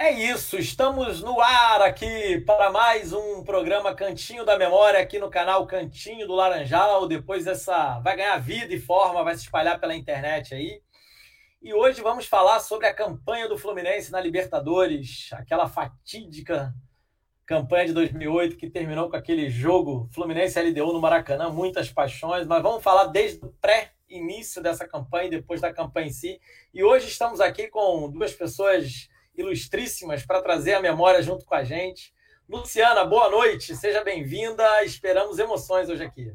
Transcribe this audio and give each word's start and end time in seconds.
É 0.00 0.12
isso, 0.12 0.56
estamos 0.56 1.24
no 1.24 1.40
ar 1.40 1.82
aqui 1.82 2.40
para 2.46 2.70
mais 2.70 3.12
um 3.12 3.42
programa 3.42 3.92
Cantinho 3.96 4.44
da 4.44 4.56
Memória 4.56 5.00
aqui 5.00 5.18
no 5.18 5.28
canal 5.28 5.66
Cantinho 5.66 6.24
do 6.24 6.36
Laranjal. 6.36 7.08
Depois 7.08 7.48
essa 7.48 7.98
vai 7.98 8.16
ganhar 8.16 8.38
vida 8.38 8.72
e 8.72 8.78
forma, 8.78 9.24
vai 9.24 9.34
se 9.34 9.42
espalhar 9.42 9.80
pela 9.80 9.96
internet 9.96 10.54
aí. 10.54 10.80
E 11.60 11.74
hoje 11.74 12.00
vamos 12.00 12.26
falar 12.26 12.60
sobre 12.60 12.86
a 12.86 12.94
campanha 12.94 13.48
do 13.48 13.58
Fluminense 13.58 14.12
na 14.12 14.20
Libertadores, 14.20 15.30
aquela 15.32 15.68
fatídica 15.68 16.72
campanha 17.44 17.86
de 17.86 17.92
2008 17.94 18.56
que 18.56 18.70
terminou 18.70 19.10
com 19.10 19.16
aquele 19.16 19.50
jogo 19.50 20.08
Fluminense 20.12 20.62
LDU 20.62 20.92
no 20.92 21.00
Maracanã, 21.00 21.50
muitas 21.50 21.90
paixões, 21.90 22.46
mas 22.46 22.62
vamos 22.62 22.84
falar 22.84 23.06
desde 23.06 23.44
o 23.44 23.52
pré-início 23.60 24.62
dessa 24.62 24.86
campanha 24.86 25.26
e 25.26 25.30
depois 25.30 25.60
da 25.60 25.74
campanha 25.74 26.06
em 26.06 26.12
si. 26.12 26.40
E 26.72 26.84
hoje 26.84 27.08
estamos 27.08 27.40
aqui 27.40 27.66
com 27.66 28.08
duas 28.08 28.32
pessoas 28.32 29.08
ilustríssimas 29.38 30.26
para 30.26 30.42
trazer 30.42 30.74
a 30.74 30.82
memória 30.82 31.22
junto 31.22 31.44
com 31.44 31.54
a 31.54 31.64
gente. 31.64 32.12
Luciana, 32.48 33.04
boa 33.04 33.30
noite, 33.30 33.76
seja 33.76 34.02
bem-vinda. 34.02 34.84
Esperamos 34.84 35.38
emoções 35.38 35.88
hoje 35.88 36.02
aqui. 36.02 36.32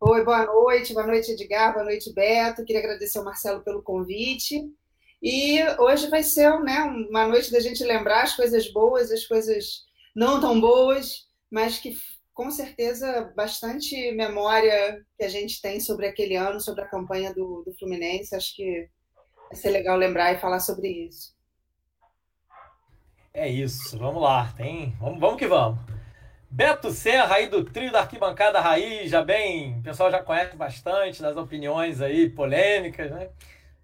Oi, 0.00 0.24
boa 0.24 0.44
noite, 0.44 0.92
boa 0.92 1.06
noite, 1.06 1.32
Edgar, 1.32 1.72
boa 1.72 1.84
noite, 1.84 2.12
Beto. 2.12 2.64
Queria 2.64 2.80
agradecer 2.80 3.18
ao 3.18 3.24
Marcelo 3.24 3.64
pelo 3.64 3.82
convite. 3.82 4.62
E 5.22 5.60
hoje 5.78 6.08
vai 6.08 6.22
ser 6.22 6.60
né, 6.60 6.82
uma 7.10 7.26
noite 7.26 7.50
da 7.50 7.58
gente 7.58 7.82
lembrar 7.82 8.22
as 8.22 8.36
coisas 8.36 8.72
boas, 8.72 9.10
as 9.10 9.24
coisas 9.24 9.86
não 10.14 10.40
tão 10.40 10.60
boas, 10.60 11.26
mas 11.50 11.78
que 11.78 11.96
com 12.32 12.50
certeza 12.50 13.32
bastante 13.34 14.12
memória 14.12 15.04
que 15.16 15.24
a 15.24 15.28
gente 15.28 15.60
tem 15.60 15.80
sobre 15.80 16.06
aquele 16.06 16.36
ano, 16.36 16.60
sobre 16.60 16.82
a 16.82 16.88
campanha 16.88 17.34
do, 17.34 17.64
do 17.64 17.74
Fluminense. 17.76 18.36
Acho 18.36 18.54
que 18.54 18.88
vai 19.48 19.56
ser 19.56 19.70
legal 19.70 19.96
lembrar 19.96 20.32
e 20.32 20.40
falar 20.40 20.60
sobre 20.60 20.88
isso. 20.88 21.37
É 23.32 23.48
isso, 23.48 23.98
vamos 23.98 24.22
lá, 24.22 24.52
tem, 24.56 24.94
vamos, 25.00 25.20
vamos 25.20 25.36
que 25.36 25.46
vamos. 25.46 25.78
Beto 26.50 26.90
Serra 26.90 27.36
aí 27.36 27.48
do 27.48 27.62
trio 27.62 27.92
da 27.92 28.00
arquibancada 28.00 28.60
raiz, 28.60 29.10
já 29.10 29.22
bem, 29.22 29.78
o 29.78 29.82
pessoal 29.82 30.10
já 30.10 30.22
conhece 30.22 30.56
bastante 30.56 31.20
das 31.20 31.36
opiniões 31.36 32.00
aí 32.00 32.28
polêmicas, 32.30 33.10
né? 33.10 33.28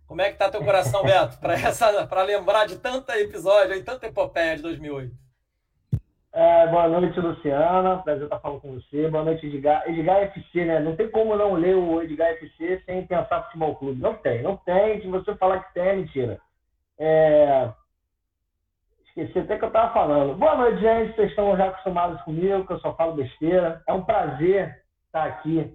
Como 0.07 0.21
é 0.21 0.31
que 0.31 0.39
tá 0.39 0.51
teu 0.51 0.65
coração, 0.65 1.03
Beto, 1.05 1.39
para 1.39 1.55
essa 1.55 2.07
para 2.07 2.23
lembrar 2.23 2.67
de 2.67 2.79
tanto 2.79 3.11
episódio 3.13 3.75
aí, 3.75 3.83
tanta 3.83 4.07
epopeia 4.07 4.57
de 4.57 4.63
2008? 4.63 5.25
É, 6.37 6.67
boa 6.67 6.89
noite, 6.89 7.21
Luciana. 7.21 7.99
Prazer 7.99 8.25
estar 8.25 8.41
falando 8.41 8.61
com 8.61 8.75
você. 8.75 9.09
Boa 9.09 9.23
noite, 9.23 9.47
Edgar. 9.47 9.89
Edgar 9.89 10.21
FC, 10.23 10.65
né? 10.65 10.81
Não 10.81 10.97
tem 10.97 11.09
como 11.09 11.37
não 11.37 11.55
ler 11.55 11.77
o 11.77 12.03
Edgar 12.03 12.29
FC 12.31 12.83
sem 12.85 13.07
pensar 13.07 13.45
futebol 13.45 13.77
clube. 13.77 14.03
Não 14.03 14.15
tem, 14.15 14.43
não 14.43 14.57
tem. 14.57 15.01
Se 15.01 15.07
você 15.07 15.33
falar 15.37 15.61
que 15.61 15.75
tem, 15.75 15.87
é 15.87 15.95
mentira. 15.95 16.41
É... 16.99 17.69
Esqueci 19.17 19.39
até 19.39 19.57
que 19.57 19.65
eu 19.65 19.69
estava 19.69 19.93
falando. 19.93 20.35
Boa 20.35 20.57
noite, 20.57 20.81
gente. 20.81 21.15
Vocês 21.15 21.31
estão 21.31 21.57
já 21.57 21.69
acostumados 21.69 22.21
comigo, 22.23 22.67
que 22.67 22.73
eu 22.73 22.81
só 22.81 22.97
falo 22.97 23.15
besteira. 23.15 23.81
É 23.87 23.93
um 23.93 24.03
prazer 24.03 24.83
estar 25.07 25.25
aqui 25.25 25.73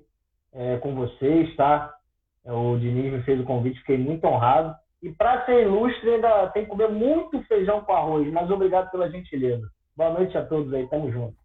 é, 0.51 0.75
com 0.79 0.93
vocês, 0.93 1.55
tá? 1.55 1.95
É, 2.43 2.51
o 2.51 2.77
Diniz 2.77 3.13
me 3.13 3.23
fez 3.23 3.39
o 3.39 3.45
convite, 3.45 3.79
fiquei 3.79 3.97
muito 3.97 4.25
honrado. 4.25 4.75
E 5.01 5.09
para 5.13 5.45
ser 5.45 5.63
ilustre, 5.63 6.15
ainda 6.15 6.49
tem 6.49 6.65
que 6.65 6.69
comer 6.69 6.89
muito 6.89 7.41
feijão 7.43 7.79
com 7.79 7.93
arroz, 7.93 8.29
mas 8.29 8.51
obrigado 8.51 8.91
pela 8.91 9.09
gentileza. 9.09 9.65
Boa 9.95 10.09
noite 10.09 10.37
a 10.37 10.45
todos 10.45 10.73
aí, 10.73 10.85
tamo 10.87 11.09
junto. 11.09 11.37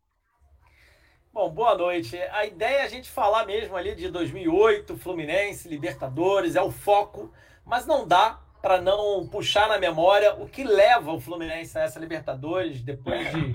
Bom, 1.33 1.49
boa 1.49 1.77
noite. 1.77 2.17
A 2.33 2.45
ideia 2.45 2.79
é 2.79 2.83
a 2.83 2.89
gente 2.89 3.09
falar 3.09 3.47
mesmo 3.47 3.77
ali 3.77 3.95
de 3.95 4.11
2008, 4.11 4.97
Fluminense, 4.97 5.69
Libertadores, 5.69 6.57
é 6.57 6.63
o 6.63 6.73
foco, 6.73 7.33
mas 7.65 7.87
não 7.87 8.05
dá 8.05 8.41
para 8.65 8.81
não 8.81 9.29
puxar 9.29 9.69
na 9.69 9.77
memória 9.77 10.37
o 10.37 10.49
que 10.49 10.65
leva 10.65 11.13
o 11.13 11.21
Fluminense 11.21 11.77
a 11.77 11.83
essa 11.83 12.01
Libertadores 12.01 12.81
depois 12.81 13.31
de 13.31 13.55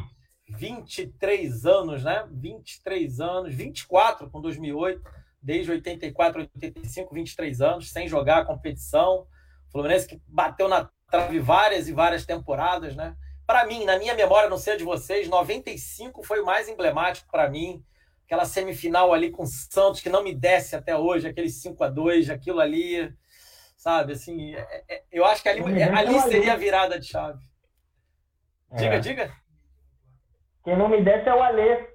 23 0.56 1.66
anos, 1.66 2.04
né? 2.04 2.28
23 2.32 3.20
anos, 3.20 3.56
24 3.56 4.30
com 4.30 4.40
2008, 4.40 5.02
desde 5.42 5.72
84, 5.72 6.42
85, 6.42 7.12
23 7.12 7.60
anos, 7.60 7.90
sem 7.90 8.08
jogar 8.08 8.38
a 8.38 8.46
competição. 8.46 9.26
O 9.68 9.72
Fluminense 9.72 10.08
que 10.08 10.22
bateu 10.28 10.68
na 10.68 10.88
trave 11.10 11.40
várias 11.40 11.88
e 11.88 11.92
várias 11.92 12.24
temporadas, 12.24 12.96
né? 12.96 13.16
Para 13.48 13.66
mim, 13.66 13.86
na 13.86 13.98
minha 13.98 14.14
memória, 14.14 14.48
não 14.48 14.60
sei 14.60 14.74
a 14.74 14.78
de 14.78 14.84
vocês, 14.84 15.28
95 15.28 16.22
foi 16.22 16.40
o 16.40 16.46
mais 16.46 16.70
emblemático 16.70 17.28
para 17.32 17.50
mim. 17.50 17.84
Aquela 18.28 18.46
semifinal 18.46 19.12
ali 19.12 19.32
com 19.32 19.42
o 19.42 19.48
Santos, 19.48 20.02
que 20.02 20.10
não 20.10 20.24
me 20.24 20.36
desce 20.36 20.76
até 20.76 20.96
hoje, 20.96 21.28
aquele 21.28 21.50
5 21.50 21.84
a 21.84 21.90
2 21.90 22.30
aquilo 22.30 22.60
ali 22.60 23.12
sabe? 23.80 24.12
Assim, 24.12 24.54
é, 24.54 24.84
é, 24.90 25.04
eu 25.10 25.24
acho 25.24 25.42
que 25.42 25.48
ali, 25.48 25.82
é, 25.82 25.86
ali 25.86 26.20
seria 26.22 26.54
a 26.54 26.58
virada 26.58 27.00
de 27.00 27.08
chave. 27.08 27.40
Diga, 28.74 28.96
é. 28.96 29.00
diga. 29.00 29.34
Quem 30.64 30.78
não 30.78 30.90
me 30.90 31.02
desce 31.02 31.30
é 31.30 31.34
o 31.34 31.42
Alê. 31.42 31.88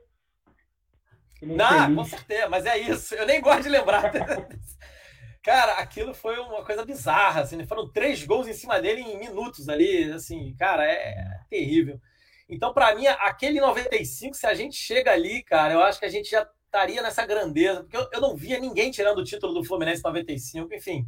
Não, 1.42 1.94
com 1.94 2.04
certeza, 2.04 2.48
mas 2.48 2.64
é 2.64 2.78
isso. 2.78 3.14
Eu 3.14 3.26
nem 3.26 3.40
gosto 3.40 3.64
de 3.64 3.68
lembrar. 3.68 4.10
cara, 5.44 5.74
aquilo 5.74 6.14
foi 6.14 6.38
uma 6.38 6.64
coisa 6.64 6.86
bizarra. 6.86 7.42
Assim, 7.42 7.62
foram 7.66 7.92
três 7.92 8.24
gols 8.24 8.48
em 8.48 8.54
cima 8.54 8.80
dele 8.80 9.02
em 9.02 9.18
minutos 9.18 9.68
ali. 9.68 10.10
Assim, 10.10 10.56
cara, 10.56 10.90
é 10.90 11.14
terrível. 11.50 12.00
Então, 12.48 12.72
para 12.72 12.94
mim, 12.94 13.06
aquele 13.06 13.60
95, 13.60 14.34
se 14.34 14.46
a 14.46 14.54
gente 14.54 14.74
chega 14.74 15.12
ali, 15.12 15.42
cara, 15.42 15.74
eu 15.74 15.82
acho 15.82 15.98
que 15.98 16.06
a 16.06 16.10
gente 16.10 16.30
já 16.30 16.48
estaria 16.64 17.02
nessa 17.02 17.26
grandeza. 17.26 17.82
Porque 17.82 17.96
eu, 17.96 18.08
eu 18.10 18.20
não 18.22 18.34
via 18.34 18.58
ninguém 18.58 18.90
tirando 18.90 19.18
o 19.18 19.24
título 19.24 19.52
do 19.52 19.64
Fluminense 19.64 20.02
95. 20.02 20.74
Enfim, 20.74 21.06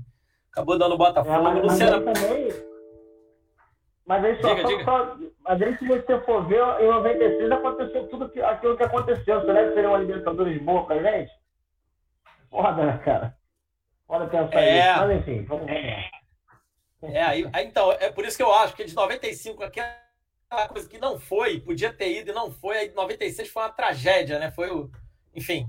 Acabou 0.57 0.79
dando 0.79 0.97
Botafogo. 0.97 1.35
É, 1.35 1.39
mas, 1.39 1.65
mas, 1.67 1.79
também... 1.79 2.49
mas 4.07 4.25
aí 4.25 4.41
só, 4.41 4.55
diga, 4.55 4.63
só, 4.63 4.69
diga. 4.69 4.85
só, 4.85 5.17
mas 5.41 5.63
aí 5.63 5.77
se 5.77 5.87
você 5.87 6.21
for 6.21 6.47
ver, 6.47 6.63
em 6.81 6.87
96 6.89 7.53
aconteceu 7.53 8.09
tudo 8.09 8.31
que, 8.31 8.41
aquilo 8.41 8.75
que 8.75 8.83
aconteceu. 8.83 9.45
Será 9.45 9.69
que 9.69 9.75
seria 9.75 9.91
uma 9.91 9.99
Libertadores 9.99 10.63
boa 10.63 10.87
pra 10.87 11.03
gente? 11.03 11.31
Foda, 12.49 12.87
né, 12.87 12.99
cara? 13.05 13.37
Foda 14.07 14.27
pensar 14.29 14.63
é... 14.63 14.79
isso. 14.79 14.99
Mas 15.01 15.19
enfim, 15.19 15.45
vamos, 15.45 15.67
lá. 15.67 15.75
É, 17.13 17.23
aí, 17.23 17.51
aí, 17.53 17.67
então, 17.67 17.93
é 17.93 18.11
por 18.11 18.25
isso 18.25 18.39
que 18.39 18.43
eu 18.43 18.51
acho 18.55 18.75
que 18.75 18.85
de 18.87 18.95
95 18.95 19.63
aquela 19.63 20.69
coisa 20.71 20.89
que 20.89 20.99
não 20.99 21.19
foi, 21.19 21.61
podia 21.61 21.93
ter 21.93 22.19
ido 22.19 22.31
e 22.31 22.35
não 22.35 22.51
foi, 22.51 22.79
aí 22.79 22.95
96 22.95 23.51
foi 23.51 23.63
uma 23.63 23.69
tragédia, 23.69 24.39
né? 24.39 24.51
Foi 24.51 24.71
o. 24.71 24.91
Enfim, 25.35 25.69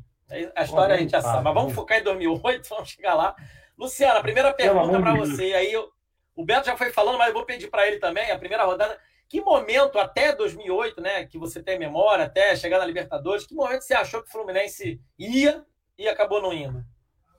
a 0.56 0.64
história 0.64 0.96
a 0.96 0.98
gente 0.98 1.12
já 1.12 1.22
sabe. 1.22 1.44
Mas 1.44 1.54
vamos 1.54 1.74
focar 1.74 2.00
em 2.00 2.04
2008, 2.04 2.70
vamos 2.72 2.90
chegar 2.90 3.16
lá. 3.16 3.36
Luciana, 3.78 4.20
a 4.20 4.24
primeira 4.24 4.54
pergunta 4.54 5.00
para 5.00 5.16
você. 5.16 5.54
Aí 5.54 5.72
eu, 5.72 5.90
o 6.36 6.44
Beto 6.44 6.66
já 6.66 6.76
foi 6.76 6.92
falando, 6.92 7.18
mas 7.18 7.28
eu 7.28 7.34
vou 7.34 7.46
pedir 7.46 7.70
para 7.70 7.88
ele 7.88 8.00
também, 8.00 8.32
a 8.32 8.40
primeira 8.40 8.64
rodada. 8.64 9.00
Que 9.30 9.42
momento, 9.42 10.00
até 10.00 10.34
2008, 10.34 11.02
né, 11.02 11.26
que 11.26 11.38
você 11.38 11.62
tem 11.62 11.78
memória, 11.78 12.26
até 12.26 12.56
chegar 12.56 12.80
na 12.80 12.86
Libertadores, 12.86 13.46
que 13.46 13.54
momento 13.54 13.82
você 13.82 13.94
achou 13.94 14.24
que 14.24 14.30
o 14.30 14.32
Fluminense 14.32 15.02
ia 15.20 15.66
e 15.98 16.08
acabou 16.08 16.42
não 16.42 16.54
indo? 16.54 16.84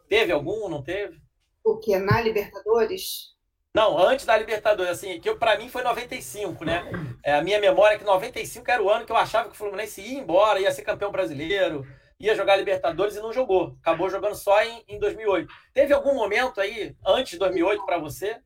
Teve 0.08 0.30
algum, 0.32 0.68
não 0.68 0.82
teve? 0.82 1.18
O 1.64 1.78
que? 1.78 1.98
Na 1.98 2.20
Libertadores? 2.20 3.36
Não, 3.74 3.98
antes 3.98 4.26
da 4.26 4.36
Libertadores, 4.36 4.92
assim, 4.92 5.20
que 5.20 5.34
para 5.34 5.56
mim 5.56 5.68
foi 5.68 5.82
95, 5.82 6.64
né? 6.64 6.84
É, 7.24 7.34
a 7.34 7.42
minha 7.42 7.60
memória 7.60 7.94
é 7.94 7.98
que 7.98 8.04
95 8.04 8.70
era 8.70 8.82
o 8.82 8.90
ano 8.90 9.06
que 9.06 9.12
eu 9.12 9.16
achava 9.16 9.48
que 9.48 9.54
o 9.54 9.58
Fluminense 9.58 10.00
ia 10.00 10.18
embora, 10.18 10.60
ia 10.60 10.72
ser 10.72 10.82
campeão 10.82 11.12
brasileiro, 11.12 11.86
ia 12.20 12.34
jogar 12.34 12.56
Libertadores 12.56 13.16
e 13.16 13.20
não 13.20 13.32
jogou. 13.32 13.76
Acabou 13.80 14.10
jogando 14.10 14.34
só 14.34 14.62
em, 14.62 14.82
em 14.88 14.98
2008. 14.98 15.52
Teve 15.72 15.94
algum 15.94 16.14
momento 16.14 16.60
aí, 16.60 16.94
antes 17.06 17.32
de 17.32 17.38
2008, 17.38 17.84
para 17.84 17.98
você? 17.98 18.36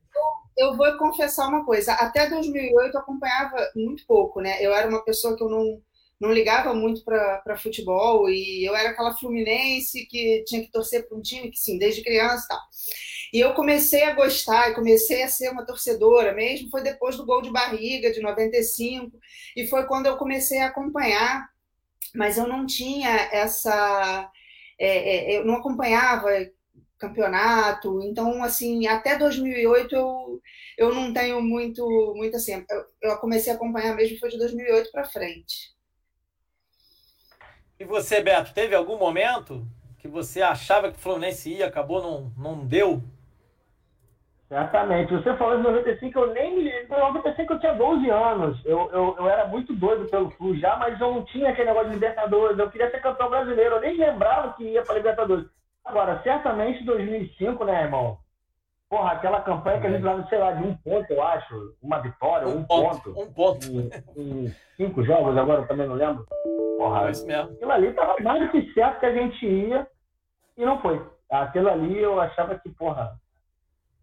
Eu 0.57 0.77
vou 0.77 0.97
confessar 0.97 1.47
uma 1.47 1.65
coisa. 1.65 1.93
Até 1.93 2.29
2008 2.29 2.93
eu 2.93 3.01
acompanhava 3.01 3.57
muito 3.75 4.05
pouco, 4.05 4.39
né? 4.39 4.63
Eu 4.63 4.73
era 4.73 4.87
uma 4.87 5.03
pessoa 5.03 5.35
que 5.35 5.43
eu 5.43 5.49
não, 5.49 5.81
não 6.19 6.31
ligava 6.31 6.73
muito 6.73 7.03
para 7.03 7.57
futebol 7.57 8.29
e 8.29 8.63
eu 8.67 8.75
era 8.75 8.89
aquela 8.89 9.15
fluminense 9.15 10.05
que 10.05 10.43
tinha 10.45 10.61
que 10.61 10.71
torcer 10.71 11.07
para 11.07 11.17
um 11.17 11.21
time 11.21 11.49
que, 11.49 11.57
sim, 11.57 11.79
desde 11.79 12.03
criança 12.03 12.45
e 12.45 12.47
tal. 12.47 12.59
E 13.33 13.39
eu 13.39 13.55
comecei 13.55 14.03
a 14.03 14.13
gostar 14.13 14.69
e 14.69 14.75
comecei 14.75 15.23
a 15.23 15.27
ser 15.27 15.49
uma 15.49 15.65
torcedora 15.65 16.35
mesmo, 16.35 16.69
foi 16.69 16.83
depois 16.83 17.17
do 17.17 17.25
gol 17.25 17.41
de 17.41 17.51
barriga 17.51 18.11
de 18.11 18.21
95, 18.21 19.17
e 19.57 19.65
foi 19.65 19.87
quando 19.87 20.05
eu 20.05 20.17
comecei 20.17 20.59
a 20.59 20.67
acompanhar 20.67 21.43
mas 22.13 22.37
eu 22.37 22.47
não 22.47 22.65
tinha 22.65 23.09
essa. 23.31 24.31
É, 24.79 25.33
é, 25.33 25.37
eu 25.39 25.45
não 25.45 25.55
acompanhava 25.55 26.29
campeonato, 26.97 28.01
então, 28.01 28.41
assim, 28.43 28.87
até 28.87 29.17
2008 29.17 29.93
eu, 29.93 30.41
eu 30.77 30.95
não 30.95 31.11
tenho 31.13 31.41
muito, 31.41 31.85
muito 32.15 32.37
assim. 32.37 32.65
Eu, 32.69 32.85
eu 33.01 33.17
comecei 33.17 33.51
a 33.51 33.55
acompanhar 33.55 33.95
mesmo 33.95 34.17
foi 34.19 34.29
de 34.29 34.37
2008 34.37 34.91
para 34.91 35.05
frente. 35.05 35.73
E 37.77 37.83
você, 37.83 38.21
Beto, 38.21 38.53
teve 38.53 38.73
algum 38.73 38.97
momento 38.97 39.67
que 39.97 40.07
você 40.07 40.41
achava 40.41 40.91
que 40.91 40.97
o 40.97 41.01
Fluminense 41.01 41.49
ia, 41.49 41.67
acabou, 41.67 42.01
não, 42.01 42.33
não 42.37 42.65
deu? 42.65 43.03
Exatamente. 44.53 45.11
Você 45.11 45.35
falou 45.35 45.57
de 45.57 45.63
95, 45.63 46.19
eu 46.19 46.33
nem 46.33 46.55
me 46.55 46.63
lembro. 46.65 46.95
Em 46.95 46.99
95 46.99 47.53
eu 47.53 47.59
tinha 47.59 47.73
12 47.73 48.09
anos. 48.11 48.65
Eu, 48.65 48.87
eu, 48.93 49.15
eu 49.17 49.27
era 49.27 49.47
muito 49.47 49.73
doido 49.73 50.07
pelo 50.11 50.29
Flu 50.31 50.55
já, 50.57 50.75
mas 50.75 51.01
eu 51.01 51.11
não 51.11 51.25
tinha 51.25 51.49
aquele 51.49 51.69
negócio 51.69 51.89
de 51.89 51.95
Libertadores. 51.95 52.59
Eu 52.59 52.69
queria 52.69 52.91
ser 52.91 53.01
campeão 53.01 53.31
brasileiro. 53.31 53.75
Eu 53.75 53.81
nem 53.81 53.97
lembrava 53.97 54.53
que 54.53 54.63
ia 54.63 54.83
para 54.83 54.93
Libertadores. 54.93 55.47
Agora, 55.83 56.21
certamente 56.21 56.85
2005, 56.85 57.65
né, 57.65 57.83
irmão? 57.85 58.19
Porra, 58.87 59.13
aquela 59.13 59.41
campanha 59.41 59.81
que 59.81 59.87
a 59.87 59.89
gente 59.89 60.03
lá, 60.03 60.23
sei 60.29 60.37
lá, 60.37 60.51
de 60.51 60.63
um 60.63 60.77
ponto, 60.77 61.11
eu 61.11 61.23
acho. 61.23 61.75
Uma 61.81 61.99
vitória, 61.99 62.47
um, 62.47 62.59
um 62.59 62.63
ponto, 62.63 63.11
ponto. 63.11 63.21
Um 63.21 63.33
ponto. 63.33 63.65
Em, 64.15 64.45
em, 64.45 64.55
cinco 64.77 65.03
jogos, 65.03 65.35
agora 65.35 65.61
eu 65.61 65.67
também 65.67 65.87
não 65.87 65.95
lembro. 65.95 66.27
Porra, 66.77 67.07
é 67.07 67.11
isso 67.11 67.25
mesmo. 67.25 67.53
aquilo 67.53 67.71
ali 67.71 67.91
tava 67.93 68.15
mais 68.21 68.39
do 68.43 68.49
que 68.49 68.71
certo 68.73 68.99
que 68.99 69.05
a 69.07 69.13
gente 69.13 69.43
ia 69.47 69.87
e 70.55 70.63
não 70.63 70.79
foi. 70.79 71.03
Aquilo 71.31 71.69
ali 71.69 71.97
eu 71.97 72.21
achava 72.21 72.53
que, 72.59 72.69
porra. 72.69 73.17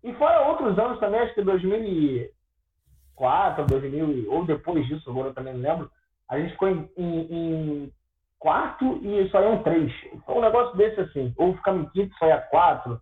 E 0.03 0.15
fora 0.15 0.49
outros 0.49 0.79
anos 0.79 0.99
também, 0.99 1.21
acho 1.21 1.35
que 1.35 1.43
2004, 1.43 3.67
2000, 3.67 4.33
ou 4.33 4.47
depois 4.47 4.87
disso, 4.87 5.11
agora 5.11 5.29
eu 5.29 5.35
também 5.35 5.53
não 5.55 5.61
lembro. 5.61 5.91
A 6.29 6.39
gente 6.39 6.53
ficou 6.53 6.69
em, 6.69 6.89
em, 6.97 7.21
em 7.31 7.93
quarto 8.39 8.99
e 9.05 9.29
só 9.31 9.43
iam 9.43 9.63
três. 9.63 9.93
Foi 10.25 10.37
um 10.37 10.41
negócio 10.41 10.75
desse 10.77 11.01
assim. 11.01 11.35
Ou 11.37 11.55
ficamos 11.57 11.87
em 11.87 11.91
quinto, 11.91 12.15
só 12.17 12.27
ia 12.27 12.39
quatro. 12.39 13.01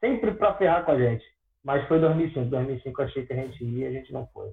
Sempre 0.00 0.32
pra 0.32 0.54
ferrar 0.54 0.84
com 0.84 0.92
a 0.92 0.98
gente. 0.98 1.24
Mas 1.64 1.86
foi 1.88 1.98
2005. 1.98 2.44
2005 2.46 3.00
eu 3.00 3.06
achei 3.06 3.26
que 3.26 3.32
a 3.32 3.36
gente 3.36 3.64
ia 3.64 3.86
e 3.86 3.88
a 3.88 3.92
gente 3.92 4.12
não 4.12 4.28
foi. 4.32 4.52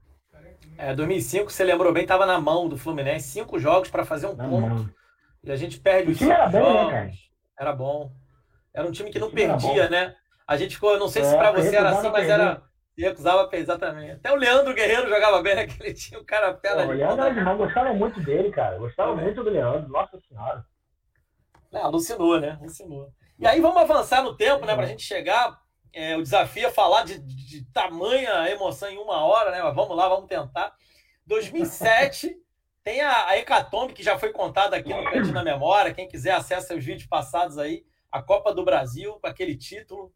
É, 0.77 0.95
2005, 0.95 1.51
você 1.51 1.63
lembrou 1.63 1.93
bem, 1.93 2.05
tava 2.05 2.25
na 2.25 2.41
mão 2.41 2.67
do 2.67 2.77
Fluminense. 2.77 3.27
Cinco 3.27 3.59
jogos 3.59 3.89
para 3.89 4.03
fazer 4.03 4.27
um 4.27 4.35
na 4.35 4.47
ponto. 4.47 4.67
Mão. 4.67 4.89
E 5.43 5.51
a 5.51 5.55
gente 5.55 5.79
perde 5.79 6.11
os 6.11 6.17
cinco 6.17 6.31
era 6.31 6.47
bem, 6.47 6.63
né. 6.63 6.91
Né, 6.91 7.11
era 7.59 7.73
bom. 7.73 8.11
Era 8.73 8.87
um 8.87 8.91
time 8.91 9.11
que 9.11 9.19
não 9.19 9.29
perdia, 9.29 9.87
né? 9.89 10.15
A 10.47 10.57
gente 10.57 10.75
ficou, 10.75 10.91
eu 10.91 10.99
não 10.99 11.07
sei 11.07 11.21
é, 11.21 11.25
se 11.25 11.35
para 11.35 11.51
você 11.51 11.75
era 11.75 11.89
assim, 11.89 12.09
mas 12.09 12.27
era 12.27 12.61
e 12.95 13.05
acusava 13.05 13.49
exatamente. 13.53 14.11
Até 14.11 14.31
o 14.31 14.35
Leandro 14.35 14.73
Guerreiro 14.73 15.09
jogava 15.09 15.41
bem 15.41 15.55
naquele 15.55 15.93
time, 15.93 16.21
o 16.21 16.25
cara 16.25 16.53
pela. 16.53 16.85
O 16.85 16.91
Leandro 16.91 17.25
era 17.25 17.33
demais, 17.33 17.57
gostava 17.57 17.93
muito 17.93 18.21
dele, 18.21 18.51
cara. 18.51 18.77
Gostava 18.77 19.15
muito 19.15 19.43
do 19.43 19.49
Leandro, 19.49 19.89
nossa 19.89 20.19
senhora. 20.27 20.63
É, 21.71 21.79
alucinou, 21.79 22.39
né? 22.39 22.57
Alucinou. 22.61 23.11
E 23.39 23.47
aí 23.47 23.59
vamos 23.59 23.81
avançar 23.81 24.21
no 24.21 24.37
tempo, 24.37 24.65
né? 24.65 24.75
Pra 24.75 24.85
gente 24.85 25.01
chegar. 25.01 25.59
É, 25.91 26.15
o 26.17 26.23
desafio 26.23 26.67
é 26.67 26.71
falar 26.71 27.03
de, 27.03 27.19
de, 27.19 27.47
de, 27.47 27.71
tamanha 27.71 28.49
emoção 28.49 28.89
em 28.89 28.97
uma 28.97 29.23
hora, 29.25 29.51
né? 29.51 29.61
Mas 29.61 29.75
vamos 29.75 29.95
lá, 29.95 30.09
vamos 30.09 30.27
tentar. 30.27 30.73
2007 31.25 32.35
tem 32.83 33.01
a, 33.01 33.27
a 33.27 33.37
Hecatombe, 33.37 33.93
que 33.93 34.01
já 34.01 34.17
foi 34.17 34.31
contada 34.31 34.75
aqui 34.75 34.91
no 34.91 35.03
Cantinho 35.03 35.33
na 35.33 35.43
Memória. 35.43 35.93
Quem 35.93 36.07
quiser 36.07 36.31
acessa 36.31 36.75
os 36.75 36.83
vídeos 36.83 37.07
passados 37.07 37.57
aí. 37.57 37.83
A 38.11 38.21
Copa 38.21 38.53
do 38.53 38.63
Brasil, 38.63 39.19
com 39.19 39.27
aquele 39.27 39.55
título. 39.55 40.11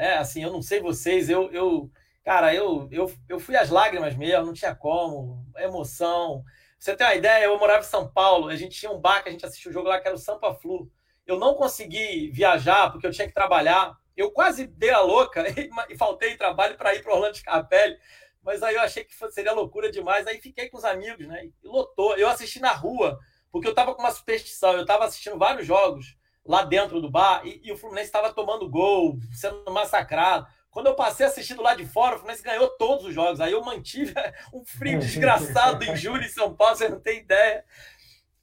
É, 0.00 0.16
assim, 0.16 0.42
eu 0.42 0.52
não 0.52 0.62
sei 0.62 0.80
vocês, 0.80 1.28
eu, 1.28 1.50
eu 1.52 1.90
Cara, 2.24 2.54
eu, 2.54 2.88
eu, 2.92 3.12
eu 3.28 3.40
fui 3.40 3.56
às 3.56 3.70
lágrimas 3.70 4.14
mesmo, 4.14 4.46
não 4.46 4.52
tinha 4.52 4.74
como, 4.74 5.44
emoção. 5.56 6.44
Você 6.78 6.94
tem 6.94 7.06
uma 7.06 7.14
ideia, 7.14 7.44
eu 7.44 7.58
morava 7.58 7.80
em 7.80 7.88
São 7.88 8.10
Paulo, 8.10 8.48
a 8.48 8.56
gente 8.56 8.78
tinha 8.78 8.92
um 8.92 9.00
bar 9.00 9.22
que 9.22 9.28
a 9.28 9.32
gente 9.32 9.44
assistia 9.44 9.70
o 9.70 9.72
jogo 9.74 9.88
lá 9.88 9.98
que 10.00 10.06
era 10.06 10.14
o 10.14 10.18
Sampa 10.18 10.54
Flu. 10.54 10.90
Eu 11.26 11.38
não 11.38 11.54
consegui 11.54 12.30
viajar 12.30 12.90
porque 12.90 13.06
eu 13.06 13.10
tinha 13.10 13.26
que 13.26 13.34
trabalhar. 13.34 13.96
Eu 14.16 14.30
quase 14.30 14.66
dei 14.66 14.90
a 14.90 15.00
louca 15.00 15.44
e, 15.58 15.70
e 15.88 15.96
faltei 15.96 16.36
trabalho 16.36 16.76
para 16.76 16.94
ir 16.94 17.02
para 17.02 17.14
Orlando 17.14 17.34
de 17.34 17.42
Capelli. 17.42 17.96
Mas 18.42 18.62
aí 18.62 18.74
eu 18.74 18.80
achei 18.82 19.04
que 19.04 19.14
seria 19.30 19.52
loucura 19.52 19.90
demais. 19.90 20.26
Aí 20.26 20.40
fiquei 20.40 20.68
com 20.68 20.78
os 20.78 20.84
amigos, 20.84 21.26
né? 21.26 21.46
E 21.46 21.52
lotou. 21.64 22.16
Eu 22.16 22.28
assisti 22.28 22.60
na 22.60 22.72
rua, 22.72 23.18
porque 23.50 23.68
eu 23.68 23.74
tava 23.74 23.94
com 23.94 24.02
uma 24.02 24.10
superstição. 24.12 24.72
Eu 24.74 24.86
tava 24.86 25.04
assistindo 25.04 25.38
vários 25.38 25.66
jogos 25.66 26.16
lá 26.50 26.64
dentro 26.64 27.00
do 27.00 27.08
bar 27.08 27.46
e, 27.46 27.60
e 27.62 27.70
o 27.70 27.76
Fluminense 27.76 28.08
estava 28.08 28.32
tomando 28.32 28.68
gol, 28.68 29.16
sendo 29.32 29.70
massacrado. 29.70 30.48
Quando 30.68 30.88
eu 30.88 30.96
passei 30.96 31.24
assistindo 31.24 31.62
lá 31.62 31.76
de 31.76 31.86
fora, 31.86 32.16
o 32.16 32.18
Fluminense 32.18 32.42
ganhou 32.42 32.68
todos 32.70 33.04
os 33.04 33.14
jogos. 33.14 33.40
Aí 33.40 33.52
eu 33.52 33.64
mantive 33.64 34.12
um 34.52 34.64
frio 34.64 34.98
desgraçado 35.00 35.84
em 35.84 35.94
julho 35.94 36.24
em 36.24 36.28
São 36.28 36.52
Paulo, 36.52 36.74
você 36.74 36.88
não 36.88 36.98
tem 36.98 37.20
ideia. 37.20 37.64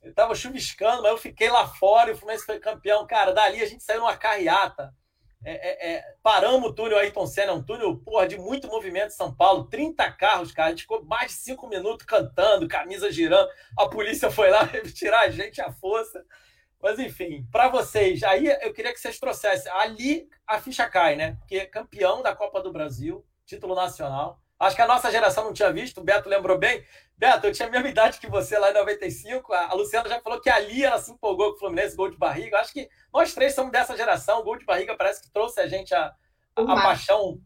Eu 0.01 0.13
tava 0.13 0.33
chuviscando, 0.36 1.01
mas 1.01 1.12
eu 1.12 1.18
fiquei 1.18 1.50
lá 1.50 1.68
fora 1.68 2.09
e 2.09 2.13
o 2.13 2.18
Fluminense 2.18 2.45
foi 2.45 2.59
campeão. 2.59 3.06
Cara, 3.06 3.33
dali 3.33 3.62
a 3.62 3.65
gente 3.65 3.83
saiu 3.83 4.00
numa 4.00 4.15
carreata. 4.15 4.94
É, 5.44 5.51
é, 5.51 5.94
é, 5.94 6.15
paramos 6.24 6.69
o 6.69 6.74
túnel 6.74 6.98
Ayrton 6.98 7.27
Senna, 7.27 7.53
um 7.53 7.63
túnel 7.63 7.98
porra, 7.98 8.25
de 8.25 8.38
muito 8.38 8.68
movimento 8.69 9.07
em 9.07 9.18
São 9.18 9.36
Paulo, 9.36 9.65
30 9.65 10.10
carros, 10.13 10.53
cara. 10.53 10.69
A 10.69 10.71
gente 10.71 10.83
ficou 10.83 11.03
mais 11.03 11.31
de 11.31 11.38
cinco 11.39 11.68
minutos 11.68 12.06
cantando, 12.06 12.69
camisa 12.69 13.12
girando. 13.12 13.50
A 13.77 13.88
polícia 13.89 14.31
foi 14.31 14.50
lá 14.50 14.65
tirar 14.95 15.24
a 15.24 15.30
gente 15.30 15.60
à 15.60 15.74
força. 15.74 16.24
Mas 16.81 17.00
enfim, 17.00 17.47
para 17.51 17.69
vocês, 17.69 18.21
aí 18.24 18.47
eu 18.62 18.74
queria 18.74 18.94
que 18.94 19.00
vocês 19.00 19.19
trouxessem. 19.19 19.71
Ali 19.74 20.29
a 20.45 20.59
ficha 20.62 20.88
cai, 20.89 21.15
né? 21.15 21.35
Porque 21.39 21.57
é 21.57 21.65
campeão 21.65 22.21
da 22.21 22.35
Copa 22.35 22.62
do 22.62 22.71
Brasil, 22.71 23.25
título 23.45 23.75
nacional. 23.75 24.39
Acho 24.59 24.75
que 24.75 24.81
a 24.81 24.88
nossa 24.88 25.12
geração 25.12 25.44
não 25.44 25.53
tinha 25.53 25.71
visto, 25.71 26.00
o 26.00 26.03
Beto 26.03 26.27
lembrou 26.27 26.57
bem. 26.57 26.83
Beto, 27.15 27.47
eu 27.47 27.51
tinha 27.51 27.68
a 27.68 27.71
mesma 27.71 27.89
idade 27.89 28.19
que 28.19 28.27
você 28.27 28.57
lá 28.57 28.71
em 28.71 28.74
95. 28.74 29.53
A 29.53 29.74
Luciana 29.74 30.09
já 30.09 30.19
falou 30.19 30.39
que 30.41 30.50
ali 30.50 30.83
ela 30.83 31.00
se 31.00 31.12
empolgou 31.12 31.51
com 31.51 31.57
o 31.57 31.59
Fluminense, 31.59 31.95
gol 31.95 32.09
de 32.09 32.18
barriga. 32.18 32.59
Acho 32.59 32.74
que 32.74 32.89
nós 33.13 33.33
três 33.33 33.53
somos 33.53 33.71
dessa 33.71 33.95
geração. 33.95 34.39
O 34.39 34.44
gol 34.44 34.57
de 34.57 34.65
barriga 34.65 34.95
parece 34.95 35.21
que 35.21 35.31
trouxe 35.31 35.59
a 35.59 35.68
gente 35.68 35.94
a, 35.94 36.13
a, 36.56 36.62
a 36.62 36.81
paixão, 36.81 37.39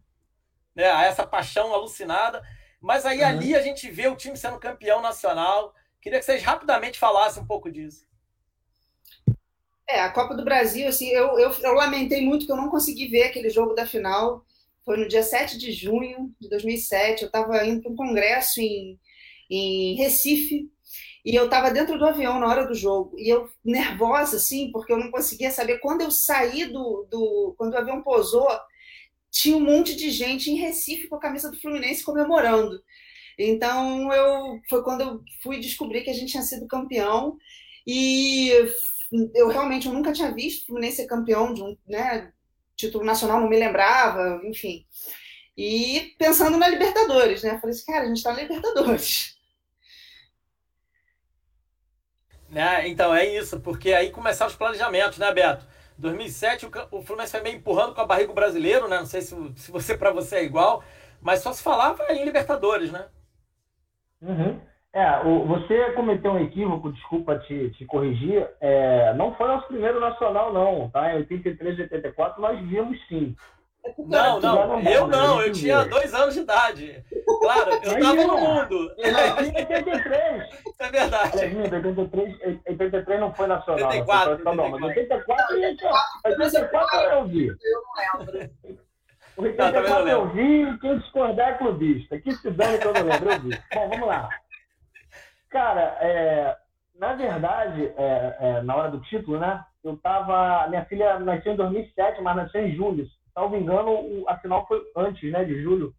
né? 0.75 0.89
A 0.89 1.03
essa 1.03 1.25
paixão 1.25 1.73
alucinada. 1.73 2.41
Mas 2.79 3.05
aí 3.05 3.19
uhum. 3.19 3.27
ali 3.27 3.55
a 3.55 3.61
gente 3.61 3.89
vê 3.91 4.07
o 4.07 4.15
time 4.15 4.37
sendo 4.37 4.59
campeão 4.59 5.01
nacional. 5.01 5.73
Queria 6.01 6.19
que 6.19 6.25
vocês 6.25 6.41
rapidamente 6.41 6.97
falassem 6.97 7.43
um 7.43 7.47
pouco 7.47 7.69
disso. 7.69 8.05
É, 9.91 9.99
a 10.01 10.09
Copa 10.09 10.35
do 10.35 10.45
Brasil, 10.45 10.87
assim, 10.87 11.09
eu, 11.09 11.37
eu, 11.37 11.51
eu 11.51 11.73
lamentei 11.73 12.21
muito 12.21 12.45
que 12.45 12.51
eu 12.51 12.55
não 12.57 12.69
consegui 12.69 13.07
ver 13.07 13.23
aquele 13.23 13.49
jogo 13.49 13.73
da 13.73 13.85
final. 13.85 14.45
Foi 14.85 14.97
no 14.97 15.07
dia 15.07 15.21
7 15.21 15.57
de 15.57 15.71
junho 15.71 16.33
de 16.39 16.49
2007. 16.49 17.23
Eu 17.23 17.27
estava 17.27 17.65
indo 17.65 17.81
para 17.81 17.91
um 17.91 17.95
congresso 17.95 18.61
em, 18.61 18.97
em 19.49 19.95
Recife 19.95 20.71
e 21.25 21.35
eu 21.35 21.45
estava 21.45 21.71
dentro 21.71 21.97
do 21.97 22.05
avião 22.05 22.39
na 22.39 22.47
hora 22.47 22.65
do 22.65 22.73
jogo. 22.73 23.17
E 23.19 23.29
eu 23.29 23.49
nervosa, 23.63 24.37
assim, 24.37 24.71
porque 24.71 24.93
eu 24.93 24.97
não 24.97 25.11
conseguia 25.11 25.51
saber. 25.51 25.79
Quando 25.79 26.01
eu 26.01 26.11
saí 26.11 26.65
do. 26.65 27.07
do 27.09 27.53
quando 27.57 27.73
o 27.73 27.77
avião 27.77 28.01
pousou, 28.01 28.47
tinha 29.29 29.57
um 29.57 29.61
monte 29.61 29.95
de 29.95 30.09
gente 30.09 30.49
em 30.49 30.55
Recife 30.55 31.07
com 31.07 31.15
a 31.15 31.19
camisa 31.19 31.51
do 31.51 31.59
Fluminense 31.59 32.03
comemorando. 32.03 32.81
Então, 33.37 34.11
eu 34.13 34.59
foi 34.69 34.83
quando 34.83 35.01
eu 35.01 35.23
fui 35.43 35.59
descobrir 35.59 36.01
que 36.03 36.09
a 36.09 36.13
gente 36.13 36.31
tinha 36.31 36.43
sido 36.43 36.67
campeão. 36.67 37.37
E 37.85 38.51
eu 39.33 39.49
realmente 39.49 39.87
eu 39.87 39.93
nunca 39.93 40.13
tinha 40.13 40.33
visto 40.33 40.63
o 40.63 40.65
Fluminense 40.67 40.97
ser 40.97 41.07
campeão 41.07 41.53
de 41.53 41.61
um 41.61 41.77
né, 41.87 42.31
título 42.75 43.03
nacional, 43.03 43.41
não 43.41 43.49
me 43.49 43.59
lembrava, 43.59 44.41
enfim. 44.43 44.85
E 45.57 46.15
pensando 46.17 46.57
na 46.57 46.67
Libertadores, 46.69 47.43
né? 47.43 47.59
Falei 47.59 47.75
assim, 47.75 47.85
cara, 47.85 48.03
a 48.03 48.07
gente 48.07 48.17
está 48.17 48.33
na 48.33 48.41
Libertadores. 48.41 49.37
É, 52.53 52.87
então 52.87 53.15
é 53.15 53.25
isso, 53.25 53.59
porque 53.61 53.93
aí 53.93 54.11
começaram 54.11 54.51
os 54.51 54.57
planejamentos, 54.57 55.17
né, 55.17 55.31
Beto? 55.33 55.65
2007 55.97 56.67
o, 56.89 57.01
Fluminense 57.01 57.31
foi 57.31 57.41
meio 57.41 57.57
empurrando 57.57 57.93
com 57.93 58.01
a 58.01 58.05
barriga 58.05 58.33
brasileiro, 58.33 58.87
né? 58.87 58.97
Não 58.97 59.05
sei 59.05 59.21
se, 59.21 59.35
se 59.55 59.71
você 59.71 59.95
para 59.95 60.11
você 60.11 60.37
é 60.37 60.43
igual, 60.43 60.83
mas 61.21 61.41
só 61.41 61.53
se 61.53 61.61
falava 61.61 62.11
em 62.11 62.25
Libertadores, 62.25 62.91
né? 62.91 63.07
Uhum. 64.21 64.59
É, 64.93 65.25
o, 65.25 65.45
você 65.45 65.91
cometeu 65.91 66.33
um 66.33 66.39
equívoco, 66.39 66.91
desculpa 66.91 67.39
te, 67.39 67.69
te 67.71 67.85
corrigir. 67.85 68.45
É, 68.59 69.13
não 69.13 69.33
foi 69.35 69.47
nosso 69.47 69.67
primeiro 69.67 69.99
nacional, 70.01 70.51
não, 70.51 70.89
tá? 70.89 71.13
Em 71.13 71.17
83 71.17 71.79
e 71.79 71.81
84 71.83 72.41
nós 72.41 72.59
vimos 72.67 72.97
sim. 73.07 73.35
Não, 73.97 74.39
não, 74.39 74.79
eu 74.81 75.07
não, 75.07 75.41
eu 75.41 75.51
tinha 75.51 75.83
dois 75.85 76.13
anos 76.13 76.35
de 76.35 76.41
idade. 76.41 77.03
Claro, 77.39 77.71
eu 77.71 77.99
tava 77.99 78.13
no 78.13 78.37
mundo. 78.37 78.93
Em 78.97 79.47
83. 79.47 80.43
É 80.77 80.89
verdade. 80.89 81.45
Em 81.45 81.61
83, 81.61 82.61
83 82.67 83.19
não 83.19 83.33
foi 83.33 83.47
nacional. 83.47 83.87
84. 83.87 84.35
Foi 84.35 84.43
nacional, 84.43 84.69
mas 84.69 84.83
84, 84.83 85.55
84 86.25 86.99
eu 86.99 87.25
vi. 87.25 87.47
Eu 87.47 87.57
não 87.57 88.25
lembro. 88.25 88.51
O 89.37 89.41
84 89.43 90.09
eu 90.09 90.29
vi 90.29 90.63
e 90.63 90.77
quem 90.79 90.99
discordar 90.99 91.49
é 91.49 91.53
clubista. 91.53 92.19
Que 92.19 92.31
se 92.33 92.51
dane 92.51 92.77
que 92.77 92.85
eu 92.85 92.93
não 92.93 93.03
lembro, 93.03 93.31
eu 93.31 93.39
vi. 93.39 93.59
Bom, 93.73 93.89
vamos 93.89 94.07
lá. 94.07 94.29
Cara, 95.51 95.97
é, 95.99 96.57
na 96.97 97.13
verdade, 97.13 97.93
é, 97.97 98.37
é, 98.39 98.61
na 98.63 98.75
hora 98.75 98.89
do 98.89 99.01
título, 99.01 99.37
né? 99.37 99.63
Eu 99.83 99.97
tava. 99.97 100.67
Minha 100.69 100.85
filha 100.85 101.19
nasceu 101.19 101.53
em 101.53 101.57
2007, 101.57 102.21
mas 102.21 102.35
nasceu 102.37 102.65
em 102.65 102.75
julho. 102.75 103.05
Salvo 103.33 103.57
engano, 103.57 104.23
a 104.27 104.37
final 104.37 104.65
foi 104.65 104.81
antes, 104.95 105.29
né? 105.31 105.43
De 105.43 105.61
julho. 105.61 105.93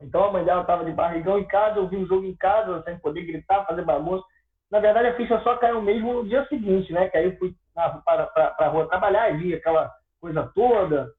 Então 0.00 0.24
a 0.24 0.32
mãe 0.32 0.44
dela 0.44 0.64
tava 0.64 0.84
de 0.84 0.92
barrigão 0.92 1.38
em 1.38 1.44
casa, 1.44 1.78
eu 1.78 1.88
vi 1.88 1.96
o 1.96 2.06
jogo 2.06 2.26
em 2.26 2.36
casa, 2.36 2.82
sem 2.82 2.98
poder 2.98 3.22
gritar, 3.22 3.64
fazer 3.64 3.82
bagunça. 3.82 4.24
Na 4.70 4.80
verdade, 4.80 5.08
a 5.08 5.16
ficha 5.16 5.40
só 5.40 5.56
caiu 5.56 5.80
mesmo 5.80 6.12
no 6.12 6.28
dia 6.28 6.44
seguinte, 6.48 6.92
né? 6.92 7.08
Que 7.08 7.16
aí 7.16 7.24
eu 7.26 7.36
fui 7.38 7.54
para 7.74 8.30
a 8.58 8.68
rua 8.68 8.88
trabalhar 8.88 9.30
e 9.30 9.38
vi 9.38 9.54
aquela 9.54 9.90
coisa 10.20 10.50
toda. 10.54 11.10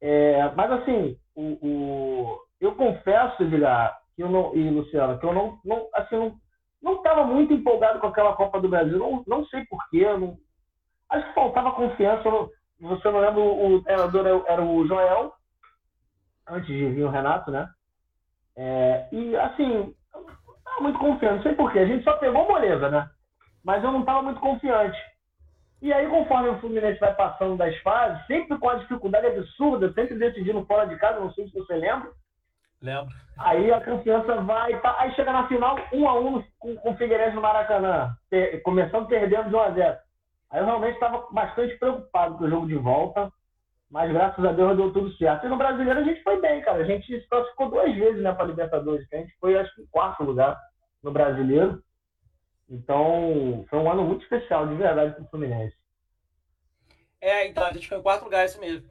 É, 0.00 0.50
mas 0.56 0.70
assim, 0.70 1.18
o, 1.34 1.58
o, 1.60 2.38
eu 2.60 2.74
confesso, 2.74 3.42
Edgar, 3.42 3.98
que 4.16 4.22
eu 4.22 4.30
não, 4.30 4.54
e 4.54 4.70
Luciana, 4.70 5.18
que 5.18 5.26
eu 5.26 5.32
não, 5.32 5.58
não, 5.64 5.88
assim, 5.94 6.16
não, 6.16 6.36
não 6.84 6.96
estava 6.96 7.24
muito 7.24 7.52
empolgado 7.54 7.98
com 7.98 8.06
aquela 8.06 8.34
Copa 8.34 8.60
do 8.60 8.68
Brasil. 8.68 8.98
Não, 8.98 9.24
não 9.26 9.44
sei 9.46 9.64
porquê. 9.64 10.04
Não... 10.04 10.36
Acho 11.10 11.26
que 11.26 11.34
faltava 11.34 11.72
confiança. 11.72 12.30
Não... 12.30 12.50
Você 12.80 13.10
não 13.10 13.20
lembra, 13.20 13.40
o 13.40 13.82
treinador 13.82 14.44
era 14.46 14.62
o 14.62 14.86
Joel, 14.86 15.32
antes 16.46 16.66
de 16.66 16.90
vir 16.90 17.04
o 17.04 17.10
Renato, 17.10 17.50
né? 17.50 17.68
É... 18.56 19.08
e 19.10 19.34
assim, 19.36 19.94
não 20.12 20.54
estava 20.56 20.80
muito 20.82 20.98
confiante. 20.98 21.36
Não 21.36 21.42
sei 21.42 21.54
porquê. 21.54 21.78
A 21.78 21.86
gente 21.86 22.04
só 22.04 22.12
pegou 22.18 22.46
moleza, 22.46 22.90
né? 22.90 23.08
Mas 23.64 23.82
eu 23.82 23.90
não 23.90 24.00
estava 24.00 24.22
muito 24.22 24.40
confiante. 24.40 24.98
E 25.80 25.92
aí, 25.92 26.06
conforme 26.08 26.48
o 26.48 26.60
Fluminense 26.60 27.00
vai 27.00 27.14
passando 27.14 27.56
das 27.56 27.76
fases, 27.78 28.26
sempre 28.26 28.58
com 28.58 28.68
a 28.68 28.76
dificuldade 28.76 29.26
absurda, 29.26 29.92
sempre 29.92 30.16
decidindo 30.16 30.64
fora 30.66 30.86
de 30.86 30.96
casa, 30.96 31.20
não 31.20 31.32
sei 31.32 31.46
se 31.48 31.54
você 31.54 31.74
lembra. 31.76 32.10
Lembro. 32.84 33.14
Aí 33.38 33.72
a 33.72 33.80
confiança 33.80 34.36
vai. 34.42 34.78
Tá, 34.80 34.94
aí 34.98 35.12
chega 35.14 35.32
na 35.32 35.48
final, 35.48 35.76
um 35.90 36.06
a 36.06 36.20
um 36.20 36.44
com, 36.58 36.76
com 36.76 36.90
o 36.92 36.96
Figueirense 36.96 37.34
no 37.34 37.40
Maracanã, 37.40 38.14
ter, 38.28 38.60
começando 38.62 39.08
perdendo 39.08 39.48
de 39.48 39.56
1 39.56 39.58
a 39.58 39.70
0 39.70 39.98
Aí 40.50 40.60
eu 40.60 40.66
realmente 40.66 40.94
estava 40.94 41.26
bastante 41.32 41.76
preocupado 41.78 42.36
com 42.36 42.44
o 42.44 42.50
jogo 42.50 42.66
de 42.66 42.76
volta, 42.76 43.32
mas 43.90 44.12
graças 44.12 44.44
a 44.44 44.52
Deus 44.52 44.76
deu 44.76 44.92
tudo 44.92 45.10
certo. 45.16 45.46
E 45.46 45.48
no 45.48 45.56
brasileiro 45.56 45.98
a 45.98 46.04
gente 46.04 46.22
foi 46.22 46.40
bem, 46.40 46.60
cara. 46.60 46.82
A 46.82 46.84
gente 46.84 47.06
se 47.06 47.26
classificou 47.26 47.70
duas 47.70 47.92
vezes 47.94 48.22
né, 48.22 48.32
para 48.32 48.46
Libertadores, 48.46 49.08
que 49.08 49.16
a 49.16 49.18
gente 49.18 49.34
foi, 49.40 49.58
acho 49.58 49.74
que, 49.74 49.82
em 49.82 49.86
quarto 49.86 50.22
lugar 50.22 50.60
no 51.02 51.10
brasileiro. 51.10 51.82
Então, 52.68 53.64
foi 53.68 53.78
um 53.78 53.90
ano 53.90 54.04
muito 54.04 54.22
especial, 54.22 54.68
de 54.68 54.74
verdade, 54.74 55.14
para 55.14 55.24
o 55.24 55.28
Fluminense. 55.28 55.76
É, 57.20 57.46
então, 57.48 57.64
a 57.64 57.72
gente 57.72 57.88
foi 57.88 57.98
em 57.98 58.02
quarto 58.02 58.24
lugar, 58.24 58.44
isso 58.44 58.60
mesmo. 58.60 58.88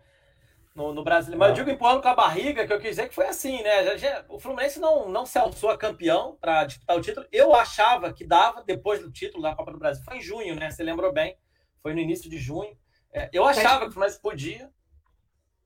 No, 0.75 0.91
no 0.91 1.03
Brasileiro. 1.03 1.39
Mas 1.39 1.49
eu 1.49 1.55
digo 1.55 1.69
empurrando 1.69 2.01
com 2.01 2.07
a 2.07 2.15
barriga, 2.15 2.65
que 2.65 2.73
eu 2.73 2.79
quis 2.79 2.91
dizer 2.91 3.07
que 3.07 3.13
foi 3.13 3.27
assim, 3.27 3.61
né? 3.61 3.83
Já, 3.83 3.97
já, 3.97 4.25
o 4.27 4.39
Fluminense 4.39 4.79
não, 4.79 5.07
não 5.07 5.23
se 5.23 5.37
alçou 5.37 5.69
a 5.69 5.77
campeão 5.77 6.35
para 6.41 6.65
disputar 6.65 6.97
o 6.97 7.01
título. 7.01 7.27
Eu 7.31 7.53
achava 7.53 8.11
que 8.11 8.25
dava 8.25 8.63
depois 8.63 8.99
do 8.99 9.11
título 9.11 9.43
da 9.43 9.55
Copa 9.55 9.71
do 9.71 9.77
Brasil. 9.77 10.03
Foi 10.03 10.17
em 10.17 10.21
junho, 10.21 10.55
né? 10.55 10.71
Você 10.71 10.81
lembrou 10.81 11.13
bem. 11.13 11.37
Foi 11.81 11.93
no 11.93 11.99
início 11.99 12.27
de 12.27 12.39
junho. 12.39 12.75
É, 13.13 13.29
eu 13.31 13.45
achava 13.45 13.81
que 13.81 13.89
o 13.89 13.91
Fluminense 13.91 14.19
podia. 14.19 14.69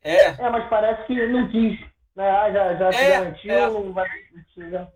É. 0.04 0.26
é, 0.26 0.50
mas 0.50 0.70
parece 0.70 1.06
que 1.08 1.28
não 1.28 1.50
quis. 1.50 1.80
Né? 2.16 2.30
Ah, 2.30 2.52
já, 2.52 2.76
já 2.76 2.92
se 2.92 3.00
é, 3.00 3.10
garantiu, 3.12 3.54
é. 3.54 3.70
não 3.70 3.94
vai 3.94 4.10
precisar. 4.10 4.92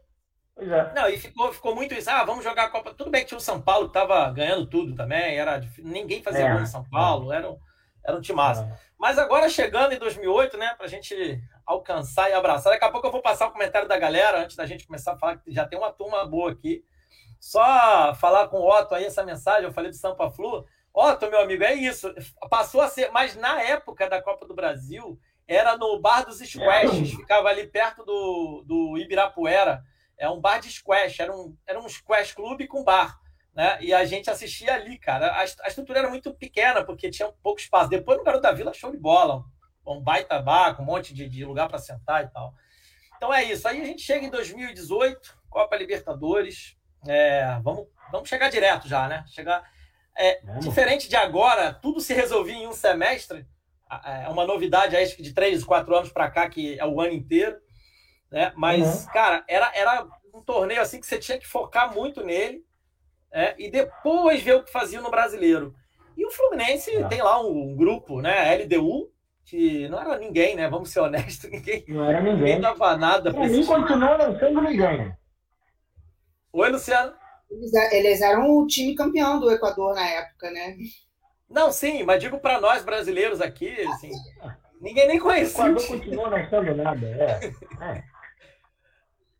É. 0.57 0.93
Não, 0.93 1.09
e 1.09 1.17
ficou, 1.17 1.53
ficou 1.53 1.73
muito 1.73 1.93
isso. 1.93 2.09
Ah, 2.09 2.23
vamos 2.23 2.43
jogar 2.43 2.65
a 2.65 2.69
Copa. 2.69 2.93
Tudo 2.93 3.09
bem 3.09 3.21
que 3.21 3.27
tinha 3.27 3.37
o 3.37 3.41
São 3.41 3.61
Paulo 3.61 3.89
que 3.89 3.97
estava 3.97 4.29
ganhando 4.31 4.65
tudo 4.67 4.95
também. 4.95 5.37
Era, 5.37 5.61
ninguém 5.79 6.21
fazia 6.21 6.45
é, 6.45 6.51
gol 6.51 6.61
em 6.61 6.65
São 6.65 6.83
Paulo. 6.83 7.31
É. 7.31 7.37
Era, 7.37 7.49
um, 7.49 7.57
era 8.03 8.17
um 8.17 8.21
time 8.21 8.37
massa. 8.37 8.63
É. 8.63 8.91
Mas 8.97 9.17
agora 9.17 9.49
chegando 9.49 9.93
em 9.93 9.99
2008, 9.99 10.57
né, 10.57 10.73
para 10.75 10.85
a 10.85 10.89
gente 10.89 11.41
alcançar 11.65 12.29
e 12.29 12.33
abraçar. 12.33 12.73
Daqui 12.73 12.85
a 12.85 12.91
pouco 12.91 13.07
eu 13.07 13.11
vou 13.11 13.21
passar 13.21 13.47
o 13.47 13.51
comentário 13.51 13.87
da 13.87 13.97
galera 13.97 14.43
antes 14.43 14.55
da 14.55 14.65
gente 14.65 14.85
começar 14.85 15.13
a 15.13 15.17
falar 15.17 15.37
que 15.37 15.51
já 15.51 15.65
tem 15.67 15.77
uma 15.77 15.91
turma 15.91 16.25
boa 16.25 16.51
aqui. 16.51 16.83
Só 17.39 18.13
falar 18.15 18.47
com 18.47 18.57
o 18.57 18.69
Otto 18.69 18.93
aí 18.93 19.05
essa 19.05 19.23
mensagem. 19.23 19.63
Eu 19.63 19.73
falei 19.73 19.89
do 19.89 19.97
Sampa 19.97 20.29
Flu. 20.29 20.65
Otto, 20.93 21.29
meu 21.29 21.41
amigo, 21.41 21.63
é 21.63 21.73
isso. 21.73 22.13
Passou 22.49 22.81
a 22.81 22.87
ser, 22.87 23.11
mas 23.11 23.35
na 23.35 23.61
época 23.61 24.09
da 24.09 24.21
Copa 24.21 24.45
do 24.45 24.53
Brasil 24.53 25.19
era 25.47 25.77
no 25.77 25.99
Bar 25.99 26.25
dos 26.25 26.39
Squashes, 26.39 27.11
ficava 27.11 27.49
ali 27.49 27.67
perto 27.67 28.05
do, 28.05 28.63
do 28.65 28.97
Ibirapuera 28.97 29.83
é 30.21 30.29
um 30.29 30.39
bar 30.39 30.59
de 30.59 30.71
squash, 30.71 31.19
era 31.19 31.35
um, 31.35 31.57
era 31.65 31.79
um 31.79 31.89
squash 31.89 32.31
clube 32.31 32.67
com 32.67 32.83
bar. 32.83 33.19
Né? 33.53 33.77
E 33.81 33.93
a 33.93 34.05
gente 34.05 34.29
assistia 34.29 34.73
ali, 34.73 34.97
cara. 34.97 35.27
A, 35.27 35.41
a 35.41 35.67
estrutura 35.67 35.99
era 35.99 36.09
muito 36.09 36.33
pequena, 36.33 36.83
porque 36.83 37.09
tinha 37.09 37.31
pouco 37.43 37.59
espaço. 37.59 37.89
Depois 37.89 38.17
no 38.17 38.23
Garoto 38.23 38.43
da 38.43 38.51
Vila, 38.51 38.73
show 38.73 38.91
de 38.91 38.97
bola. 38.97 39.43
Um, 39.85 39.97
um 39.97 40.01
baita 40.01 40.39
bar, 40.39 40.75
com 40.75 40.83
um 40.83 40.85
monte 40.85 41.13
de, 41.13 41.27
de 41.27 41.43
lugar 41.43 41.67
para 41.67 41.77
sentar 41.77 42.23
e 42.23 42.29
tal. 42.29 42.53
Então 43.17 43.33
é 43.33 43.43
isso. 43.43 43.67
Aí 43.67 43.81
a 43.81 43.85
gente 43.85 44.01
chega 44.01 44.25
em 44.25 44.29
2018, 44.29 45.37
Copa 45.49 45.75
Libertadores. 45.75 46.77
É, 47.07 47.59
vamos, 47.61 47.87
vamos 48.11 48.29
chegar 48.29 48.49
direto 48.49 48.87
já, 48.87 49.07
né? 49.07 49.25
Chegar. 49.27 49.69
É, 50.17 50.41
diferente 50.59 51.09
de 51.09 51.15
agora, 51.15 51.73
tudo 51.73 51.99
se 51.99 52.13
resolvia 52.13 52.55
em 52.55 52.67
um 52.67 52.73
semestre. 52.73 53.45
É 54.05 54.29
uma 54.29 54.45
novidade, 54.45 54.95
acho 54.95 55.17
que 55.17 55.21
de 55.21 55.33
três, 55.33 55.65
quatro 55.65 55.93
anos 55.95 56.11
para 56.11 56.31
cá, 56.31 56.49
que 56.49 56.79
é 56.79 56.85
o 56.85 57.01
ano 57.01 57.13
inteiro. 57.13 57.57
Né? 58.31 58.53
Mas, 58.55 59.05
uhum. 59.05 59.11
cara, 59.11 59.43
era, 59.47 59.69
era 59.75 60.07
um 60.33 60.41
torneio 60.41 60.81
assim 60.81 60.99
que 60.99 61.05
você 61.05 61.17
tinha 61.17 61.37
que 61.37 61.45
focar 61.45 61.93
muito 61.93 62.23
nele 62.23 62.65
né? 63.31 63.55
e 63.57 63.69
depois 63.69 64.41
ver 64.41 64.55
o 64.55 64.63
que 64.63 64.71
fazia 64.71 65.01
no 65.01 65.09
brasileiro. 65.09 65.73
E 66.17 66.25
o 66.25 66.31
Fluminense 66.31 66.95
uhum. 66.97 67.07
tem 67.07 67.21
lá 67.21 67.41
um, 67.41 67.71
um, 67.71 67.75
grupo, 67.75 68.21
né? 68.21 68.55
LDU, 68.55 69.09
que 69.45 69.87
não 69.89 69.99
era 69.99 70.17
ninguém, 70.17 70.55
né? 70.55 70.69
Vamos 70.69 70.89
ser 70.89 70.99
honestos, 70.99 71.49
ninguém. 71.51 71.83
Não 71.87 72.05
era 72.05 72.19
ninguém. 72.19 72.37
Ninguém 72.37 72.61
dava 72.61 72.97
nada 72.97 73.33
para 73.33 73.47
mim 73.47 73.65
continua 73.65 74.17
não 74.17 74.37
sendo 74.37 74.61
ninguém. 74.61 75.13
Oi, 76.53 76.69
Luciano. 76.69 77.13
Eles, 77.49 77.73
eles 77.91 78.21
eram 78.21 78.49
o 78.49 78.67
time 78.67 78.95
campeão 78.95 79.39
do 79.39 79.51
Equador 79.51 79.93
na 79.95 80.07
época, 80.07 80.51
né? 80.51 80.75
Não, 81.49 81.71
sim, 81.71 82.03
mas 82.03 82.21
digo 82.21 82.39
para 82.39 82.61
nós 82.61 82.83
brasileiros 82.83 83.41
aqui, 83.41 83.69
assim, 83.87 84.11
ninguém 84.79 85.07
nem 85.07 85.19
conhecia. 85.19 85.63
O 85.63 85.67
Equador 85.67 85.87
continua 85.87 86.29
não 86.29 86.49
sendo 86.49 86.75
nada, 86.75 87.05
é. 87.07 87.51
é. 87.81 88.03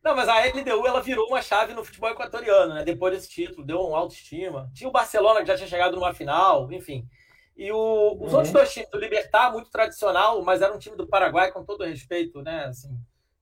Não, 0.04 0.16
mas 0.16 0.28
a 0.28 0.40
LDU 0.46 0.88
ela 0.88 1.02
virou 1.02 1.28
uma 1.28 1.42
chave 1.42 1.74
no 1.74 1.84
futebol 1.84 2.10
equatoriano, 2.10 2.74
né? 2.74 2.84
Depois 2.84 3.14
desse 3.14 3.30
título, 3.30 3.66
deu 3.66 3.80
uma 3.82 4.00
autoestima. 4.00 4.70
Tinha 4.74 4.90
o 4.90 4.92
Barcelona 4.92 5.42
que 5.42 5.48
já 5.48 5.56
tinha 5.56 5.68
chegado 5.68 5.96
numa 5.96 6.14
final, 6.14 6.72
enfim. 6.72 7.08
E 7.56 7.72
o, 7.72 8.18
os 8.20 8.32
uhum. 8.32 8.38
outros 8.38 8.52
dois 8.52 8.74
times, 8.74 8.90
o 8.92 8.98
Libertar, 8.98 9.52
muito 9.52 9.70
tradicional, 9.70 10.42
mas 10.44 10.64
era 10.64 10.74
um 10.74 10.80
time 10.80 10.98
do 10.98 11.08
Paraguai, 11.08 11.52
com 11.52 11.64
todo 11.64 11.84
respeito, 11.84 12.42
né? 12.42 12.66
Assim, 12.66 12.90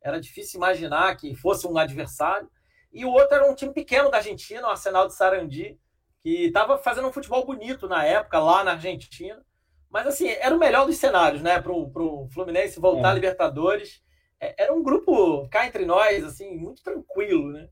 era 0.01 0.19
difícil 0.19 0.57
imaginar 0.57 1.15
que 1.15 1.33
fosse 1.33 1.65
um 1.65 1.77
adversário. 1.77 2.49
E 2.91 3.05
o 3.05 3.09
outro 3.09 3.35
era 3.35 3.49
um 3.49 3.55
time 3.55 3.73
pequeno 3.73 4.11
da 4.11 4.17
Argentina, 4.17 4.67
o 4.67 4.71
Arsenal 4.71 5.07
de 5.07 5.13
Sarandi, 5.13 5.79
que 6.21 6.47
estava 6.47 6.77
fazendo 6.77 7.07
um 7.07 7.13
futebol 7.13 7.45
bonito 7.45 7.87
na 7.87 8.03
época, 8.03 8.37
lá 8.39 8.65
na 8.65 8.71
Argentina. 8.71 9.41
Mas, 9.89 10.05
assim, 10.05 10.27
era 10.27 10.53
o 10.53 10.59
melhor 10.59 10.85
dos 10.85 10.97
cenários, 10.97 11.41
né? 11.41 11.61
Para 11.61 11.71
o 11.71 12.27
Fluminense 12.33 12.81
voltar 12.81 13.07
é. 13.07 13.11
a 13.11 13.13
Libertadores 13.13 14.01
era 14.39 14.73
um 14.73 14.81
grupo 14.81 15.47
cá 15.49 15.67
entre 15.67 15.85
nós, 15.85 16.23
assim, 16.23 16.55
muito 16.55 16.81
tranquilo, 16.81 17.51
né? 17.51 17.67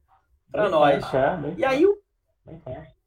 Para 0.51 0.69
nós. 0.69 1.03
É, 1.13 1.53
e 1.57 1.65
aí 1.65 1.85
o. 1.85 1.97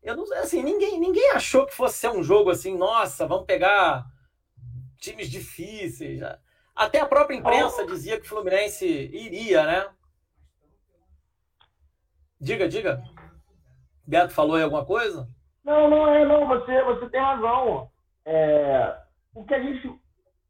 Eu 0.02 0.16
não 0.16 0.24
assim, 0.38 0.62
ninguém, 0.62 0.98
ninguém 0.98 1.30
achou 1.32 1.66
que 1.66 1.74
fosse 1.74 1.98
ser 1.98 2.08
um 2.08 2.22
jogo 2.22 2.50
assim, 2.50 2.76
nossa, 2.76 3.26
vamos 3.26 3.44
pegar 3.44 4.06
times 4.98 5.30
difíceis. 5.30 6.20
Até 6.74 7.00
a 7.00 7.06
própria 7.06 7.36
imprensa 7.36 7.82
oh. 7.82 7.86
dizia 7.86 8.18
que 8.18 8.26
o 8.26 8.28
Fluminense 8.28 8.86
iria, 8.86 9.66
né? 9.66 9.88
Diga, 12.40 12.66
diga. 12.66 13.02
Beto 14.06 14.32
falou 14.32 14.56
aí 14.56 14.62
alguma 14.62 14.84
coisa? 14.84 15.28
Não, 15.62 15.90
não 15.90 16.08
é, 16.08 16.24
não. 16.24 16.46
Você, 16.48 16.82
você 16.84 17.08
tem 17.10 17.20
razão. 17.20 17.90
É, 18.24 18.96
o 19.34 19.44
que 19.44 19.54
a 19.54 19.62
gente 19.62 20.00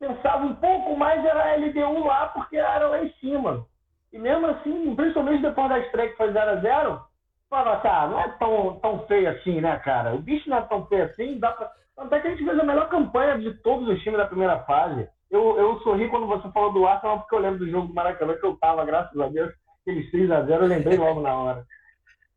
pensava 0.01 0.45
um 0.47 0.55
pouco 0.55 0.97
mais 0.97 1.23
era 1.25 1.53
a 1.53 1.57
LDU 1.57 2.07
lá, 2.07 2.27
porque 2.29 2.57
era 2.57 2.89
lá 2.89 3.05
em 3.05 3.13
cima. 3.21 3.67
E 4.13 4.19
mesmo 4.19 4.47
assim, 4.47 4.97
principalmente 4.97 5.43
depois 5.43 5.69
da 5.69 5.79
estreia 5.79 6.11
que 6.11 6.17
foi 6.17 6.33
0x0, 6.33 7.01
falava 7.49 7.77
assim, 7.77 7.89
ah, 7.89 8.07
não 8.09 8.21
é 8.21 8.29
tão, 8.39 8.81
tão 8.81 9.07
feio 9.07 9.31
assim, 9.31 9.61
né, 9.61 9.77
cara? 9.85 10.15
O 10.15 10.19
bicho 10.19 10.49
não 10.49 10.59
é 10.59 10.63
tão 10.63 10.87
feio 10.87 11.05
assim, 11.05 11.39
dá 11.39 11.53
pra... 11.53 11.71
Até 11.99 12.19
que 12.21 12.29
a 12.29 12.31
gente 12.31 12.45
fez 12.45 12.59
a 12.59 12.65
melhor 12.65 12.89
campanha 12.89 13.39
de 13.39 13.53
todos 13.63 13.87
os 13.87 14.03
times 14.03 14.19
da 14.19 14.27
primeira 14.27 14.59
fase. 14.61 15.07
Eu, 15.31 15.59
eu 15.59 15.79
sorri 15.81 16.09
quando 16.09 16.27
você 16.27 16.51
falou 16.51 16.73
do 16.73 16.87
Arsenal, 16.87 17.21
porque 17.21 17.35
eu 17.35 17.41
lembro 17.41 17.59
do 17.59 17.71
jogo 17.71 17.89
do 17.89 17.95
Maracanã, 17.95 18.35
que 18.35 18.47
eu 18.47 18.57
tava, 18.57 18.87
graças 18.87 19.21
a 19.21 19.29
Deus, 19.29 19.53
aqueles 19.83 20.11
3x0, 20.11 20.49
eu 20.49 20.67
lembrei 20.67 20.97
logo 20.97 21.21
na 21.21 21.35
hora. 21.35 21.67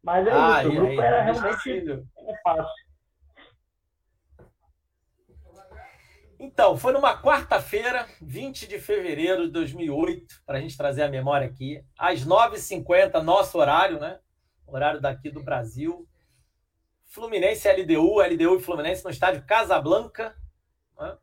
Mas 0.04 0.28
é 0.28 0.32
ah, 0.34 0.60
isso, 0.60 0.70
o 0.70 0.76
grupo 0.76 0.92
aí, 0.92 1.00
era 1.00 1.22
realmente 1.22 1.80
é 1.80 2.42
fácil. 2.44 2.84
Então, 6.44 6.76
foi 6.76 6.92
numa 6.92 7.18
quarta-feira, 7.22 8.06
20 8.22 8.68
de 8.68 8.78
fevereiro 8.78 9.46
de 9.46 9.54
2008, 9.54 10.44
para 10.46 10.58
a 10.58 10.62
gente 10.62 10.76
trazer 10.76 11.04
a 11.04 11.08
memória 11.08 11.48
aqui, 11.48 11.82
às 11.98 12.26
9h50, 12.26 13.22
nosso 13.22 13.58
horário, 13.58 13.98
né? 13.98 14.20
Horário 14.68 15.00
daqui 15.00 15.32
do 15.32 15.42
Brasil. 15.42 16.06
Fluminense 17.06 17.72
LDU, 17.72 18.20
LDU 18.20 18.58
e 18.58 18.62
Fluminense 18.62 19.06
no 19.06 19.10
estádio 19.10 19.46
Casablanca. 19.46 20.36
Né? 21.00 21.18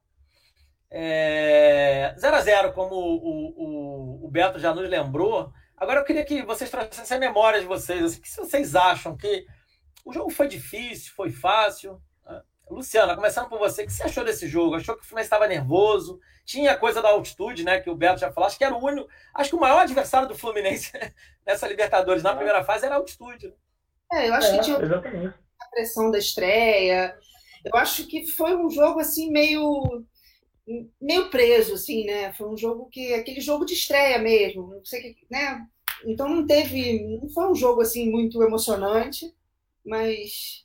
É... 0.90 2.14
0 2.18 2.36
a 2.36 2.40
0 2.40 2.72
como 2.72 2.94
o, 2.94 4.22
o, 4.22 4.26
o, 4.26 4.30
Beto 4.30 4.58
já 4.58 4.74
nos 4.74 4.88
lembrou. 4.88 5.52
Agora 5.76 6.00
eu 6.00 6.04
queria 6.04 6.24
que 6.24 6.42
vocês 6.44 6.70
trouxessem 6.70 7.18
a 7.18 7.20
memória 7.20 7.60
de 7.60 7.66
vocês. 7.66 8.02
Assim, 8.02 8.20
o 8.20 8.22
que 8.22 8.36
vocês 8.36 8.74
acham? 8.74 9.14
Que 9.18 9.44
o 10.02 10.14
jogo 10.14 10.30
foi 10.30 10.48
difícil, 10.48 11.12
foi 11.14 11.30
fácil? 11.30 12.00
Luciana, 12.74 13.16
começando 13.16 13.48
por 13.48 13.58
você, 13.58 13.82
o 13.82 13.86
que 13.86 13.92
você 13.92 14.04
achou 14.04 14.24
desse 14.24 14.46
jogo? 14.46 14.76
Achou 14.76 14.96
que 14.96 15.02
o 15.02 15.04
Fluminense 15.04 15.26
estava 15.26 15.46
nervoso? 15.46 16.20
Tinha 16.44 16.72
a 16.72 16.76
coisa 16.76 17.02
da 17.02 17.10
altitude, 17.10 17.64
né? 17.64 17.80
Que 17.80 17.90
o 17.90 17.94
Beto 17.94 18.20
já 18.20 18.32
falou. 18.32 18.46
Acho 18.46 18.56
que 18.56 18.64
era 18.64 18.74
o 18.74 18.84
único. 18.84 19.08
Acho 19.34 19.50
que 19.50 19.56
o 19.56 19.60
maior 19.60 19.80
adversário 19.80 20.28
do 20.28 20.34
Fluminense 20.34 20.92
nessa 21.46 21.66
Libertadores 21.66 22.22
na 22.22 22.34
primeira 22.34 22.64
fase 22.64 22.86
era 22.86 22.94
a 22.94 22.98
altitude. 22.98 23.48
Né? 23.48 23.54
É, 24.12 24.28
eu 24.28 24.34
acho 24.34 24.48
é, 24.48 24.58
que 24.58 24.64
tinha 24.64 24.78
exatamente. 24.78 25.34
a 25.60 25.66
pressão 25.70 26.10
da 26.10 26.18
estreia. 26.18 27.16
Eu 27.64 27.76
acho 27.76 28.06
que 28.06 28.26
foi 28.26 28.56
um 28.56 28.70
jogo 28.70 29.00
assim 29.00 29.30
meio 29.30 30.04
meio 31.00 31.30
preso, 31.30 31.74
assim, 31.74 32.04
né? 32.04 32.32
Foi 32.32 32.48
um 32.48 32.56
jogo 32.56 32.88
que 32.90 33.12
aquele 33.14 33.40
jogo 33.40 33.64
de 33.64 33.74
estreia 33.74 34.18
mesmo, 34.18 34.74
não 34.74 34.84
sei 34.84 35.14
que, 35.14 35.26
né? 35.30 35.66
Então 36.04 36.28
não 36.28 36.46
teve, 36.46 37.18
não 37.20 37.28
foi 37.28 37.50
um 37.50 37.54
jogo 37.54 37.80
assim 37.80 38.10
muito 38.10 38.42
emocionante, 38.42 39.34
mas 39.84 40.64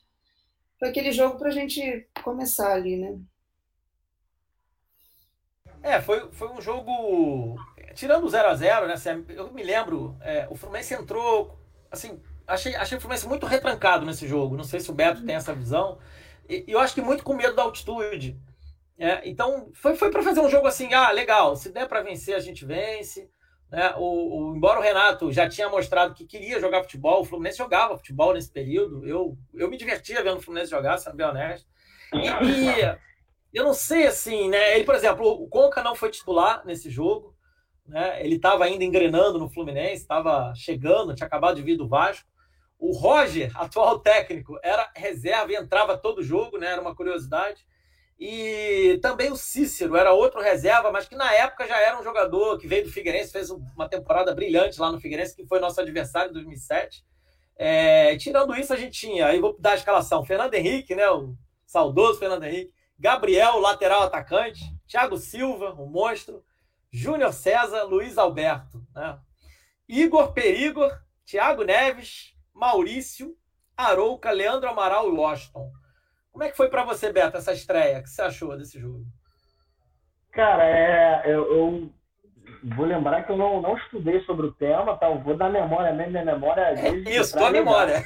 foi 0.79 0.89
aquele 0.89 1.11
jogo 1.11 1.37
para 1.37 1.49
a 1.49 1.51
gente 1.51 2.07
começar 2.23 2.73
ali, 2.73 2.97
né? 2.97 3.19
É, 5.81 6.01
foi, 6.01 6.31
foi 6.31 6.49
um 6.49 6.59
jogo. 6.59 7.55
Tirando 7.93 8.25
o 8.25 8.27
0x0, 8.27 8.87
né? 8.87 8.95
Eu 9.29 9.53
me 9.53 9.61
lembro, 9.63 10.17
é, 10.19 10.47
o 10.49 10.55
Fluminense 10.55 10.95
entrou. 10.95 11.59
Assim, 11.91 12.19
achei, 12.47 12.75
achei 12.75 12.97
o 12.97 13.01
Fluminense 13.01 13.27
muito 13.27 13.45
retrancado 13.45 14.05
nesse 14.05 14.27
jogo. 14.27 14.57
Não 14.57 14.63
sei 14.63 14.79
se 14.79 14.89
o 14.89 14.95
Beto 14.95 15.23
tem 15.23 15.35
essa 15.35 15.53
visão. 15.53 15.99
E 16.49 16.65
eu 16.67 16.79
acho 16.79 16.93
que 16.95 17.01
muito 17.01 17.23
com 17.23 17.35
medo 17.35 17.55
da 17.55 17.61
altitude. 17.61 18.35
É, 18.97 19.27
então, 19.29 19.69
foi, 19.73 19.95
foi 19.95 20.09
para 20.09 20.23
fazer 20.23 20.39
um 20.39 20.49
jogo 20.49 20.67
assim, 20.67 20.93
ah, 20.93 21.11
legal, 21.11 21.55
se 21.55 21.69
der 21.69 21.87
para 21.87 22.01
vencer, 22.01 22.35
a 22.35 22.39
gente 22.39 22.65
vence. 22.65 23.29
Né? 23.71 23.93
O, 23.97 24.51
o, 24.51 24.55
embora 24.55 24.79
o 24.79 24.83
Renato 24.83 25.31
já 25.31 25.49
tinha 25.49 25.69
mostrado 25.69 26.13
que 26.13 26.25
queria 26.25 26.59
jogar 26.59 26.83
futebol, 26.83 27.21
o 27.21 27.25
Fluminense 27.25 27.57
jogava 27.57 27.97
futebol 27.97 28.33
nesse 28.33 28.51
período. 28.51 29.05
Eu, 29.07 29.37
eu 29.53 29.69
me 29.69 29.77
divertia 29.77 30.23
vendo 30.23 30.37
o 30.37 30.41
Fluminense 30.41 30.71
jogar, 30.71 30.97
sendo 30.97 31.15
bem 31.15 31.25
honesto. 31.25 31.67
E, 32.13 32.27
e 32.27 32.97
eu 33.53 33.63
não 33.63 33.73
sei 33.73 34.05
assim, 34.05 34.49
né? 34.49 34.75
Ele, 34.75 34.83
por 34.83 34.95
exemplo, 34.95 35.27
o 35.27 35.47
Conca 35.47 35.81
não 35.81 35.95
foi 35.95 36.09
titular 36.09 36.65
nesse 36.65 36.89
jogo. 36.89 37.35
Né? 37.87 38.23
Ele 38.23 38.35
estava 38.35 38.65
ainda 38.65 38.83
engrenando 38.83 39.37
no 39.37 39.49
Fluminense, 39.49 40.01
estava 40.01 40.53
chegando, 40.55 41.13
tinha 41.15 41.27
acabado 41.27 41.55
de 41.55 41.61
vir 41.61 41.77
do 41.77 41.87
Vasco. 41.87 42.27
O 42.77 42.91
Roger, 42.91 43.51
atual 43.59 43.99
técnico, 43.99 44.59
era 44.63 44.91
reserva 44.95 45.51
e 45.51 45.55
entrava 45.55 45.97
todo 45.97 46.23
jogo, 46.23 46.57
né? 46.57 46.67
Era 46.67 46.81
uma 46.81 46.95
curiosidade. 46.95 47.65
E 48.17 48.97
também 49.01 49.31
o 49.31 49.35
Cícero 49.35 49.97
era 49.97 50.13
outro 50.13 50.41
reserva, 50.41 50.91
mas 50.91 51.07
que 51.07 51.15
na 51.15 51.33
época 51.33 51.67
já 51.67 51.79
era 51.79 51.99
um 51.99 52.03
jogador 52.03 52.57
que 52.57 52.67
veio 52.67 52.85
do 52.85 52.91
Figueirense, 52.91 53.31
fez 53.31 53.49
uma 53.49 53.89
temporada 53.89 54.33
brilhante 54.33 54.79
lá 54.79 54.91
no 54.91 54.99
Figueirense, 54.99 55.35
que 55.35 55.45
foi 55.45 55.59
nosso 55.59 55.81
adversário 55.81 56.29
em 56.29 56.33
2007. 56.33 57.05
É, 57.57 58.15
tirando 58.17 58.55
isso, 58.55 58.73
a 58.73 58.77
gente 58.77 58.99
tinha, 58.99 59.27
aí 59.27 59.39
vou 59.39 59.57
dar 59.59 59.71
a 59.71 59.75
escalação: 59.75 60.25
Fernando 60.25 60.53
Henrique, 60.53 60.95
né, 60.95 61.09
o 61.09 61.35
saudoso 61.65 62.19
Fernando 62.19 62.43
Henrique, 62.43 62.73
Gabriel, 62.97 63.59
lateral 63.59 64.03
atacante, 64.03 64.63
Thiago 64.87 65.17
Silva, 65.17 65.73
o 65.73 65.85
monstro, 65.85 66.43
Júnior 66.91 67.33
César, 67.33 67.83
Luiz 67.83 68.17
Alberto, 68.17 68.81
né, 68.93 69.19
Igor 69.87 70.31
Perigor, 70.33 70.91
Thiago 71.25 71.63
Neves, 71.63 72.33
Maurício, 72.53 73.37
Arouca, 73.75 74.31
Leandro 74.31 74.69
Amaral 74.69 75.09
e 75.09 75.11
Washington. 75.11 75.71
Como 76.35 76.43
é 76.43 76.49
que 76.49 76.57
foi 76.57 76.67
para 76.67 76.83
você, 76.83 77.13
Beto, 77.13 77.37
essa 77.37 77.53
estreia? 77.53 77.99
O 77.99 78.03
que 78.03 78.09
você 78.09 78.21
achou 78.21 78.57
desse 78.57 78.77
jogo? 78.77 79.05
Cara, 80.33 80.65
é, 80.65 81.21
eu, 81.27 81.49
eu 81.49 81.89
vou 82.75 82.85
lembrar 82.85 83.23
que 83.23 83.31
eu 83.31 83.37
não, 83.37 83.61
não 83.61 83.77
estudei 83.77 84.19
sobre 84.25 84.47
o 84.47 84.51
tema, 84.51 84.97
tá? 84.97 85.09
Eu 85.09 85.19
vou 85.19 85.37
dar 85.37 85.49
memória 85.49 85.93
mesmo, 85.93 86.11
minha 86.11 86.25
memória. 86.25 86.61
É 86.61 86.89
isso, 87.09 87.37
tua 87.37 87.51
memória. 87.51 88.03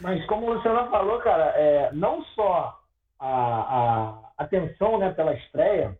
Mas 0.00 0.22
como 0.26 0.46
o 0.46 0.52
Luciano 0.52 0.90
falou, 0.90 1.18
cara, 1.20 1.44
é, 1.56 1.90
não 1.94 2.22
só 2.34 2.78
a, 3.18 3.30
a 3.30 4.32
atenção 4.36 4.98
né, 4.98 5.10
pela 5.14 5.32
estreia, 5.32 5.98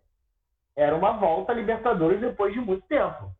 era 0.76 0.94
uma 0.94 1.12
volta 1.12 1.52
a 1.52 1.54
Libertadores 1.54 2.20
depois 2.20 2.52
de 2.52 2.60
muito 2.60 2.86
tempo. 2.86 3.34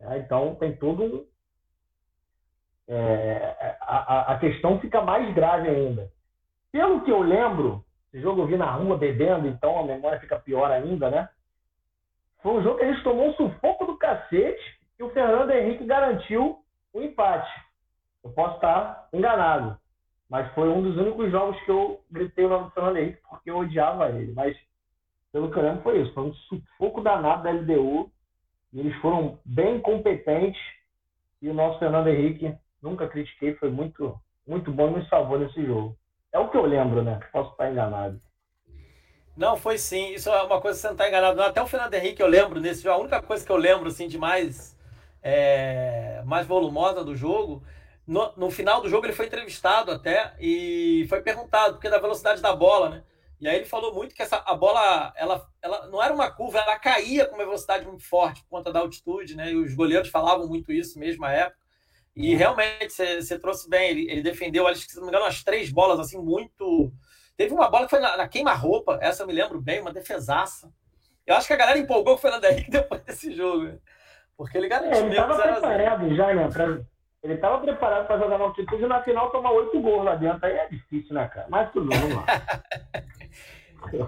É, 0.00 0.18
então 0.18 0.56
tem 0.56 0.74
todo 0.74 1.04
um. 1.04 1.26
É, 2.88 3.76
a, 3.82 4.32
a 4.32 4.38
questão 4.40 4.80
fica 4.80 5.00
mais 5.00 5.32
grave 5.32 5.68
ainda. 5.68 6.10
Pelo 6.72 7.02
que 7.02 7.10
eu 7.10 7.20
lembro, 7.20 7.84
esse 8.12 8.22
jogo 8.22 8.42
eu 8.42 8.46
vi 8.46 8.56
na 8.56 8.70
rua 8.70 8.96
bebendo, 8.96 9.46
então 9.48 9.78
a 9.78 9.84
memória 9.84 10.20
fica 10.20 10.38
pior 10.38 10.70
ainda, 10.70 11.10
né? 11.10 11.28
Foi 12.42 12.52
um 12.52 12.62
jogo 12.62 12.78
que 12.78 12.84
a 12.84 12.92
gente 12.92 13.02
tomou 13.02 13.28
um 13.28 13.34
sufoco 13.34 13.86
do 13.86 13.98
cacete 13.98 14.78
e 14.98 15.02
o 15.02 15.10
Fernando 15.10 15.50
Henrique 15.50 15.84
garantiu 15.84 16.58
o 16.92 17.02
empate. 17.02 17.50
Eu 18.24 18.30
posso 18.32 18.56
estar 18.56 19.08
enganado, 19.12 19.78
mas 20.28 20.52
foi 20.54 20.68
um 20.68 20.82
dos 20.82 20.96
únicos 20.96 21.30
jogos 21.30 21.60
que 21.62 21.70
eu 21.70 22.00
gritei 22.10 22.44
o 22.44 22.48
nome 22.48 22.64
do 22.64 22.70
Fernando 22.70 22.96
Henrique 22.96 23.20
porque 23.28 23.50
eu 23.50 23.58
odiava 23.58 24.08
ele. 24.10 24.32
Mas 24.32 24.56
pelo 25.32 25.50
que 25.50 25.58
eu 25.58 25.62
lembro 25.62 25.82
foi 25.82 26.00
isso, 26.00 26.12
foi 26.12 26.24
um 26.24 26.34
sufoco 26.34 27.00
danado 27.00 27.42
da 27.42 27.50
LDU 27.50 28.10
e 28.72 28.80
eles 28.80 28.94
foram 29.00 29.38
bem 29.44 29.80
competentes 29.80 30.60
e 31.42 31.48
o 31.48 31.54
nosso 31.54 31.78
Fernando 31.78 32.08
Henrique, 32.08 32.54
nunca 32.82 33.08
critiquei, 33.08 33.54
foi 33.54 33.70
muito, 33.70 34.14
muito 34.46 34.70
bom 34.70 34.88
e 34.88 34.98
nos 34.98 35.08
salvou 35.08 35.38
nesse 35.38 35.64
jogo. 35.64 35.96
É 36.32 36.38
o 36.38 36.48
que 36.48 36.56
eu 36.56 36.64
lembro, 36.64 37.02
né? 37.02 37.18
Posso 37.32 37.50
estar 37.50 37.70
enganado. 37.70 38.20
Não, 39.36 39.56
foi 39.56 39.78
sim. 39.78 40.12
Isso 40.12 40.28
é 40.28 40.42
uma 40.42 40.60
coisa 40.60 40.76
que 40.76 40.82
você 40.82 40.86
não 40.88 40.94
está 40.94 41.08
enganado. 41.08 41.42
Até 41.42 41.62
o 41.62 41.66
Fernando 41.66 41.94
Henrique 41.94 42.22
eu 42.22 42.26
lembro 42.26 42.60
nesse 42.60 42.82
jogo. 42.82 42.96
A 42.96 43.00
única 43.00 43.22
coisa 43.22 43.44
que 43.44 43.50
eu 43.50 43.56
lembro 43.56 43.88
assim, 43.88 44.06
de 44.06 44.18
mais, 44.18 44.76
é, 45.22 46.22
mais 46.24 46.46
volumosa 46.46 47.02
do 47.04 47.16
jogo. 47.16 47.62
No, 48.06 48.32
no, 48.36 48.50
final 48.50 48.80
do 48.80 48.88
jogo 48.88 49.06
ele 49.06 49.12
foi 49.12 49.26
entrevistado 49.26 49.92
até 49.92 50.34
e 50.40 51.06
foi 51.08 51.22
perguntado, 51.22 51.74
porque 51.74 51.88
da 51.88 51.98
velocidade 51.98 52.42
da 52.42 52.54
bola, 52.54 52.88
né? 52.90 53.04
E 53.40 53.48
aí 53.48 53.56
ele 53.56 53.64
falou 53.64 53.94
muito 53.94 54.14
que 54.14 54.22
essa, 54.22 54.42
a 54.44 54.54
bola 54.54 55.12
ela, 55.16 55.48
ela 55.62 55.86
não 55.86 56.02
era 56.02 56.12
uma 56.12 56.30
curva, 56.30 56.58
ela 56.58 56.78
caía 56.78 57.24
com 57.26 57.36
uma 57.36 57.44
velocidade 57.44 57.86
muito 57.86 58.02
forte 58.04 58.42
por 58.42 58.50
conta 58.50 58.72
da 58.72 58.80
altitude, 58.80 59.36
né? 59.36 59.52
E 59.52 59.56
os 59.56 59.74
goleiros 59.74 60.10
falavam 60.10 60.46
muito 60.46 60.72
isso 60.72 60.98
mesmo 60.98 61.24
à 61.24 61.32
época. 61.32 61.59
E 62.14 62.34
realmente, 62.34 62.92
você, 62.92 63.38
trouxe 63.38 63.68
bem, 63.68 63.90
ele, 63.90 64.10
ele 64.10 64.22
defendeu, 64.22 64.66
acho 64.66 64.84
que 64.84 64.92
se 64.92 64.96
não 64.96 65.04
me 65.04 65.08
engano, 65.08 65.24
umas 65.24 65.42
três 65.42 65.70
bolas 65.70 65.98
assim, 66.00 66.18
muito. 66.18 66.92
Teve 67.36 67.54
uma 67.54 67.70
bola 67.70 67.84
que 67.84 67.90
foi 67.90 68.00
na, 68.00 68.16
na 68.16 68.28
queima-roupa, 68.28 68.98
essa 69.00 69.22
eu 69.22 69.26
me 69.26 69.32
lembro 69.32 69.60
bem, 69.60 69.80
uma 69.80 69.92
defesaça. 69.92 70.72
Eu 71.26 71.36
acho 71.36 71.46
que 71.46 71.52
a 71.52 71.56
galera 71.56 71.78
empolgou 71.78 72.14
com 72.14 72.18
o 72.18 72.22
Fernando 72.22 72.44
Henrique 72.44 72.70
depois 72.72 73.02
desse 73.02 73.32
jogo, 73.32 73.64
né? 73.64 73.78
porque 74.36 74.56
ele 74.56 74.68
garantiu. 74.68 74.96
É, 74.96 75.00
ele 75.00 75.10
estava 75.10 75.36
preparado 75.36 76.14
já, 76.14 76.34
né? 76.34 76.48
Pra... 76.48 76.80
Ele 77.22 77.34
estava 77.34 77.58
preparado 77.60 78.06
para 78.06 78.18
jogar 78.18 78.38
na 78.38 78.44
altitude 78.44 78.82
e 78.82 78.86
na 78.86 79.02
final 79.02 79.30
tomar 79.30 79.50
oito 79.52 79.78
gols 79.82 80.02
lá 80.02 80.16
dentro. 80.16 80.46
Aí 80.46 80.52
é 80.52 80.68
difícil, 80.68 81.14
né, 81.14 81.28
cara? 81.28 81.46
Mas 81.50 81.70
tudo 81.72 81.90
vamos 81.90 82.14
lá. 82.14 82.24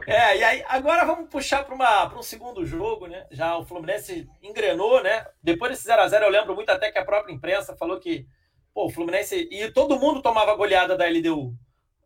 É, 0.07 0.37
e 0.37 0.45
aí 0.45 0.65
agora 0.69 1.05
vamos 1.05 1.29
puxar 1.29 1.65
para 1.65 2.19
um 2.19 2.23
segundo 2.23 2.65
jogo, 2.65 3.07
né? 3.07 3.27
Já 3.31 3.57
o 3.57 3.65
Fluminense 3.65 4.29
engrenou, 4.43 5.03
né? 5.03 5.27
Depois 5.43 5.73
desse 5.73 5.89
0x0, 5.89 6.23
eu 6.23 6.31
lembro 6.31 6.55
muito 6.55 6.71
até 6.71 6.91
que 6.93 6.99
a 6.99 7.05
própria 7.05 7.33
imprensa 7.33 7.77
falou 7.77 7.99
que 7.99 8.27
pô, 8.75 8.87
o 8.87 8.91
Fluminense. 8.91 9.49
E 9.51 9.71
todo 9.71 9.99
mundo 9.99 10.23
tomava 10.23 10.55
goleada 10.55 10.97
da 10.97 11.07
LDU. 11.07 11.55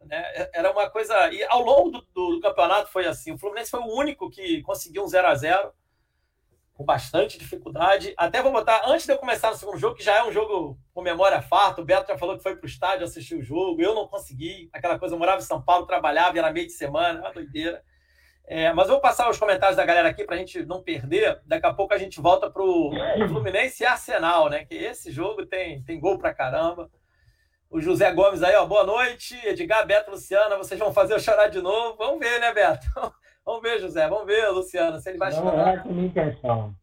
Né? 0.05 0.49
Era 0.53 0.71
uma 0.73 0.89
coisa. 0.91 1.33
E 1.33 1.43
ao 1.45 1.63
longo 1.63 1.91
do, 1.91 2.07
do, 2.15 2.31
do 2.37 2.41
campeonato 2.41 2.91
foi 2.91 3.07
assim. 3.07 3.33
O 3.33 3.39
Fluminense 3.39 3.71
foi 3.71 3.81
o 3.81 3.95
único 3.95 4.31
que 4.31 4.63
conseguiu 4.63 5.05
um 5.05 5.09
0 5.09 5.27
a 5.27 5.35
0 5.35 5.73
com 6.77 6.85
bastante 6.85 7.39
dificuldade. 7.39 8.12
Até 8.17 8.43
vou 8.43 8.53
botar, 8.53 8.83
antes 8.87 9.07
de 9.07 9.12
eu 9.12 9.19
começar 9.19 9.51
no 9.51 9.57
segundo 9.57 9.79
jogo, 9.79 9.97
que 9.97 10.05
já 10.05 10.19
é 10.19 10.25
um 10.25 10.31
jogo 10.31 10.79
com 10.93 11.01
memória 11.01 11.41
farta, 11.41 11.81
o 11.81 11.85
Beto 11.85 12.09
já 12.12 12.19
falou 12.19 12.37
que 12.37 12.43
foi 12.43 12.55
para 12.55 12.65
o 12.65 12.69
estádio 12.69 13.05
assistir 13.05 13.35
o 13.35 13.43
jogo, 13.43 13.81
eu 13.81 13.95
não 13.95 14.07
consegui, 14.07 14.69
aquela 14.73 14.99
coisa, 14.99 15.15
eu 15.15 15.19
morava 15.19 15.39
em 15.39 15.45
São 15.45 15.61
Paulo, 15.61 15.87
trabalhava, 15.87 16.39
era 16.39 16.53
meio 16.53 16.67
de 16.67 16.73
semana, 16.75 17.21
uma 17.21 17.33
doideira. 17.33 17.83
É, 18.49 18.73
mas 18.73 18.89
vou 18.89 19.01
passar 19.01 19.29
os 19.29 19.39
comentários 19.39 19.77
da 19.77 19.85
galera 19.85 20.09
aqui 20.09 20.23
para 20.25 20.37
a 20.37 20.39
gente 20.39 20.65
não 20.67 20.81
perder. 20.81 21.41
Daqui 21.47 21.67
a 21.67 21.75
pouco 21.75 21.93
a 21.95 21.99
gente 21.99 22.21
volta 22.21 22.49
para 22.49 22.62
o 22.62 22.93
Fluminense 23.29 23.83
e 23.83 23.87
Arsenal, 23.87 24.49
né? 24.49 24.65
Que 24.65 24.75
esse 24.75 25.11
jogo 25.11 25.45
tem, 25.45 25.83
tem 25.83 25.99
gol 25.99 26.17
para 26.17 26.33
caramba. 26.33 26.89
O 27.69 27.81
José 27.81 28.12
Gomes 28.12 28.45
aí, 28.45 28.55
ó, 28.55 28.65
boa 28.65 28.85
noite. 28.85 29.37
Edgar, 29.45 29.85
Beto, 29.85 30.12
Luciana, 30.12 30.57
vocês 30.57 30.79
vão 30.79 30.93
fazer 30.93 31.15
eu 31.15 31.19
chorar 31.19 31.49
de 31.49 31.61
novo. 31.61 31.97
Vamos 31.97 32.21
ver, 32.21 32.39
né, 32.39 32.53
Beto? 32.53 32.87
Vamos 33.47 33.63
ver, 33.63 33.79
José. 33.79 34.09
Vamos 34.09 34.27
ver, 34.27 34.49
Luciano, 34.49 34.99
se 34.99 35.09
ele 35.09 35.19
vai 35.19 35.33
Não 35.33 35.49
é 35.49 35.85
minha 35.85 36.07
intenção. 36.09 36.75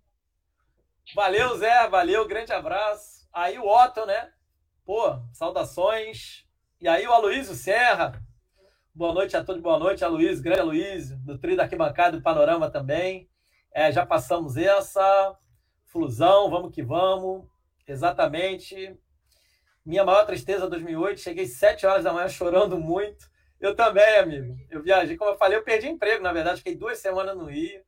Valeu, 1.13 1.57
Zé. 1.57 1.89
Valeu, 1.89 2.25
grande 2.25 2.53
abraço. 2.53 3.27
Aí 3.33 3.59
o 3.59 3.67
Otto, 3.67 4.05
né? 4.05 4.31
Pô, 4.85 5.19
saudações. 5.33 6.45
E 6.79 6.87
aí 6.87 7.05
o 7.05 7.11
Aloysio 7.11 7.53
Serra. 7.53 8.17
Boa 8.95 9.13
noite 9.13 9.35
a 9.35 9.43
todos, 9.43 9.61
boa 9.61 9.77
noite, 9.77 10.05
Aloysio, 10.05 10.43
grande 10.43 10.61
Aloysio, 10.61 11.17
do 11.17 11.37
Trio 11.37 11.57
da 11.57 11.63
Arquibancada 11.63 12.15
do 12.15 12.23
Panorama 12.23 12.69
também. 12.69 13.27
É, 13.73 13.91
já 13.91 14.05
passamos 14.05 14.55
essa. 14.55 15.37
Flusão, 15.83 16.49
vamos 16.49 16.73
que 16.73 16.81
vamos. 16.81 17.45
Exatamente. 17.85 18.97
Minha 19.85 20.05
maior 20.05 20.25
tristeza 20.25 20.69
2008, 20.69 21.19
cheguei 21.19 21.45
sete 21.45 21.85
horas 21.85 22.05
da 22.05 22.13
manhã 22.13 22.29
chorando 22.29 22.79
muito. 22.79 23.32
Eu 23.63 23.73
também, 23.73 24.17
amigo. 24.17 24.57
Eu 24.69 24.83
viajei, 24.83 25.15
como 25.15 25.31
eu 25.31 25.37
falei, 25.37 25.57
eu 25.57 25.63
perdi 25.63 25.87
emprego, 25.87 26.21
na 26.21 26.33
verdade, 26.33 26.57
fiquei 26.57 26.75
duas 26.75 26.99
semanas 26.99 27.37
no 27.37 27.45
Rio. 27.45 27.81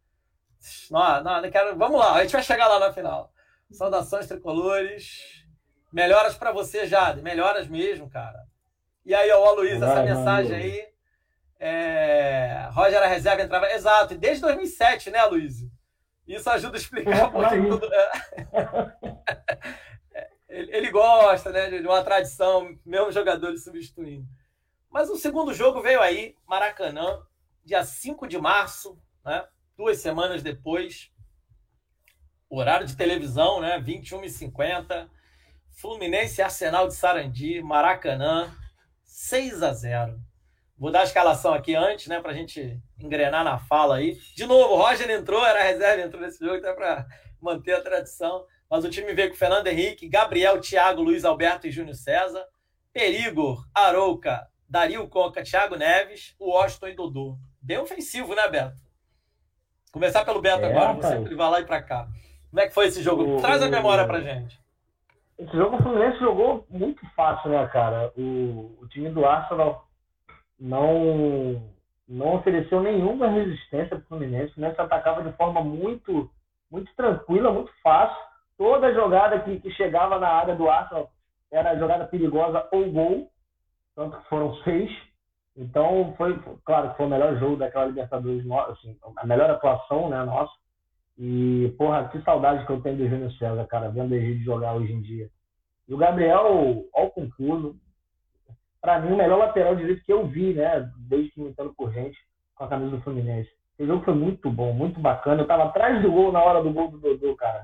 Não, 0.90 1.22
não, 1.22 1.42
não 1.42 1.52
quero. 1.52 1.78
Vamos 1.78 2.00
lá, 2.00 2.14
a 2.14 2.22
gente 2.22 2.32
vai 2.32 2.44
chegar 2.44 2.70
lá 2.70 2.80
na 2.80 2.94
final. 2.94 3.30
Saudações 3.70 4.26
tricolores. 4.26 5.44
Melhoras 5.92 6.36
para 6.36 6.54
você, 6.54 6.88
Jade. 6.88 7.22
Melhoras 7.22 7.68
mesmo, 7.68 8.10
cara. 8.10 8.40
E 9.06 9.14
aí, 9.14 9.30
ó, 9.32 9.52
o 9.52 9.56
Luiz, 9.56 9.82
essa 9.82 10.02
mensagem 10.02 10.56
aí. 10.56 10.88
É... 11.60 12.70
Roger 12.72 13.04
a 13.04 13.08
reserva 13.08 13.44
entrava. 13.44 13.70
Exato, 13.74 14.14
e 14.14 14.18
desde 14.18 14.44
2007, 14.44 15.12
né, 15.12 15.26
Luiz? 15.26 15.56
Isso 16.26 16.50
ajuda 16.50 16.78
a 16.78 16.80
explicar 16.80 17.28
um 17.28 17.32
pouquinho 17.32 17.80
tudo. 17.80 17.92
Ele 20.48 20.90
gosta, 20.90 21.50
né, 21.50 21.70
de 21.70 21.86
uma 21.86 22.02
tradição, 22.02 22.74
mesmo 22.86 23.12
jogadores 23.12 23.66
substituindo. 23.66 24.26
Mas 24.96 25.10
o 25.10 25.18
segundo 25.18 25.54
jogo 25.54 25.82
veio 25.82 26.00
aí, 26.00 26.38
Maracanã, 26.48 27.22
dia 27.66 27.84
5 27.84 28.26
de 28.30 28.38
março, 28.38 28.98
né? 29.26 29.46
duas 29.76 29.98
semanas 29.98 30.42
depois. 30.42 31.12
Horário 32.50 32.88
de 32.88 32.96
televisão, 32.96 33.60
né? 33.60 33.78
21h50. 33.78 35.10
Fluminense 35.74 36.42
Arsenal 36.42 36.88
de 36.88 36.96
Sarandi, 36.96 37.62
Maracanã, 37.62 38.56
6 39.04 39.64
a 39.64 39.74
0 39.74 40.18
Vou 40.78 40.92
dar 40.92 41.02
a 41.02 41.04
escalação 41.04 41.54
aqui 41.54 41.76
antes, 41.76 42.08
né? 42.08 42.22
Para 42.22 42.32
a 42.32 42.36
gente 42.36 42.82
engrenar 42.98 43.44
na 43.44 43.60
fala 43.60 43.98
aí. 43.98 44.18
De 44.34 44.46
novo, 44.46 44.76
o 44.76 44.78
Roger 44.78 45.10
entrou, 45.10 45.46
era 45.46 45.62
reserva, 45.62 46.04
entrou 46.04 46.22
nesse 46.22 46.40
jogo 46.40 46.56
até 46.56 46.72
para 46.72 47.06
manter 47.42 47.74
a 47.74 47.82
tradição. 47.82 48.46
Mas 48.72 48.86
o 48.86 48.90
time 48.90 49.14
veio 49.14 49.30
com 49.30 49.36
Fernando 49.36 49.68
Henrique, 49.68 50.08
Gabriel, 50.08 50.62
Thiago, 50.62 51.02
Luiz 51.02 51.26
Alberto 51.26 51.68
e 51.68 51.72
Júnior 51.72 51.98
César. 51.98 52.46
Perigor, 52.94 53.68
Arouca, 53.74 54.48
Dario 54.76 55.08
Conca, 55.08 55.42
Thiago 55.42 55.78
Neves, 55.78 56.36
o 56.38 56.50
Washington 56.50 56.88
e 56.90 56.96
Dodô. 56.96 57.38
Bem 57.62 57.78
ofensivo, 57.78 58.36
né, 58.36 58.46
Beto? 58.50 58.76
Começar 59.90 60.26
pelo 60.26 60.42
Beto 60.42 60.66
é, 60.66 60.70
agora, 60.70 60.94
você 60.96 61.30
que 61.30 61.34
vai 61.34 61.50
lá 61.50 61.62
e 61.62 61.66
para 61.66 61.82
cá. 61.82 62.10
Como 62.50 62.60
é 62.60 62.68
que 62.68 62.74
foi 62.74 62.88
esse 62.88 63.02
jogo? 63.02 63.38
O, 63.38 63.42
Traz 63.42 63.64
a 63.64 63.70
memória 63.70 64.06
pra 64.06 64.20
gente. 64.20 64.60
Esse 65.40 65.56
jogo 65.56 65.78
o 65.78 65.82
Fluminense 65.82 66.20
jogou 66.20 66.68
muito 66.70 67.02
fácil, 67.16 67.52
né, 67.52 67.66
cara? 67.68 68.12
O, 68.18 68.78
o 68.82 68.88
time 68.90 69.10
do 69.12 69.26
Arsenal 69.26 69.88
não, 70.60 71.64
não 72.06 72.36
ofereceu 72.36 72.82
nenhuma 72.82 73.30
resistência 73.30 73.96
para 73.96 74.00
o 74.00 74.08
Fluminense. 74.10 74.52
O 74.52 74.56
Fluminense 74.56 74.82
atacava 74.82 75.24
de 75.24 75.32
forma 75.38 75.62
muito, 75.62 76.30
muito 76.70 76.94
tranquila, 76.98 77.50
muito 77.50 77.72
fácil. 77.82 78.22
Toda 78.58 78.94
jogada 78.94 79.40
que, 79.40 79.58
que 79.58 79.72
chegava 79.72 80.20
na 80.20 80.28
área 80.28 80.54
do 80.54 80.70
Arsenal 80.70 81.10
era 81.50 81.80
jogada 81.80 82.04
perigosa 82.04 82.68
ou 82.74 82.92
gol. 82.92 83.32
Tanto 83.96 84.18
que 84.18 84.30
foram 84.30 84.56
seis. 84.64 84.92
Então, 85.58 86.14
foi, 86.18 86.38
claro 86.66 86.92
que 86.92 86.98
foi 86.98 87.06
o 87.06 87.10
melhor 87.10 87.40
jogo 87.40 87.56
daquela 87.56 87.86
Libertadores, 87.86 88.46
assim, 88.70 88.98
a 89.18 89.26
melhor 89.26 89.50
atuação 89.50 90.10
né, 90.10 90.24
nossa. 90.24 90.52
E, 91.18 91.74
porra, 91.78 92.10
que 92.10 92.22
saudade 92.24 92.66
que 92.66 92.72
eu 92.72 92.82
tenho 92.82 92.98
do 92.98 93.08
Júnior 93.08 93.32
César, 93.34 93.66
cara, 93.68 93.90
vendo 93.90 94.14
ele 94.14 94.44
jogar 94.44 94.74
hoje 94.74 94.92
em 94.92 95.02
dia. 95.02 95.30
E 95.88 95.94
o 95.94 95.98
Gabriel, 95.98 96.86
ao 96.94 97.10
concurso, 97.12 97.76
para 98.82 99.00
mim, 99.00 99.14
o 99.14 99.18
melhor 99.18 99.40
lateral 99.40 99.76
direito 99.76 100.04
que 100.04 100.12
eu 100.12 100.28
vi, 100.28 100.54
né, 100.54 100.92
desde 100.98 101.32
que 101.32 101.40
me 101.40 101.50
entendo 101.50 101.74
por 101.74 101.94
gente, 101.94 102.18
com 102.54 102.66
a 102.66 102.68
camisa 102.68 102.98
do 102.98 103.02
Fluminense. 103.02 103.50
Esse 103.80 103.88
jogo 103.88 104.04
foi 104.04 104.14
muito 104.14 104.50
bom, 104.50 104.74
muito 104.74 105.00
bacana. 105.00 105.42
Eu 105.42 105.48
tava 105.48 105.66
atrás 105.66 106.02
do 106.02 106.12
gol 106.12 106.32
na 106.32 106.44
hora 106.44 106.62
do 106.62 106.72
gol 106.72 106.90
do 106.90 106.98
Dodô, 106.98 107.36
cara. 107.36 107.64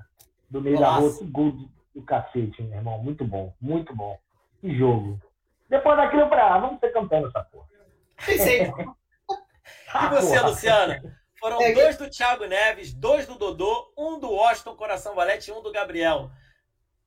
Do 0.50 0.62
meio 0.62 0.80
Nossa. 0.80 0.94
da 0.94 1.00
rua, 1.00 1.17
que 1.17 1.26
gol 1.26 1.52
do, 1.52 1.70
do 1.96 2.02
cacete, 2.04 2.62
meu 2.63 2.78
irmão. 2.78 3.02
Muito 3.02 3.26
bom, 3.26 3.54
muito 3.62 3.96
bom. 3.96 4.17
Que 4.60 4.78
jogo. 4.78 5.20
Depois 5.71 5.95
daquilo, 5.95 6.27
pra, 6.27 6.55
ah, 6.55 6.60
vamos 6.60 6.81
ser 6.81 6.91
campeão 6.91 7.23
dessa 7.23 7.45
porra. 7.45 7.65
Pensei. 8.25 8.63
e 8.67 10.10
você, 10.10 10.39
Luciana? 10.41 11.01
Foram 11.39 11.62
é, 11.62 11.71
dois 11.71 11.97
do 11.97 12.10
Thiago 12.10 12.45
Neves, 12.45 12.93
dois 12.93 13.25
do 13.25 13.36
Dodô, 13.36 13.89
um 13.97 14.19
do 14.19 14.29
Washington 14.29 14.75
Coração 14.75 15.15
Valete 15.15 15.49
e 15.49 15.53
um 15.53 15.63
do 15.63 15.71
Gabriel. 15.71 16.29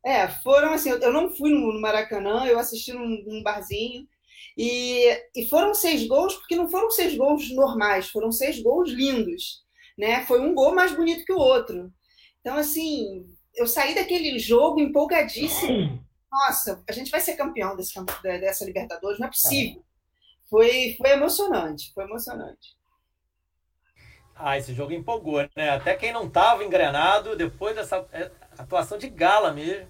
É, 0.02 0.26
foram 0.28 0.72
assim, 0.72 0.88
eu 0.88 1.12
não 1.12 1.30
fui 1.30 1.50
no 1.50 1.78
Maracanã, 1.78 2.46
eu 2.46 2.58
assisti 2.58 2.94
num, 2.94 3.22
num 3.26 3.42
barzinho, 3.42 4.08
e, 4.56 5.10
e, 5.36 5.46
foram 5.50 5.74
seis 5.74 6.06
gols, 6.08 6.34
porque 6.34 6.56
não 6.56 6.70
foram 6.70 6.90
seis 6.90 7.16
gols 7.18 7.50
normais, 7.54 8.08
foram 8.08 8.32
seis 8.32 8.62
gols 8.62 8.90
lindos, 8.90 9.62
né? 9.96 10.24
Foi 10.24 10.40
um 10.40 10.54
gol 10.54 10.74
mais 10.74 10.96
bonito 10.96 11.24
que 11.24 11.32
o 11.32 11.38
outro. 11.38 11.92
Então, 12.40 12.56
assim, 12.56 13.26
eu 13.54 13.66
saí 13.66 13.94
daquele 13.94 14.38
jogo 14.38 14.80
empolgadíssimo. 14.80 16.02
Nossa, 16.34 16.82
a 16.88 16.92
gente 16.92 17.12
vai 17.12 17.20
ser 17.20 17.36
campeão 17.36 17.76
desse, 17.76 17.94
dessa 18.22 18.64
Libertadores, 18.64 19.20
não 19.20 19.28
é 19.28 19.30
possível. 19.30 19.84
Foi, 20.50 20.94
foi 20.98 21.10
emocionante, 21.10 21.92
foi 21.94 22.04
emocionante. 22.04 22.76
Ah, 24.34 24.58
esse 24.58 24.74
jogo 24.74 24.92
empolgou, 24.92 25.48
né? 25.54 25.70
Até 25.70 25.94
quem 25.94 26.12
não 26.12 26.26
estava 26.26 26.64
engrenado, 26.64 27.36
depois 27.36 27.76
dessa 27.76 28.04
é, 28.12 28.32
atuação 28.58 28.98
de 28.98 29.08
gala 29.08 29.52
mesmo, 29.52 29.88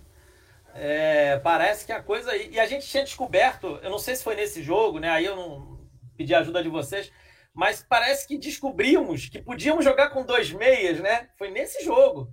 é, 0.75 1.39
parece 1.39 1.87
que 1.87 1.93
a 1.93 2.03
coisa. 2.03 2.37
E 2.37 2.61
a 2.61 2.67
gente 2.67 2.87
tinha 2.87 3.03
descoberto, 3.03 3.81
eu 3.83 3.91
não 3.91 3.99
sei 3.99 4.15
se 4.15 4.23
foi 4.23 4.35
nesse 4.35 4.63
jogo, 4.63 4.99
né? 4.99 5.09
Aí 5.09 5.25
eu 5.25 5.35
não 5.35 5.89
pedi 6.15 6.35
a 6.35 6.41
ajuda 6.41 6.63
de 6.63 6.69
vocês, 6.69 7.11
mas 7.55 7.83
parece 7.89 8.29
que 8.29 8.37
descobrimos 8.37 9.31
que 9.31 9.41
podíamos 9.41 9.83
jogar 9.83 10.11
com 10.11 10.27
dois 10.27 10.53
meias, 10.53 11.01
né? 11.01 11.31
Foi 11.39 11.51
nesse 11.51 11.83
jogo. 11.83 12.29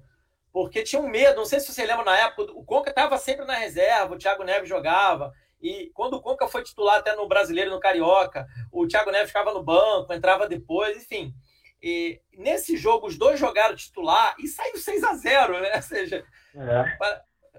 Porque 0.52 0.84
tinha 0.84 1.02
um 1.02 1.08
medo, 1.08 1.38
não 1.38 1.46
sei 1.46 1.60
se 1.60 1.72
você 1.72 1.86
lembra 1.86 2.04
na 2.04 2.18
época, 2.18 2.52
o 2.54 2.64
Conca 2.64 2.90
estava 2.90 3.18
sempre 3.18 3.46
na 3.46 3.54
reserva, 3.54 4.16
o 4.16 4.18
Thiago 4.18 4.44
Neves 4.44 4.68
jogava. 4.68 5.32
E 5.62 5.92
quando 5.94 6.16
o 6.16 6.22
Conca 6.22 6.48
foi 6.48 6.64
titular 6.64 6.98
até 6.98 7.16
no 7.16 7.28
Brasileiro 7.28 7.72
no 7.72 7.80
Carioca, 7.80 8.48
o 8.72 8.88
Thiago 8.88 9.12
Neves 9.12 9.30
ficava 9.30 9.54
no 9.54 9.64
banco, 9.64 10.12
entrava 10.12 10.48
depois, 10.48 10.98
enfim. 10.98 11.34
E 11.82 12.20
nesse 12.34 12.76
jogo, 12.76 13.08
os 13.08 13.18
dois 13.18 13.40
jogaram 13.40 13.76
titular 13.76 14.36
e 14.40 14.48
saiu 14.48 14.78
6 14.78 15.04
a 15.04 15.14
0 15.14 15.62
né? 15.62 15.72
Ou 15.76 15.82
seja, 15.82 16.26
é. 16.56 16.98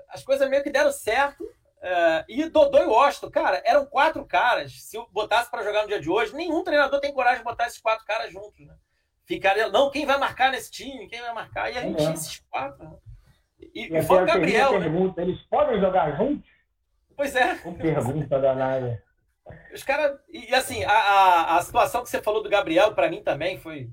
as 0.08 0.22
coisas 0.22 0.48
meio 0.48 0.62
que 0.62 0.70
deram 0.70 0.92
certo. 0.92 1.42
Uh, 1.44 2.22
e 2.28 2.48
Dodô 2.48 2.78
e 2.78 2.84
Washington, 2.84 3.28
cara, 3.28 3.60
eram 3.64 3.84
quatro 3.86 4.24
caras. 4.24 4.72
Se 4.84 4.96
botasse 5.10 5.50
para 5.50 5.64
jogar 5.64 5.82
no 5.82 5.88
dia 5.88 6.00
de 6.00 6.08
hoje, 6.08 6.32
nenhum 6.32 6.62
treinador 6.62 7.00
tem 7.00 7.12
coragem 7.12 7.38
de 7.38 7.44
botar 7.44 7.66
esses 7.66 7.80
quatro 7.80 8.04
caras 8.04 8.32
juntos, 8.32 8.64
né? 8.64 8.76
Ficaria, 9.24 9.68
não, 9.68 9.90
quem 9.90 10.04
vai 10.04 10.18
marcar 10.18 10.50
nesse 10.50 10.70
time? 10.70 11.08
Quem 11.08 11.20
vai 11.20 11.32
marcar? 11.32 11.70
E 11.70 11.78
a 11.78 11.82
gente 11.82 11.94
é. 11.94 11.98
tinha 11.98 12.14
esses 12.14 12.40
quatro. 12.50 12.84
Né? 12.84 12.96
E, 13.74 13.86
e 13.86 14.00
o 14.00 14.24
Gabriel. 14.24 14.72
Né? 14.72 14.80
Pergunta, 14.80 15.22
eles 15.22 15.40
podem 15.42 15.80
jogar 15.80 16.16
juntos? 16.16 16.48
Pois 17.16 17.34
é. 17.36 17.54
Com 17.56 17.74
pergunta 17.74 18.38
danada. 18.38 19.02
Os 19.72 19.82
caras. 19.82 20.18
E 20.30 20.54
assim, 20.54 20.84
a, 20.84 20.92
a, 20.92 21.56
a 21.58 21.62
situação 21.62 22.02
que 22.02 22.10
você 22.10 22.20
falou 22.20 22.42
do 22.42 22.48
Gabriel, 22.48 22.94
para 22.94 23.08
mim 23.08 23.22
também 23.22 23.58
foi 23.58 23.90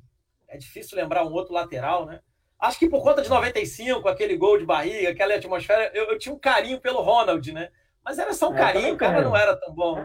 é 0.47 0.57
difícil 0.57 0.97
lembrar 0.97 1.23
um 1.23 1.31
outro 1.31 1.53
lateral, 1.53 2.05
né? 2.05 2.19
Acho 2.59 2.77
que 2.77 2.89
por 2.89 3.01
conta 3.01 3.21
de 3.21 3.29
95, 3.29 4.07
aquele 4.09 4.35
gol 4.35 4.57
de 4.57 4.65
barriga, 4.65 5.09
aquela 5.09 5.35
atmosfera, 5.35 5.91
eu, 5.93 6.11
eu 6.11 6.17
tinha 6.17 6.33
um 6.33 6.39
carinho 6.39 6.81
pelo 6.81 7.01
Ronald, 7.01 7.53
né? 7.53 7.69
Mas 8.03 8.19
era 8.19 8.33
só 8.33 8.49
um 8.49 8.55
é, 8.55 8.57
carinho, 8.57 8.95
o 8.95 8.97
cara 8.97 9.21
não 9.21 9.35
era 9.35 9.55
tão 9.55 9.73
bom. 9.73 9.97
É, 9.97 10.03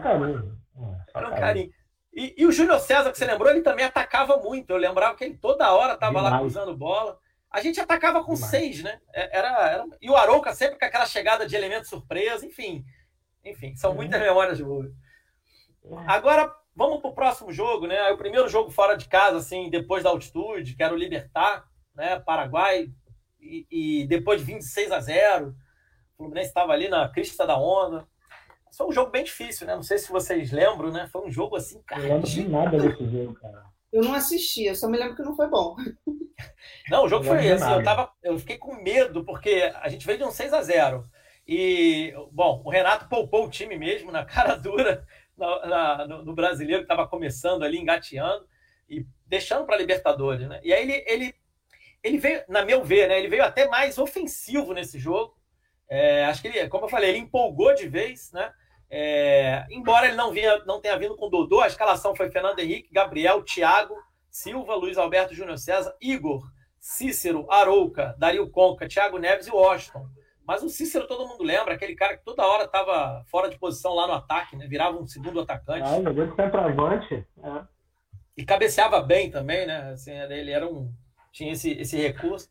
era 1.13 1.27
um 1.27 1.35
carinho. 1.35 1.71
E, 2.15 2.33
e 2.37 2.45
o 2.45 2.51
Júnior 2.51 2.79
César, 2.79 3.11
que 3.11 3.17
você 3.17 3.25
lembrou, 3.25 3.51
ele 3.51 3.61
também 3.61 3.85
atacava 3.85 4.37
muito. 4.37 4.71
Eu 4.71 4.77
lembrava 4.77 5.15
que 5.15 5.23
ele 5.23 5.37
toda 5.37 5.73
hora 5.73 5.93
estava 5.93 6.21
lá 6.21 6.39
cruzando 6.39 6.75
bola. 6.75 7.19
A 7.51 7.61
gente 7.61 7.79
atacava 7.79 8.23
com 8.23 8.33
Demais. 8.33 8.49
seis, 8.49 8.81
né? 8.81 8.99
É, 9.13 9.37
era, 9.37 9.69
era... 9.69 9.85
E 10.01 10.09
o 10.09 10.15
Arouca 10.15 10.53
sempre 10.53 10.79
com 10.79 10.85
aquela 10.85 11.05
chegada 11.05 11.45
de 11.45 11.55
elemento 11.55 11.87
surpresa, 11.87 12.45
enfim. 12.45 12.85
Enfim, 13.43 13.75
são 13.75 13.93
muitas 13.93 14.19
memórias 14.19 14.59
boas. 14.59 14.91
Agora, 16.07 16.51
Vamos 16.75 16.99
para 16.99 17.09
o 17.09 17.13
próximo 17.15 17.53
jogo, 17.53 17.87
né? 17.87 18.11
O 18.11 18.17
primeiro 18.17 18.49
jogo 18.49 18.69
fora 18.69 18.97
de 18.97 19.07
casa, 19.07 19.37
assim, 19.37 19.69
depois 19.69 20.03
da 20.03 20.09
altitude, 20.09 20.75
que 20.75 20.83
era 20.83 20.93
o 20.93 20.97
Libertar, 20.97 21.65
né? 21.95 22.19
Paraguai, 22.19 22.91
e, 23.39 23.65
e 23.71 24.07
depois 24.07 24.41
de 24.41 24.47
26 24.47 24.91
a 24.91 24.99
0. 24.99 25.55
O 26.13 26.17
Fluminense 26.17 26.49
estava 26.49 26.73
ali 26.73 26.89
na 26.89 27.07
crista 27.07 27.47
da 27.47 27.57
onda. 27.57 28.05
Foi 28.75 28.87
um 28.87 28.91
jogo 28.91 29.11
bem 29.11 29.23
difícil, 29.23 29.65
né? 29.65 29.75
Não 29.75 29.83
sei 29.83 29.97
se 29.97 30.11
vocês 30.11 30.51
lembram, 30.51 30.91
né? 30.91 31.07
Foi 31.11 31.25
um 31.25 31.31
jogo 31.31 31.55
assim, 31.55 31.81
cara. 31.83 32.01
Eu 32.01 32.15
lembro 32.15 32.29
de 32.29 32.47
nada 32.47 32.77
desse 32.77 33.09
jogo, 33.09 33.33
cara. 33.35 33.63
Eu 33.91 34.03
não 34.03 34.13
assisti, 34.13 34.65
eu 34.65 34.75
só 34.75 34.89
me 34.89 34.97
lembro 34.97 35.15
que 35.15 35.23
não 35.23 35.35
foi 35.35 35.47
bom. 35.47 35.75
Não, 36.89 37.05
o 37.05 37.07
jogo 37.07 37.23
foi 37.23 37.49
assim, 37.49 37.71
eu, 37.71 37.83
tava, 37.83 38.11
eu 38.21 38.37
fiquei 38.37 38.57
com 38.57 38.75
medo, 38.75 39.23
porque 39.23 39.71
a 39.81 39.87
gente 39.87 40.05
veio 40.05 40.17
de 40.17 40.23
um 40.25 40.31
6 40.31 40.53
a 40.53 40.61
0 40.61 41.03
E, 41.47 42.13
bom, 42.31 42.61
o 42.63 42.69
Renato 42.69 43.07
poupou 43.07 43.45
o 43.45 43.49
time 43.49 43.77
mesmo, 43.77 44.11
na 44.11 44.25
cara 44.25 44.53
dura 44.59 45.07
na, 45.37 45.65
na, 45.65 46.07
no, 46.07 46.25
no, 46.25 46.35
brasileiro 46.35 46.81
que 46.81 46.91
estava 46.91 47.07
começando 47.07 47.63
ali, 47.63 47.79
engateando, 47.79 48.45
e 48.89 49.05
deixando 49.25 49.65
para 49.65 49.75
a 49.75 49.79
Libertadores. 49.79 50.47
Né? 50.47 50.59
E 50.61 50.73
aí 50.73 50.83
ele, 50.83 51.03
ele, 51.07 51.35
ele 52.03 52.17
veio, 52.17 52.43
na 52.49 52.65
meu 52.65 52.83
ver, 52.83 53.07
né, 53.07 53.17
ele 53.17 53.29
veio 53.29 53.43
até 53.43 53.67
mais 53.67 53.97
ofensivo 53.97 54.73
nesse 54.73 54.99
jogo. 54.99 55.35
É, 55.89 56.25
acho 56.25 56.41
que 56.41 56.49
ele, 56.49 56.67
como 56.67 56.85
eu 56.85 56.89
falei, 56.89 57.11
ele 57.11 57.19
empolgou 57.19 57.73
de 57.73 57.87
vez, 57.87 58.31
né? 58.33 58.51
É, 58.89 59.65
embora 59.69 60.07
ele 60.07 60.15
não, 60.15 60.31
vinha, 60.31 60.63
não 60.65 60.79
tenha 60.79 60.97
vindo 60.97 61.15
com 61.15 61.29
Dodô, 61.29 61.61
a 61.61 61.67
escalação 61.67 62.15
foi 62.15 62.29
Fernando 62.29 62.59
Henrique, 62.59 62.93
Gabriel, 62.93 63.43
Thiago, 63.43 63.95
Silva, 64.29 64.75
Luiz 64.75 64.97
Alberto 64.97 65.33
Júnior 65.33 65.57
César, 65.57 65.95
Igor, 66.01 66.43
Cícero, 66.79 67.49
Arouca, 67.49 68.15
Dario 68.17 68.49
Conca, 68.49 68.87
Thiago 68.87 69.17
Neves 69.17 69.47
e 69.47 69.51
Washington. 69.51 70.07
Mas 70.47 70.61
o 70.61 70.69
Cícero 70.69 71.07
todo 71.07 71.27
mundo 71.27 71.43
lembra, 71.43 71.73
aquele 71.73 71.95
cara 71.95 72.15
que 72.15 72.23
toda 72.23 72.45
hora 72.45 72.65
estava 72.65 73.23
fora 73.25 73.49
de 73.49 73.57
posição 73.57 73.95
lá 73.95 74.05
no 74.05 74.13
ataque, 74.13 74.55
né? 74.55 74.67
Virava 74.67 74.95
um 74.95 75.07
segundo 75.07 75.41
atacante. 75.41 75.81
Ah, 75.83 76.01
jogou 76.01 76.27
de 76.27 76.35
centroavante. 76.35 77.25
É. 77.43 77.63
E 78.37 78.45
cabeceava 78.45 79.01
bem 79.01 79.31
também, 79.31 79.65
né? 79.65 79.91
Assim, 79.93 80.11
ele 80.11 80.51
era 80.51 80.67
um. 80.67 80.93
tinha 81.31 81.53
esse, 81.53 81.71
esse 81.71 81.97
recurso. 81.97 82.47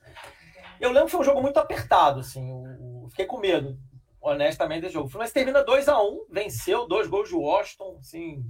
Eu 0.80 0.90
lembro 0.90 1.06
que 1.06 1.12
foi 1.12 1.20
um 1.20 1.24
jogo 1.24 1.40
muito 1.40 1.58
apertado, 1.58 2.18
assim. 2.20 2.50
O, 2.50 3.06
fiquei 3.10 3.26
com 3.26 3.38
medo, 3.38 3.78
honestamente, 4.24 4.82
desse 4.82 4.94
jogo. 4.94 5.10
Mas 5.14 5.32
termina 5.32 5.62
2 5.62 5.88
a 5.88 6.00
1 6.00 6.06
um, 6.06 6.26
venceu, 6.30 6.86
dois 6.86 7.06
gols 7.06 7.28
de 7.28 7.34
Washington, 7.34 7.98
assim. 8.00 8.44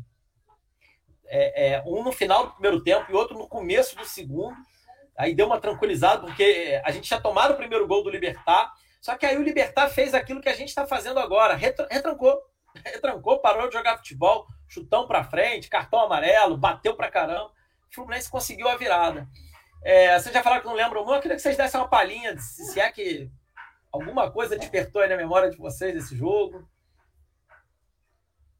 É, 1.26 1.72
é, 1.72 1.82
um 1.86 2.02
no 2.02 2.12
final 2.12 2.46
do 2.46 2.52
primeiro 2.52 2.82
tempo 2.82 3.10
e 3.10 3.14
outro 3.14 3.36
no 3.36 3.48
começo 3.48 3.96
do 3.96 4.04
segundo. 4.04 4.56
Aí 5.16 5.34
deu 5.34 5.46
uma 5.46 5.60
tranquilizada, 5.60 6.26
porque 6.26 6.80
a 6.84 6.90
gente 6.90 7.04
tinha 7.04 7.20
tomado 7.20 7.52
o 7.52 7.56
primeiro 7.56 7.86
gol 7.86 8.02
do 8.02 8.10
Libertar 8.10 8.72
só 9.04 9.18
que 9.18 9.26
aí 9.26 9.36
o 9.36 9.42
Libertar 9.42 9.90
fez 9.90 10.14
aquilo 10.14 10.40
que 10.40 10.48
a 10.48 10.54
gente 10.54 10.70
está 10.70 10.86
fazendo 10.86 11.20
agora, 11.20 11.54
retrancou. 11.54 12.40
Retrancou, 12.82 13.38
parou 13.38 13.68
de 13.68 13.74
jogar 13.74 13.98
futebol, 13.98 14.46
chutão 14.66 15.06
para 15.06 15.22
frente, 15.22 15.68
cartão 15.68 16.00
amarelo, 16.00 16.56
bateu 16.56 16.96
para 16.96 17.10
caramba. 17.10 17.52
O 17.90 17.94
Fluminense 17.94 18.30
conseguiu 18.30 18.66
a 18.66 18.76
virada. 18.76 19.28
É, 19.84 20.18
vocês 20.18 20.34
já 20.34 20.42
falaram 20.42 20.62
que 20.62 20.68
não 20.68 20.74
lembram 20.74 21.04
muito, 21.04 21.16
eu 21.16 21.20
queria 21.20 21.36
que 21.36 21.42
vocês 21.42 21.56
dessem 21.56 21.78
uma 21.78 21.86
palhinha, 21.86 22.34
se 22.38 22.80
é 22.80 22.90
que 22.90 23.30
alguma 23.94 24.30
coisa 24.30 24.58
despertou 24.58 25.02
aí 25.02 25.08
na 25.08 25.16
memória 25.16 25.50
de 25.50 25.56
vocês 25.56 25.94
desse 25.94 26.16
jogo. 26.16 26.68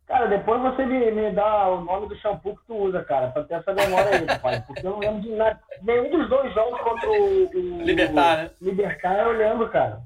Cara, 0.06 0.26
depois 0.26 0.60
você 0.60 0.84
me, 0.84 1.10
me 1.10 1.32
dá 1.32 1.68
o 1.68 1.80
nome 1.80 2.08
do 2.08 2.16
shampoo 2.16 2.56
que 2.56 2.66
tu 2.66 2.76
usa, 2.76 3.02
cara, 3.02 3.30
pra 3.30 3.42
ter 3.42 3.54
essa 3.54 3.72
memória 3.72 4.10
aí, 4.10 4.38
pai. 4.38 4.62
Porque 4.66 4.86
eu 4.86 4.90
não 4.92 4.98
lembro 4.98 5.22
de 5.22 5.30
nada. 5.30 5.60
Nenhum 5.82 6.10
dos 6.10 6.28
dois 6.28 6.52
jogos 6.54 6.80
contra 6.80 7.10
o, 7.10 7.48
o 7.48 7.82
Libertar, 7.82 8.36
né? 8.36 8.50
Libertar 8.60 9.18
eu 9.20 9.32
lembro, 9.32 9.70
cara. 9.70 10.02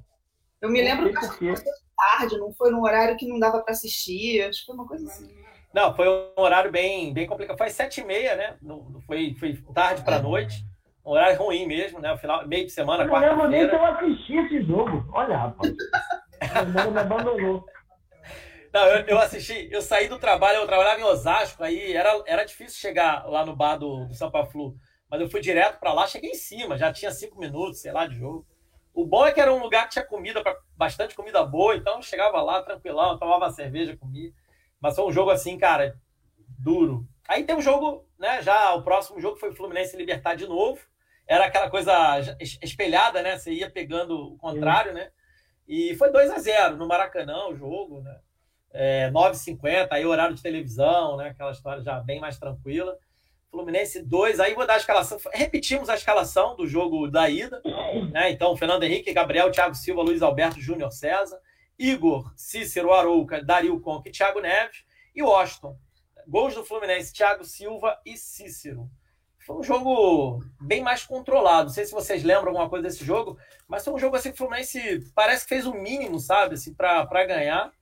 Eu 0.60 0.70
me 0.70 0.80
lembro 0.80 1.12
que 1.12 1.26
foi 1.26 1.54
tarde, 1.96 2.38
não 2.38 2.52
foi 2.52 2.70
num 2.70 2.82
horário 2.82 3.16
que 3.16 3.26
não 3.26 3.38
dava 3.38 3.60
para 3.60 3.72
assistir, 3.72 4.42
acho 4.42 4.60
que 4.60 4.66
foi 4.66 4.74
uma 4.76 4.86
coisa 4.86 5.04
assim. 5.06 5.28
Não, 5.74 5.94
foi 5.94 6.08
um 6.08 6.40
horário 6.40 6.70
bem, 6.70 7.12
bem 7.12 7.26
complicado. 7.26 7.58
Foi 7.58 7.68
sete 7.68 8.00
e 8.00 8.04
meia, 8.04 8.34
né? 8.36 8.56
foi, 9.04 9.34
foi 9.38 9.60
tarde 9.74 10.02
para 10.02 10.22
noite. 10.22 10.64
Um 11.08 11.12
horário 11.12 11.38
ruim 11.38 11.66
mesmo, 11.66 12.00
né? 12.00 12.12
O 12.12 12.18
final, 12.18 12.46
meio 12.46 12.66
de 12.66 12.70
semana, 12.70 13.08
quarta-feira. 13.08 13.32
Eu 13.32 13.36
não 13.38 13.46
lembro 13.46 13.58
nem 13.58 13.70
se 13.70 13.74
eu 13.74 13.84
assisti 13.86 14.36
esse 14.36 14.62
jogo. 14.66 15.08
Olha, 15.10 15.38
rapaz. 15.38 15.72
O 16.86 16.90
me 16.90 17.00
abandonou. 17.00 17.64
Não, 18.70 18.82
eu, 18.88 19.06
eu, 19.06 19.18
assisti, 19.18 19.68
eu 19.72 19.80
saí 19.80 20.06
do 20.06 20.18
trabalho, 20.18 20.58
eu 20.58 20.66
trabalhava 20.66 21.00
em 21.00 21.04
Osasco, 21.04 21.64
aí 21.64 21.94
era, 21.94 22.22
era 22.26 22.44
difícil 22.44 22.78
chegar 22.78 23.26
lá 23.26 23.42
no 23.42 23.56
bar 23.56 23.78
do, 23.78 24.04
do 24.04 24.12
Sampa 24.12 24.44
Flu. 24.44 24.76
Mas 25.10 25.22
eu 25.22 25.30
fui 25.30 25.40
direto 25.40 25.80
para 25.80 25.94
lá, 25.94 26.06
cheguei 26.06 26.32
em 26.32 26.34
cima, 26.34 26.76
já 26.76 26.92
tinha 26.92 27.10
cinco 27.10 27.40
minutos, 27.40 27.80
sei 27.80 27.90
lá, 27.90 28.06
de 28.06 28.14
jogo. 28.14 28.46
O 28.92 29.06
bom 29.06 29.26
é 29.26 29.32
que 29.32 29.40
era 29.40 29.50
um 29.50 29.62
lugar 29.62 29.84
que 29.84 29.92
tinha 29.92 30.04
comida, 30.04 30.42
bastante 30.76 31.14
comida 31.14 31.42
boa, 31.42 31.74
então 31.74 31.96
eu 31.96 32.02
chegava 32.02 32.42
lá 32.42 32.62
tranquilão, 32.62 33.18
tomava 33.18 33.50
cerveja, 33.50 33.96
comia. 33.96 34.30
Mas 34.78 34.94
foi 34.94 35.06
um 35.06 35.12
jogo 35.12 35.30
assim, 35.30 35.56
cara, 35.56 35.98
duro. 36.58 37.08
Aí 37.26 37.44
tem 37.44 37.56
um 37.56 37.62
jogo, 37.62 38.06
né? 38.18 38.42
Já 38.42 38.74
o 38.74 38.82
próximo 38.82 39.18
jogo 39.18 39.38
foi 39.38 39.54
Fluminense 39.54 39.96
Libertar 39.96 40.34
de 40.34 40.46
novo. 40.46 40.78
Era 41.28 41.44
aquela 41.44 41.68
coisa 41.68 41.92
espelhada, 42.40 43.20
né? 43.20 43.36
Você 43.36 43.52
ia 43.52 43.70
pegando 43.70 44.32
o 44.32 44.38
contrário, 44.38 44.94
né? 44.94 45.10
E 45.68 45.94
foi 45.96 46.10
2 46.10 46.30
a 46.30 46.38
0 46.38 46.76
no 46.78 46.88
Maracanã 46.88 47.48
o 47.48 47.54
jogo, 47.54 48.00
né? 48.00 48.18
É, 48.70 49.10
9h50, 49.10 49.88
aí 49.90 50.06
horário 50.06 50.34
de 50.34 50.42
televisão, 50.42 51.18
né? 51.18 51.28
Aquela 51.28 51.52
história 51.52 51.82
já 51.82 52.00
bem 52.00 52.18
mais 52.18 52.38
tranquila. 52.38 52.96
Fluminense 53.50 54.02
2, 54.02 54.40
aí 54.40 54.54
vou 54.54 54.66
dar 54.66 54.74
a 54.74 54.78
escalação. 54.78 55.18
Repetimos 55.32 55.90
a 55.90 55.94
escalação 55.94 56.56
do 56.56 56.66
jogo 56.66 57.08
da 57.08 57.28
ida, 57.28 57.60
né? 58.10 58.30
Então, 58.30 58.56
Fernando 58.56 58.84
Henrique, 58.84 59.12
Gabriel, 59.12 59.50
Thiago 59.50 59.74
Silva, 59.74 60.00
Luiz 60.00 60.22
Alberto, 60.22 60.60
Júnior 60.60 60.92
César, 60.92 61.38
Igor, 61.78 62.32
Cícero, 62.36 62.92
Arouca, 62.92 63.42
Dario 63.44 63.78
Conca 63.80 64.08
e 64.08 64.12
Thiago 64.12 64.40
Neves, 64.40 64.84
e 65.14 65.22
Washington. 65.22 65.76
Gols 66.26 66.54
do 66.54 66.64
Fluminense, 66.64 67.12
Thiago 67.12 67.44
Silva 67.44 67.98
e 68.04 68.16
Cícero. 68.16 68.90
Foi 69.48 69.56
um 69.56 69.62
jogo 69.62 70.44
bem 70.60 70.82
mais 70.82 71.04
controlado. 71.04 71.68
Não 71.68 71.74
sei 71.74 71.86
se 71.86 71.92
vocês 71.92 72.22
lembram 72.22 72.48
alguma 72.48 72.68
coisa 72.68 72.86
desse 72.86 73.02
jogo, 73.02 73.38
mas 73.66 73.82
foi 73.82 73.94
um 73.94 73.98
jogo 73.98 74.14
assim 74.14 74.28
que 74.28 74.34
o 74.34 74.36
Fluminense 74.36 75.10
parece 75.14 75.44
que 75.44 75.48
fez 75.48 75.64
o 75.64 75.72
mínimo, 75.72 76.20
sabe, 76.20 76.56
assim, 76.56 76.74
para 76.74 77.24
ganhar. 77.24 77.72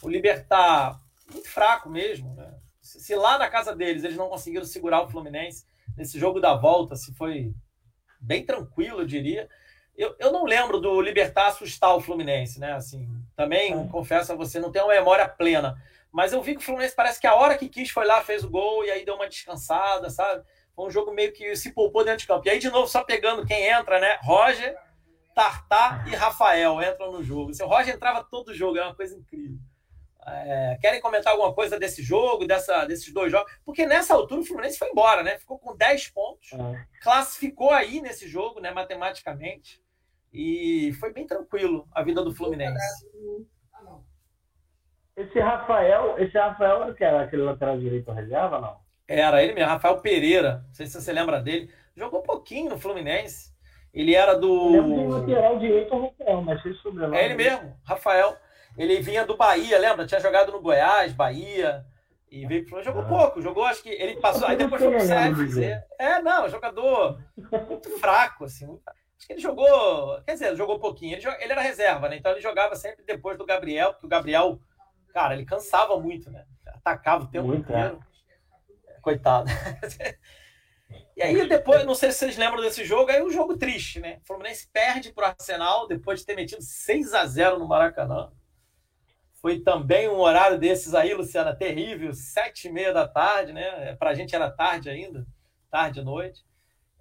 O 0.00 0.08
Libertar 0.08 1.00
muito 1.28 1.48
fraco 1.48 1.90
mesmo, 1.90 2.36
né? 2.36 2.54
se 2.80 3.16
lá 3.16 3.36
na 3.36 3.50
casa 3.50 3.74
deles 3.74 4.04
eles 4.04 4.16
não 4.16 4.28
conseguiram 4.28 4.64
segurar 4.64 5.02
o 5.02 5.10
Fluminense, 5.10 5.66
nesse 5.96 6.20
jogo 6.20 6.38
da 6.38 6.54
volta, 6.54 6.94
se 6.94 7.12
foi 7.14 7.52
bem 8.20 8.46
tranquilo, 8.46 9.00
eu 9.00 9.06
diria. 9.06 9.48
Eu, 9.96 10.14
eu 10.20 10.30
não 10.30 10.44
lembro 10.44 10.78
do 10.78 11.00
Libertar 11.00 11.48
assustar 11.48 11.96
o 11.96 12.00
Fluminense, 12.00 12.60
né? 12.60 12.74
Assim, 12.74 13.08
também, 13.34 13.74
é. 13.74 13.88
confesso 13.88 14.32
a 14.32 14.36
você, 14.36 14.60
não 14.60 14.70
tenho 14.70 14.84
uma 14.84 14.94
memória 14.94 15.28
plena. 15.28 15.82
Mas 16.12 16.32
eu 16.32 16.40
vi 16.40 16.52
que 16.54 16.60
o 16.60 16.64
Fluminense 16.64 16.94
parece 16.94 17.20
que 17.20 17.26
a 17.26 17.34
hora 17.34 17.58
que 17.58 17.68
quis 17.68 17.90
foi 17.90 18.06
lá, 18.06 18.22
fez 18.22 18.44
o 18.44 18.48
gol 18.48 18.84
e 18.84 18.90
aí 18.92 19.04
deu 19.04 19.16
uma 19.16 19.28
descansada, 19.28 20.08
sabe? 20.10 20.44
Foi 20.78 20.86
um 20.86 20.90
jogo 20.92 21.10
meio 21.10 21.32
que 21.32 21.56
se 21.56 21.72
poupou 21.72 22.04
dentro 22.04 22.20
de 22.20 22.28
campo. 22.28 22.46
E 22.46 22.50
aí, 22.50 22.60
de 22.60 22.70
novo, 22.70 22.86
só 22.86 23.02
pegando 23.02 23.44
quem 23.44 23.66
entra, 23.66 23.98
né? 23.98 24.16
Roger, 24.22 24.76
Tartar 25.34 26.06
e 26.06 26.14
Rafael 26.14 26.80
entram 26.80 27.10
no 27.10 27.20
jogo. 27.20 27.52
Se 27.52 27.64
o 27.64 27.66
Roger 27.66 27.96
entrava 27.96 28.22
todo 28.22 28.54
jogo, 28.54 28.78
é 28.78 28.84
uma 28.84 28.94
coisa 28.94 29.16
incrível. 29.16 29.58
É, 30.24 30.78
querem 30.80 31.00
comentar 31.00 31.32
alguma 31.32 31.52
coisa 31.52 31.80
desse 31.80 32.00
jogo, 32.00 32.46
dessa, 32.46 32.84
desses 32.84 33.12
dois 33.12 33.32
jogos? 33.32 33.52
Porque 33.64 33.86
nessa 33.86 34.14
altura 34.14 34.40
o 34.40 34.44
Fluminense 34.44 34.78
foi 34.78 34.88
embora, 34.90 35.24
né? 35.24 35.36
Ficou 35.36 35.58
com 35.58 35.76
10 35.76 36.10
pontos, 36.10 36.52
é. 36.52 36.86
classificou 37.02 37.70
aí 37.70 38.00
nesse 38.00 38.28
jogo, 38.28 38.60
né, 38.60 38.70
matematicamente, 38.70 39.82
e 40.32 40.92
foi 41.00 41.12
bem 41.12 41.26
tranquilo 41.26 41.88
a 41.90 42.04
vida 42.04 42.22
do 42.22 42.32
Fluminense. 42.32 43.04
Esse 45.16 45.40
Rafael, 45.40 46.16
esse 46.20 46.38
Rafael 46.38 46.94
que 46.94 47.02
era 47.02 47.24
aquele 47.24 47.42
lateral 47.42 47.76
direito 47.80 48.12
reserva, 48.12 48.60
não? 48.60 48.87
Era 49.08 49.42
ele 49.42 49.54
mesmo, 49.54 49.70
Rafael 49.70 49.98
Pereira. 49.98 50.64
Não 50.66 50.74
sei 50.74 50.86
se 50.86 51.00
você 51.00 51.12
lembra 51.12 51.40
dele. 51.40 51.70
Jogou 51.96 52.20
um 52.20 52.24
pouquinho 52.24 52.68
no 52.68 52.78
Fluminense. 52.78 53.50
Ele 53.92 54.14
era 54.14 54.34
do. 54.34 54.70
Lembro 54.70 55.08
lateral 55.08 55.58
direito 55.58 55.94
ou 55.94 56.02
Rafael, 56.02 56.42
mas 56.42 56.62
sei 56.62 56.74
sobrenome. 56.74 57.16
É 57.16 57.24
ele 57.24 57.34
mesmo, 57.34 57.74
Rafael. 57.82 58.36
Ele 58.76 59.00
vinha 59.00 59.24
do 59.24 59.36
Bahia, 59.36 59.78
lembra? 59.78 60.06
Tinha 60.06 60.20
jogado 60.20 60.52
no 60.52 60.60
Goiás, 60.60 61.12
Bahia. 61.12 61.84
E 62.30 62.46
veio 62.46 62.66
pro 62.66 62.82
jogou 62.82 63.02
ah. 63.02 63.06
pouco, 63.06 63.40
jogou, 63.40 63.64
acho 63.64 63.82
que 63.82 63.88
ele 63.88 64.20
passou, 64.20 64.46
aí 64.46 64.56
depois 64.56 64.82
foi 64.82 64.92
pro. 64.92 65.62
É, 65.98 66.20
não, 66.20 66.46
jogador 66.48 67.18
muito 67.66 67.90
fraco, 67.98 68.44
assim. 68.44 68.66
Acho 69.16 69.26
que 69.26 69.32
ele 69.32 69.40
jogou, 69.40 70.22
quer 70.22 70.34
dizer, 70.34 70.54
jogou 70.54 70.78
pouquinho. 70.78 71.16
Ele, 71.16 71.26
ele 71.40 71.52
era 71.52 71.62
reserva, 71.62 72.08
né? 72.08 72.16
Então 72.16 72.30
ele 72.32 72.42
jogava 72.42 72.76
sempre 72.76 73.02
depois 73.04 73.38
do 73.38 73.46
Gabriel, 73.46 73.92
porque 73.92 74.06
o 74.06 74.10
Gabriel, 74.10 74.60
cara, 75.12 75.34
ele 75.34 75.46
cansava 75.46 75.98
muito, 75.98 76.30
né? 76.30 76.44
Atacava 76.66 77.24
o 77.24 77.28
tempo 77.28 77.48
muito, 77.48 77.62
inteiro. 77.62 77.98
É. 78.98 79.00
Coitado. 79.00 79.50
E 81.16 81.22
aí 81.22 81.48
depois, 81.48 81.84
não 81.84 81.96
sei 81.96 82.12
se 82.12 82.18
vocês 82.18 82.36
lembram 82.36 82.62
desse 82.62 82.84
jogo, 82.84 83.10
aí 83.10 83.20
um 83.20 83.30
jogo 83.30 83.56
triste, 83.56 83.98
né? 83.98 84.20
O 84.22 84.26
Fluminense 84.26 84.68
perde 84.72 85.12
pro 85.12 85.24
Arsenal 85.24 85.88
depois 85.88 86.20
de 86.20 86.26
ter 86.26 86.36
metido 86.36 86.62
6 86.62 87.12
a 87.12 87.26
0 87.26 87.58
no 87.58 87.66
Maracanã. 87.66 88.30
Foi 89.40 89.58
também 89.60 90.08
um 90.08 90.18
horário 90.18 90.58
desses 90.58 90.94
aí, 90.94 91.12
Luciana, 91.14 91.54
terrível, 91.54 92.12
sete 92.12 92.68
e 92.68 92.72
meia 92.72 92.92
da 92.92 93.06
tarde, 93.06 93.52
né? 93.52 93.94
Para 93.96 94.10
a 94.10 94.14
gente 94.14 94.34
era 94.34 94.50
tarde 94.50 94.90
ainda, 94.90 95.26
tarde 95.70 96.00
e 96.00 96.04
noite. 96.04 96.44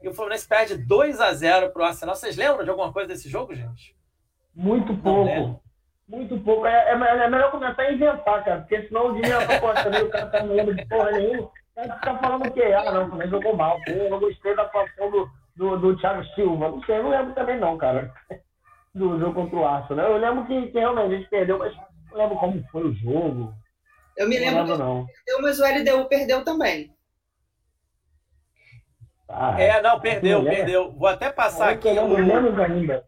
E 0.02 0.08
o 0.08 0.14
Fluminense 0.14 0.48
perde 0.48 0.78
2 0.78 1.20
a 1.20 1.34
0 1.34 1.72
para 1.72 1.82
o 1.82 1.86
Arsenal. 1.86 2.16
Vocês 2.16 2.36
lembram 2.36 2.64
de 2.64 2.70
alguma 2.70 2.94
coisa 2.94 3.08
desse 3.08 3.30
jogo, 3.30 3.56
gente? 3.56 3.96
Muito 4.54 4.96
pouco. 4.98 5.64
Muito 6.08 6.40
pouco. 6.40 6.66
É, 6.66 6.90
é, 6.90 6.94
é, 6.94 7.30
melhor 7.30 7.52
começar 7.52 7.82
a 7.82 7.92
inventar, 7.92 8.44
cara, 8.44 8.62
porque 8.62 8.88
senão 8.88 9.08
o 9.08 9.22
dinheiro 9.22 9.46
proposta 9.46 9.84
também, 9.84 10.04
o 10.04 10.10
cara 10.10 10.28
tá 10.28 10.44
não 10.44 10.56
lembra 10.56 10.76
de 10.76 10.86
porra 10.86 11.12
nenhuma. 11.12 11.52
Tá, 11.78 11.88
tá 12.00 12.18
falando 12.18 12.48
o 12.48 12.52
quê? 12.52 12.64
Ah, 12.64 12.92
não, 12.92 13.08
também 13.08 13.30
jogou 13.30 13.56
mal. 13.56 13.78
Pô, 13.86 13.92
eu 13.92 14.20
gostei 14.20 14.56
da 14.56 14.64
atuação 14.64 15.12
do, 15.12 15.30
do, 15.56 15.78
do 15.78 15.98
Thiago 15.98 16.24
Silva. 16.34 16.70
Não 16.70 16.84
sei, 16.84 16.98
eu 16.98 17.04
não 17.04 17.12
lembro 17.12 17.36
também 17.36 17.60
não, 17.60 17.78
cara. 17.78 18.12
Do 18.96 19.20
jogo 19.20 19.36
contra 19.36 19.56
o 19.58 19.68
Arsenal. 19.68 20.12
Eu 20.12 20.18
lembro 20.18 20.48
que, 20.48 20.72
que 20.72 20.80
realmente 20.80 21.14
a 21.14 21.18
gente 21.18 21.30
perdeu, 21.30 21.60
mas 21.60 21.72
não 22.10 22.18
lembro 22.18 22.36
como 22.38 22.68
foi 22.72 22.84
o 22.84 22.94
jogo. 22.96 23.54
Eu 24.18 24.28
me 24.28 24.40
lembro, 24.40 24.62
lembro 24.62 24.78
não. 24.80 25.06
Perdeu, 25.06 25.42
mas 25.44 25.60
o 25.60 25.64
LDU 25.64 26.10
perdeu 26.10 26.44
também. 26.44 26.92
Ah, 29.30 29.62
é, 29.62 29.80
não, 29.84 30.00
perdeu, 30.00 30.44
perdeu. 30.44 30.92
Vou 30.94 31.08
até 31.08 31.32
passar 31.32 31.70
aqui. 31.70 31.90
O, 31.90 32.16
ainda. 32.64 33.06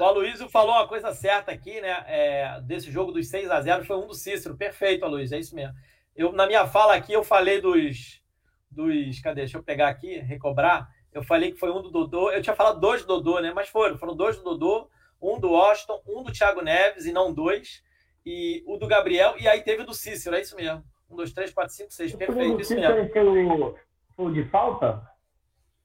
o 0.00 0.04
Aloysio 0.04 0.48
falou 0.48 0.72
uma 0.76 0.88
coisa 0.88 1.12
certa 1.12 1.52
aqui, 1.52 1.82
né? 1.82 2.02
É, 2.06 2.60
desse 2.62 2.90
jogo 2.90 3.12
dos 3.12 3.28
6 3.28 3.50
a 3.50 3.60
0 3.60 3.84
foi 3.84 3.98
um 3.98 4.06
do 4.06 4.14
Cícero. 4.14 4.56
Perfeito, 4.56 5.04
Aloysio, 5.04 5.36
é 5.36 5.40
isso 5.40 5.54
mesmo. 5.54 5.74
Eu, 6.16 6.32
na 6.32 6.46
minha 6.46 6.66
fala 6.66 6.94
aqui, 6.94 7.12
eu 7.12 7.22
falei 7.22 7.60
dos. 7.60 8.22
dos 8.70 9.20
cadê? 9.20 9.42
Deixa 9.42 9.58
eu 9.58 9.62
pegar 9.62 9.88
aqui, 9.88 10.18
recobrar. 10.18 10.88
Eu 11.12 11.22
falei 11.22 11.52
que 11.52 11.58
foi 11.58 11.70
um 11.70 11.82
do 11.82 11.90
Dodô. 11.90 12.30
Eu 12.30 12.42
tinha 12.42 12.56
falado 12.56 12.80
dois 12.80 13.02
do 13.02 13.08
Dodô, 13.08 13.40
né? 13.40 13.52
Mas 13.54 13.68
foram. 13.68 13.96
Foram 13.98 14.14
dois 14.14 14.36
do 14.36 14.42
Dodô, 14.42 14.88
um 15.20 15.38
do 15.38 15.52
Washington, 15.52 16.00
um 16.06 16.22
do 16.22 16.32
Thiago 16.32 16.62
Neves 16.62 17.06
e 17.06 17.12
não 17.12 17.32
dois 17.32 17.84
e 18.26 18.64
o 18.66 18.76
do 18.76 18.88
Gabriel, 18.88 19.36
e 19.38 19.46
aí 19.46 19.62
teve 19.62 19.82
o 19.82 19.86
do 19.86 19.94
Cícero, 19.94 20.34
é 20.34 20.40
isso 20.40 20.56
mesmo. 20.56 20.82
Um, 21.08 21.14
dois, 21.14 21.32
três, 21.32 21.54
quatro, 21.54 21.72
cinco, 21.72 21.92
seis. 21.92 22.12
Perfeito, 22.12 22.60
isso 22.60 22.74
mesmo. 22.74 23.08
Foi 23.12 23.74
foi 24.16 24.32
de 24.32 24.44
falta? 24.50 25.00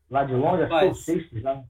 Lá 0.09 0.23
de 0.23 0.33
longe, 0.33 0.63
acho 0.63 0.73
que 0.73 0.79
foi 0.79 0.89
o 0.89 0.95
sexto 0.95 1.39
já. 1.39 1.63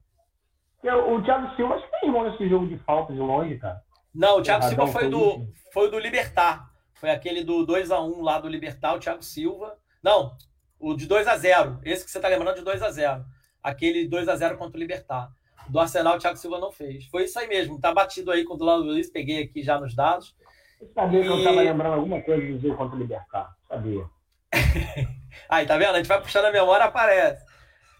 O, 0.84 1.16
o 1.16 1.22
Thiago 1.22 1.54
Silva 1.54 1.74
acho 1.74 1.84
que 1.84 2.00
tem 2.00 2.08
irmão 2.08 2.28
nesse 2.28 2.48
jogo 2.48 2.66
de 2.66 2.78
falta 2.78 3.12
de 3.12 3.18
longe, 3.20 3.58
cara. 3.58 3.82
Não, 4.14 4.38
o 4.38 4.42
Thiago 4.42 4.64
Silva 4.64 4.86
foi 4.86 5.08
do, 5.08 5.46
foi 5.72 5.90
do 5.90 5.98
Libertar. 5.98 6.71
Foi 7.02 7.10
aquele 7.10 7.42
do 7.42 7.66
2x1 7.66 8.22
lá 8.22 8.38
do 8.38 8.48
Libertar, 8.48 8.94
o 8.94 9.00
Thiago 9.00 9.24
Silva. 9.24 9.76
Não, 10.00 10.36
o 10.78 10.94
de 10.94 11.08
2x0. 11.08 11.80
Esse 11.84 12.04
que 12.04 12.10
você 12.12 12.20
tá 12.20 12.28
lembrando 12.28 12.54
de 12.54 12.62
2x0. 12.62 13.24
Aquele 13.60 14.08
2x0 14.08 14.56
contra 14.56 14.76
o 14.76 14.80
Libertar. 14.80 15.28
Do 15.68 15.80
Arsenal, 15.80 16.14
o 16.14 16.20
Thiago 16.20 16.36
Silva 16.36 16.60
não 16.60 16.70
fez. 16.70 17.06
Foi 17.06 17.24
isso 17.24 17.36
aí 17.40 17.48
mesmo. 17.48 17.80
Tá 17.80 17.92
batido 17.92 18.30
aí 18.30 18.44
com 18.44 18.54
o 18.54 18.56
do 18.56 18.64
lado 18.64 18.84
do 18.84 18.90
Luiz. 18.90 19.10
Peguei 19.10 19.42
aqui 19.42 19.64
já 19.64 19.80
nos 19.80 19.96
dados. 19.96 20.36
Eu 20.80 20.92
sabia 20.94 21.18
e... 21.18 21.22
que 21.24 21.28
eu 21.28 21.38
estava 21.38 21.60
lembrando 21.60 21.94
alguma 21.94 22.22
coisa 22.22 22.46
do 22.46 22.60
jogo 22.60 22.76
contra 22.76 22.94
o 22.94 22.98
Libertar. 23.00 23.52
Sabia. 23.66 24.04
Aí, 25.50 25.66
tá 25.66 25.76
vendo? 25.76 25.94
A 25.94 25.96
gente 25.96 26.06
vai 26.06 26.22
puxando 26.22 26.44
a 26.44 26.52
memória, 26.52 26.84
aparece. 26.84 27.44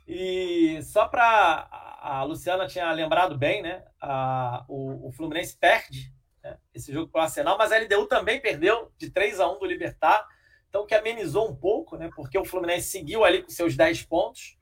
E 0.06 0.80
só 0.84 1.08
para 1.08 1.66
a 2.00 2.22
Luciana 2.22 2.68
tinha 2.68 2.92
lembrado 2.92 3.36
bem, 3.36 3.62
né? 3.62 3.82
A, 4.00 4.64
o, 4.68 5.08
o 5.08 5.10
Fluminense 5.10 5.58
perde? 5.58 6.12
Esse 6.74 6.92
jogo 6.92 7.11
para 7.11 7.20
o 7.20 7.24
Arsenal, 7.24 7.58
mas 7.58 7.72
a 7.72 7.78
LDU 7.78 8.06
também 8.06 8.40
perdeu 8.40 8.90
de 8.96 9.11
3 9.11 9.40
a 9.40 9.50
1 9.50 9.58
do 9.58 9.66
Libertar. 9.66 10.26
Então, 10.68 10.87
que 10.87 10.94
amenizou 10.94 11.50
um 11.50 11.54
pouco, 11.54 11.96
né? 11.96 12.11
Porque 12.16 12.38
o 12.38 12.44
Fluminense 12.44 12.88
seguiu 12.88 13.24
ali 13.24 13.42
com 13.42 13.50
seus 13.50 13.76
10 13.76 14.04
pontos, 14.04 14.56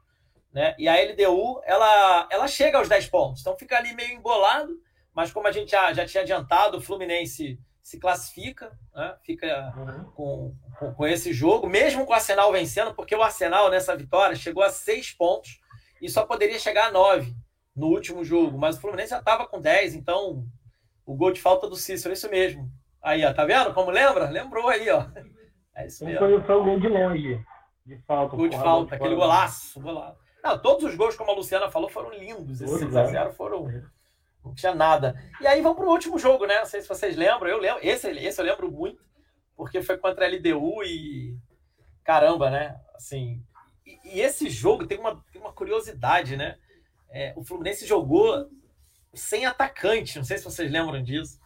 né? 0.53 0.75
E 0.77 0.89
a 0.89 0.97
LDU, 0.97 1.61
ela, 1.65 2.29
ela 2.31 2.49
chega 2.49 2.79
aos 2.79 2.89
10 2.89 3.09
pontos. 3.09 3.41
Então, 3.41 3.57
fica 3.57 3.77
ali 3.77 3.93
meio 3.95 4.15
embolado, 4.15 4.77
mas 5.15 5.31
como 5.31 5.47
a 5.47 5.53
gente 5.53 5.71
já, 5.71 5.93
já 5.93 6.05
tinha 6.05 6.23
adiantado, 6.23 6.79
o 6.79 6.81
Fluminense 6.81 7.61
se 7.81 7.99
classifica, 7.99 8.77
né? 8.95 9.17
fica 9.25 9.73
uhum. 9.77 10.05
com, 10.13 10.57
com, 10.79 10.95
com, 10.95 11.07
esse 11.07 11.33
jogo, 11.33 11.67
mesmo 11.67 12.05
com 12.05 12.13
o 12.13 12.15
Arsenal 12.15 12.53
vencendo, 12.53 12.95
porque 12.95 13.15
o 13.15 13.23
Arsenal 13.23 13.71
nessa 13.71 13.97
vitória 13.97 14.37
chegou 14.37 14.63
a 14.63 14.71
seis 14.71 15.11
pontos 15.13 15.61
e 16.01 16.09
só 16.09 16.25
poderia 16.25 16.59
chegar 16.59 16.89
a 16.89 16.93
nove 16.93 17.35
no 17.75 17.87
último 17.87 18.25
jogo, 18.25 18.59
mas 18.59 18.77
o 18.77 18.81
Fluminense 18.81 19.11
já 19.11 19.19
estava 19.19 19.47
com 19.47 19.61
dez, 19.61 19.95
então 19.95 20.47
o 21.11 21.17
gol 21.17 21.33
de 21.33 21.41
falta 21.41 21.69
do 21.69 21.75
Cícero, 21.75 22.15
isso 22.15 22.31
mesmo. 22.31 22.71
Aí, 23.03 23.25
ó, 23.25 23.35
tá 23.35 23.45
vendo 23.45 23.75
como 23.75 23.91
lembra? 23.91 24.31
Lembrou 24.31 24.69
aí, 24.69 24.89
ó. 24.91 25.07
É 25.75 25.87
isso 25.89 26.05
mesmo. 26.05 26.21
Foi, 26.21 26.41
foi 26.43 26.55
o 26.55 26.65
gol 26.65 26.79
de 26.79 26.89
longe, 26.89 27.45
de 27.85 27.99
falta. 28.03 28.37
Gol 28.37 28.49
de 28.49 28.57
falta, 28.57 28.95
aquele 28.95 29.17
golaço, 29.17 29.81
golaço. 29.81 30.21
Não, 30.43 30.57
todos 30.57 30.85
os 30.85 30.95
gols, 30.95 31.17
como 31.17 31.33
a 31.33 31.35
Luciana 31.35 31.69
falou, 31.69 31.89
foram 31.89 32.13
lindos. 32.13 32.61
Esses 32.61 32.81
6x0 32.81 33.33
foram. 33.33 33.67
Não 34.45 34.55
tinha 34.55 34.73
nada. 34.73 35.21
E 35.41 35.49
aí 35.49 35.61
vamos 35.61 35.79
para 35.79 35.89
o 35.89 35.91
último 35.91 36.17
jogo, 36.17 36.47
né? 36.47 36.61
Não 36.61 36.67
sei 36.67 36.81
se 36.81 36.89
vocês 36.89 37.17
lembram. 37.17 37.51
Eu 37.51 37.59
lembro. 37.59 37.81
Esse, 37.83 38.09
esse 38.09 38.41
eu 38.41 38.45
lembro 38.45 38.71
muito, 38.71 39.03
porque 39.57 39.83
foi 39.83 39.99
contra 39.99 40.25
a 40.25 40.29
LDU 40.29 40.85
e. 40.85 41.37
Caramba, 42.05 42.51
né? 42.51 42.81
Assim. 42.95 43.43
E, 43.85 44.17
e 44.17 44.21
esse 44.21 44.49
jogo 44.49 44.87
tem 44.87 44.99
uma, 44.99 45.21
tem 45.33 45.41
uma 45.41 45.53
curiosidade, 45.53 46.37
né? 46.37 46.57
É, 47.11 47.35
o 47.37 47.43
Fluminense 47.43 47.85
jogou 47.85 48.49
sem 49.15 49.45
atacante. 49.47 50.17
Não 50.17 50.25
sei 50.25 50.39
se 50.39 50.45
vocês 50.45 50.71
lembram 50.71 51.03
disso. 51.03 51.39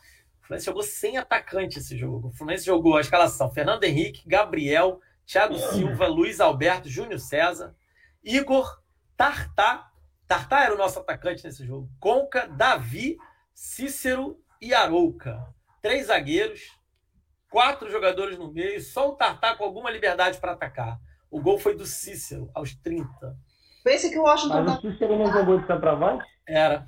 O 0.42 0.46
Fluminense 0.46 0.66
jogou 0.66 0.82
sem 0.82 1.16
atacante 1.16 1.78
esse 1.78 1.96
jogo. 1.96 2.28
O 2.28 2.32
Fluminense 2.32 2.66
jogou 2.66 2.96
a 2.96 3.00
escalação: 3.00 3.50
Fernando 3.50 3.84
Henrique, 3.84 4.28
Gabriel, 4.28 5.00
Thiago 5.26 5.56
Silva, 5.58 6.06
Luiz 6.06 6.40
Alberto, 6.40 6.88
Júnior 6.88 7.18
César, 7.18 7.74
Igor, 8.22 8.80
Tartá. 9.16 9.90
Tartá 10.26 10.64
era 10.64 10.74
o 10.74 10.78
nosso 10.78 10.98
atacante 11.00 11.44
nesse 11.44 11.66
jogo. 11.66 11.88
Conca, 12.00 12.46
Davi, 12.46 13.16
Cícero 13.52 14.38
e 14.60 14.72
Arouca. 14.74 15.46
Três 15.82 16.06
zagueiros, 16.06 16.62
quatro 17.50 17.90
jogadores 17.90 18.38
no 18.38 18.50
meio, 18.50 18.80
só 18.80 19.10
o 19.10 19.16
Tartá 19.16 19.54
com 19.54 19.64
alguma 19.64 19.90
liberdade 19.90 20.38
para 20.38 20.52
atacar. 20.52 20.98
O 21.30 21.40
gol 21.40 21.58
foi 21.58 21.76
do 21.76 21.84
Cícero, 21.84 22.50
aos 22.54 22.74
30. 22.74 23.06
Pense 23.82 24.10
que 24.10 24.18
o 24.18 24.22
Washington. 24.22 24.62
Mas 24.62 24.78
o 24.78 24.82
tá- 24.82 24.90
Cícero 24.90 25.18
não 25.18 25.30
jogou 25.32 25.60
de 25.60 25.66
centroavante? 25.66 26.24
Era. 26.46 26.86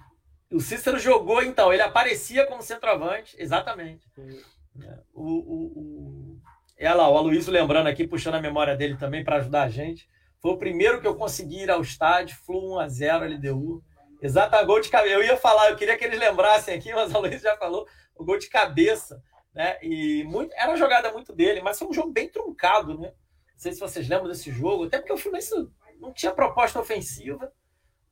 O 0.50 0.60
Cícero 0.60 0.98
jogou, 0.98 1.42
então, 1.42 1.72
ele 1.72 1.82
aparecia 1.82 2.46
como 2.46 2.62
centroavante, 2.62 3.36
exatamente. 3.38 4.06
É, 4.18 4.98
o, 5.12 5.22
o, 5.22 5.64
o... 5.76 6.40
Ela, 6.76 7.08
o 7.08 7.16
Aloysio 7.16 7.52
lembrando 7.52 7.88
aqui, 7.88 8.06
puxando 8.06 8.36
a 8.36 8.40
memória 8.40 8.76
dele 8.76 8.96
também 8.96 9.24
para 9.24 9.36
ajudar 9.36 9.62
a 9.62 9.68
gente. 9.68 10.08
Foi 10.40 10.52
o 10.52 10.58
primeiro 10.58 11.00
que 11.00 11.06
eu 11.06 11.16
consegui 11.16 11.62
ir 11.62 11.70
ao 11.70 11.80
estádio, 11.80 12.36
Flu 12.44 12.76
1x0 12.76 13.36
LDU. 13.36 13.82
Exata 14.22 14.62
gol 14.62 14.80
de 14.80 14.88
cabeça. 14.88 15.14
Eu 15.14 15.24
ia 15.24 15.36
falar, 15.36 15.70
eu 15.70 15.76
queria 15.76 15.96
que 15.96 16.04
eles 16.04 16.18
lembrassem 16.18 16.74
aqui, 16.74 16.92
mas 16.92 17.14
a 17.14 17.18
Luiz 17.18 17.42
já 17.42 17.56
falou, 17.56 17.86
o 18.14 18.24
gol 18.24 18.38
de 18.38 18.48
cabeça. 18.48 19.22
Né? 19.52 19.78
E 19.82 20.22
muito, 20.24 20.52
era 20.54 20.76
jogada 20.76 21.10
muito 21.10 21.32
dele, 21.32 21.62
mas 21.62 21.78
foi 21.78 21.88
um 21.88 21.92
jogo 21.92 22.12
bem 22.12 22.28
truncado, 22.28 22.98
né? 22.98 23.08
Não 23.08 23.58
sei 23.58 23.72
se 23.72 23.80
vocês 23.80 24.06
lembram 24.06 24.28
desse 24.28 24.50
jogo, 24.50 24.84
até 24.84 24.98
porque 24.98 25.12
o 25.12 25.16
Fluminense 25.16 25.50
não 25.98 26.12
tinha 26.12 26.30
proposta 26.30 26.78
ofensiva, 26.78 27.50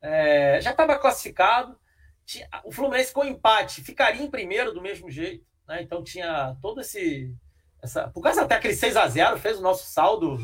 é, 0.01 0.59
já 0.63 0.71
estava 0.71 0.99
classificado. 0.99 1.79
Tinha, 2.25 2.49
o 2.65 2.73
Fluminense 2.73 3.13
com 3.13 3.25
empate 3.25 3.83
ficaria 3.83 4.23
em 4.23 4.31
primeiro 4.31 4.73
do 4.73 4.81
mesmo 4.81 5.11
jeito, 5.11 5.47
né? 5.67 5.83
Então 5.83 6.03
tinha 6.03 6.57
todo 6.61 6.81
esse. 6.81 7.35
Essa, 7.83 8.09
por 8.09 8.23
causa 8.23 8.43
até 8.43 8.55
aquele 8.55 8.75
6 8.75 8.97
a 8.97 9.07
0 9.07 9.39
fez 9.39 9.59
o 9.59 9.63
nosso 9.63 9.87
saldo 9.87 10.39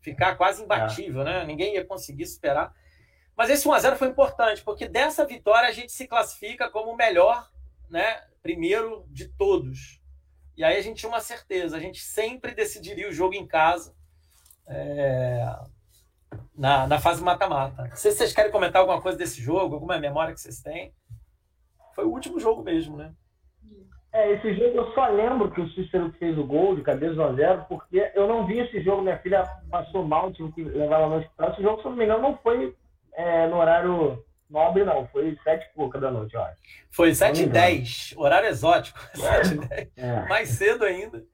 ficar 0.00 0.36
quase 0.36 0.62
imbatível, 0.62 1.22
é. 1.22 1.24
né? 1.24 1.44
Ninguém 1.46 1.74
ia 1.74 1.84
conseguir 1.84 2.26
superar. 2.26 2.74
Mas 3.36 3.50
esse 3.50 3.66
1x0 3.66 3.96
foi 3.96 4.08
importante, 4.08 4.62
porque 4.62 4.86
dessa 4.86 5.26
vitória 5.26 5.68
a 5.68 5.72
gente 5.72 5.90
se 5.90 6.06
classifica 6.06 6.70
como 6.70 6.92
o 6.92 6.96
melhor, 6.96 7.50
né? 7.90 8.22
Primeiro 8.42 9.06
de 9.08 9.28
todos. 9.28 10.00
E 10.56 10.62
aí 10.62 10.76
a 10.76 10.82
gente 10.82 10.98
tinha 10.98 11.08
uma 11.08 11.20
certeza, 11.20 11.76
a 11.76 11.80
gente 11.80 12.00
sempre 12.00 12.54
decidiria 12.54 13.08
o 13.08 13.12
jogo 13.12 13.34
em 13.34 13.46
casa 13.46 13.92
é, 14.68 15.44
na, 16.54 16.86
na 16.86 17.00
fase 17.00 17.22
mata-mata. 17.22 17.88
Não 17.88 17.96
sei 17.96 18.12
se 18.12 18.18
vocês 18.18 18.32
querem 18.32 18.52
comentar 18.52 18.80
alguma 18.80 19.00
coisa 19.00 19.18
desse 19.18 19.40
jogo, 19.40 19.74
alguma 19.74 19.98
memória 19.98 20.32
que 20.32 20.40
vocês 20.40 20.60
têm. 20.60 20.94
Foi 21.94 22.04
o 22.04 22.10
último 22.10 22.38
jogo 22.40 22.62
mesmo, 22.62 22.96
né? 22.96 23.12
É, 24.12 24.32
esse 24.32 24.54
jogo 24.54 24.76
eu 24.76 24.92
só 24.92 25.08
lembro 25.08 25.50
que 25.50 25.60
o 25.60 25.68
Cícero 25.70 26.12
fez 26.20 26.38
o 26.38 26.44
gol 26.44 26.76
de 26.76 26.82
cabeça 26.82 27.14
1x0, 27.14 27.66
porque 27.66 28.12
eu 28.14 28.28
não 28.28 28.46
vi 28.46 28.60
esse 28.60 28.80
jogo, 28.80 29.02
minha 29.02 29.18
filha 29.18 29.42
passou 29.68 30.06
mal, 30.06 30.32
tive 30.32 30.52
que 30.52 30.62
levar 30.62 31.00
ela 31.00 31.08
no 31.08 31.16
hospital. 31.16 31.50
Esse 31.50 31.62
jogo, 31.62 31.82
se 31.82 31.88
não 31.88 31.96
me 31.96 32.04
engano, 32.04 32.22
não 32.22 32.38
foi 32.38 32.76
é, 33.12 33.48
no 33.48 33.56
horário 33.56 34.24
nobre, 34.48 34.84
não. 34.84 35.06
Foi 35.08 35.36
7 35.42 35.64
e 35.64 35.74
pouca 35.74 35.98
da 35.98 36.12
noite, 36.12 36.34
eu 36.34 36.42
acho. 36.42 36.56
Foi 36.90 37.12
7 37.12 37.42
e 37.42 37.46
10, 37.46 38.14
horário 38.16 38.48
exótico. 38.48 39.00
7 39.14 39.54
e 39.54 39.58
10. 39.58 39.88
É. 39.96 40.28
Mais 40.28 40.48
cedo 40.48 40.84
ainda. 40.84 41.24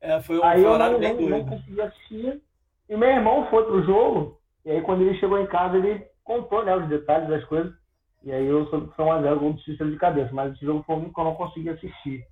É, 0.00 0.20
foi 0.20 0.38
um 0.38 0.44
aí 0.44 0.64
horário 0.64 0.94
eu 0.94 1.00
não, 1.00 1.16
bem 1.16 1.28
não, 1.28 1.38
não 1.38 1.46
consegui 1.46 1.80
assistir. 1.80 2.40
E 2.88 2.96
meu 2.96 3.08
irmão 3.08 3.48
foi 3.50 3.64
pro 3.64 3.84
jogo, 3.84 4.40
e 4.64 4.70
aí 4.70 4.82
quando 4.82 5.02
ele 5.02 5.18
chegou 5.18 5.38
em 5.38 5.46
casa, 5.46 5.76
ele 5.76 6.04
contou 6.24 6.64
né, 6.64 6.74
os 6.76 6.88
detalhes 6.88 7.28
das 7.28 7.44
coisas. 7.44 7.72
E 8.22 8.32
aí 8.32 8.46
eu 8.46 8.68
soube 8.68 8.88
que 8.88 8.96
foi 8.96 9.04
1x0 9.04 9.38
gol 9.38 9.52
do 9.54 9.60
Cícero 9.62 9.90
de 9.90 9.98
cabeça, 9.98 10.32
mas 10.32 10.52
esse 10.52 10.64
jogo 10.64 10.82
foi 10.84 10.94
o 10.94 10.98
único 10.98 11.14
que 11.14 11.20
eu 11.20 11.24
não 11.24 11.34
consegui 11.34 11.70
assistir. 11.70 12.26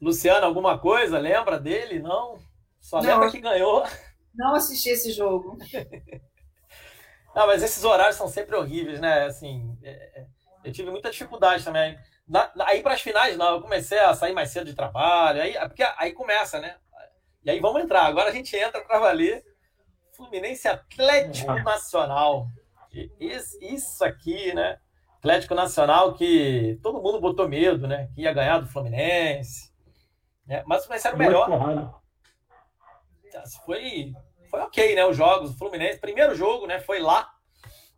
Luciano, 0.00 0.46
alguma 0.46 0.78
coisa? 0.78 1.18
Lembra 1.18 1.58
dele? 1.58 2.00
Não? 2.00 2.38
Só 2.80 3.02
não, 3.02 3.10
lembra 3.10 3.30
que 3.30 3.40
ganhou. 3.40 3.84
Não 4.34 4.54
assisti 4.54 4.90
esse 4.90 5.10
jogo. 5.12 5.58
não, 7.34 7.46
mas 7.46 7.62
esses 7.62 7.82
horários 7.84 8.16
são 8.16 8.28
sempre 8.28 8.56
horríveis, 8.56 9.00
né? 9.00 9.24
Assim, 9.24 9.76
é, 9.82 10.20
é 10.20 10.26
eu 10.64 10.72
tive 10.72 10.90
muita 10.90 11.10
dificuldade 11.10 11.64
também. 11.64 11.98
Na, 12.26 12.50
aí 12.60 12.82
para 12.82 12.94
as 12.94 13.00
finais, 13.00 13.36
não, 13.36 13.54
eu 13.54 13.62
comecei 13.62 13.98
a 13.98 14.14
sair 14.14 14.32
mais 14.32 14.50
cedo 14.50 14.66
de 14.66 14.74
trabalho, 14.74 15.40
aí, 15.40 15.54
porque 15.68 15.82
aí 15.96 16.12
começa, 16.12 16.60
né? 16.60 16.76
E 17.44 17.50
aí 17.50 17.60
vamos 17.60 17.82
entrar. 17.82 18.04
Agora 18.04 18.28
a 18.28 18.32
gente 18.32 18.54
entra 18.56 18.82
para 18.82 18.98
valer. 18.98 19.44
Fluminense 20.12 20.66
Atlético 20.68 21.54
Nacional. 21.62 22.48
Isso 23.60 24.04
aqui, 24.04 24.54
né? 24.54 24.78
Atlético 25.18 25.54
Nacional 25.54 26.14
que 26.14 26.78
todo 26.82 27.02
mundo 27.02 27.20
botou 27.20 27.48
medo, 27.48 27.86
né? 27.86 28.08
Que 28.14 28.22
ia 28.22 28.32
ganhar 28.32 28.58
do 28.58 28.68
Fluminense. 28.68 29.72
Né? 30.46 30.62
Mas 30.66 30.80
o 30.80 30.84
Fluminense 30.84 31.06
era 31.06 31.16
o 31.16 31.18
melhor. 31.18 32.00
Foi, 33.66 34.12
foi 34.48 34.60
ok, 34.60 34.94
né? 34.94 35.04
Os 35.04 35.16
jogos. 35.16 35.50
O 35.50 35.58
Fluminense, 35.58 35.98
primeiro 35.98 36.34
jogo, 36.34 36.66
né? 36.66 36.80
Foi 36.80 37.00
lá. 37.00 37.28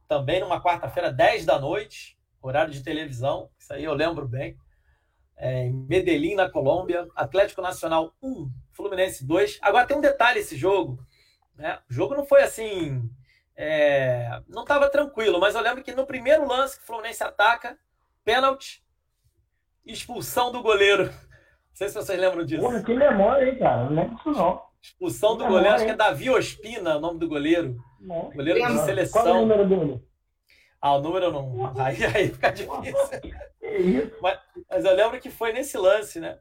Também 0.08 0.40
numa 0.40 0.60
quarta-feira, 0.60 1.12
10 1.12 1.44
da 1.44 1.58
noite, 1.58 2.18
horário 2.42 2.72
de 2.72 2.82
televisão. 2.82 3.48
Isso 3.58 3.72
aí 3.72 3.84
eu 3.84 3.94
lembro 3.94 4.26
bem. 4.26 4.56
É, 5.36 5.66
em 5.66 5.72
Medellín, 5.72 6.34
na 6.34 6.50
Colômbia. 6.50 7.06
Atlético 7.14 7.62
Nacional 7.62 8.12
1, 8.22 8.50
Fluminense 8.72 9.24
2. 9.24 9.58
Agora 9.62 9.86
tem 9.86 9.96
um 9.96 10.00
detalhe 10.00 10.40
esse 10.40 10.56
jogo. 10.56 10.98
Né? 11.54 11.78
O 11.88 11.92
jogo 11.92 12.14
não 12.14 12.26
foi 12.26 12.42
assim. 12.42 13.08
É, 13.62 14.40
não 14.48 14.62
estava 14.62 14.88
tranquilo, 14.88 15.38
mas 15.38 15.54
eu 15.54 15.60
lembro 15.60 15.84
que 15.84 15.92
no 15.92 16.06
primeiro 16.06 16.48
lance 16.48 16.78
que 16.78 16.82
o 16.82 16.86
Fluminense 16.86 17.22
ataca, 17.22 17.78
pênalti, 18.24 18.82
expulsão 19.84 20.50
do 20.50 20.62
goleiro. 20.62 21.04
Não 21.04 21.74
sei 21.74 21.88
se 21.88 21.94
vocês 21.94 22.18
lembram 22.18 22.42
disso. 22.42 22.62
Porra, 22.62 22.82
que 22.82 22.94
memória, 22.94 23.50
hein, 23.50 23.58
cara? 23.58 23.84
Não 23.84 23.96
lembro 23.96 24.16
disso, 24.16 24.30
não. 24.30 24.62
Expulsão 24.80 25.36
do 25.36 25.46
goleiro, 25.46 25.74
acho 25.74 25.84
que 25.84 25.90
é 25.90 25.94
Davi 25.94 26.30
Ospina, 26.30 26.96
o 26.96 27.00
nome 27.00 27.18
do 27.18 27.28
goleiro. 27.28 27.76
Não. 28.00 28.30
Goleiro 28.30 28.66
de 28.66 28.78
seleção. 28.78 29.22
Qual 29.22 29.28
é 29.28 29.38
o 29.38 29.40
número 29.42 29.68
dele? 29.68 30.02
Ah, 30.80 30.94
o 30.94 31.02
número 31.02 31.30
não. 31.30 31.72
Aí, 31.78 32.02
aí 32.16 32.28
fica 32.30 32.50
difícil. 32.50 34.16
Mas, 34.22 34.38
mas, 34.70 34.84
eu 34.86 34.94
lembro 34.94 35.20
que 35.20 35.28
foi 35.30 35.52
nesse 35.52 35.76
lance, 35.76 36.18
né? 36.18 36.38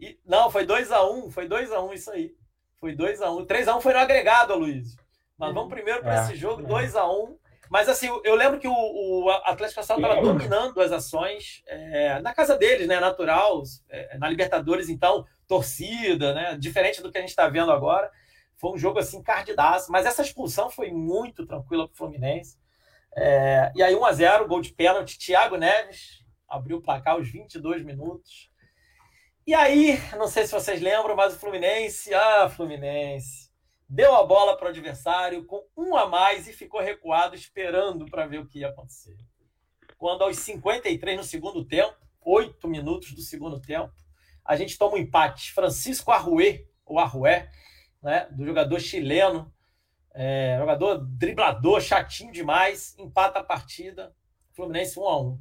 E, 0.00 0.18
não, 0.26 0.50
foi 0.50 0.66
2x1, 0.66 1.12
um, 1.14 1.30
foi 1.30 1.48
2x1 1.48 1.88
um, 1.88 1.92
isso 1.92 2.10
aí. 2.10 2.34
Foi 2.80 2.96
2x1. 2.96 3.38
Um. 3.38 3.46
3x1 3.46 3.80
foi 3.80 3.92
no 3.92 4.00
agregado, 4.00 4.58
Luiz. 4.58 4.96
Mas 5.40 5.54
vamos 5.54 5.70
primeiro 5.70 6.02
para 6.02 6.20
é, 6.20 6.24
esse 6.24 6.36
jogo, 6.36 6.62
2x1. 6.62 7.34
Mas 7.70 7.88
assim, 7.88 8.08
eu 8.24 8.34
lembro 8.34 8.60
que 8.60 8.68
o, 8.68 8.74
o 8.74 9.30
Atlético 9.30 9.80
Nacional 9.80 10.10
estava 10.10 10.26
dominando 10.26 10.80
as 10.80 10.92
ações 10.92 11.62
é, 11.66 12.20
na 12.20 12.34
casa 12.34 12.58
deles, 12.58 12.86
né? 12.86 13.00
Natural, 13.00 13.62
é, 13.88 14.18
na 14.18 14.28
Libertadores, 14.28 14.90
então, 14.90 15.24
torcida, 15.48 16.34
né? 16.34 16.58
Diferente 16.58 17.00
do 17.00 17.10
que 17.10 17.16
a 17.16 17.22
gente 17.22 17.30
está 17.30 17.48
vendo 17.48 17.72
agora. 17.72 18.10
Foi 18.58 18.72
um 18.72 18.76
jogo 18.76 18.98
assim, 18.98 19.22
cardidaço. 19.22 19.90
Mas 19.90 20.04
essa 20.04 20.20
expulsão 20.20 20.68
foi 20.68 20.92
muito 20.92 21.46
tranquila 21.46 21.86
para 21.86 21.94
o 21.94 21.96
Fluminense. 21.96 22.58
É, 23.16 23.72
e 23.74 23.82
aí, 23.82 23.94
1x0, 23.94 24.46
gol 24.46 24.60
de 24.60 24.74
pênalti. 24.74 25.18
Thiago 25.18 25.56
Neves 25.56 26.22
abriu 26.46 26.76
o 26.76 26.82
placar 26.82 27.14
aos 27.14 27.30
22 27.30 27.82
minutos. 27.82 28.50
E 29.46 29.54
aí, 29.54 29.98
não 30.18 30.28
sei 30.28 30.44
se 30.44 30.52
vocês 30.52 30.82
lembram, 30.82 31.16
mas 31.16 31.34
o 31.34 31.38
Fluminense, 31.38 32.12
ah, 32.12 32.50
Fluminense, 32.50 33.49
deu 33.90 34.14
a 34.14 34.24
bola 34.24 34.56
para 34.56 34.66
o 34.66 34.68
adversário 34.68 35.44
com 35.44 35.66
um 35.76 35.96
a 35.96 36.06
mais 36.06 36.46
e 36.46 36.52
ficou 36.52 36.80
recuado, 36.80 37.34
esperando 37.34 38.06
para 38.06 38.24
ver 38.24 38.38
o 38.38 38.46
que 38.46 38.60
ia 38.60 38.68
acontecer. 38.68 39.16
Quando 39.98 40.22
aos 40.22 40.38
53 40.38 41.16
no 41.16 41.24
segundo 41.24 41.64
tempo, 41.64 41.96
oito 42.20 42.68
minutos 42.68 43.12
do 43.12 43.20
segundo 43.20 43.60
tempo, 43.60 43.92
a 44.44 44.54
gente 44.54 44.78
toma 44.78 44.94
um 44.94 44.98
empate. 44.98 45.52
Francisco 45.52 46.12
Arruê, 46.12 46.68
ou 46.86 47.00
Arrué, 47.00 47.50
né, 48.00 48.28
do 48.30 48.46
jogador 48.46 48.78
chileno, 48.78 49.52
é, 50.14 50.56
jogador 50.58 50.98
driblador, 50.98 51.80
chatinho 51.80 52.32
demais, 52.32 52.96
empata 52.96 53.40
a 53.40 53.44
partida, 53.44 54.14
Fluminense 54.52 54.98
1 54.98 55.04
a 55.04 55.20
1 55.20 55.40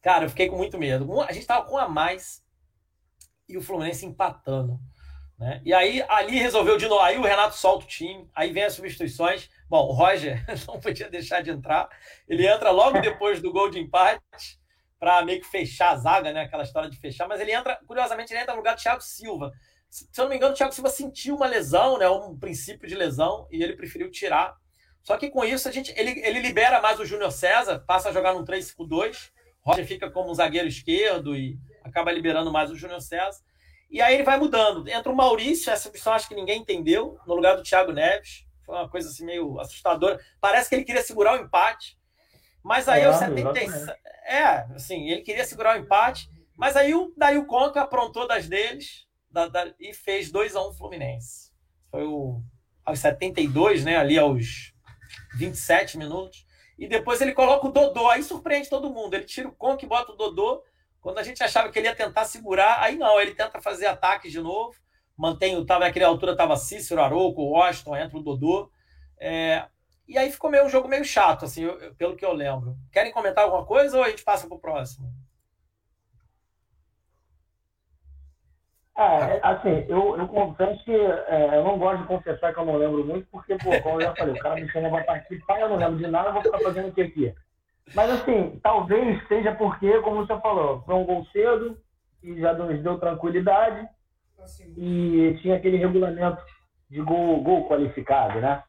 Cara, 0.00 0.24
eu 0.24 0.30
fiquei 0.30 0.48
com 0.48 0.56
muito 0.56 0.78
medo. 0.78 1.20
A 1.22 1.32
gente 1.32 1.42
estava 1.42 1.66
com 1.66 1.74
um 1.74 1.78
a 1.78 1.88
mais 1.88 2.42
e 3.48 3.56
o 3.56 3.62
Fluminense 3.62 4.06
empatando. 4.06 4.80
Né? 5.40 5.62
E 5.64 5.72
aí, 5.72 6.04
ali 6.06 6.38
resolveu 6.38 6.76
de 6.76 6.86
novo. 6.86 7.00
Aí 7.00 7.16
o 7.16 7.22
Renato 7.22 7.56
solta 7.56 7.86
o 7.86 7.88
time, 7.88 8.28
aí 8.34 8.52
vem 8.52 8.64
as 8.64 8.74
substituições. 8.74 9.48
Bom, 9.70 9.88
o 9.88 9.92
Roger 9.92 10.44
não 10.68 10.78
podia 10.78 11.08
deixar 11.08 11.42
de 11.42 11.50
entrar. 11.50 11.88
Ele 12.28 12.46
entra 12.46 12.70
logo 12.70 13.00
depois 13.00 13.40
do 13.40 13.50
gol 13.50 13.70
de 13.70 13.78
empate 13.78 14.20
para 14.98 15.24
meio 15.24 15.40
que 15.40 15.46
fechar 15.46 15.92
a 15.92 15.96
zaga, 15.96 16.30
né? 16.30 16.42
Aquela 16.42 16.62
história 16.62 16.90
de 16.90 16.98
fechar. 16.98 17.26
Mas 17.26 17.40
ele 17.40 17.52
entra, 17.52 17.80
curiosamente, 17.86 18.34
ele 18.34 18.40
entra 18.40 18.52
no 18.52 18.58
lugar 18.58 18.76
do 18.76 18.82
Thiago 18.82 19.00
Silva. 19.00 19.50
Se 19.88 20.06
eu 20.18 20.24
não 20.24 20.28
me 20.28 20.36
engano, 20.36 20.52
o 20.52 20.56
Thiago 20.56 20.74
Silva 20.74 20.90
sentiu 20.90 21.34
uma 21.34 21.46
lesão, 21.46 21.96
né? 21.96 22.06
Um 22.06 22.38
princípio 22.38 22.86
de 22.86 22.94
lesão, 22.94 23.48
e 23.50 23.62
ele 23.62 23.74
preferiu 23.74 24.10
tirar. 24.10 24.54
Só 25.02 25.16
que 25.16 25.30
com 25.30 25.42
isso 25.42 25.66
a 25.66 25.72
gente, 25.72 25.90
ele, 25.96 26.20
ele 26.20 26.40
libera 26.40 26.82
mais 26.82 27.00
o 27.00 27.06
Júnior 27.06 27.32
César, 27.32 27.82
passa 27.86 28.10
a 28.10 28.12
jogar 28.12 28.34
num 28.34 28.44
3-5-2. 28.44 29.30
Roger 29.62 29.86
fica 29.86 30.10
como 30.10 30.30
um 30.30 30.34
zagueiro 30.34 30.68
esquerdo 30.68 31.34
e 31.34 31.58
acaba 31.82 32.12
liberando 32.12 32.52
mais 32.52 32.70
o 32.70 32.76
Júnior 32.76 33.00
César. 33.00 33.40
E 33.90 34.00
aí 34.00 34.14
ele 34.14 34.22
vai 34.22 34.38
mudando. 34.38 34.88
Entra 34.88 35.10
o 35.10 35.16
Maurício, 35.16 35.72
essa 35.72 35.88
opção 35.88 36.12
acho 36.12 36.28
que 36.28 36.34
ninguém 36.34 36.60
entendeu, 36.60 37.18
no 37.26 37.34
lugar 37.34 37.56
do 37.56 37.62
Thiago 37.62 37.92
Neves. 37.92 38.46
Foi 38.64 38.76
uma 38.76 38.88
coisa 38.88 39.08
assim 39.08 39.24
meio 39.24 39.58
assustadora. 39.58 40.20
Parece 40.40 40.68
que 40.68 40.76
ele 40.76 40.84
queria 40.84 41.02
segurar 41.02 41.38
o 41.38 41.44
empate. 41.44 41.98
Mas 42.62 42.88
aí 42.88 43.02
é, 43.02 43.08
o 43.08 43.12
76. 43.12 43.88
É, 44.24 44.44
assim, 44.74 45.08
ele 45.08 45.22
queria 45.22 45.44
segurar 45.44 45.76
o 45.76 45.80
empate. 45.80 46.30
Mas 46.56 46.76
aí 46.76 46.94
o, 46.94 47.12
daí 47.16 47.36
o 47.36 47.46
Conca 47.46 47.80
aprontou 47.80 48.28
das 48.28 48.46
deles 48.46 49.06
da, 49.30 49.48
da, 49.48 49.72
e 49.80 49.92
fez 49.92 50.30
2 50.30 50.54
a 50.54 50.62
1 50.62 50.68
um 50.68 50.74
Fluminense. 50.74 51.50
Foi 51.90 52.04
o, 52.04 52.40
aos 52.84 53.00
72, 53.00 53.84
né? 53.84 53.96
Ali 53.96 54.18
aos 54.18 54.72
27 55.36 55.98
minutos. 55.98 56.46
E 56.78 56.86
depois 56.86 57.20
ele 57.20 57.32
coloca 57.32 57.66
o 57.66 57.72
Dodô. 57.72 58.08
Aí 58.08 58.22
surpreende 58.22 58.70
todo 58.70 58.90
mundo. 58.90 59.14
Ele 59.14 59.24
tira 59.24 59.48
o 59.48 59.52
Conca 59.52 59.84
e 59.84 59.88
bota 59.88 60.12
o 60.12 60.16
Dodô. 60.16 60.62
Quando 61.00 61.18
a 61.18 61.22
gente 61.22 61.42
achava 61.42 61.70
que 61.70 61.78
ele 61.78 61.88
ia 61.88 61.96
tentar 61.96 62.24
segurar, 62.24 62.80
aí 62.80 62.96
não, 62.96 63.20
ele 63.20 63.34
tenta 63.34 63.60
fazer 63.60 63.86
ataques 63.86 64.30
de 64.30 64.40
novo. 64.40 64.74
Mantém, 65.16 65.64
tava, 65.64 65.84
naquela 65.84 66.08
altura 66.08 66.32
estava 66.32 66.56
Cícero, 66.56 67.02
Arouco, 67.02 67.42
Washington, 67.42 67.96
entra 67.96 68.18
o 68.18 68.22
Dodô. 68.22 68.70
É, 69.18 69.66
e 70.08 70.18
aí 70.18 70.30
ficou 70.30 70.50
meio 70.50 70.64
um 70.64 70.68
jogo 70.68 70.88
meio 70.88 71.04
chato, 71.04 71.44
assim, 71.44 71.64
eu, 71.64 71.94
pelo 71.94 72.16
que 72.16 72.24
eu 72.24 72.32
lembro. 72.32 72.76
Querem 72.92 73.12
comentar 73.12 73.44
alguma 73.44 73.64
coisa 73.64 73.98
ou 73.98 74.04
a 74.04 74.08
gente 74.10 74.24
passa 74.24 74.46
para 74.46 74.56
o 74.56 74.60
próximo? 74.60 75.08
É, 78.96 79.40
assim, 79.42 79.86
eu, 79.88 80.18
eu 80.18 80.28
confesso 80.28 80.84
que 80.84 80.92
é, 80.92 81.56
eu 81.56 81.64
não 81.64 81.78
gosto 81.78 82.02
de 82.02 82.08
confessar 82.08 82.52
que 82.52 82.60
eu 82.60 82.66
não 82.66 82.76
lembro 82.76 83.02
muito, 83.06 83.26
porque, 83.30 83.56
pô, 83.56 83.70
como 83.82 83.96
eu 83.96 84.02
já 84.02 84.14
falei, 84.14 84.34
o 84.34 84.38
cara 84.38 84.56
me 84.56 84.68
chama 84.70 84.90
pra 84.90 85.04
participar, 85.04 85.60
eu 85.60 85.68
não 85.70 85.76
lembro 85.76 85.96
de 85.96 86.06
nada, 86.06 86.28
eu 86.28 86.32
vou 86.34 86.42
ficar 86.42 86.58
fazendo 86.58 86.88
o 86.88 86.92
que 86.92 87.00
aqui? 87.00 87.34
Mas, 87.94 88.10
assim, 88.10 88.58
talvez 88.62 89.26
seja 89.28 89.54
porque, 89.54 90.00
como 90.00 90.26
você 90.26 90.38
falou, 90.40 90.82
foi 90.82 90.94
um 90.94 91.04
gol 91.04 91.24
cedo 91.26 91.76
e 92.22 92.38
já 92.40 92.52
nos 92.52 92.82
deu 92.82 92.98
tranquilidade 92.98 93.88
e 94.76 95.38
tinha 95.42 95.56
aquele 95.56 95.76
regulamento 95.76 96.42
de 96.88 97.00
gol, 97.02 97.42
gol 97.42 97.68
qualificado, 97.68 98.40
né? 98.40 98.62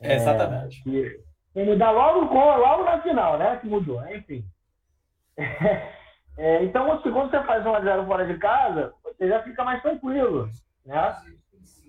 É, 0.00 0.14
exatamente. 0.14 0.80
É, 0.80 1.18
que, 1.52 1.64
mudar 1.64 1.90
logo, 1.90 2.34
logo 2.34 2.84
na 2.84 3.00
final, 3.00 3.38
né? 3.38 3.56
Que 3.56 3.66
mudou, 3.66 4.04
enfim. 4.08 4.44
É, 6.36 6.64
então, 6.64 6.90
assim, 6.90 7.12
quando 7.12 7.30
você 7.30 7.40
faz 7.44 7.64
1x0 7.64 8.06
fora 8.06 8.26
de 8.26 8.36
casa, 8.38 8.92
você 9.04 9.28
já 9.28 9.40
fica 9.44 9.62
mais 9.62 9.80
tranquilo, 9.82 10.48
né? 10.84 11.16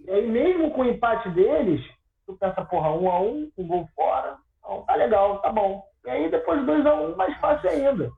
E 0.05 0.11
aí, 0.11 0.27
mesmo 0.29 0.69
com 0.69 0.81
o 0.81 0.85
empate 0.85 1.29
deles, 1.31 1.83
tu 2.27 2.37
pensa, 2.37 2.63
porra, 2.63 2.89
1x1, 2.89 3.51
um 3.57 3.67
gol 3.67 3.89
fora, 3.95 4.37
tá 4.85 4.95
legal, 4.95 5.39
tá 5.39 5.51
bom. 5.51 5.83
E 6.05 6.09
aí, 6.09 6.29
depois 6.29 6.61
2x1, 6.61 7.15
mais 7.15 7.37
fácil 7.39 7.69
ainda. 7.69 8.11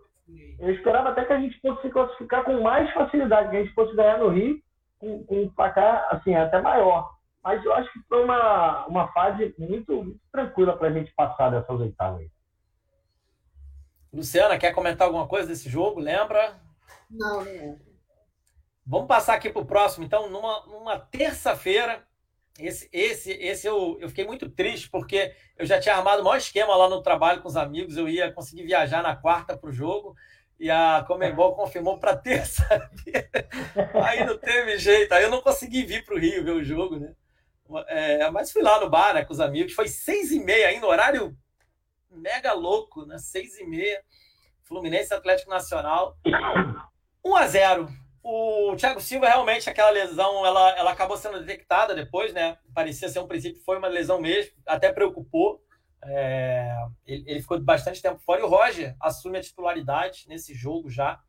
Eu 0.60 0.74
esperava 0.74 1.10
até 1.10 1.24
que 1.24 1.34
a 1.34 1.40
gente 1.40 1.60
fosse 1.62 1.84
se 1.84 1.90
classificar 1.90 2.44
com 2.44 2.62
mais 2.62 2.92
facilidade, 2.94 3.50
que 3.50 3.56
a 3.56 3.64
gente 3.64 3.74
fosse 3.74 3.96
ganhar 3.96 4.18
no 4.20 4.30
Rio 4.30 4.62
com, 5.00 5.24
com 5.24 5.44
um 5.44 5.50
placar, 5.50 6.08
assim, 6.12 6.36
até 6.36 6.62
maior. 6.62 7.16
Mas 7.44 7.64
eu 7.64 7.74
acho 7.74 7.92
que 7.94 8.00
foi 8.10 8.24
uma, 8.24 8.86
uma 8.88 9.08
fase 9.14 9.56
muito, 9.58 10.04
muito 10.04 10.20
tranquila 10.32 10.76
para 10.76 10.90
a 10.90 10.92
gente 10.92 11.14
passar 11.16 11.50
dessas 11.50 11.80
oitavas. 11.80 12.28
Luciana, 14.12 14.58
quer 14.58 14.74
comentar 14.74 15.08
alguma 15.08 15.28
coisa 15.28 15.48
desse 15.48 15.70
jogo? 15.70 16.00
Lembra? 16.00 16.56
Não, 17.10 17.46
não 17.46 17.88
Vamos 18.86 19.08
passar 19.08 19.36
aqui 19.36 19.50
para 19.50 19.62
o 19.62 19.66
próximo. 19.66 20.06
Então, 20.06 20.30
numa, 20.30 20.66
numa 20.66 20.98
terça-feira, 20.98 22.07
esse, 22.60 22.90
esse, 22.92 23.32
esse 23.32 23.68
eu, 23.68 23.98
eu 24.00 24.10
fiquei 24.10 24.26
muito 24.26 24.50
triste, 24.50 24.90
porque 24.90 25.34
eu 25.58 25.66
já 25.66 25.80
tinha 25.80 25.96
armado 25.96 26.22
o 26.22 26.26
maior 26.26 26.38
esquema 26.38 26.76
lá 26.76 26.90
no 26.90 27.02
trabalho 27.02 27.42
com 27.42 27.48
os 27.48 27.58
amigos. 27.58 27.98
Eu 27.98 28.08
ia 28.10 28.32
conseguir 28.32 28.64
viajar 28.64 29.04
na 29.04 29.16
quarta 29.16 29.58
para 29.58 29.70
o 29.70 29.74
jogo 29.74 30.16
e 30.60 30.70
a 30.72 31.04
Comembol 31.08 31.56
confirmou 31.56 32.00
para 32.00 32.16
terça-feira. 32.18 33.30
Aí 34.06 34.26
não 34.26 34.38
teve 34.38 34.78
jeito. 34.78 35.12
Aí 35.14 35.24
eu 35.24 35.32
não 35.32 35.42
consegui 35.42 35.84
vir 35.84 36.04
para 36.04 36.16
o 36.16 36.20
Rio 36.20 36.44
ver 36.44 36.52
o 36.52 36.64
jogo, 36.64 36.98
né? 36.98 37.14
É, 37.88 38.30
mas 38.32 38.52
fui 38.52 38.62
lá 38.62 38.80
no 38.80 38.90
bar 38.90 39.14
né, 39.14 39.26
com 39.26 39.34
os 39.34 39.40
amigos. 39.40 39.74
Foi 39.74 39.88
seis 39.88 40.32
e 40.32 40.40
meia 40.40 40.70
ainda, 40.70 40.88
horário 40.88 41.38
mega 42.10 42.54
louco, 42.54 43.06
né? 43.06 43.18
Seis 43.18 43.58
e 43.60 43.66
meia. 43.66 44.02
Fluminense 44.64 45.14
Atlético 45.14 45.50
Nacional. 45.50 46.18
1 47.24 47.36
a 47.36 47.48
0 47.48 48.07
O 48.24 48.76
Thiago 48.76 49.00
Silva, 49.00 49.28
realmente, 49.28 49.70
aquela 49.70 49.90
lesão, 49.90 50.46
ela, 50.46 50.72
ela 50.78 50.92
acabou 50.92 51.18
sendo 51.18 51.40
detectada 51.40 51.96
depois, 51.96 52.34
né? 52.34 52.58
Parecia 52.74 53.08
ser 53.08 53.20
um 53.20 53.28
princípio, 53.28 53.64
foi 53.64 53.78
uma 53.78 53.88
lesão 53.88 54.20
mesmo, 54.20 54.52
até 54.66 54.92
preocupou. 54.92 55.62
É, 56.04 56.76
ele, 57.06 57.24
ele, 57.28 57.42
ficou 57.42 57.60
bastante 57.60 58.02
tempo 58.02 58.20
fora 58.20 58.42
e 58.42 58.44
o 58.44 58.48
Roger 58.48 58.96
assume 59.00 59.38
a 59.38 59.42
titularidade 59.42 60.26
nesse 60.28 60.54
jogo 60.54 60.90
já. 60.90 61.20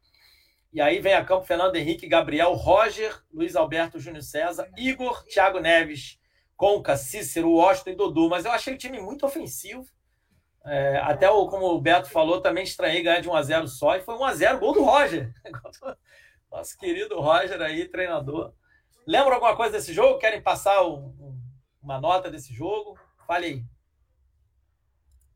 E 0.73 0.81
aí 0.81 1.01
vem 1.01 1.15
a 1.15 1.25
campo 1.25 1.47
Fernando 1.47 1.77
Henrique, 1.77 2.07
Gabriel, 2.07 2.53
Roger, 2.53 3.19
Luiz 3.33 3.57
Alberto, 3.57 3.99
Júnior 3.99 4.23
César, 4.23 4.69
Igor, 4.77 5.25
Thiago 5.25 5.61
Neves, 5.61 6.19
Conca, 6.57 6.97
Cícero, 6.97 7.53
Washington 7.53 7.91
e 7.91 7.97
Dodô. 7.97 8.29
Mas 8.29 8.45
eu 8.45 8.53
achei 8.53 8.75
o 8.75 8.79
time 8.79 9.01
muito 9.01 9.25
ofensivo. 9.25 9.87
É, 10.67 10.99
até 10.99 11.31
o, 11.31 11.47
como 11.47 11.67
o 11.67 11.81
Beto 11.81 12.11
falou, 12.11 12.43
também 12.43 12.65
estranhei 12.65 13.03
ganhar 13.03 13.21
de 13.21 13.29
1 13.29 13.35
a 13.35 13.43
0 13.43 13.69
só. 13.69 13.97
E 13.97 14.03
foi 14.03 14.15
1 14.15 14.25
a 14.25 14.35
0 14.35 14.59
gol 14.59 14.75
do 14.75 14.85
Roger. 14.85 15.33
Nosso 16.51 16.79
querido 16.79 17.21
Roger 17.21 17.61
aí, 17.61 17.87
treinador. 17.89 18.53
Lembra 19.07 19.35
alguma 19.35 19.57
coisa 19.57 19.73
desse 19.73 19.93
jogo? 19.93 20.19
Querem 20.19 20.43
passar 20.43 20.83
um, 20.85 21.15
uma 21.83 22.01
nota 22.01 22.31
desse 22.31 22.55
jogo? 22.55 22.99
Fale 23.27 23.47
aí. 23.47 23.63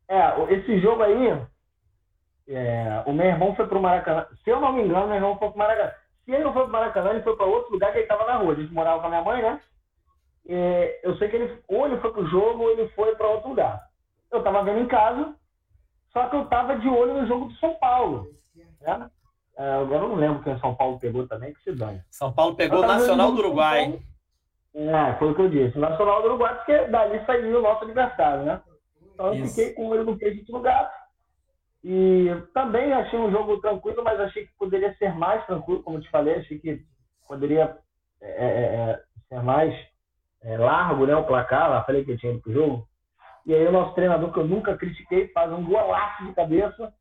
É, 0.09 0.55
esse 0.55 0.79
jogo 0.81 1.03
aí, 1.03 1.47
é, 2.49 3.03
o 3.07 3.13
meu 3.13 3.27
irmão 3.27 3.55
foi 3.55 3.67
para 3.67 3.79
o 3.79 3.83
Maracanã. 3.83 4.27
Se 4.43 4.51
eu 4.51 4.61
não 4.61 4.73
me 4.73 4.83
engano, 4.83 5.07
meu 5.07 5.17
irmão 5.17 5.39
foi 5.39 5.49
para 5.49 5.55
o 5.55 5.59
Maracanã. 5.59 5.93
Se 6.25 6.33
ele 6.33 6.45
não 6.45 6.53
foi 6.53 6.63
para 6.63 6.69
o 6.69 6.73
Maracanã, 6.73 7.11
ele 7.11 7.23
foi 7.23 7.37
para 7.37 7.47
outro 7.47 7.73
lugar 7.73 7.93
que 7.93 7.99
ele 7.99 8.05
estava 8.05 8.27
na 8.27 8.37
rua. 8.37 8.55
Gente 8.55 8.73
morava 8.73 9.01
com 9.01 9.07
a 9.07 9.11
minha 9.11 9.23
mãe, 9.23 9.43
né? 9.43 9.61
É, 10.49 11.01
eu 11.03 11.17
sei 11.19 11.29
que 11.29 11.37
ele 11.37 11.63
ou 11.69 11.87
ele 11.87 12.01
foi 12.01 12.13
para 12.13 12.23
o 12.23 12.29
jogo 12.29 12.65
ou 12.65 12.71
ele 12.71 12.89
foi 12.91 13.15
para 13.17 13.29
outro 13.29 13.51
lugar. 13.51 13.81
Eu 14.31 14.39
estava 14.39 14.63
vendo 14.65 14.81
em 14.81 14.89
casa, 14.89 15.35
só 16.13 16.29
que 16.29 16.37
eu 16.37 16.45
estava 16.45 16.79
de 16.79 16.89
olho 16.89 17.15
no 17.15 17.27
jogo 17.27 17.47
do 17.47 17.55
São 17.55 17.75
Paulo. 17.75 18.29
Né? 18.81 19.11
É, 19.59 19.73
agora 19.75 20.05
eu 20.05 20.09
não 20.09 20.17
lembro 20.17 20.43
quem 20.43 20.59
São 20.59 20.75
Paulo 20.75 20.99
pegou 20.99 21.27
também, 21.27 21.53
que 21.53 21.63
se 21.63 21.73
dane. 21.73 22.03
São 22.11 22.33
Paulo 22.33 22.57
pegou 22.57 22.81
o 22.81 22.87
Nacional 22.87 23.33
do 23.33 23.39
Uruguai. 23.39 24.01
É, 24.75 25.15
foi 25.19 25.31
o 25.31 25.35
que 25.35 25.43
eu 25.43 25.51
disse. 25.51 25.79
Nacional 25.79 26.23
do 26.23 26.29
Uruguai, 26.29 26.55
porque 26.57 26.87
dali 26.87 27.25
saiu 27.27 27.59
o 27.59 27.63
nosso 27.63 27.85
adversário, 27.85 28.45
né? 28.45 28.63
Então 29.13 29.27
eu 29.27 29.35
Isso. 29.35 29.55
fiquei 29.55 29.75
com 29.75 29.95
ele 29.95 30.05
no 30.05 30.17
peito 30.17 30.51
do 30.51 30.61
gato. 30.61 31.03
E 31.85 32.29
também 32.55 32.93
achei 32.93 33.19
um 33.19 33.31
jogo 33.31 33.61
tranquilo, 33.61 34.03
mas 34.03 34.19
achei 34.21 34.47
que 34.47 34.53
poderia 34.57 34.95
ser 34.97 35.15
mais 35.15 35.45
tranquilo, 35.47 35.83
como 35.83 35.99
eu 35.99 36.03
te 36.03 36.11
falei. 36.11 36.37
Achei 36.37 36.59
que 36.59 36.81
poderia 37.29 37.77
é, 38.21 38.29
é, 38.29 38.47
é 38.49 39.03
ser 39.29 39.43
mais 39.43 39.75
é, 40.43 40.57
largo 40.57 41.05
né, 41.05 41.15
o 41.15 41.25
placar. 41.25 41.69
Lá 41.69 41.85
falei 41.85 42.05
que 42.05 42.13
eu 42.13 42.19
tinha 42.19 42.33
ido 42.33 42.41
pro 42.41 42.53
jogo. 42.53 42.89
E 43.45 43.55
aí 43.55 43.67
o 43.67 43.73
nosso 43.73 43.95
treinador, 43.95 44.33
que 44.33 44.39
eu 44.39 44.47
nunca 44.47 44.77
critiquei, 44.77 45.29
faz 45.29 45.53
um 45.53 45.65
golaço 45.65 46.25
de 46.25 46.33
cabeça 46.33 46.95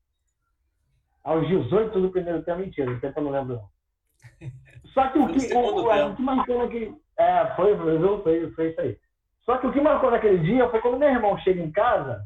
aos 1.24 1.48
18 1.48 2.00
do 2.00 2.12
primeiro 2.12 2.44
tempo. 2.44 2.60
Mentira, 2.60 2.92
o 2.92 3.00
tempo 3.00 3.20
eu 3.20 3.24
não 3.24 3.32
lembro 3.32 3.56
não. 3.56 4.50
Só 4.94 5.08
que 5.10 5.20
o 5.20 5.28
que, 5.28 5.54
o, 5.54 5.60
o, 5.60 6.10
o 6.12 6.16
que 6.16 6.22
marcou 6.22 6.58
naquele... 6.58 6.96
É, 7.18 7.46
foi, 7.56 7.78
foi, 7.78 8.00
foi, 8.24 8.52
foi 8.52 8.70
isso 8.70 8.82
aí. 8.82 8.98
Só 9.46 9.58
que 9.58 9.68
o 9.68 9.72
que 9.72 9.82
marcou 9.82 10.12
naquele 10.12 10.40
dia 10.40 10.70
foi 10.70 10.82
quando 10.82 10.98
meu 10.98 11.10
irmão 11.10 11.38
chega 11.40 11.62
em 11.62 11.72
casa 11.72 12.22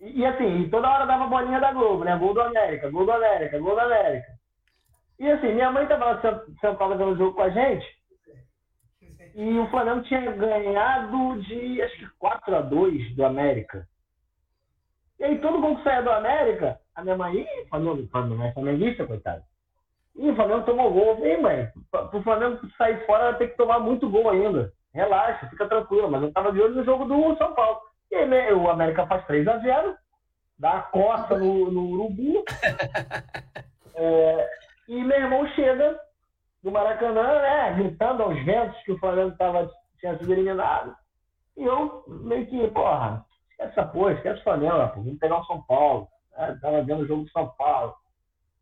e, 0.00 0.20
e 0.20 0.26
assim, 0.26 0.68
toda 0.70 0.90
hora 0.90 1.06
dava 1.06 1.26
bolinha 1.26 1.60
da 1.60 1.72
Globo, 1.72 2.04
né? 2.04 2.16
Gol 2.16 2.34
do 2.34 2.40
América, 2.40 2.90
gol 2.90 3.06
do 3.06 3.12
América, 3.12 3.58
gol 3.58 3.74
do 3.74 3.80
América. 3.80 4.26
E 5.18 5.30
assim, 5.30 5.54
minha 5.54 5.70
mãe 5.70 5.84
estava 5.84 6.20
sentada 6.60 6.94
vendo 6.96 7.12
o 7.12 7.16
jogo 7.16 7.34
com 7.34 7.42
a 7.42 7.50
gente 7.50 7.86
e 9.34 9.58
o 9.58 9.68
Flamengo 9.68 10.02
tinha 10.02 10.32
ganhado 10.32 11.42
de, 11.42 11.82
acho 11.82 11.98
que 11.98 12.08
4 12.18 12.56
a 12.56 12.60
2 12.62 13.14
do 13.16 13.24
América. 13.24 13.86
E 15.18 15.24
aí 15.24 15.38
todo 15.38 15.58
mundo 15.58 15.78
que 15.78 15.84
saia 15.84 16.02
do 16.02 16.10
América, 16.10 16.78
a 16.94 17.02
minha 17.02 17.16
mãe, 17.16 17.36
ih, 17.36 17.68
Flamengo, 17.68 18.06
Flamengo 18.08 18.42
é 18.42 18.52
flamenguista, 18.52 19.06
coitado. 19.06 19.42
Ih, 20.16 20.30
o 20.30 20.36
Flamengo 20.36 20.64
tomou 20.64 20.92
gol. 20.92 21.16
Falei, 21.16 21.36
mãe, 21.38 21.68
pro 21.90 22.22
Flamengo 22.22 22.60
sair 22.76 23.04
fora 23.06 23.30
vai 23.30 23.38
ter 23.38 23.48
que 23.48 23.56
tomar 23.56 23.78
muito 23.78 24.08
gol 24.08 24.28
ainda 24.30 24.72
relaxa, 24.96 25.48
fica 25.48 25.68
tranquilo. 25.68 26.10
Mas 26.10 26.22
eu 26.22 26.32
tava 26.32 26.52
de 26.52 26.60
olho 26.60 26.74
no 26.74 26.84
jogo 26.84 27.04
do 27.04 27.36
São 27.36 27.54
Paulo. 27.54 27.80
E 28.10 28.16
aí, 28.16 28.26
né, 28.26 28.52
o 28.52 28.68
América 28.68 29.06
faz 29.06 29.24
3 29.26 29.46
a 29.46 29.58
0 29.58 29.96
dá 30.58 30.78
a 30.78 30.82
costa 30.82 31.38
no, 31.38 31.70
no 31.70 31.90
Urubu. 31.90 32.44
É, 33.98 34.50
e 34.88 35.02
meu 35.02 35.16
irmão 35.16 35.48
chega 35.54 35.98
do 36.62 36.70
Maracanã, 36.70 37.40
né, 37.40 37.72
gritando 37.78 38.24
aos 38.24 38.44
ventos 38.44 38.78
que 38.82 38.92
o 38.92 38.98
Flamengo 38.98 39.34
tava, 39.38 39.70
tinha 39.98 40.18
sido 40.18 40.30
eliminado. 40.30 40.94
E 41.56 41.64
eu 41.64 42.04
meio 42.06 42.46
que, 42.46 42.68
porra, 42.68 43.24
essa 43.58 43.84
porra, 43.84 44.12
esquece 44.12 44.40
o 44.40 44.44
Flamengo, 44.44 44.88
pô, 44.88 45.02
vamos 45.02 45.18
pegar 45.18 45.38
o 45.38 45.44
São 45.44 45.62
Paulo. 45.62 46.08
Né, 46.36 46.58
tava 46.60 46.82
vendo 46.82 47.02
o 47.02 47.06
jogo 47.06 47.24
do 47.24 47.30
São 47.30 47.48
Paulo. 47.56 47.94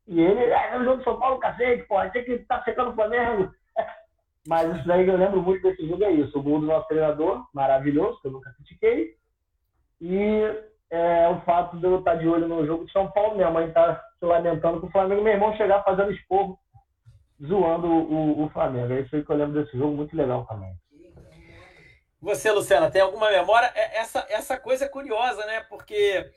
E 0.06 0.20
ele, 0.20 0.44
é, 0.44 0.78
o 0.78 0.84
jogo 0.84 0.98
do 0.98 1.04
São 1.04 1.18
Paulo, 1.18 1.38
cacete, 1.38 1.82
porra, 1.84 2.10
tem 2.10 2.24
que 2.24 2.32
estar 2.32 2.58
tá 2.58 2.64
secando 2.64 2.90
o 2.90 2.94
Flamengo. 2.94 3.50
Mas 4.46 4.76
isso 4.76 4.86
daí 4.86 5.04
que 5.04 5.10
eu 5.10 5.16
lembro 5.16 5.42
muito 5.42 5.62
desse 5.62 5.86
jogo 5.88 6.04
é 6.04 6.12
isso. 6.12 6.38
O 6.38 6.42
gol 6.42 6.60
do 6.60 6.66
nosso 6.66 6.86
treinador, 6.86 7.44
maravilhoso, 7.54 8.20
que 8.20 8.28
eu 8.28 8.32
nunca 8.32 8.52
critiquei. 8.52 9.14
E 10.00 10.42
é, 10.90 11.28
o 11.28 11.40
fato 11.40 11.78
de 11.78 11.84
eu 11.84 11.98
estar 11.98 12.16
de 12.16 12.28
olho 12.28 12.46
no 12.46 12.66
jogo 12.66 12.84
de 12.84 12.92
São 12.92 13.10
Paulo, 13.10 13.36
minha 13.36 13.50
mãe 13.50 13.68
está 13.68 13.96
se 14.18 14.24
lamentando 14.24 14.80
com 14.80 14.86
o 14.86 14.90
Flamengo, 14.90 15.22
meu 15.22 15.32
irmão 15.32 15.56
chegar 15.56 15.82
fazendo 15.82 16.12
esporro, 16.12 16.58
zoando 17.42 17.86
o, 17.86 18.44
o 18.44 18.48
Flamengo. 18.50 18.92
É 18.92 19.00
isso 19.00 19.16
aí 19.16 19.24
que 19.24 19.30
eu 19.30 19.36
lembro 19.36 19.62
desse 19.62 19.76
jogo, 19.76 19.96
muito 19.96 20.14
legal 20.14 20.44
também. 20.44 20.74
Você, 22.24 22.50
Luciana, 22.50 22.90
tem 22.90 23.02
alguma 23.02 23.30
memória? 23.30 23.70
É, 23.74 23.98
essa, 23.98 24.26
essa 24.30 24.56
coisa 24.56 24.86
é 24.86 24.88
curiosa, 24.88 25.44
né? 25.44 25.60
Porque 25.68 26.32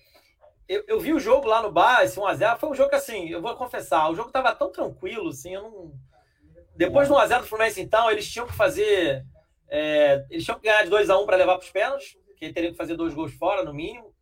eu, 0.67 0.83
eu 0.85 0.99
vi 0.99 1.13
o 1.13 1.19
jogo 1.19 1.47
lá 1.47 1.61
no 1.61 1.71
bar, 1.71 2.03
esse 2.03 2.19
1x0, 2.19 2.59
foi 2.59 2.69
um 2.69 2.75
jogo 2.75 2.93
assim, 2.93 3.29
eu 3.29 3.41
vou 3.41 3.55
confessar, 3.55 4.11
o 4.11 4.15
jogo 4.15 4.27
estava 4.27 4.53
tão 4.53 4.69
tranquilo, 4.69 5.29
assim, 5.29 5.53
eu 5.53 5.61
não... 5.61 5.93
Depois 6.75 7.07
do 7.07 7.15
1x0 7.15 7.39
do 7.39 7.47
Fluminense, 7.47 7.81
então, 7.81 8.11
eles 8.11 8.29
tinham 8.29 8.45
que 8.45 8.53
fazer... 8.53 9.25
É, 9.69 10.25
eles 10.29 10.43
tinham 10.43 10.59
que 10.59 10.65
ganhar 10.65 10.83
de 10.83 10.91
2x1 10.91 11.25
para 11.25 11.37
levar 11.37 11.55
para 11.55 11.63
os 11.63 11.71
pênaltis, 11.71 12.17
que 12.35 12.51
teriam 12.51 12.73
que 12.73 12.77
fazer 12.77 12.97
dois 12.97 13.13
gols 13.13 13.33
fora, 13.33 13.63
no 13.63 13.73
mínimo. 13.73 14.13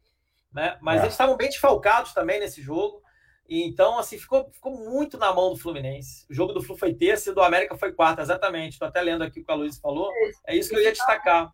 Né? 0.54 0.78
Mas 0.82 1.00
é. 1.00 1.06
eles 1.06 1.14
estavam 1.14 1.36
bem 1.36 1.50
desfalcados 1.50 2.14
também 2.14 2.40
nesse 2.40 2.62
jogo. 2.62 3.02
Então, 3.48 4.00
assim, 4.00 4.18
ficou, 4.18 4.50
ficou 4.52 4.72
muito 4.72 5.18
na 5.18 5.32
mão 5.34 5.52
do 5.52 5.58
Fluminense. 5.58 6.26
O 6.30 6.34
jogo 6.34 6.54
do 6.54 6.64
Flu 6.64 6.76
foi 6.76 6.94
terça 6.94 7.30
e 7.30 7.34
do 7.34 7.42
América 7.42 7.78
foi 7.78 7.94
quarta, 7.94 8.22
exatamente. 8.22 8.74
Estou 8.74 8.88
até 8.88 9.02
lendo 9.02 9.24
aqui 9.24 9.40
o 9.40 9.46
que 9.46 9.52
a 9.52 9.56
Luiz 9.56 9.80
falou. 9.80 10.12
É 10.48 10.56
isso 10.56 10.70
que 10.70 10.76
eu 10.76 10.82
ia 10.82 10.92
destacar. 10.92 11.52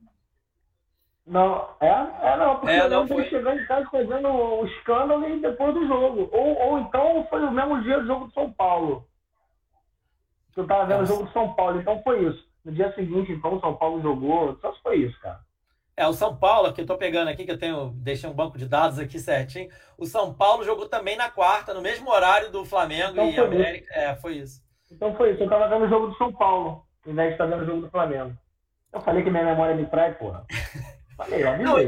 Não, 1.26 1.70
é? 1.80 1.88
É 1.88 2.38
não, 2.38 2.56
porque 2.56 2.76
é, 2.76 2.90
não 2.90 3.08
foi... 3.08 3.30
chegando 3.30 3.62
em 3.62 3.66
casa 3.66 3.88
fazendo 3.90 4.28
o 4.28 4.66
escândalo 4.66 5.28
e 5.30 5.40
depois 5.40 5.74
do 5.74 5.88
jogo. 5.88 6.30
Ou, 6.32 6.58
ou 6.60 6.80
então 6.80 7.28
foi 7.30 7.44
o 7.44 7.52
mesmo 7.52 7.82
dia 7.84 8.00
do 8.00 8.08
jogo 8.08 8.26
do 8.26 8.34
São 8.34 8.52
Paulo. 8.52 9.08
Eu 10.56 10.68
tava 10.68 10.86
vendo 10.86 11.00
Nossa. 11.00 11.14
o 11.14 11.16
jogo 11.16 11.28
do 11.28 11.34
São 11.34 11.54
Paulo, 11.54 11.80
então 11.80 12.02
foi 12.04 12.28
isso. 12.28 12.50
No 12.64 12.72
dia 12.72 12.94
seguinte, 12.94 13.32
então, 13.32 13.56
o 13.56 13.60
São 13.60 13.76
Paulo 13.76 14.02
jogou. 14.02 14.58
Só 14.60 14.74
foi 14.84 14.98
isso, 14.98 15.20
cara. 15.20 15.40
É, 16.02 16.08
o 16.08 16.14
São 16.14 16.36
Paulo, 16.36 16.74
que 16.74 16.82
eu 16.82 16.86
tô 16.88 16.98
pegando 16.98 17.28
aqui, 17.28 17.46
que 17.46 17.52
eu 17.52 17.60
tenho, 17.60 17.92
deixei 17.98 18.28
um 18.28 18.34
banco 18.34 18.58
de 18.58 18.68
dados 18.68 18.98
aqui 18.98 19.20
certinho. 19.20 19.70
O 19.96 20.08
São 20.08 20.34
Paulo 20.34 20.64
jogou 20.64 20.90
também 20.90 21.16
na 21.16 21.30
quarta, 21.30 21.76
no 21.76 21.82
mesmo 21.82 22.10
horário 22.10 22.52
do 22.52 22.66
Flamengo 22.66 23.22
então, 23.22 23.30
e 23.30 23.40
América. 23.40 23.94
Isso. 23.94 24.00
É, 24.00 24.16
foi 24.16 24.34
isso. 24.38 24.64
Então 24.92 25.16
foi 25.16 25.34
isso. 25.34 25.44
Eu 25.44 25.50
tava 25.50 25.68
vendo 25.68 25.86
o 25.86 25.90
jogo 25.90 26.08
do 26.08 26.18
São 26.18 26.34
Paulo, 26.34 26.84
ao 27.06 27.12
invés 27.12 27.28
de 27.28 27.34
estar 27.36 27.46
vendo 27.46 27.62
o 27.62 27.66
jogo 27.68 27.82
do 27.82 27.92
Flamengo. 27.92 28.36
Eu 28.92 29.00
falei 29.02 29.24
que 29.24 29.30
minha 29.30 29.46
memória 29.46 29.76
me 29.76 29.86
trai, 29.86 30.16
porra. 30.16 30.44
Falei, 31.16 31.44
Não, 31.60 31.80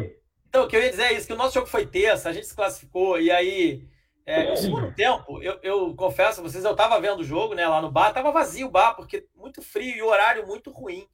Então, 0.47 0.65
o 0.65 0.67
que 0.67 0.77
eu 0.77 0.83
ia 0.83 0.91
dizer 0.91 1.05
é 1.05 1.13
isso, 1.13 1.25
que 1.25 1.33
o 1.33 1.37
nosso 1.37 1.55
jogo 1.55 1.65
foi 1.65 1.87
terça, 1.87 2.29
a 2.29 2.33
gente 2.33 2.45
se 2.45 2.55
classificou, 2.55 3.19
e 3.19 3.31
aí, 3.31 3.83
é, 4.27 4.51
no 4.51 4.55
segundo 4.55 4.93
tempo, 4.93 5.41
eu, 5.41 5.57
eu 5.63 5.95
confesso 5.95 6.39
a 6.39 6.43
vocês, 6.43 6.63
eu 6.63 6.75
tava 6.75 7.01
vendo 7.01 7.21
o 7.21 7.23
jogo, 7.23 7.55
né, 7.55 7.67
lá 7.67 7.81
no 7.81 7.89
bar, 7.89 8.13
tava 8.13 8.31
vazio 8.31 8.67
o 8.67 8.71
bar, 8.71 8.93
porque 8.93 9.25
muito 9.35 9.59
frio 9.59 9.95
e 9.95 10.01
o 10.03 10.07
horário 10.07 10.45
muito 10.45 10.69
ruim 10.69 11.07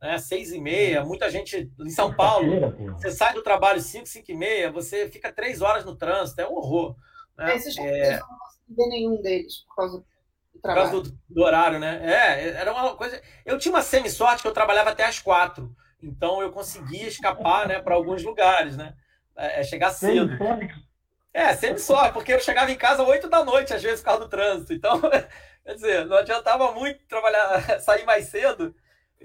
né? 0.00 0.18
Seis 0.18 0.52
e 0.52 0.60
meia, 0.60 1.04
muita 1.04 1.30
gente 1.30 1.70
em 1.78 1.90
São 1.90 2.12
Paulo. 2.14 2.74
Você 2.94 3.10
sai 3.10 3.34
do 3.34 3.42
trabalho 3.42 3.80
cinco, 3.80 4.06
cinco 4.06 4.30
e 4.30 4.36
meia, 4.36 4.70
você 4.70 5.08
fica 5.08 5.32
três 5.32 5.62
horas 5.62 5.84
no 5.84 5.96
trânsito, 5.96 6.40
é 6.40 6.48
um 6.48 6.54
horror. 6.54 6.96
Né? 7.36 7.56
Esses 7.56 7.76
é... 7.78 8.18
não 8.18 8.38
consegui 8.38 8.76
ver 8.76 8.86
nenhum 8.88 9.22
deles 9.22 9.64
por 9.68 9.76
causa 9.76 9.98
do 9.98 10.60
trabalho. 10.60 10.90
Por 10.90 10.92
causa 10.92 11.10
do, 11.10 11.18
do, 11.28 11.42
horário, 11.42 11.78
né? 11.78 12.00
É, 12.02 12.48
era 12.60 12.72
uma 12.72 12.96
coisa. 12.96 13.20
Eu 13.44 13.58
tinha 13.58 13.72
uma 13.72 13.82
semi-sorte 13.82 14.42
que 14.42 14.48
eu 14.48 14.54
trabalhava 14.54 14.90
até 14.90 15.04
às 15.04 15.18
quatro, 15.18 15.74
então 16.02 16.40
eu 16.42 16.50
conseguia 16.50 17.08
escapar, 17.08 17.66
né, 17.68 17.80
para 17.80 17.94
alguns 17.94 18.22
lugares, 18.22 18.76
né? 18.76 18.94
É, 19.36 19.60
é 19.60 19.64
chegar 19.64 19.90
cedo. 19.90 20.30
É, 21.32 21.54
sempre 21.54 21.80
só, 21.80 22.10
porque 22.12 22.32
eu 22.32 22.40
chegava 22.40 22.70
em 22.70 22.78
casa 22.78 23.02
oito 23.02 23.28
da 23.28 23.44
noite, 23.44 23.74
às 23.74 23.82
vezes, 23.82 24.00
por 24.00 24.06
causa 24.06 24.20
do 24.24 24.30
trânsito. 24.30 24.72
Então, 24.72 24.98
quer 25.62 25.74
dizer, 25.74 26.06
não 26.06 26.16
adiantava 26.16 26.72
muito 26.72 27.06
trabalhar, 27.06 27.60
sair 27.80 28.06
mais 28.06 28.28
cedo, 28.28 28.74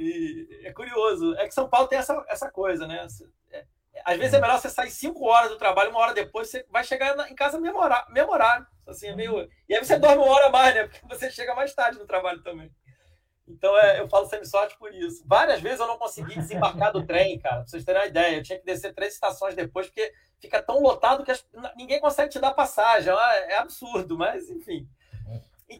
e 0.01 0.65
é 0.67 0.73
curioso. 0.73 1.35
É 1.35 1.47
que 1.47 1.53
São 1.53 1.69
Paulo 1.69 1.87
tem 1.87 1.99
essa, 1.99 2.25
essa 2.27 2.49
coisa, 2.49 2.87
né? 2.87 3.07
É, 3.51 3.65
às 4.05 4.17
vezes 4.17 4.33
é 4.33 4.41
melhor 4.41 4.59
você 4.59 4.69
sair 4.69 4.89
cinco 4.89 5.25
horas 5.25 5.49
do 5.49 5.57
trabalho, 5.57 5.91
uma 5.91 5.99
hora 5.99 6.13
depois 6.13 6.49
você 6.49 6.65
vai 6.69 6.83
chegar 6.83 7.29
em 7.29 7.35
casa 7.35 7.59
memorar, 7.59 8.07
memorar. 8.09 8.67
Assim, 8.87 9.07
é 9.07 9.15
meio... 9.15 9.47
E 9.69 9.75
aí 9.75 9.83
você 9.83 9.97
dorme 9.97 10.23
uma 10.23 10.31
hora 10.31 10.49
mais, 10.49 10.73
né? 10.73 10.87
Porque 10.87 11.05
você 11.07 11.29
chega 11.29 11.55
mais 11.55 11.73
tarde 11.73 11.99
no 11.99 12.05
trabalho 12.05 12.41
também. 12.41 12.71
Então 13.47 13.77
é, 13.77 13.99
eu 13.99 14.07
falo 14.07 14.25
semi-sorte 14.25 14.77
por 14.77 14.93
isso. 14.93 15.23
Várias 15.25 15.61
vezes 15.61 15.79
eu 15.79 15.87
não 15.87 15.97
consegui 15.97 16.35
desembarcar 16.35 16.91
do 16.91 17.05
trem, 17.05 17.39
cara, 17.39 17.57
pra 17.57 17.67
vocês 17.67 17.83
terem 17.83 18.01
uma 18.01 18.07
ideia. 18.07 18.37
Eu 18.37 18.43
tinha 18.43 18.59
que 18.59 18.65
descer 18.65 18.93
três 18.93 19.13
estações 19.13 19.55
depois, 19.55 19.87
porque 19.87 20.11
fica 20.39 20.61
tão 20.61 20.81
lotado 20.81 21.23
que 21.23 21.31
as... 21.31 21.45
ninguém 21.75 21.99
consegue 21.99 22.29
te 22.29 22.39
dar 22.39 22.53
passagem. 22.53 23.13
É, 23.13 23.53
é 23.53 23.57
absurdo, 23.57 24.17
mas 24.17 24.49
enfim. 24.49 24.87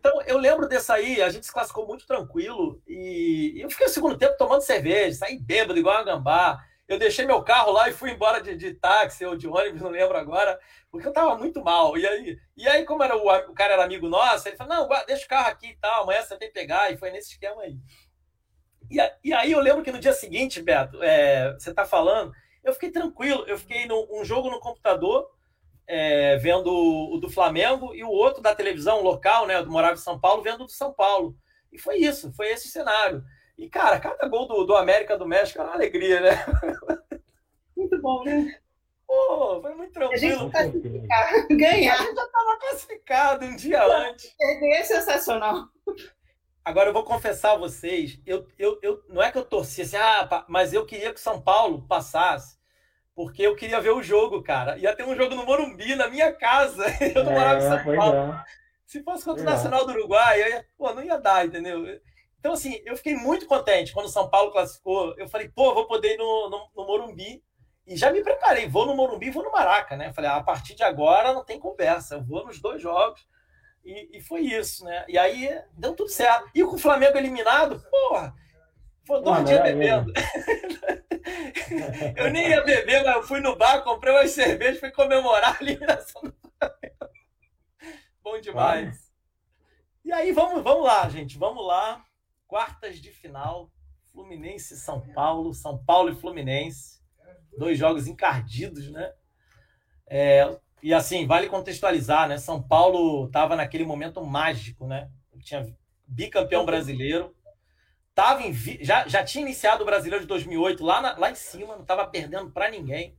Então, 0.01 0.19
eu 0.23 0.39
lembro 0.39 0.67
dessa 0.67 0.95
aí, 0.95 1.21
a 1.21 1.29
gente 1.29 1.45
se 1.45 1.53
classificou 1.53 1.85
muito 1.85 2.07
tranquilo 2.07 2.81
e 2.87 3.61
eu 3.61 3.69
fiquei 3.69 3.85
no 3.85 3.93
segundo 3.93 4.17
tempo 4.17 4.35
tomando 4.35 4.63
cerveja, 4.63 5.15
saí 5.15 5.37
bêbado 5.37 5.77
igual 5.77 5.95
a 5.95 6.03
gambá. 6.03 6.59
Eu 6.87 6.97
deixei 6.97 7.23
meu 7.23 7.43
carro 7.43 7.71
lá 7.71 7.87
e 7.87 7.93
fui 7.93 8.09
embora 8.09 8.41
de, 8.41 8.55
de 8.55 8.73
táxi 8.73 9.23
ou 9.23 9.37
de 9.37 9.47
ônibus, 9.47 9.79
não 9.79 9.91
lembro 9.91 10.17
agora, 10.17 10.59
porque 10.89 11.07
eu 11.07 11.13
tava 11.13 11.37
muito 11.37 11.63
mal. 11.63 11.95
E 11.95 12.07
aí, 12.07 12.39
e 12.57 12.67
aí 12.67 12.83
como 12.83 13.03
era 13.03 13.15
o, 13.15 13.51
o 13.51 13.53
cara 13.53 13.73
era 13.73 13.83
amigo 13.83 14.09
nosso, 14.09 14.47
ele 14.47 14.57
falou: 14.57 14.75
não, 14.75 15.05
deixa 15.05 15.23
o 15.23 15.29
carro 15.29 15.49
aqui 15.49 15.67
e 15.67 15.77
tal, 15.77 16.01
amanhã 16.01 16.23
você 16.23 16.35
vem 16.35 16.51
pegar. 16.51 16.91
E 16.91 16.97
foi 16.97 17.11
nesse 17.11 17.33
esquema 17.33 17.61
aí. 17.61 17.77
E, 18.89 18.97
e 19.23 19.33
aí 19.33 19.51
eu 19.51 19.59
lembro 19.59 19.83
que 19.83 19.91
no 19.91 19.99
dia 19.99 20.13
seguinte, 20.13 20.63
Beto, 20.63 21.01
é, 21.03 21.53
você 21.53 21.71
tá 21.71 21.85
falando, 21.85 22.33
eu 22.63 22.73
fiquei 22.73 22.89
tranquilo, 22.89 23.45
eu 23.47 23.57
fiquei 23.57 23.85
num 23.85 24.07
um 24.11 24.25
jogo 24.25 24.49
no 24.49 24.59
computador 24.59 25.29
é, 25.93 26.37
vendo 26.37 26.71
o 26.71 27.17
do 27.17 27.29
Flamengo 27.29 27.93
e 27.93 28.01
o 28.01 28.09
outro 28.09 28.41
da 28.41 28.55
televisão 28.55 29.03
local, 29.03 29.45
né, 29.45 29.61
do 29.61 29.69
Morava 29.69 29.95
em 29.95 29.97
São 29.97 30.17
Paulo, 30.17 30.41
vendo 30.41 30.63
o 30.63 30.65
do 30.65 30.71
São 30.71 30.93
Paulo. 30.93 31.35
E 31.69 31.77
foi 31.77 31.97
isso, 31.97 32.31
foi 32.31 32.47
esse 32.47 32.69
cenário. 32.69 33.21
E, 33.57 33.69
cara, 33.69 33.99
cada 33.99 34.25
gol 34.29 34.47
do, 34.47 34.63
do 34.63 34.77
América 34.77 35.17
do 35.17 35.27
México 35.27 35.59
era 35.59 35.67
uma 35.67 35.75
alegria, 35.75 36.21
né? 36.21 36.31
Muito 37.75 38.01
bom, 38.01 38.23
né? 38.23 38.57
Pô, 39.05 39.59
foi 39.61 39.75
muito 39.75 39.91
tranquilo. 39.91 40.13
A 40.13 40.17
gente 40.17 40.51
classificar, 40.51 41.47
ganhar. 41.51 41.95
A 41.95 41.97
gente 41.97 42.15
já 42.15 42.23
estava 42.23 42.57
classificado 42.57 43.45
um 43.45 43.55
dia 43.57 43.83
antes. 43.83 44.33
É 44.39 44.83
sensacional. 44.83 45.67
Agora 46.63 46.89
eu 46.89 46.93
vou 46.93 47.03
confessar 47.03 47.53
a 47.53 47.57
vocês, 47.57 48.21
eu, 48.25 48.47
eu, 48.57 48.79
eu, 48.81 49.03
não 49.09 49.21
é 49.21 49.31
que 49.31 49.37
eu 49.37 49.43
torcia 49.43 49.83
assim, 49.83 49.97
ah, 49.97 50.45
mas 50.47 50.71
eu 50.71 50.85
queria 50.85 51.11
que 51.11 51.19
o 51.19 51.23
São 51.23 51.41
Paulo 51.41 51.85
passasse 51.87 52.60
porque 53.21 53.43
eu 53.43 53.55
queria 53.55 53.79
ver 53.79 53.91
o 53.91 54.01
jogo, 54.01 54.41
cara. 54.41 54.79
Ia 54.79 54.95
ter 54.95 55.03
um 55.03 55.15
jogo 55.15 55.35
no 55.35 55.45
Morumbi, 55.45 55.93
na 55.93 56.07
minha 56.07 56.33
casa. 56.33 56.83
Eu 57.13 57.23
não 57.23 57.33
morava 57.33 57.59
em 57.59 57.61
São 57.61 57.93
é, 57.93 57.95
Paulo. 57.95 58.17
É. 58.17 58.43
Se 58.87 59.03
fosse 59.03 59.23
contra 59.23 59.43
o 59.43 59.45
Nacional 59.45 59.85
do 59.85 59.93
Uruguai, 59.93 60.41
eu 60.41 60.49
ia, 60.49 60.65
pô, 60.77 60.91
não 60.93 61.03
ia 61.03 61.17
dar, 61.17 61.45
entendeu? 61.45 61.85
Então, 62.39 62.53
assim, 62.53 62.81
eu 62.83 62.97
fiquei 62.97 63.15
muito 63.15 63.45
contente 63.45 63.93
quando 63.93 64.07
o 64.07 64.09
São 64.09 64.27
Paulo 64.27 64.51
classificou. 64.51 65.15
Eu 65.17 65.29
falei, 65.29 65.47
pô, 65.47 65.73
vou 65.73 65.87
poder 65.87 66.15
ir 66.15 66.17
no, 66.17 66.49
no, 66.49 66.69
no 66.75 66.87
Morumbi. 66.87 67.41
E 67.87 67.95
já 67.95 68.11
me 68.11 68.23
preparei, 68.23 68.67
vou 68.67 68.85
no 68.85 68.95
Morumbi 68.95 69.27
e 69.27 69.31
vou 69.31 69.43
no 69.43 69.51
Maraca, 69.51 69.95
né? 69.95 70.11
Falei, 70.11 70.29
ah, 70.29 70.37
a 70.37 70.43
partir 70.43 70.75
de 70.75 70.83
agora 70.83 71.31
não 71.31 71.45
tem 71.45 71.59
conversa, 71.59 72.15
eu 72.15 72.23
vou 72.23 72.45
nos 72.45 72.59
dois 72.59 72.81
jogos. 72.81 73.25
E, 73.85 74.17
e 74.17 74.21
foi 74.21 74.41
isso, 74.41 74.83
né? 74.83 75.05
E 75.07 75.17
aí 75.17 75.57
deu 75.73 75.95
tudo 75.95 76.09
certo. 76.09 76.49
E 76.53 76.63
com 76.63 76.75
o 76.75 76.79
Flamengo 76.79 77.17
eliminado, 77.17 77.81
porra, 77.89 78.33
foi 79.05 79.21
dois 79.21 79.45
dias 79.45 79.61
bebendo. 79.61 80.13
eu 82.15 82.31
nem 82.31 82.49
ia 82.49 82.63
beber, 82.63 83.03
mas 83.03 83.15
eu 83.15 83.23
fui 83.23 83.39
no 83.39 83.55
bar, 83.55 83.83
comprei 83.83 84.13
umas 84.13 84.31
cervejas, 84.31 84.79
fui 84.79 84.91
comemorar 84.91 85.57
a 85.59 85.63
eliminação 85.63 86.21
do 86.21 86.33
Flamengo. 86.57 87.11
Bom 88.23 88.39
demais. 88.39 89.11
E 90.05 90.11
aí, 90.11 90.31
vamos, 90.31 90.63
vamos 90.63 90.83
lá, 90.83 91.07
gente. 91.09 91.37
Vamos 91.37 91.65
lá. 91.65 92.03
Quartas 92.47 92.99
de 92.99 93.11
final. 93.11 93.71
Fluminense 94.11 94.73
e 94.73 94.77
São 94.77 95.01
Paulo. 95.13 95.53
São 95.53 95.83
Paulo 95.83 96.11
e 96.11 96.15
Fluminense. 96.15 97.01
Dois 97.57 97.77
jogos 97.77 98.07
encardidos, 98.07 98.91
né? 98.91 99.11
É, 100.07 100.59
e 100.83 100.93
assim, 100.93 101.25
vale 101.25 101.47
contextualizar, 101.47 102.27
né? 102.27 102.37
São 102.37 102.61
Paulo 102.61 103.27
estava 103.27 103.55
naquele 103.55 103.85
momento 103.85 104.23
mágico, 104.23 104.87
né? 104.87 105.09
Tinha 105.39 105.65
bicampeão 106.07 106.65
brasileiro 106.65 107.33
Tava 108.13 108.43
em, 108.43 108.53
já, 108.53 109.07
já 109.07 109.23
tinha 109.23 109.41
iniciado 109.41 109.83
o 109.83 109.85
Brasileiro 109.85 110.23
de 110.23 110.27
2008 110.27 110.83
lá, 110.83 111.01
na, 111.01 111.17
lá 111.17 111.31
em 111.31 111.35
cima, 111.35 111.75
não 111.75 111.81
estava 111.81 112.05
perdendo 112.05 112.51
para 112.51 112.69
ninguém. 112.69 113.17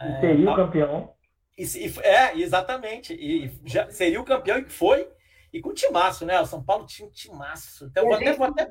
E 0.00 0.20
seria 0.20 0.48
é, 0.48 0.52
o 0.52 0.56
campeão. 0.56 1.14
E, 1.56 1.62
e, 1.64 2.00
é, 2.00 2.38
exatamente. 2.38 3.14
E 3.14 3.52
já 3.64 3.90
seria 3.90 4.20
o 4.20 4.24
campeão 4.24 4.58
e 4.58 4.68
foi. 4.68 5.08
E 5.52 5.60
com 5.60 5.72
timaço, 5.72 6.24
né? 6.24 6.40
O 6.40 6.46
São 6.46 6.62
Paulo 6.62 6.86
tinha 6.86 7.06
um 7.06 7.12
timaço. 7.12 7.86
Então, 7.86 8.04
vou 8.04 8.14
até, 8.14 8.32
vou 8.32 8.46
até... 8.46 8.70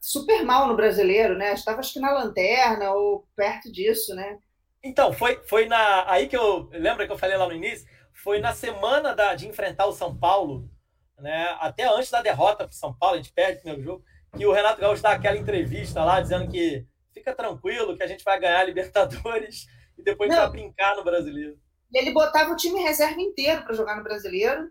super 0.00 0.44
mal 0.44 0.66
no 0.66 0.76
brasileiro, 0.76 1.36
né? 1.36 1.52
Estava 1.52 1.80
acho 1.80 1.92
que 1.92 2.00
na 2.00 2.12
lanterna 2.12 2.92
ou 2.92 3.26
perto 3.36 3.70
disso, 3.70 4.14
né? 4.14 4.38
Então, 4.82 5.12
foi, 5.12 5.42
foi 5.44 5.66
na. 5.66 6.10
Aí 6.10 6.26
que 6.26 6.36
eu. 6.36 6.70
Lembra 6.72 7.06
que 7.06 7.12
eu 7.12 7.18
falei 7.18 7.36
lá 7.36 7.46
no 7.46 7.54
início? 7.54 7.86
Foi 8.14 8.38
na 8.38 8.54
semana 8.54 9.14
da, 9.14 9.34
de 9.34 9.46
enfrentar 9.46 9.86
o 9.86 9.92
São 9.92 10.16
Paulo, 10.16 10.70
né? 11.18 11.54
Até 11.60 11.84
antes 11.84 12.10
da 12.10 12.22
derrota 12.22 12.64
para 12.64 12.72
o 12.72 12.78
São 12.78 12.94
Paulo, 12.94 13.16
a 13.16 13.18
gente 13.18 13.32
perde 13.32 13.58
o 13.58 13.60
primeiro 13.60 13.82
jogo 13.82 14.04
que 14.36 14.46
o 14.46 14.52
Renato 14.52 14.80
Gaúcho 14.80 15.02
dá 15.02 15.12
aquela 15.12 15.36
entrevista 15.36 16.04
lá 16.04 16.20
dizendo 16.20 16.50
que 16.50 16.86
fica 17.12 17.34
tranquilo, 17.34 17.96
que 17.96 18.02
a 18.02 18.06
gente 18.06 18.24
vai 18.24 18.38
ganhar 18.38 18.60
a 18.60 18.64
Libertadores 18.64 19.66
e 19.98 20.02
depois 20.02 20.30
Não. 20.30 20.36
vai 20.36 20.50
brincar 20.50 20.96
no 20.96 21.04
Brasileiro. 21.04 21.58
Ele 21.92 22.12
botava 22.12 22.52
o 22.52 22.56
time 22.56 22.80
reserva 22.80 23.20
inteiro 23.20 23.62
para 23.62 23.74
jogar 23.74 23.96
no 23.96 24.04
Brasileiro, 24.04 24.70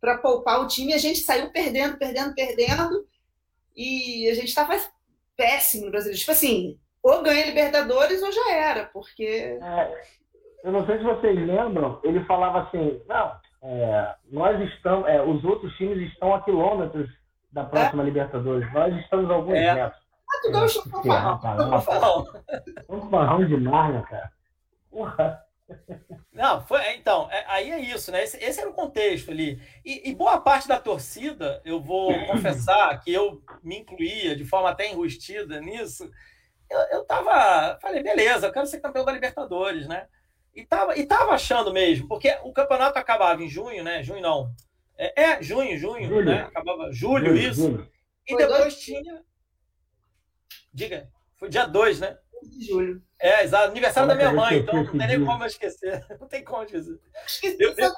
para 0.00 0.18
poupar 0.18 0.60
o 0.60 0.66
time, 0.66 0.92
e 0.92 0.94
a 0.94 0.98
gente 0.98 1.20
saiu 1.20 1.50
perdendo, 1.50 1.96
perdendo, 1.96 2.34
perdendo, 2.34 3.06
e 3.74 4.28
a 4.28 4.34
gente 4.34 4.48
estava 4.48 4.76
péssimo 5.36 5.86
no 5.86 5.90
Brasileiro. 5.90 6.18
Tipo 6.18 6.32
assim, 6.32 6.78
ou 7.02 7.22
ganha 7.22 7.46
Libertadores 7.46 8.22
ou 8.22 8.30
já 8.30 8.54
era, 8.54 8.84
porque. 8.86 9.58
É, 9.62 10.02
eu 10.64 10.72
não 10.72 10.84
sei 10.84 10.98
se 10.98 11.04
vocês 11.04 11.36
lembram, 11.36 12.00
ele 12.04 12.24
falava 12.24 12.62
assim: 12.62 13.00
não, 13.08 13.32
é, 13.62 14.14
nós 14.30 14.60
estamos, 14.74 15.08
é, 15.08 15.22
os 15.22 15.42
outros 15.44 15.74
times 15.76 15.98
estão 16.12 16.34
a 16.34 16.42
quilômetros 16.42 17.08
da 17.50 17.64
próxima 17.64 18.02
é? 18.02 18.06
Libertadores, 18.06 18.72
nós 18.72 18.96
estamos 18.96 19.30
alguns 19.30 19.54
é. 19.54 19.74
metros. 19.74 20.02
Ah, 20.28 20.40
tu 20.42 20.52
ganhou 20.52 20.66
o 20.66 21.80
fanfarrão. 21.80 22.26
Fanfarrão 22.86 23.46
demais, 23.46 23.94
né, 23.94 24.04
cara? 24.08 24.32
Porra. 24.90 25.44
Não, 26.32 26.64
foi, 26.66 26.94
então, 26.94 27.28
é, 27.30 27.44
aí 27.48 27.70
é 27.70 27.78
isso, 27.78 28.10
né? 28.10 28.22
Esse, 28.22 28.42
esse 28.42 28.60
era 28.60 28.70
o 28.70 28.74
contexto 28.74 29.30
ali. 29.30 29.60
E, 29.84 30.08
e, 30.08 30.14
boa 30.14 30.40
parte 30.40 30.68
da 30.68 30.78
torcida, 30.78 31.60
eu 31.64 31.80
vou 31.80 32.12
confessar 32.26 32.98
que 33.00 33.12
eu 33.12 33.42
me 33.62 33.78
incluía 33.78 34.36
de 34.36 34.44
forma 34.44 34.70
até 34.70 34.90
enrustida 34.90 35.60
nisso. 35.60 36.10
Eu, 36.70 36.80
eu 36.98 37.04
tava, 37.04 37.78
falei, 37.80 38.02
beleza, 38.02 38.46
eu 38.46 38.52
quero 38.52 38.66
ser 38.66 38.80
campeão 38.80 39.04
da 39.04 39.12
Libertadores, 39.12 39.86
né? 39.86 40.06
E 40.54 40.64
tava, 40.64 40.96
e 40.96 41.06
tava 41.06 41.32
achando 41.32 41.72
mesmo, 41.72 42.08
porque 42.08 42.36
o 42.42 42.52
campeonato 42.52 42.98
acabava 42.98 43.42
em 43.42 43.48
junho, 43.48 43.84
né? 43.84 44.02
Junho 44.02 44.22
não. 44.22 44.50
É, 44.98 45.22
é 45.22 45.42
junho, 45.42 45.78
junho, 45.78 46.08
julho. 46.08 46.24
né? 46.24 46.42
Acabava 46.42 46.90
julho, 46.92 47.26
julho 47.26 47.38
isso. 47.38 47.62
Julho. 47.62 47.92
E 48.26 48.32
foi 48.32 48.42
depois 48.42 48.60
dois... 48.60 48.78
tinha. 48.80 49.22
Diga, 50.74 51.08
foi 51.36 51.48
dia 51.48 51.66
2, 51.66 52.00
né? 52.00 52.18
de 52.42 52.66
julho. 52.66 53.02
É, 53.20 53.42
exato. 53.42 53.70
Aniversário 53.70 54.08
da 54.08 54.14
minha 54.14 54.32
mãe, 54.32 54.58
então 54.58 54.84
não 54.84 54.98
tem 54.98 55.06
nem 55.06 55.24
como 55.24 55.42
eu 55.42 55.46
esquecer. 55.46 56.06
Não 56.20 56.28
tem 56.28 56.44
como 56.44 56.62
esquecer. 56.62 57.00
Eu, 57.58 57.74
eu, 57.76 57.92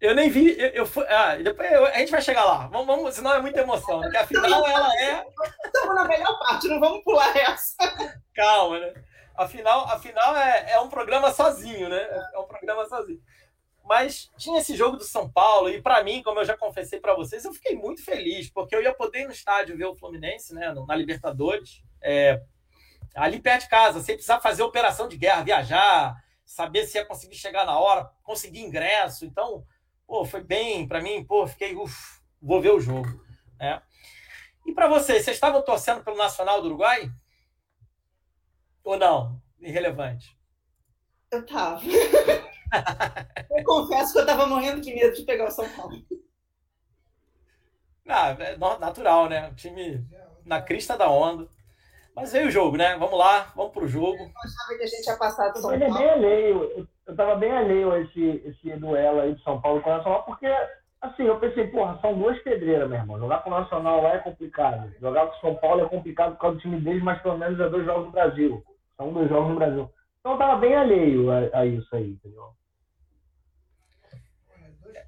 eu 0.00 0.14
nem 0.14 0.30
vi. 0.30 0.58
Eu, 0.58 0.68
eu 0.70 0.86
fui, 0.86 1.04
ah, 1.06 1.36
depois 1.36 1.70
eu, 1.70 1.86
a 1.86 1.98
gente 1.98 2.10
vai 2.10 2.22
chegar 2.22 2.44
lá. 2.44 2.66
Vamos, 2.68 2.86
vamos, 2.86 3.14
senão 3.14 3.34
é 3.34 3.40
muita 3.40 3.60
emoção. 3.60 4.00
Porque 4.00 4.16
afinal 4.16 4.66
ela 4.66 4.92
é. 5.00 5.24
Estamos 5.64 5.94
na 5.94 6.04
melhor 6.04 6.38
parte, 6.38 6.68
não 6.68 6.80
vamos 6.80 7.04
pular 7.04 7.36
essa. 7.36 7.76
Calma, 8.34 8.80
né? 8.80 8.94
Afinal, 9.36 9.86
afinal 9.86 10.36
é, 10.36 10.72
é 10.72 10.80
um 10.80 10.88
programa 10.88 11.32
sozinho, 11.32 11.88
né? 11.88 12.02
É 12.34 12.38
um 12.38 12.44
programa 12.44 12.84
sozinho. 12.86 13.20
Mas 13.84 14.30
tinha 14.36 14.60
esse 14.60 14.76
jogo 14.76 14.96
do 14.96 15.04
São 15.04 15.28
Paulo, 15.28 15.68
e 15.68 15.82
para 15.82 16.02
mim, 16.04 16.22
como 16.22 16.40
eu 16.40 16.44
já 16.44 16.56
confessei 16.56 17.00
para 17.00 17.14
vocês, 17.14 17.44
eu 17.44 17.52
fiquei 17.52 17.76
muito 17.76 18.04
feliz, 18.04 18.48
porque 18.48 18.74
eu 18.74 18.82
ia 18.82 18.94
poder 18.94 19.22
ir 19.22 19.26
no 19.26 19.32
estádio 19.32 19.76
ver 19.76 19.86
o 19.86 19.94
Fluminense, 19.94 20.54
né, 20.54 20.72
na 20.86 20.94
Libertadores. 20.94 21.82
É, 22.00 22.40
ali 23.14 23.40
perto 23.40 23.62
de 23.62 23.68
casa, 23.68 24.00
sem 24.00 24.14
precisar 24.14 24.40
fazer 24.40 24.62
operação 24.62 25.08
de 25.08 25.16
guerra, 25.16 25.42
viajar, 25.42 26.16
saber 26.44 26.86
se 26.86 26.98
ia 26.98 27.04
conseguir 27.04 27.36
chegar 27.36 27.64
na 27.64 27.78
hora, 27.78 28.10
conseguir 28.22 28.60
ingresso. 28.60 29.24
Então, 29.24 29.66
pô, 30.06 30.24
foi 30.24 30.42
bem 30.42 30.86
para 30.86 31.00
mim, 31.00 31.24
pô, 31.24 31.46
fiquei, 31.46 31.74
uf, 31.74 32.20
vou 32.40 32.60
ver 32.60 32.70
o 32.70 32.80
jogo. 32.80 33.08
Né? 33.58 33.82
E 34.66 34.72
para 34.72 34.88
vocês, 34.88 35.24
vocês 35.24 35.36
estavam 35.36 35.62
torcendo 35.62 36.04
pelo 36.04 36.16
Nacional 36.16 36.60
do 36.60 36.68
Uruguai? 36.68 37.10
Ou 38.84 38.96
não? 38.96 39.40
Irrelevante. 39.60 40.36
Eu 41.30 41.44
tava. 41.46 41.80
eu 43.50 43.64
confesso 43.64 44.12
que 44.12 44.18
eu 44.20 44.26
tava 44.26 44.46
morrendo 44.46 44.80
de 44.80 44.94
medo 44.94 45.14
de 45.14 45.22
pegar 45.22 45.46
o 45.46 45.50
São 45.50 45.68
Paulo. 45.70 45.96
Ah, 48.08 48.36
é 48.38 48.56
natural, 48.78 49.28
né? 49.28 49.48
O 49.48 49.54
time 49.54 50.04
na 50.44 50.60
crista 50.60 50.96
da 50.96 51.08
onda. 51.08 51.48
Mas 52.14 52.32
veio 52.32 52.48
o 52.48 52.50
jogo, 52.50 52.76
né? 52.76 52.96
Vamos 52.98 53.18
lá, 53.18 53.52
vamos 53.56 53.72
pro 53.72 53.88
jogo. 53.88 54.18
Eu 54.18 54.30
achava 54.44 54.76
que 54.76 54.82
a 54.82 54.86
gente 54.86 55.02
tinha 55.02 55.16
passado 55.16 55.58
São 55.58 55.70
Paulo. 55.70 55.84
É 55.84 55.98
bem 55.98 56.10
alheio. 56.10 56.88
Eu 57.06 57.16
tava 57.16 57.36
bem 57.36 57.50
alheio 57.50 57.90
a 57.90 58.00
esse, 58.00 58.42
esse 58.44 58.76
duelo 58.76 59.20
aí 59.20 59.34
de 59.34 59.42
São 59.42 59.60
Paulo 59.60 59.80
com 59.80 59.90
o 59.90 59.96
Nacional, 59.96 60.22
porque, 60.24 60.46
assim, 61.00 61.24
eu 61.24 61.40
pensei, 61.40 61.66
porra, 61.68 61.98
são 62.00 62.18
duas 62.18 62.38
pedreiras, 62.42 62.88
meu 62.88 62.98
irmão. 62.98 63.18
Jogar 63.18 63.42
com 63.42 63.50
o 63.50 63.58
Nacional 63.58 64.02
lá 64.02 64.14
é 64.14 64.18
complicado. 64.18 64.92
Jogar 65.00 65.26
com 65.26 65.36
o 65.36 65.40
São 65.40 65.54
Paulo 65.56 65.84
é 65.84 65.88
complicado 65.88 66.34
por 66.34 66.40
causa 66.40 66.56
do 66.56 66.60
time 66.60 66.80
deles, 66.80 67.02
mas 67.02 67.20
pelo 67.22 67.38
menos 67.38 67.58
é 67.58 67.68
dois 67.68 67.84
jogos 67.86 68.06
no 68.06 68.12
Brasil. 68.12 68.62
São 68.96 69.12
dois 69.12 69.28
jogos 69.28 69.48
no 69.48 69.56
Brasil. 69.56 69.90
Então 70.20 70.32
eu 70.32 70.38
tava 70.38 70.60
bem 70.60 70.74
alheio 70.74 71.30
a, 71.30 71.60
a 71.60 71.66
isso 71.66 71.96
aí, 71.96 72.10
entendeu? 72.10 72.50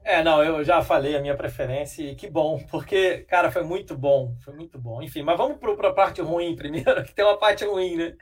É, 0.04 0.22
não, 0.22 0.44
eu 0.44 0.62
já 0.62 0.82
falei 0.82 1.16
a 1.16 1.20
minha 1.20 1.34
preferência 1.34 2.02
e 2.02 2.14
que 2.14 2.28
bom, 2.28 2.62
porque, 2.70 3.20
cara, 3.20 3.50
foi 3.50 3.62
muito 3.62 3.96
bom, 3.96 4.36
foi 4.44 4.52
muito 4.52 4.78
bom. 4.78 5.02
Enfim, 5.02 5.22
mas 5.22 5.38
vamos 5.38 5.56
para 5.58 5.88
a 5.88 5.94
parte 5.94 6.20
ruim 6.20 6.54
primeiro, 6.54 7.02
que 7.04 7.14
tem 7.14 7.24
uma 7.24 7.38
parte 7.38 7.64
ruim, 7.64 7.96
né? 7.96 8.14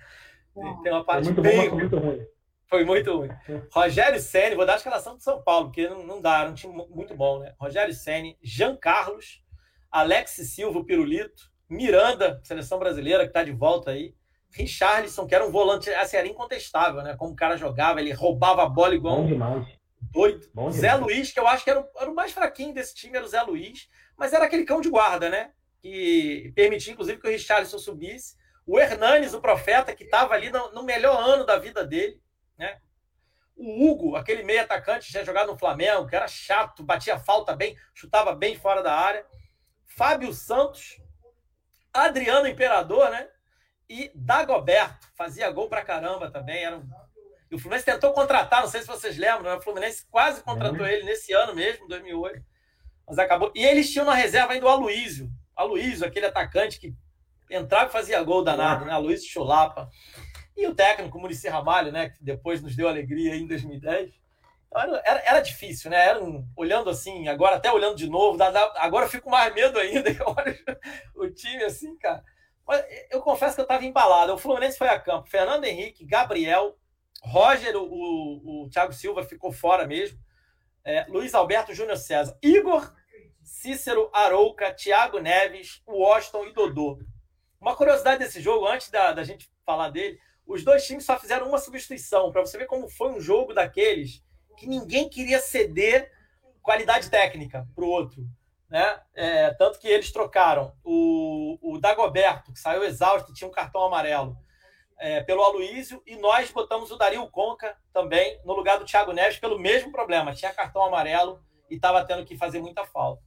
Tem 0.85 0.93
uma 0.93 1.05
parte 1.05 1.25
foi 1.25 1.35
muito 1.35 1.43
bem... 1.43 1.69
bom, 1.69 1.71
foi 1.71 1.79
muito 1.81 1.99
ruim. 1.99 2.27
Foi 2.69 2.85
muito 2.85 3.17
ruim. 3.19 3.29
Rogério 3.73 4.21
Senni, 4.21 4.55
vou 4.55 4.65
dar 4.65 4.75
a 4.75 4.77
escalação 4.77 5.17
do 5.17 5.23
São 5.23 5.43
Paulo, 5.43 5.67
porque 5.67 5.89
não, 5.89 6.07
não 6.07 6.23
dá, 6.23 6.41
era 6.41 6.51
um 6.51 6.55
time 6.55 6.73
muito 6.89 7.17
bom, 7.17 7.41
né? 7.41 7.53
Rogério 7.59 7.93
Senni, 7.93 8.39
Jean 8.41 8.77
Carlos, 8.77 9.43
Alex 9.91 10.31
Silva, 10.31 10.79
o 10.79 10.85
Pirulito, 10.85 11.51
Miranda, 11.69 12.41
seleção 12.45 12.79
brasileira, 12.79 13.25
que 13.25 13.31
está 13.31 13.43
de 13.43 13.53
volta 13.53 13.91
aí, 13.91 14.15
Richarlison, 14.53 15.27
que 15.27 15.35
era 15.35 15.45
um 15.45 15.51
volante, 15.51 15.91
assim, 15.91 16.17
era 16.17 16.29
incontestável, 16.29 17.03
né? 17.03 17.17
Como 17.17 17.33
o 17.33 17.37
cara 17.37 17.57
jogava, 17.57 18.01
ele 18.01 18.13
roubava 18.13 18.63
a 18.63 18.69
bola 18.69 18.95
igual. 18.95 19.17
Bom 19.17 19.27
demais 19.27 19.82
doido. 20.13 20.49
Bom 20.55 20.71
Zé 20.71 20.95
Luiz, 20.95 21.33
que 21.33 21.41
eu 21.41 21.49
acho 21.49 21.65
que 21.65 21.71
era 21.71 21.81
o, 21.81 21.89
era 21.97 22.11
o, 22.11 22.15
mais 22.15 22.33
fraquinho 22.33 22.75
desse 22.75 22.95
time, 22.95 23.17
era 23.17 23.25
o 23.25 23.29
Zé 23.29 23.43
Luiz, 23.43 23.89
mas 24.17 24.33
era 24.33 24.45
aquele 24.45 24.65
cão 24.65 24.81
de 24.81 24.91
guarda, 24.91 25.29
né? 25.29 25.53
Que 25.81 26.53
permitia, 26.55 26.93
inclusive, 26.93 27.19
que 27.19 27.27
o 27.27 27.31
Richarlison 27.31 27.79
subisse. 27.79 28.37
O 28.65 28.79
Hernanes, 28.79 29.35
o 29.35 29.41
profeta, 29.41 29.95
que 29.95 30.05
estava 30.05 30.35
ali 30.35 30.51
no, 30.51 30.71
no, 30.73 30.85
melhor 30.85 31.19
ano 31.19 31.45
da 31.45 31.59
vida 31.59 31.85
dele, 31.85 32.23
né? 32.57 32.79
O 33.57 33.85
Hugo, 33.85 34.15
aquele 34.15 34.43
meio 34.45 34.61
atacante 34.61 35.07
que 35.07 35.13
tinha 35.13 35.25
jogado 35.25 35.51
no 35.51 35.59
Flamengo, 35.59 36.07
que 36.07 36.15
era 36.15 36.29
chato, 36.29 36.85
batia 36.85 37.19
falta 37.19 37.57
bem, 37.57 37.77
chutava 37.95 38.35
bem 38.35 38.55
fora 38.57 38.83
da 38.83 38.95
área. 38.95 39.27
Fábio 39.87 40.33
Santos, 40.33 41.01
Adriano 41.93 42.47
Imperador, 42.47 43.11
né? 43.11 43.29
E 43.89 44.11
Dagoberto, 44.15 45.09
fazia 45.17 45.51
gol 45.51 45.69
pra 45.69 45.85
caramba 45.85 46.31
também, 46.31 46.65
era 46.65 46.77
um 46.77 46.89
e 47.53 47.55
o 47.55 47.59
Fluminense 47.59 47.85
tentou 47.85 48.15
contratar, 48.15 48.63
não 48.63 48.69
sei 48.69 48.81
se 48.81 48.87
vocês 48.87 49.19
lembram, 49.19 49.43
né? 49.43 49.55
o 49.57 49.61
Fluminense 49.61 50.07
quase 50.11 50.43
contratou 50.43 50.87
ele 50.87 51.05
nesse 51.05 51.35
ano 51.35 51.55
mesmo, 51.55 51.87
2008. 51.87 52.43
Mas 53.07 53.19
acabou. 53.19 53.53
E 53.55 53.63
eles 53.63 53.93
tinham 53.93 54.07
na 54.07 54.15
reserva 54.15 54.55
ainda 54.55 54.65
o 54.65 54.71
Aloísio. 54.71 55.31
Aloísio, 55.55 56.07
aquele 56.07 56.25
atacante 56.25 56.81
que 56.81 56.95
entrava 57.51 57.91
e 57.91 57.93
fazia 57.93 58.23
gol 58.23 58.43
danado, 58.43 58.87
né? 58.87 58.93
Aloísio 58.95 59.29
Chulapa. 59.29 59.91
E 60.57 60.67
o 60.67 60.75
técnico, 60.75 61.19
Murici 61.19 61.47
Ramalho, 61.47 61.93
né? 61.93 62.09
Que 62.09 62.25
depois 62.25 62.63
nos 62.63 62.75
deu 62.75 62.89
alegria 62.89 63.37
em 63.37 63.47
2010. 63.47 64.15
Então, 64.69 64.81
era, 64.81 65.03
era, 65.05 65.23
era, 65.27 65.41
difícil, 65.43 65.91
né? 65.91 66.09
Era 66.09 66.25
um, 66.25 66.49
olhando 66.57 66.89
assim, 66.89 67.29
agora 67.29 67.57
até 67.57 67.71
olhando 67.71 67.97
de 67.97 68.09
novo, 68.09 68.39
dá, 68.39 68.51
dá, 68.51 68.73
agora 68.77 69.05
eu 69.05 69.11
fico 69.11 69.29
mais 69.29 69.55
medo 69.55 69.79
ainda 69.79 70.09
eu 70.11 70.27
olho 70.27 70.59
o 71.17 71.29
time 71.29 71.65
assim, 71.65 71.99
cara. 71.99 72.25
Mas 72.67 72.83
eu 73.11 73.21
confesso 73.21 73.57
que 73.57 73.61
eu 73.61 73.65
estava 73.65 73.85
embalado. 73.85 74.33
O 74.33 74.39
Fluminense 74.39 74.79
foi 74.79 74.89
a 74.89 74.99
campo. 74.99 75.29
Fernando 75.29 75.65
Henrique, 75.65 76.07
Gabriel, 76.07 76.79
Roger, 77.23 77.77
o, 77.77 77.85
o, 77.85 78.65
o 78.65 78.71
Thiago 78.71 78.93
Silva 78.93 79.23
ficou 79.23 79.53
fora 79.53 79.87
mesmo. 79.87 80.19
É, 80.85 81.05
Luiz 81.09 81.35
Alberto 81.35 81.73
Júnior 81.73 81.97
César. 81.97 82.37
Igor, 82.43 82.93
Cícero, 83.43 84.11
Arouca, 84.13 84.75
Thiago 84.75 85.19
Neves, 85.19 85.83
Washington 85.87 86.47
e 86.47 86.53
Dodô. 86.53 86.99
Uma 87.61 87.77
curiosidade 87.77 88.19
desse 88.19 88.41
jogo, 88.41 88.67
antes 88.67 88.91
da, 88.91 89.13
da 89.13 89.23
gente 89.23 89.51
falar 89.65 89.91
dele, 89.91 90.19
os 90.47 90.65
dois 90.65 90.85
times 90.85 91.05
só 91.05 91.19
fizeram 91.19 91.49
uma 91.49 91.59
substituição, 91.59 92.33
para 92.33 92.41
você 92.41 92.59
ver 92.59 92.67
como 92.67 92.89
foi 92.89 93.11
um 93.11 93.21
jogo 93.21 93.55
daqueles 93.55 94.23
que 94.57 94.67
ninguém 94.67 95.09
queria 95.09 95.41
ceder 95.41 96.11
qualidade 96.61 97.09
técnica 97.09 97.67
para 97.75 97.85
o 97.85 97.89
outro. 97.89 98.25
Né? 98.69 99.01
É, 99.15 99.55
tanto 99.55 99.79
que 99.79 99.87
eles 99.87 100.11
trocaram 100.11 100.75
o, 100.83 101.59
o 101.61 101.79
Dagoberto, 101.79 102.53
que 102.53 102.59
saiu 102.59 102.83
exausto 102.85 103.31
e 103.31 103.35
tinha 103.35 103.49
um 103.49 103.53
cartão 103.53 103.85
amarelo, 103.85 104.37
é, 105.03 105.21
pelo 105.21 105.43
Aloísio 105.43 106.01
e 106.07 106.15
nós 106.15 106.53
botamos 106.53 106.93
o 106.93 106.97
Dario 106.97 107.27
Conca 107.27 107.77
também 107.93 108.41
no 108.45 108.53
lugar 108.53 108.79
do 108.79 108.85
Thiago 108.85 109.13
Neves 109.13 109.37
pelo 109.37 109.59
mesmo 109.59 109.91
problema. 109.91 110.33
Tinha 110.33 110.55
cartão 110.55 110.85
amarelo 110.85 111.45
e 111.69 111.75
estava 111.75 112.05
tendo 112.05 112.25
que 112.25 112.37
fazer 112.37 112.61
muita 112.61 112.87
falta. 112.87 113.21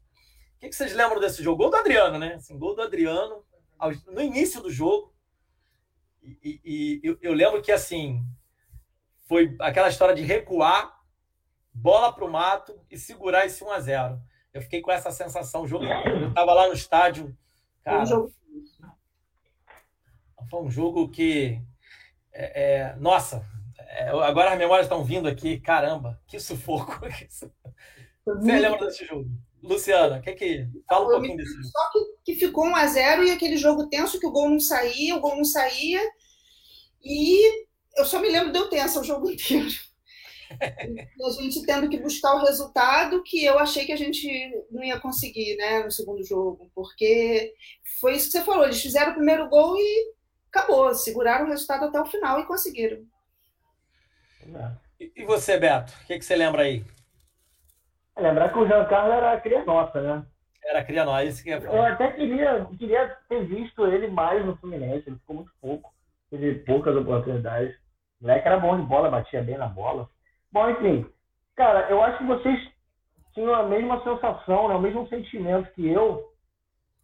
O 0.56 0.60
que, 0.60 0.70
que, 0.70 0.76
vocês 0.76 0.94
lembram 0.94 1.20
desse 1.20 1.44
jogo? 1.44 1.58
Gol 1.58 1.70
do 1.70 1.76
Adriano, 1.76 2.18
né? 2.18 2.36
Assim, 2.36 2.58
gol 2.58 2.76
do 2.76 2.82
Adriano 2.82 3.44
no 4.08 4.22
início 4.22 4.62
do 4.62 4.72
jogo. 4.72 5.14
E, 6.24 6.40
e, 6.42 6.62
e 6.64 7.02
eu, 7.04 7.18
eu, 7.22 7.34
lembro 7.34 7.62
que 7.62 7.74
assim 7.74 8.24
foi 9.28 9.54
aquela 9.60 9.90
história 9.90 10.16
de 10.16 10.22
recuar, 10.22 10.98
bola 11.74 12.14
para 12.14 12.24
o 12.24 12.32
mato 12.32 12.80
e 12.90 12.98
segurar 12.98 13.46
esse 13.46 13.62
1 13.62 13.72
a 13.72 13.80
0 13.82 14.22
Eu 14.54 14.62
fiquei 14.62 14.80
com 14.80 14.94
essa 14.94 15.12
sensação. 15.12 15.64
O 15.64 15.68
jogo, 15.68 15.84
eu 15.84 16.30
estava 16.30 16.54
lá 16.54 16.68
no 16.68 16.74
estádio. 16.74 17.38
Cara, 17.84 18.04
um 18.04 18.06
jogo 18.06 18.34
foi 20.56 20.64
um 20.64 20.72
jogo 20.72 21.10
que. 21.10 21.60
É, 22.32 22.64
é, 22.64 22.96
nossa, 22.98 23.46
é, 23.78 24.10
agora 24.10 24.52
as 24.52 24.58
memórias 24.58 24.86
estão 24.86 25.04
vindo 25.04 25.28
aqui. 25.28 25.60
Caramba, 25.60 26.22
que 26.28 26.40
sufoco. 26.40 27.00
Você 28.26 28.60
lembra 28.60 28.86
desse 28.86 29.06
jogo? 29.06 29.30
Luciana, 29.62 30.22
que 30.22 30.34
que 30.34 30.68
fala 30.88 31.08
um 31.08 31.12
eu 31.12 31.18
pouquinho 31.18 31.38
desse 31.38 31.54
jogo? 31.54 31.68
Só 31.68 31.92
que, 31.92 32.00
que 32.24 32.40
ficou 32.40 32.66
1 32.68 32.76
a 32.76 32.88
0 32.88 33.24
e 33.24 33.32
aquele 33.32 33.58
jogo 33.58 33.90
tenso 33.90 34.20
que 34.20 34.28
o 34.28 34.32
gol 34.32 34.50
não 34.50 34.60
saía, 34.60 35.16
o 35.16 35.20
gol 35.20 35.36
não 35.36 35.44
saía. 35.44 36.02
E 37.04 37.66
eu 37.98 38.06
só 38.06 38.20
me 38.20 38.30
lembro 38.30 38.52
de 38.52 38.60
eu 38.60 38.70
tensa 38.70 39.00
o 39.00 39.04
jogo 39.04 39.30
inteiro. 39.32 39.68
a 40.62 41.42
gente 41.42 41.66
tendo 41.66 41.90
que 41.90 41.98
buscar 41.98 42.36
o 42.36 42.46
resultado 42.46 43.24
que 43.24 43.44
eu 43.44 43.58
achei 43.58 43.86
que 43.86 43.92
a 43.92 43.98
gente 43.98 44.30
não 44.72 44.84
ia 44.84 45.00
conseguir 45.00 45.56
né, 45.58 45.84
no 45.84 45.92
segundo 45.92 46.24
jogo, 46.24 46.70
porque 46.74 47.54
foi 48.00 48.16
isso 48.16 48.28
que 48.28 48.34
você 48.34 48.44
falou, 48.44 48.66
eles 48.66 48.82
fizeram 48.82 49.12
o 49.12 49.16
primeiro 49.16 49.50
gol 49.50 49.76
e 49.78 50.15
acabou, 50.56 50.94
seguraram 50.94 51.46
o 51.46 51.50
resultado 51.50 51.86
até 51.86 52.00
o 52.00 52.06
final 52.06 52.40
e 52.40 52.46
conseguiram. 52.46 53.00
E 55.00 55.26
você, 55.26 55.58
Beto, 55.58 55.92
o 55.92 56.08
que, 56.08 56.18
que 56.18 56.26
você 56.26 56.36
lembra 56.36 56.64
aí? 56.64 56.86
Lembrar 58.18 58.50
que 58.50 58.60
o 58.60 58.68
Jean 58.68 58.86
Carlos 58.86 59.16
era 59.16 59.42
cria 59.42 59.66
nossa, 59.66 60.02
né? 60.02 60.26
Era 60.64 60.84
cria 60.84 61.04
nossa, 61.04 61.26
isso 61.26 61.44
que 61.44 61.52
é... 61.52 61.58
Eu 61.58 61.84
até 61.84 62.12
queria, 62.12 62.66
queria 62.78 63.18
ter 63.28 63.46
visto 63.46 63.86
ele 63.86 64.08
mais 64.08 64.44
no 64.46 64.56
Fluminense, 64.58 65.04
ele 65.08 65.18
ficou 65.18 65.36
muito 65.36 65.52
pouco, 65.62 65.94
teve 66.30 66.56
poucas 66.60 66.96
oportunidades. 66.96 67.76
O 68.22 68.24
moleque 68.26 68.48
era 68.48 68.60
bom 68.60 68.80
de 68.80 68.88
bola, 68.88 69.12
batia 69.12 69.44
bem 69.44 69.58
na 69.58 69.68
bola. 69.68 70.10
Bom, 70.52 70.70
enfim, 70.70 71.06
cara, 71.56 71.90
eu 71.90 72.02
acho 72.02 72.20
que 72.20 72.24
vocês 72.24 72.72
tinham 73.34 73.54
a 73.54 73.64
mesma 73.64 74.02
sensação, 74.04 74.70
né, 74.70 74.76
o 74.76 74.82
mesmo 74.82 75.08
sentimento 75.10 75.70
que 75.74 75.88
eu, 75.88 76.24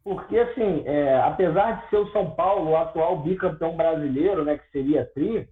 porque, 0.03 0.37
assim, 0.39 0.83
é, 0.85 1.19
apesar 1.21 1.81
de 1.81 1.89
ser 1.89 1.97
o 1.97 2.11
São 2.11 2.31
Paulo 2.31 2.71
o 2.71 2.77
atual 2.77 3.19
bicampeão 3.19 3.75
brasileiro, 3.75 4.43
né, 4.43 4.57
que 4.57 4.71
seria 4.71 5.05
tri, 5.13 5.47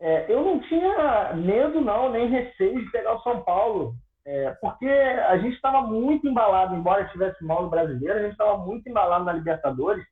é, 0.00 0.26
eu 0.32 0.44
não 0.44 0.60
tinha 0.60 1.32
medo, 1.34 1.80
não, 1.80 2.10
nem 2.10 2.28
receio 2.28 2.84
de 2.84 2.90
pegar 2.90 3.14
o 3.14 3.22
São 3.22 3.42
Paulo, 3.42 3.94
é, 4.26 4.50
porque 4.60 4.86
a 4.86 5.36
gente 5.38 5.54
estava 5.54 5.82
muito 5.82 6.26
embalado, 6.28 6.74
embora 6.74 7.02
estivesse 7.02 7.44
mal 7.44 7.62
no 7.62 7.70
brasileiro, 7.70 8.18
a 8.18 8.22
gente 8.22 8.32
estava 8.32 8.58
muito 8.58 8.88
embalado 8.88 9.24
na 9.24 9.32
Libertadores, 9.32 10.04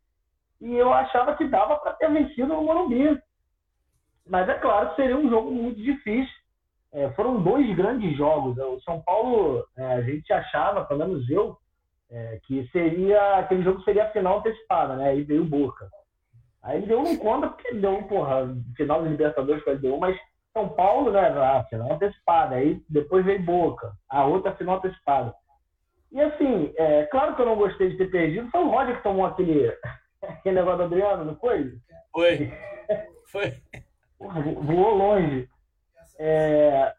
e 0.60 0.74
eu 0.74 0.92
achava 0.92 1.34
que 1.34 1.46
dava 1.46 1.76
para 1.76 1.94
ter 1.94 2.10
vencido 2.10 2.48
no 2.48 2.62
Morumbi. 2.62 3.20
Mas 4.28 4.48
é 4.48 4.54
claro 4.54 4.90
que 4.90 4.96
seria 4.96 5.16
um 5.16 5.28
jogo 5.28 5.50
muito 5.50 5.80
difícil. 5.80 6.32
É, 6.92 7.10
foram 7.12 7.42
dois 7.42 7.74
grandes 7.74 8.16
jogos. 8.16 8.56
O 8.58 8.80
São 8.82 9.00
Paulo, 9.02 9.66
é, 9.76 9.84
a 9.94 10.02
gente 10.02 10.32
achava, 10.32 10.84
pelo 10.84 11.00
menos 11.00 11.28
eu, 11.28 11.56
é, 12.12 12.38
que 12.44 12.68
seria 12.70 13.38
aquele 13.38 13.62
jogo 13.62 13.82
seria 13.82 14.04
a 14.04 14.10
final 14.10 14.38
antecipada, 14.38 14.96
né? 14.96 15.08
Aí 15.08 15.22
veio 15.22 15.42
o 15.42 15.46
Boca. 15.46 15.88
Aí 16.62 16.76
ele 16.76 16.86
deu 16.86 17.02
não 17.02 17.16
conta 17.16 17.48
porque 17.48 17.74
deu, 17.74 18.02
porra, 18.04 18.54
final 18.76 19.00
dos 19.00 19.10
Libertadores 19.10 19.64
que 19.64 19.74
deu, 19.76 19.96
mas 19.98 20.16
São 20.52 20.68
Paulo, 20.68 21.10
né? 21.10 21.28
A 21.28 21.64
final 21.64 21.92
antecipada. 21.92 22.56
Aí 22.56 22.80
depois 22.88 23.24
veio 23.24 23.42
Boca, 23.42 23.92
a 24.08 24.26
outra 24.26 24.54
final 24.54 24.76
antecipada. 24.76 25.34
E 26.12 26.20
assim, 26.20 26.72
é, 26.76 27.06
claro 27.06 27.34
que 27.34 27.40
eu 27.40 27.46
não 27.46 27.56
gostei 27.56 27.88
de 27.88 27.96
ter 27.96 28.10
perdido. 28.10 28.50
Foi 28.50 28.62
o 28.62 28.68
Roger 28.68 28.96
que 28.96 29.02
tomou 29.02 29.24
aquele, 29.24 29.74
aquele 30.22 30.56
negócio 30.56 30.78
do 30.78 30.84
Adriano, 30.84 31.24
não 31.24 31.36
foi? 31.36 31.72
Foi. 32.12 32.52
Foi. 33.32 33.54
Porra, 34.18 34.42
voou 34.42 34.94
longe. 34.94 35.48
É, 36.18 36.92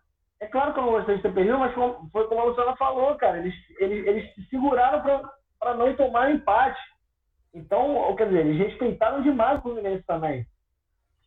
é 0.44 0.48
claro 0.48 0.74
que 0.74 0.80
eu 0.80 0.84
não 0.84 0.92
gostei 0.92 1.16
de 1.16 1.22
ter 1.22 1.34
perdido, 1.34 1.58
mas 1.58 1.74
foi 1.74 2.28
como 2.28 2.42
a 2.42 2.44
Luciana 2.44 2.76
falou, 2.76 3.16
cara. 3.16 3.38
Eles, 3.38 3.56
eles, 3.80 4.06
eles 4.06 4.36
se 4.36 4.46
seguraram 4.48 5.02
para 5.58 5.74
não 5.76 5.96
tomar 5.96 6.32
empate. 6.32 6.80
Então, 7.54 8.14
quer 8.18 8.28
dizer, 8.28 8.46
eles 8.46 8.58
respeitaram 8.58 9.22
demais 9.22 9.60
o 9.60 9.62
Fluminense 9.62 10.04
também. 10.06 10.46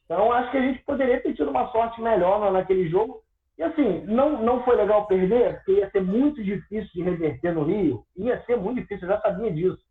Então, 0.05 0.31
acho 0.33 0.51
que 0.51 0.59
a 0.59 0.61
gente 0.61 0.85
poderia 0.85 1.21
ter 1.21 1.35
tido 1.35 1.51
uma 1.51 1.71
sorte 1.73 2.01
melhor 2.01 2.53
naquele 2.53 2.89
jogo. 2.91 3.23
E 3.59 3.63
assim, 3.63 4.05
não, 4.05 4.43
não 4.43 4.63
foi 4.65 4.77
legal 4.77 5.07
perder, 5.07 5.57
porque 5.57 5.73
ia 5.73 5.91
ser 5.91 6.03
muito 6.03 6.45
difícil 6.45 6.91
de 6.93 7.03
reverter 7.03 7.55
no 7.55 7.65
Rio. 7.65 8.05
Ia 8.17 8.45
ser 8.45 8.57
muito 8.57 8.83
difícil, 8.83 9.09
eu 9.09 9.15
já 9.15 9.21
sabia 9.23 9.51
disso. 9.51 9.83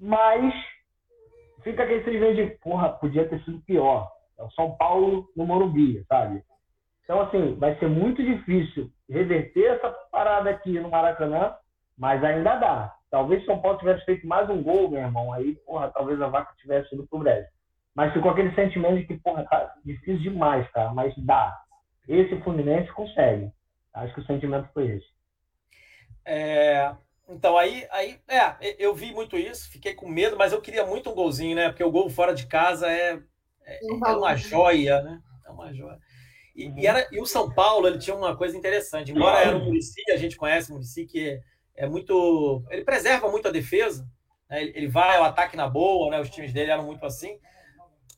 Mas 0.00 0.54
fica 1.62 1.82
aquele 1.82 2.02
sentimento 2.02 2.36
de, 2.36 2.46
porra, 2.62 2.88
podia 2.88 3.28
ter 3.28 3.44
sido 3.44 3.60
pior. 3.60 4.10
É 4.38 4.42
o 4.42 4.50
São 4.52 4.74
Paulo 4.76 5.28
no 5.36 5.44
Morumbi, 5.44 6.02
sabe? 6.08 6.42
Então, 7.08 7.22
assim, 7.22 7.54
vai 7.54 7.74
ser 7.78 7.88
muito 7.88 8.22
difícil 8.22 8.90
reverter 9.08 9.64
essa 9.64 9.88
parada 10.12 10.50
aqui 10.50 10.78
no 10.78 10.90
Maracanã, 10.90 11.54
mas 11.96 12.22
ainda 12.22 12.56
dá. 12.56 12.94
Talvez 13.10 13.42
São 13.46 13.62
Paulo 13.62 13.78
tivesse 13.78 14.04
feito 14.04 14.26
mais 14.26 14.50
um 14.50 14.62
gol, 14.62 14.90
meu 14.90 15.00
irmão, 15.00 15.32
aí, 15.32 15.54
porra, 15.64 15.90
talvez 15.90 16.20
a 16.20 16.28
vaca 16.28 16.54
tivesse 16.58 16.94
ido 16.94 17.06
pro 17.06 17.20
Brasil. 17.20 17.48
Mas 17.94 18.12
ficou 18.12 18.30
aquele 18.30 18.54
sentimento 18.54 18.98
de 18.98 19.06
que, 19.06 19.16
porra, 19.16 19.42
tá 19.44 19.74
difícil 19.82 20.18
demais, 20.18 20.70
cara, 20.70 20.92
mas 20.92 21.14
dá. 21.16 21.58
Esse 22.06 22.38
Fluminense 22.42 22.92
consegue. 22.92 23.50
Acho 23.94 24.12
que 24.12 24.20
o 24.20 24.26
sentimento 24.26 24.68
foi 24.74 24.88
esse. 24.88 25.06
É, 26.26 26.94
então, 27.26 27.56
aí, 27.56 27.86
aí, 27.90 28.20
é, 28.28 28.76
eu 28.78 28.94
vi 28.94 29.14
muito 29.14 29.38
isso, 29.38 29.72
fiquei 29.72 29.94
com 29.94 30.06
medo, 30.06 30.36
mas 30.36 30.52
eu 30.52 30.60
queria 30.60 30.84
muito 30.84 31.08
um 31.08 31.14
golzinho, 31.14 31.56
né? 31.56 31.70
Porque 31.70 31.82
o 31.82 31.90
gol 31.90 32.10
fora 32.10 32.34
de 32.34 32.46
casa 32.46 32.86
é, 32.86 33.18
é, 33.64 33.80
é 33.82 33.92
uma 33.94 34.36
joia, 34.36 35.00
né? 35.00 35.22
É 35.46 35.50
uma 35.50 35.72
joia. 35.72 35.98
E, 36.58 36.64
e, 36.64 36.68
uhum. 36.68 36.74
era, 36.82 37.08
e 37.12 37.20
o 37.20 37.24
São 37.24 37.48
Paulo, 37.48 37.86
ele 37.86 37.98
tinha 37.98 38.16
uma 38.16 38.36
coisa 38.36 38.56
interessante. 38.56 39.12
Embora 39.12 39.38
era 39.38 39.56
um 39.56 39.64
Murici, 39.64 40.02
a 40.10 40.16
gente 40.16 40.36
conhece 40.36 40.70
o 40.70 40.74
Murici, 40.74 41.06
que 41.06 41.40
é, 41.76 41.84
é, 41.84 41.86
muito. 41.86 42.64
Ele 42.68 42.82
preserva 42.82 43.30
muito 43.30 43.46
a 43.46 43.52
defesa, 43.52 44.04
né? 44.50 44.62
ele, 44.62 44.72
ele, 44.74 44.88
vai 44.88 45.18
ao 45.18 45.24
ataque 45.24 45.56
na 45.56 45.68
boa, 45.68 46.10
né? 46.10 46.20
Os 46.20 46.28
times 46.28 46.52
dele 46.52 46.72
eram 46.72 46.82
muito 46.82 47.06
assim. 47.06 47.38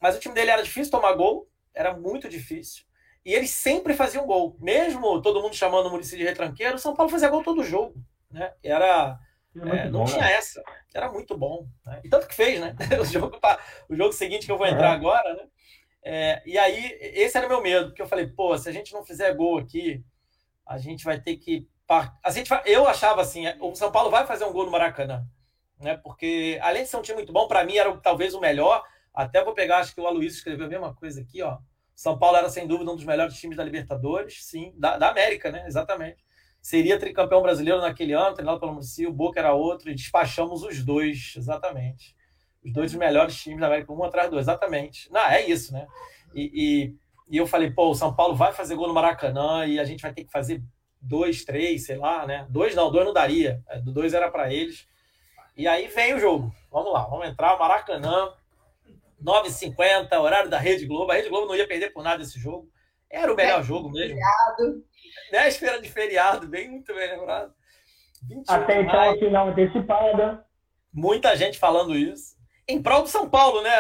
Mas 0.01 0.17
o 0.17 0.19
time 0.19 0.35
dele 0.35 0.51
era 0.51 0.63
difícil 0.63 0.91
tomar 0.91 1.13
gol, 1.13 1.51
era 1.75 1.95
muito 1.95 2.31
difícil. 2.31 2.85
E 3.27 3.35
eles 3.35 3.51
sempre 3.51 3.93
faziam 3.93 4.27
gol. 4.27 4.57
Mesmo 4.59 5.21
todo 5.21 5.43
mundo 5.43 5.55
chamando 5.55 5.89
o 5.89 5.91
Murici 5.91 6.17
de 6.17 6.25
retranqueiro, 6.25 6.77
o 6.77 6.79
São 6.79 6.95
Paulo 6.95 7.13
fazia 7.13 7.29
gol 7.29 7.45
todo 7.45 7.63
jogo. 7.63 8.03
Né? 8.31 8.51
Era. 8.63 9.19
É, 9.55 9.91
não 9.91 10.01
bom, 10.01 10.05
tinha 10.07 10.23
né? 10.23 10.33
essa. 10.33 10.63
Era 10.95 11.13
muito 11.13 11.37
bom. 11.37 11.69
Né? 11.85 12.01
E 12.05 12.09
tanto 12.09 12.27
que 12.27 12.35
fez, 12.35 12.59
né? 12.59 12.75
O 12.99 13.05
jogo, 13.05 13.39
o 13.87 13.95
jogo 13.95 14.13
seguinte 14.15 14.47
que 14.47 14.53
eu 14.53 14.57
vou 14.57 14.67
entrar 14.67 14.93
é. 14.93 14.95
agora, 14.95 15.35
né? 15.35 15.43
É, 16.03 16.43
e 16.47 16.57
aí, 16.59 16.99
esse 17.01 17.37
era 17.37 17.47
o 17.47 17.51
meu 17.51 17.61
medo, 17.63 17.89
porque 17.89 18.03
eu 18.03 18.09
falei, 18.09 18.27
pô, 18.27 18.57
se 18.57 18.69
a 18.69 18.73
gente 18.73 18.93
não 18.93 19.05
fizer 19.05 19.35
gol 19.35 19.59
aqui, 19.59 20.03
a 20.67 20.79
gente 20.79 21.05
vai 21.05 21.21
ter 21.21 21.37
que. 21.37 21.69
A 22.23 22.31
gente. 22.31 22.51
Eu 22.67 22.87
achava 22.87 23.21
assim, 23.21 23.45
o 23.61 23.75
São 23.75 23.91
Paulo 23.91 24.11
vai 24.11 24.27
fazer 24.27 24.45
um 24.45 24.53
gol 24.53 24.65
no 24.65 24.71
Maracanã, 24.71 25.25
né? 25.79 25.97
Porque 25.97 26.59
além 26.63 26.85
de 26.85 26.89
ser 26.89 26.97
um 26.97 27.03
time 27.03 27.17
muito 27.17 27.33
bom, 27.33 27.49
para 27.49 27.65
mim 27.65 27.77
era 27.77 27.95
talvez 27.99 28.35
o 28.35 28.41
melhor. 28.41 28.83
Até 29.13 29.45
vou 29.45 29.55
pegar, 29.55 29.79
acho 29.79 29.95
que 29.95 30.01
o 30.01 30.07
Aloysio 30.07 30.39
escreveu 30.39 30.67
a 30.67 30.69
mesma 30.69 30.95
coisa 30.95 31.21
aqui, 31.21 31.43
ó. 31.43 31.59
São 31.95 32.19
Paulo 32.19 32.37
era 32.37 32.49
sem 32.49 32.67
dúvida 32.67 32.91
um 32.91 32.97
dos 32.97 33.05
melhores 33.05 33.35
times 33.35 33.57
da 33.57 33.65
Libertadores, 33.65 34.45
sim, 34.45 34.73
da, 34.77 34.97
da 34.97 35.11
América, 35.11 35.51
né? 35.51 35.67
Exatamente. 35.67 36.25
Seria 36.63 36.99
tricampeão 36.99 37.43
brasileiro 37.43 37.81
naquele 37.81 38.13
ano, 38.13 38.35
treinado 38.35 38.61
pelo 38.61 38.73
Muricy, 38.73 39.07
o 39.07 39.13
Boca 39.13 39.41
era 39.41 39.53
outro, 39.53 39.91
e 39.91 39.95
despachamos 39.95 40.63
os 40.63 40.85
dois, 40.85 41.35
exatamente 41.37 42.15
os 42.65 42.73
dois 42.73 42.95
melhores 42.95 43.37
times 43.37 43.61
da 43.61 43.67
América, 43.67 43.93
um 43.93 44.05
atrás 44.05 44.29
do 44.29 44.37
outro, 44.37 44.51
exatamente. 44.51 45.11
Não, 45.11 45.21
é 45.21 45.47
isso, 45.47 45.73
né? 45.73 45.87
E, 46.35 46.51
e, 46.55 47.35
e, 47.35 47.37
eu 47.37 47.47
falei, 47.47 47.71
pô, 47.71 47.91
o 47.91 47.95
São 47.95 48.15
Paulo 48.15 48.35
vai 48.35 48.53
fazer 48.53 48.75
gol 48.75 48.89
no 48.89 48.95
Maracanã 48.95 49.67
e 49.67 49.79
a 49.81 49.85
gente 49.85 50.03
vai 50.03 50.13
ter 50.13 50.25
que 50.25 50.31
fazer 50.31 50.63
dois, 51.01 51.45
três, 51.45 51.87
sei 51.87 51.97
lá, 51.97 52.27
né? 52.27 52.47
Dois 52.51 52.75
não, 52.75 52.91
dois 52.91 53.05
não 53.05 53.13
daria. 53.13 53.63
É, 53.69 53.81
do 53.81 53.93
dois 53.93 54.13
era 54.13 54.31
para 54.31 54.53
eles. 54.53 54.87
E 55.57 55.67
aí 55.67 55.89
vem 55.89 56.15
o 56.15 56.21
jogo. 56.21 56.53
Vamos 56.71 56.93
lá, 56.93 57.05
vamos 57.07 57.27
entrar, 57.29 57.59
Maracanã, 57.59 58.33
9h50, 59.23 60.13
horário 60.19 60.51
da 60.51 60.59
Rede 60.59 60.87
Globo. 60.87 61.11
A 61.11 61.15
Rede 61.15 61.29
Globo 61.29 61.47
não 61.47 61.57
ia 61.57 61.67
perder 61.67 61.91
por 61.91 62.03
nada 62.03 62.23
esse 62.23 62.39
jogo. 62.39 62.69
Era 63.11 63.33
o 63.33 63.37
melhor 63.37 63.61
é, 63.61 63.65
jogo 63.65 63.91
mesmo. 63.91 64.17
Feriado. 64.17 64.85
Véspera 65.33 65.81
de 65.81 65.89
feriado, 65.89 66.47
bem 66.47 66.71
muito 66.71 66.95
bem 66.95 67.11
lembrado. 67.11 67.53
Até 68.47 68.83
então, 68.83 69.01
a 69.01 69.17
final 69.17 69.49
antecipada. 69.49 70.45
Muita 70.93 71.37
gente 71.37 71.59
falando 71.59 71.97
isso 71.97 72.40
em 72.71 72.83
prol 72.83 73.03
do 73.03 73.09
São 73.09 73.29
Paulo, 73.29 73.63
né, 73.63 73.71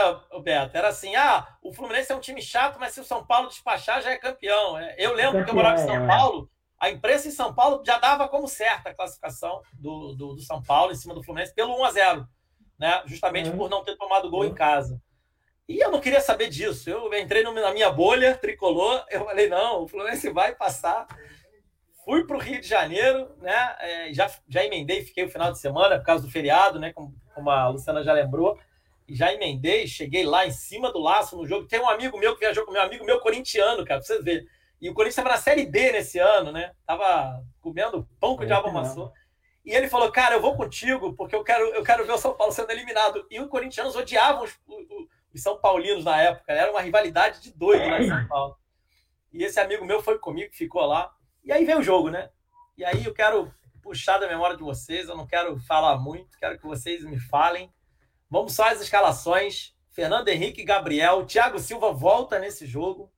Beto? 0.43 0.77
Era 0.77 0.89
assim, 0.89 1.15
ah, 1.15 1.47
o 1.63 1.73
Fluminense 1.73 2.11
é 2.11 2.15
um 2.15 2.21
time 2.21 2.43
chato, 2.43 2.79
mas 2.79 2.93
se 2.93 3.01
o 3.01 3.05
São 3.05 3.25
Paulo 3.25 3.49
despachar, 3.49 4.03
já 4.03 4.11
é 4.11 4.19
campeão. 4.19 4.79
É, 4.79 4.97
eu 4.99 5.15
lembro 5.15 5.45
que 5.45 5.51
eu 5.51 5.55
morava 5.55 5.81
em 5.81 5.87
São 5.87 6.05
é. 6.05 6.07
Paulo, 6.07 6.51
a 6.79 6.91
imprensa 6.91 7.29
em 7.29 7.33
São 7.33 7.55
Paulo 7.55 7.83
já 7.85 7.99
dava 7.99 8.29
como 8.29 8.49
certa 8.49 8.91
a 8.91 8.95
classificação 8.95 9.63
do, 9.75 10.15
do, 10.15 10.35
do 10.35 10.41
São 10.41 10.63
Paulo 10.63 10.93
em 10.93 10.97
cima 10.97 11.15
do 11.15 11.23
Fluminense 11.23 11.55
pelo 11.55 11.79
1 11.79 11.85
a 11.85 11.91
0 11.91 12.29
né? 12.79 13.03
Justamente 13.05 13.51
uhum. 13.51 13.59
por 13.59 13.71
não 13.71 13.85
ter 13.85 13.97
tomado 13.97 14.31
gol 14.31 14.41
uhum. 14.41 14.47
em 14.47 14.55
casa. 14.55 15.01
E 15.69 15.79
eu 15.79 15.91
não 15.91 16.01
queria 16.01 16.21
saber 16.21 16.49
disso. 16.49 16.89
Eu 16.89 17.13
entrei 17.15 17.43
na 17.43 17.73
minha 17.73 17.91
bolha 17.91 18.35
tricolor, 18.35 19.05
eu 19.11 19.25
falei, 19.27 19.49
não, 19.49 19.83
o 19.83 19.89
Fluminense 19.89 20.31
vai 20.31 20.55
passar. 20.55 21.07
Fui 22.05 22.27
para 22.27 22.37
o 22.37 22.41
Rio 22.41 22.61
de 22.61 22.67
Janeiro, 22.67 23.37
né? 23.39 23.77
É, 23.79 24.15
já, 24.15 24.29
já 24.49 24.65
emendei, 24.65 25.05
fiquei 25.05 25.25
o 25.25 25.31
final 25.31 25.53
de 25.53 25.61
semana 25.61 25.99
por 25.99 26.07
causa 26.07 26.25
do 26.25 26.33
feriado, 26.33 26.81
né? 26.81 26.93
Como, 26.95 27.15
como 27.35 27.51
a 27.51 27.69
Luciana 27.69 28.03
já 28.03 28.15
lembrou 28.15 28.59
já 29.15 29.33
emendei, 29.33 29.87
cheguei 29.87 30.25
lá 30.25 30.47
em 30.47 30.51
cima 30.51 30.93
do 30.93 30.99
laço 30.99 31.37
no 31.37 31.47
jogo. 31.47 31.67
Tem 31.67 31.81
um 31.81 31.89
amigo 31.89 32.19
meu 32.19 32.35
que 32.35 32.41
viajou 32.41 32.65
com 32.65 32.73
meu 32.73 32.83
amigo 32.83 33.05
meu 33.05 33.21
corintiano, 33.21 33.85
cara, 33.85 34.01
pra 34.01 34.07
você 34.07 34.23
ver. 34.23 34.47
E 34.81 34.89
o 34.89 34.95
Corinthians 34.95 35.19
estava 35.19 35.35
na 35.35 35.41
Série 35.41 35.67
B 35.67 35.93
nesse 35.93 36.19
ano, 36.19 36.53
né? 36.53 36.73
Tava 36.87 37.45
comendo 37.61 38.09
pão 38.19 38.37
que 38.37 38.45
o 38.45 38.47
diabo 38.47 38.69
amassou. 38.69 39.13
E 39.65 39.73
ele 39.73 39.89
falou, 39.89 40.11
cara, 40.11 40.37
eu 40.37 40.41
vou 40.41 40.57
contigo 40.57 41.13
porque 41.15 41.35
eu 41.37 41.45
quero, 41.45 41.65
eu 41.75 41.83
quero 41.83 42.07
ver 42.07 42.13
o 42.13 42.19
São 42.19 42.35
Paulo 42.35 42.53
sendo 42.53 42.71
eliminado. 42.71 43.27
E 43.31 43.39
os 43.39 43.49
corintianos 43.49 43.95
odiavam 43.95 44.45
os, 44.45 44.59
os, 44.67 45.07
os 45.35 45.43
São 45.43 45.59
Paulinos 45.59 46.05
na 46.05 46.21
época. 46.21 46.53
Era 46.53 46.71
uma 46.71 46.81
rivalidade 46.81 47.43
de 47.43 47.53
doido 47.53 47.87
lá 47.89 48.01
em 48.01 48.09
São 48.09 48.27
Paulo. 48.27 48.57
E 49.33 49.45
esse 49.45 49.61
amigo 49.61 49.85
meu 49.85 50.03
foi 50.03 50.19
comigo, 50.19 50.53
ficou 50.55 50.83
lá. 50.87 51.13
E 51.45 51.53
aí 51.53 51.65
veio 51.65 51.79
o 51.79 51.83
jogo, 51.83 52.11
né? 52.11 52.31
E 52.77 52.85
aí 52.85 53.05
eu 53.05 53.13
quero 53.13 53.53
puxar 53.83 54.19
da 54.19 54.29
memória 54.29 54.57
de 54.57 54.63
vocês, 54.63 55.09
eu 55.09 55.17
não 55.17 55.27
quero 55.27 55.59
falar 55.61 55.99
muito, 55.99 56.39
quero 56.39 56.59
que 56.59 56.67
vocês 56.67 57.05
me 57.05 57.19
falem 57.19 57.73
Vamos 58.31 58.55
só 58.55 58.69
às 58.69 58.81
escalações. 58.81 59.75
Fernando 59.91 60.29
Henrique, 60.29 60.63
Gabriel, 60.63 61.27
Thiago 61.27 61.59
Silva 61.59 61.93
volta 61.93 62.39
nesse 62.39 62.65
jogo. 62.65 63.13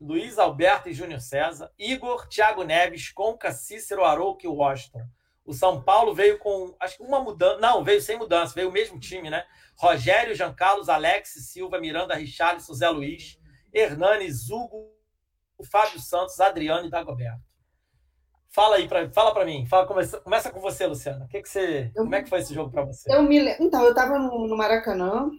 Luiz 0.00 0.38
Alberto 0.38 0.88
e 0.88 0.92
Júnior 0.92 1.20
César, 1.20 1.72
Igor, 1.78 2.28
Thiago 2.28 2.62
Neves, 2.62 3.10
Conca, 3.10 3.52
Cícero, 3.52 4.04
Arouca 4.04 4.46
e 4.46 4.48
Washington. 4.48 5.06
O 5.44 5.52
São 5.52 5.82
Paulo 5.82 6.14
veio 6.14 6.38
com, 6.38 6.76
acho 6.78 6.98
que 6.98 7.02
uma 7.02 7.20
mudança. 7.20 7.58
Não, 7.58 7.82
veio 7.82 8.00
sem 8.00 8.18
mudança, 8.18 8.54
veio 8.54 8.68
o 8.68 8.72
mesmo 8.72 8.98
time, 9.00 9.30
né? 9.30 9.44
Rogério, 9.76 10.34
Jean 10.34 10.52
Carlos, 10.52 10.88
Alex, 10.88 11.30
Silva, 11.50 11.80
Miranda, 11.80 12.14
Richarlison, 12.14 12.74
Zé 12.74 12.88
Luiz, 12.90 13.38
Hernanes, 13.72 14.50
Hugo, 14.50 14.92
Fábio 15.70 16.00
Santos, 16.00 16.38
Adriano 16.40 16.86
e 16.86 16.90
Dagoberto. 16.90 17.47
Fala 18.58 18.74
aí, 18.74 18.88
pra, 18.88 19.08
fala 19.12 19.32
para 19.32 19.44
mim. 19.44 19.64
Fala, 19.66 19.86
começa, 19.86 20.18
começa 20.18 20.50
com 20.50 20.58
você, 20.58 20.84
Luciana. 20.84 21.28
Que 21.30 21.40
que 21.40 21.48
você, 21.48 21.92
eu, 21.94 22.02
como 22.02 22.14
é 22.16 22.24
que 22.24 22.28
foi 22.28 22.40
esse 22.40 22.52
jogo 22.52 22.72
para 22.72 22.84
você? 22.84 23.08
Eu 23.08 23.22
me, 23.22 23.38
então, 23.60 23.84
eu 23.84 23.90
estava 23.90 24.18
no, 24.18 24.48
no 24.48 24.56
Maracanã. 24.56 25.30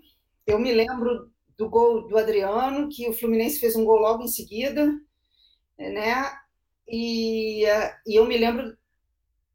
Eu 0.47 0.57
me 0.57 0.71
lembro 0.71 1.29
do 1.57 1.69
gol 1.69 2.07
do 2.07 2.17
Adriano, 2.17 2.87
que 2.87 3.09
o 3.09 3.13
Fluminense 3.13 3.59
fez 3.59 3.75
um 3.75 3.83
gol 3.83 3.99
logo 3.99 4.23
em 4.23 4.29
seguida, 4.29 4.89
né? 5.77 6.31
E, 6.87 7.65
e 8.07 8.15
eu 8.15 8.23
me 8.25 8.37
lembro 8.37 8.77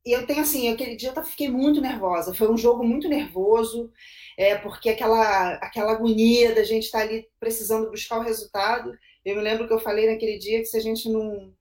e 0.04 0.12
eu 0.12 0.26
tenho 0.26 0.42
assim, 0.42 0.68
aquele 0.68 0.94
dia 0.94 1.14
eu 1.16 1.24
fiquei 1.24 1.48
muito 1.48 1.80
nervosa. 1.80 2.34
Foi 2.34 2.52
um 2.52 2.58
jogo 2.58 2.84
muito 2.84 3.08
nervoso, 3.08 3.90
é, 4.36 4.56
porque 4.56 4.90
aquela, 4.90 5.54
aquela 5.54 5.92
agonia 5.92 6.54
da 6.54 6.62
gente 6.62 6.84
estar 6.84 6.98
tá 6.98 7.04
ali 7.04 7.26
precisando 7.40 7.90
buscar 7.90 8.18
o 8.18 8.22
resultado. 8.22 8.92
Eu 9.24 9.36
me 9.36 9.42
lembro 9.42 9.66
que 9.66 9.72
eu 9.72 9.80
falei 9.80 10.10
naquele 10.10 10.36
dia 10.36 10.58
que 10.58 10.66
se 10.66 10.76
a 10.76 10.80
gente 10.80 11.08
não. 11.08 11.54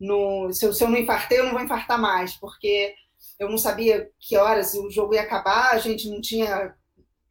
Não 0.00 0.52
se, 0.52 0.64
eu, 0.64 0.72
se 0.72 0.82
eu 0.82 0.88
não 0.88 0.98
infartei, 0.98 1.38
eu 1.38 1.44
não 1.44 1.52
vou 1.52 1.62
infartar 1.62 2.00
mais, 2.00 2.34
porque 2.34 2.94
eu 3.38 3.48
não 3.48 3.58
sabia 3.58 4.10
que 4.20 4.36
horas 4.36 4.74
o 4.74 4.90
jogo 4.90 5.14
ia 5.14 5.22
acabar, 5.22 5.72
a 5.72 5.78
gente 5.78 6.08
não 6.08 6.20
tinha 6.20 6.74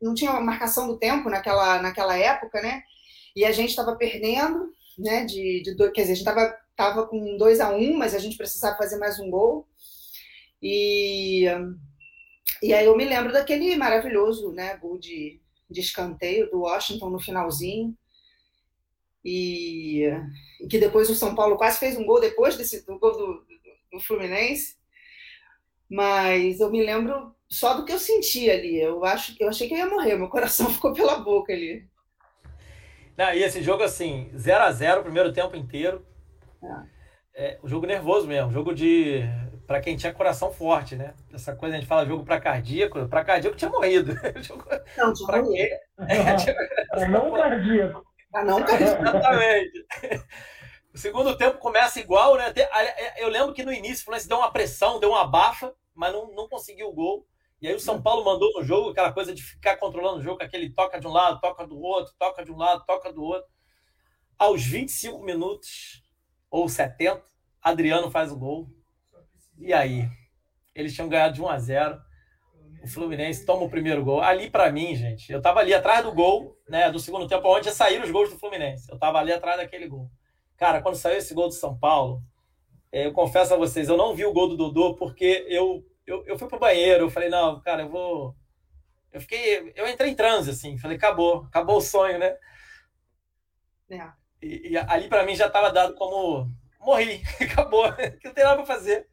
não 0.01 0.13
tinha 0.13 0.39
marcação 0.39 0.87
do 0.87 0.97
tempo 0.97 1.29
naquela, 1.29 1.81
naquela 1.81 2.15
época, 2.17 2.61
né? 2.61 2.83
E 3.35 3.43
a 3.43 3.51
gente 3.51 3.69
estava 3.69 3.95
perdendo, 3.95 4.71
né? 4.97 5.25
De, 5.25 5.63
de, 5.63 5.75
quer 5.91 6.01
dizer, 6.01 6.13
a 6.13 6.15
gente 6.15 6.27
estava 6.27 6.55
tava 6.77 7.07
com 7.07 7.37
2 7.37 7.59
a 7.59 7.71
1 7.71 7.75
um, 7.75 7.97
mas 7.97 8.13
a 8.13 8.19
gente 8.19 8.37
precisava 8.37 8.77
fazer 8.77 8.97
mais 8.97 9.19
um 9.19 9.29
gol. 9.31 9.67
E, 10.61 11.45
e 12.61 12.73
aí 12.73 12.85
eu 12.85 12.95
me 12.95 13.03
lembro 13.03 13.33
daquele 13.33 13.75
maravilhoso 13.75 14.51
né, 14.51 14.77
gol 14.77 14.97
de, 14.99 15.41
de 15.69 15.81
escanteio 15.81 16.49
do 16.51 16.61
Washington 16.61 17.09
no 17.09 17.19
finalzinho. 17.19 17.97
E, 19.29 20.05
e, 20.61 20.67
que 20.69 20.79
depois 20.79 21.09
o 21.09 21.15
São 21.15 21.35
Paulo 21.35 21.57
quase 21.57 21.77
fez 21.79 21.97
um 21.97 22.05
gol 22.05 22.21
depois 22.21 22.55
desse, 22.55 22.85
do 22.85 22.97
gol 22.97 23.11
do, 23.11 23.45
do, 23.91 23.99
Fluminense. 23.99 24.77
Mas 25.89 26.61
eu 26.61 26.71
me 26.71 26.81
lembro 26.81 27.35
só 27.49 27.73
do 27.73 27.83
que 27.83 27.91
eu 27.91 27.99
senti 27.99 28.49
ali. 28.49 28.79
Eu, 28.79 29.03
acho, 29.03 29.35
eu 29.37 29.49
achei 29.49 29.67
que 29.67 29.73
eu 29.73 29.79
ia 29.79 29.89
morrer, 29.89 30.15
meu 30.15 30.29
coração 30.29 30.69
ficou 30.71 30.93
pela 30.93 31.19
boca 31.19 31.51
ali. 31.51 31.85
Não, 33.17 33.33
e 33.33 33.43
esse 33.43 33.61
jogo, 33.61 33.83
assim, 33.83 34.31
0 34.33 34.63
a 34.63 34.71
0 34.71 35.03
primeiro 35.03 35.33
tempo 35.33 35.57
inteiro. 35.57 36.05
É. 36.63 36.97
É, 37.39 37.59
um 37.61 37.67
jogo 37.67 37.85
nervoso 37.85 38.27
mesmo, 38.27 38.51
jogo 38.51 38.73
de 38.73 39.23
para 39.67 39.81
quem 39.81 39.97
tinha 39.97 40.13
coração 40.13 40.51
forte, 40.51 40.95
né? 40.95 41.13
Essa 41.33 41.53
coisa 41.53 41.75
a 41.75 41.79
gente 41.79 41.87
fala 41.87 42.05
jogo 42.05 42.23
para 42.23 42.39
cardíaco, 42.39 43.05
para 43.09 43.25
cardíaco 43.25 43.57
tinha 43.57 43.69
morrido. 43.69 44.13
jogo... 44.41 44.63
Não, 44.97 45.13
tinha 45.13 45.27
pra 45.27 45.41
morrido. 45.41 45.57
Quê? 45.57 45.79
É, 46.93 47.07
não 47.09 47.29
cardíaco. 47.35 48.07
Pra 48.31 48.43
não. 48.43 48.59
Exatamente. 48.59 49.85
O 50.93 50.97
segundo 50.97 51.37
tempo 51.37 51.59
começa 51.59 51.99
igual, 51.99 52.35
né? 52.35 52.51
É, 52.55 53.23
eu 53.23 53.29
lembro 53.29 53.53
que 53.53 53.63
no 53.63 53.71
início 53.71 54.01
o 54.01 54.05
Fluminense 54.05 54.27
deu 54.27 54.37
uma 54.37 54.51
pressão, 54.51 54.99
deu 54.99 55.11
uma 55.11 55.27
bafa, 55.27 55.73
mas 55.93 56.11
não, 56.11 56.33
não 56.33 56.49
conseguiu 56.49 56.89
o 56.89 56.93
gol. 56.93 57.27
E 57.61 57.67
aí 57.67 57.75
o 57.75 57.79
São 57.79 58.01
Paulo 58.01 58.25
mandou 58.25 58.51
no 58.53 58.63
jogo 58.63 58.89
aquela 58.89 59.11
coisa 59.11 59.33
de 59.33 59.41
ficar 59.41 59.77
controlando 59.77 60.19
o 60.19 60.23
jogo, 60.23 60.41
aquele 60.43 60.69
toca 60.69 60.99
de 60.99 61.07
um 61.07 61.11
lado, 61.11 61.39
toca 61.39 61.65
do 61.65 61.79
outro, 61.79 62.13
toca 62.17 62.43
de 62.43 62.51
um 62.51 62.57
lado, 62.57 62.83
toca 62.85 63.11
do 63.11 63.23
outro. 63.23 63.49
Aos 64.37 64.63
25 64.63 65.23
minutos, 65.23 66.03
ou 66.49 66.69
70, 66.69 67.23
Adriano 67.61 68.09
faz 68.11 68.31
o 68.31 68.37
gol. 68.37 68.67
E 69.57 69.73
aí? 69.73 70.07
Eles 70.75 70.93
tinham 70.93 71.09
ganhado 71.09 71.33
de 71.33 71.41
1 71.41 71.49
a 71.49 71.59
0. 71.59 72.01
O 72.87 72.93
Fluminense 72.93 73.45
toma 73.45 73.63
o 73.63 73.69
primeiro 73.69 74.03
gol. 74.03 74.21
Ali 74.21 74.49
para 74.49 74.71
mim, 74.71 74.95
gente, 74.95 75.29
eu 75.31 75.41
tava 75.41 75.59
ali 75.59 75.73
atrás 75.73 76.03
do 76.03 76.13
gol, 76.13 76.57
né, 76.69 76.89
do 76.89 76.99
segundo 76.99 77.27
tempo, 77.27 77.47
onde 77.47 77.69
saíram 77.71 78.05
os 78.05 78.11
gols 78.11 78.29
do 78.29 78.39
Fluminense. 78.39 78.89
Eu 78.89 78.97
tava 78.97 79.19
ali 79.19 79.33
atrás 79.33 79.57
daquele 79.57 79.87
gol. 79.87 80.09
Cara, 80.55 80.81
quando 80.81 80.95
saiu 80.95 81.17
esse 81.17 81.33
gol 81.33 81.49
do 81.49 81.53
São 81.53 81.77
Paulo, 81.77 82.21
é, 82.91 83.05
eu 83.05 83.11
confesso 83.11 83.53
a 83.53 83.57
vocês, 83.57 83.89
eu 83.89 83.97
não 83.97 84.15
vi 84.15 84.25
o 84.25 84.31
gol 84.31 84.47
do 84.47 84.55
Dodô 84.55 84.95
porque 84.95 85.45
eu 85.49 85.85
eu, 86.05 86.23
eu 86.25 86.39
fui 86.39 86.47
pro 86.47 86.57
banheiro, 86.57 87.03
eu 87.03 87.09
falei, 87.09 87.27
não, 87.27 87.59
cara, 87.59 87.81
eu 87.81 87.89
vou 87.89 88.33
eu 89.11 89.19
fiquei, 89.19 89.73
eu 89.75 89.87
entrei 89.87 90.11
em 90.11 90.15
transe 90.15 90.49
assim, 90.49 90.77
falei, 90.77 90.95
acabou, 90.95 91.43
acabou 91.49 91.77
o 91.77 91.81
sonho, 91.81 92.17
né? 92.17 92.37
É. 93.89 94.09
E, 94.41 94.69
e 94.71 94.77
ali 94.77 95.09
para 95.09 95.25
mim 95.25 95.35
já 95.35 95.47
estava 95.47 95.71
dado 95.71 95.93
como 95.95 96.49
morri, 96.79 97.21
acabou, 97.41 97.91
que 98.21 98.27
não 98.27 98.33
tem 98.33 98.43
nada 98.45 98.55
para 98.55 98.65
fazer. 98.65 99.07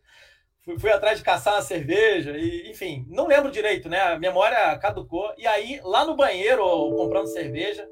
Fui, 0.64 0.78
fui, 0.78 0.90
atrás 0.90 1.18
de 1.18 1.24
caçar 1.24 1.54
uma 1.54 1.62
cerveja, 1.62 2.36
e, 2.36 2.70
enfim, 2.70 3.04
não 3.08 3.26
lembro 3.26 3.50
direito, 3.50 3.88
né? 3.88 4.00
A 4.00 4.18
memória 4.18 4.78
caducou. 4.78 5.34
E 5.36 5.46
aí, 5.46 5.80
lá 5.84 6.04
no 6.04 6.16
banheiro, 6.16 6.64
comprando 6.96 7.26
cerveja, 7.26 7.86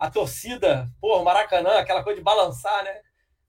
a 0.00 0.10
torcida, 0.10 0.86
pô, 1.00 1.22
Maracanã, 1.22 1.78
aquela 1.78 2.02
coisa 2.02 2.18
de 2.18 2.24
balançar, 2.24 2.84
né? 2.84 3.00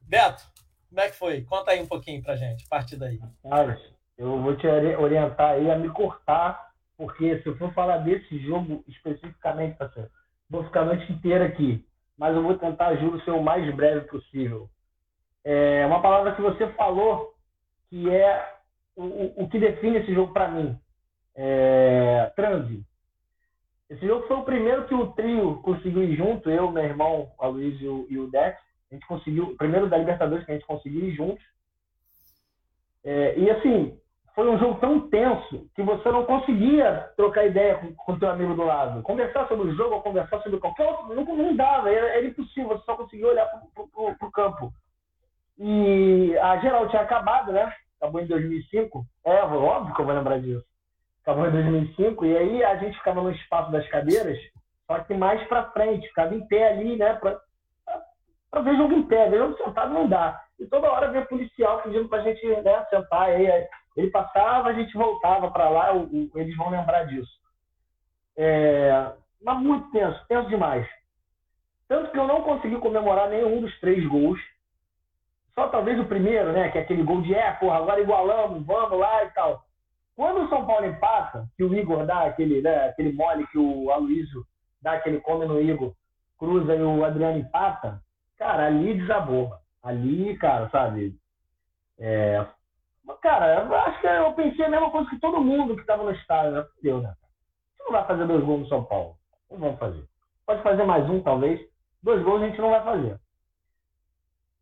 Beto, 0.01 0.43
como 0.89 1.01
é 1.01 1.09
que 1.09 1.15
foi? 1.15 1.41
Conta 1.43 1.71
aí 1.71 1.81
um 1.81 1.87
pouquinho 1.87 2.21
pra 2.21 2.35
gente, 2.35 2.65
a 2.65 2.69
partir 2.69 2.97
daí. 2.97 3.19
Carlos, 3.49 3.81
eu 4.17 4.41
vou 4.41 4.55
te 4.55 4.67
orientar 4.67 5.51
aí 5.55 5.69
a 5.71 5.77
me 5.77 5.89
cortar, 5.89 6.71
porque 6.95 7.41
se 7.41 7.47
eu 7.47 7.57
for 7.57 7.73
falar 7.73 7.97
desse 7.97 8.39
jogo 8.45 8.83
especificamente, 8.87 9.77
parceiro, 9.77 10.09
vou 10.49 10.63
ficar 10.63 10.81
a 10.81 10.85
noite 10.85 11.11
inteira 11.11 11.45
aqui 11.45 11.83
mas 12.17 12.35
eu 12.35 12.41
vou 12.41 12.57
tentar, 12.57 12.95
juro, 12.95 13.23
ser 13.23 13.31
o 13.31 13.43
mais 13.43 13.73
breve 13.75 14.07
possível. 14.07 14.69
É 15.43 15.85
uma 15.85 16.01
palavra 16.01 16.35
que 16.35 16.41
você 16.41 16.67
falou 16.73 17.35
que 17.89 18.09
é 18.09 18.56
o, 18.97 19.43
o 19.43 19.49
que 19.49 19.59
define 19.59 19.97
esse 19.97 20.13
jogo 20.13 20.33
para 20.33 20.49
mim. 20.49 20.77
É, 21.35 22.31
transe. 22.35 22.83
Esse 23.89 24.05
jogo 24.05 24.27
foi 24.27 24.37
o 24.37 24.43
primeiro 24.43 24.85
que 24.85 24.93
o 24.93 25.07
trio 25.13 25.61
conseguiu 25.61 26.03
ir 26.03 26.17
junto, 26.17 26.49
eu, 26.49 26.69
meu 26.71 26.83
irmão, 26.83 27.31
a 27.39 27.47
Luiz 27.47 27.79
e 27.79 27.87
o, 27.87 28.05
e 28.09 28.19
o 28.19 28.29
Dex. 28.29 28.57
A 28.91 28.95
gente 28.95 29.07
conseguiu, 29.07 29.45
o 29.45 29.55
primeiro 29.55 29.87
da 29.87 29.97
Libertadores 29.97 30.45
que 30.45 30.51
a 30.51 30.55
gente 30.55 30.65
conseguiu 30.65 31.05
ir 31.05 31.15
juntos. 31.15 31.43
É, 33.05 33.37
e 33.37 33.49
assim, 33.49 33.97
foi 34.33 34.49
um 34.49 34.57
jogo 34.57 34.79
tão 34.79 35.09
tenso 35.09 35.69
que 35.75 35.83
você 35.83 36.11
não 36.11 36.25
conseguia 36.25 37.11
trocar 37.15 37.45
ideia 37.45 37.79
com 37.95 38.11
o 38.11 38.19
teu 38.19 38.29
amigo 38.29 38.55
do 38.55 38.63
lado. 38.63 39.01
Conversar 39.03 39.47
sobre 39.47 39.69
o 39.69 39.75
jogo 39.75 39.95
ou 39.95 40.01
conversar 40.01 40.41
sobre 40.41 40.59
qualquer 40.59 40.87
outro, 40.87 41.15
não, 41.15 41.23
não 41.23 41.55
dava, 41.55 41.89
era, 41.89 42.07
era 42.07 42.25
impossível, 42.25 42.69
você 42.69 42.83
só 42.83 42.95
conseguia 42.95 43.27
olhar 43.27 43.45
para 43.45 44.27
o 44.27 44.31
campo. 44.31 44.73
E 45.57 46.37
a 46.37 46.57
geral 46.57 46.89
tinha 46.89 47.01
acabado, 47.01 47.51
né? 47.51 47.73
Acabou 47.99 48.21
em 48.21 48.27
2005. 48.27 49.05
É, 49.25 49.41
óbvio 49.41 49.95
que 49.95 50.01
eu 50.01 50.05
vou 50.05 50.15
lembrar 50.15 50.39
disso. 50.39 50.65
Acabou 51.23 51.47
em 51.47 51.51
2005, 51.51 52.25
e 52.25 52.37
aí 52.37 52.63
a 52.63 52.77
gente 52.77 52.97
ficava 52.97 53.21
no 53.21 53.31
espaço 53.31 53.69
das 53.71 53.87
cadeiras, 53.89 54.37
só 54.85 54.99
que 54.99 55.13
mais 55.13 55.45
para 55.47 55.71
frente, 55.71 56.07
ficava 56.07 56.33
em 56.33 56.47
pé 56.47 56.69
ali, 56.69 56.95
né? 56.95 57.15
Para 57.15 58.61
ver 58.61 58.77
jogo 58.77 58.93
em 58.93 59.03
pé, 59.03 59.29
ver 59.29 59.39
jogo 59.39 59.57
sentado 59.57 59.93
não 59.93 60.07
dá. 60.07 60.41
E 60.57 60.65
toda 60.65 60.89
hora 60.89 61.11
vinha 61.11 61.25
policial 61.25 61.81
pedindo 61.81 62.07
para 62.07 62.19
a 62.19 62.23
gente 62.23 62.47
né, 62.47 62.85
sentar. 62.89 63.23
Aí, 63.23 63.67
ele 63.97 64.09
passava, 64.09 64.69
a 64.69 64.73
gente 64.73 64.93
voltava 64.93 65.51
para 65.51 65.67
lá, 65.69 65.93
o, 65.93 66.03
o, 66.03 66.31
eles 66.35 66.55
vão 66.55 66.69
lembrar 66.69 67.03
disso. 67.03 67.31
É, 68.37 69.11
mas 69.41 69.59
muito 69.59 69.91
tenso, 69.91 70.25
tenso 70.27 70.47
demais. 70.47 70.87
Tanto 71.87 72.11
que 72.11 72.19
eu 72.19 72.27
não 72.27 72.41
consegui 72.41 72.77
comemorar 72.77 73.29
nenhum 73.29 73.61
dos 73.61 73.79
três 73.79 74.05
gols. 74.07 74.39
Só 75.57 75.67
talvez 75.69 75.99
o 75.99 76.05
primeiro, 76.05 76.51
né? 76.51 76.69
Que 76.69 76.77
é 76.77 76.81
aquele 76.81 77.01
gol 77.01 77.21
de 77.21 77.33
é, 77.33 77.51
porra, 77.53 77.77
agora 77.77 77.99
igualamos, 77.99 78.65
vamos 78.65 78.99
lá 78.99 79.23
e 79.23 79.29
tal. 79.31 79.63
Quando 80.15 80.43
o 80.45 80.49
São 80.49 80.65
Paulo 80.65 80.85
empata, 80.85 81.47
que 81.55 81.63
o 81.63 81.73
Igor 81.73 82.05
dá 82.05 82.23
aquele, 82.23 82.61
né, 82.61 82.89
aquele 82.89 83.13
mole 83.13 83.47
que 83.47 83.57
o 83.57 83.91
Aloysio 83.91 84.43
dá 84.81 84.93
aquele 84.93 85.19
come 85.21 85.45
no 85.45 85.59
Igor, 85.59 85.93
cruza 86.37 86.75
e 86.75 86.81
o 86.81 87.03
Adriano 87.03 87.39
empata, 87.39 88.01
cara, 88.37 88.67
ali 88.67 88.95
desabou. 88.95 89.51
Ali, 89.83 90.37
cara, 90.37 90.69
sabe? 90.69 91.15
É, 91.99 92.45
Cara, 93.21 93.63
eu 93.63 93.75
acho 93.75 94.01
que 94.01 94.07
eu 94.07 94.33
pensei 94.33 94.65
a 94.65 94.69
mesma 94.69 94.91
coisa 94.91 95.09
que 95.09 95.19
todo 95.19 95.41
mundo 95.41 95.75
que 95.75 95.81
estava 95.81 96.03
no 96.03 96.11
estádio. 96.11 96.51
Né? 96.51 96.65
Deu, 96.83 97.01
né? 97.01 97.13
Você 97.75 97.83
não 97.83 97.91
vai 97.91 98.05
fazer 98.05 98.25
dois 98.27 98.43
gols 98.43 98.61
no 98.61 98.67
São 98.67 98.83
Paulo. 98.83 99.15
Não 99.49 99.57
vamos 99.57 99.79
fazer. 99.79 100.03
Pode 100.45 100.61
fazer 100.61 100.83
mais 100.83 101.09
um, 101.09 101.21
talvez. 101.21 101.59
Dois 102.03 102.21
gols 102.23 102.41
a 102.41 102.47
gente 102.47 102.59
não 102.59 102.69
vai 102.69 102.83
fazer. 102.83 103.19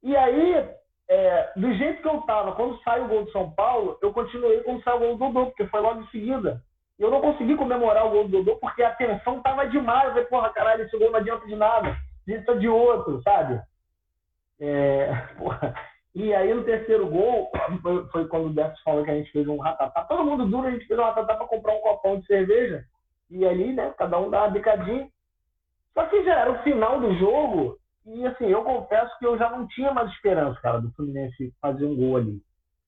E 0.04 0.16
aí, 0.16 0.70
é, 1.08 1.52
do 1.56 1.72
jeito 1.74 2.02
que 2.02 2.08
eu 2.08 2.20
estava, 2.20 2.54
quando 2.54 2.82
sai 2.84 3.02
o 3.02 3.08
gol 3.08 3.26
do 3.26 3.32
São 3.32 3.52
Paulo, 3.52 3.98
eu 4.02 4.12
continuei 4.12 4.62
quando 4.62 4.84
sai 4.84 4.96
o 4.96 5.00
gol 5.00 5.18
do 5.18 5.26
Dodô, 5.26 5.46
porque 5.48 5.68
foi 5.68 5.80
logo 5.80 6.02
em 6.02 6.08
seguida. 6.08 6.62
E 6.98 7.04
eu 7.04 7.12
não 7.12 7.22
consegui 7.22 7.56
comemorar 7.56 8.08
o 8.08 8.10
gol 8.10 8.24
do 8.28 8.44
Dodô 8.44 8.56
porque 8.58 8.82
a 8.82 8.96
tensão 8.96 9.42
tava 9.42 9.68
demais. 9.68 10.08
Eu 10.08 10.14
falei, 10.14 10.26
porra, 10.28 10.50
caralho, 10.50 10.84
esse 10.84 10.98
gol 10.98 11.12
não 11.12 11.20
adianta 11.20 11.46
de 11.46 11.56
nada. 11.56 11.96
Isso 12.28 12.60
de 12.60 12.68
outro, 12.68 13.22
sabe? 13.22 13.62
É, 14.60 15.12
e 16.16 16.34
aí 16.34 16.54
no 16.54 16.64
terceiro 16.64 17.08
gol, 17.08 17.52
foi, 17.84 18.08
foi 18.08 18.28
quando 18.28 18.48
o 18.48 18.54
Décio 18.54 18.82
falou 18.84 19.04
que 19.04 19.12
a 19.12 19.16
gente 19.16 19.32
fez 19.32 19.48
um 19.48 19.58
ratatá. 19.58 20.04
Todo 20.06 20.24
mundo 20.24 20.48
duro, 20.48 20.68
a 20.68 20.72
gente 20.72 20.88
fez 20.88 21.00
um 21.00 21.04
ratatá 21.04 21.36
para 21.36 21.48
comprar 21.48 21.76
um 21.76 21.82
copão 21.82 22.20
de 22.20 22.26
cerveja. 22.26 22.84
E 23.30 23.46
ali, 23.46 23.74
né, 23.74 23.94
cada 23.98 24.18
um 24.18 24.30
dá 24.30 24.44
uma 24.44 24.50
bicadinha. 24.50 25.08
Só 25.94 26.06
que 26.08 26.24
já 26.24 26.40
era 26.40 26.52
o 26.52 26.64
final 26.64 27.00
do 27.00 27.14
jogo 27.16 27.78
E 28.06 28.26
assim, 28.26 28.46
eu 28.46 28.64
confesso 28.64 29.18
que 29.18 29.26
eu 29.26 29.38
já 29.38 29.50
não 29.50 29.68
tinha 29.68 29.92
mais 29.92 30.12
esperança, 30.12 30.60
cara, 30.62 30.80
do 30.80 30.92
Fluminense 30.92 31.54
fazer 31.62 31.86
um 31.86 31.96
gol 31.96 32.18
ali. 32.18 32.40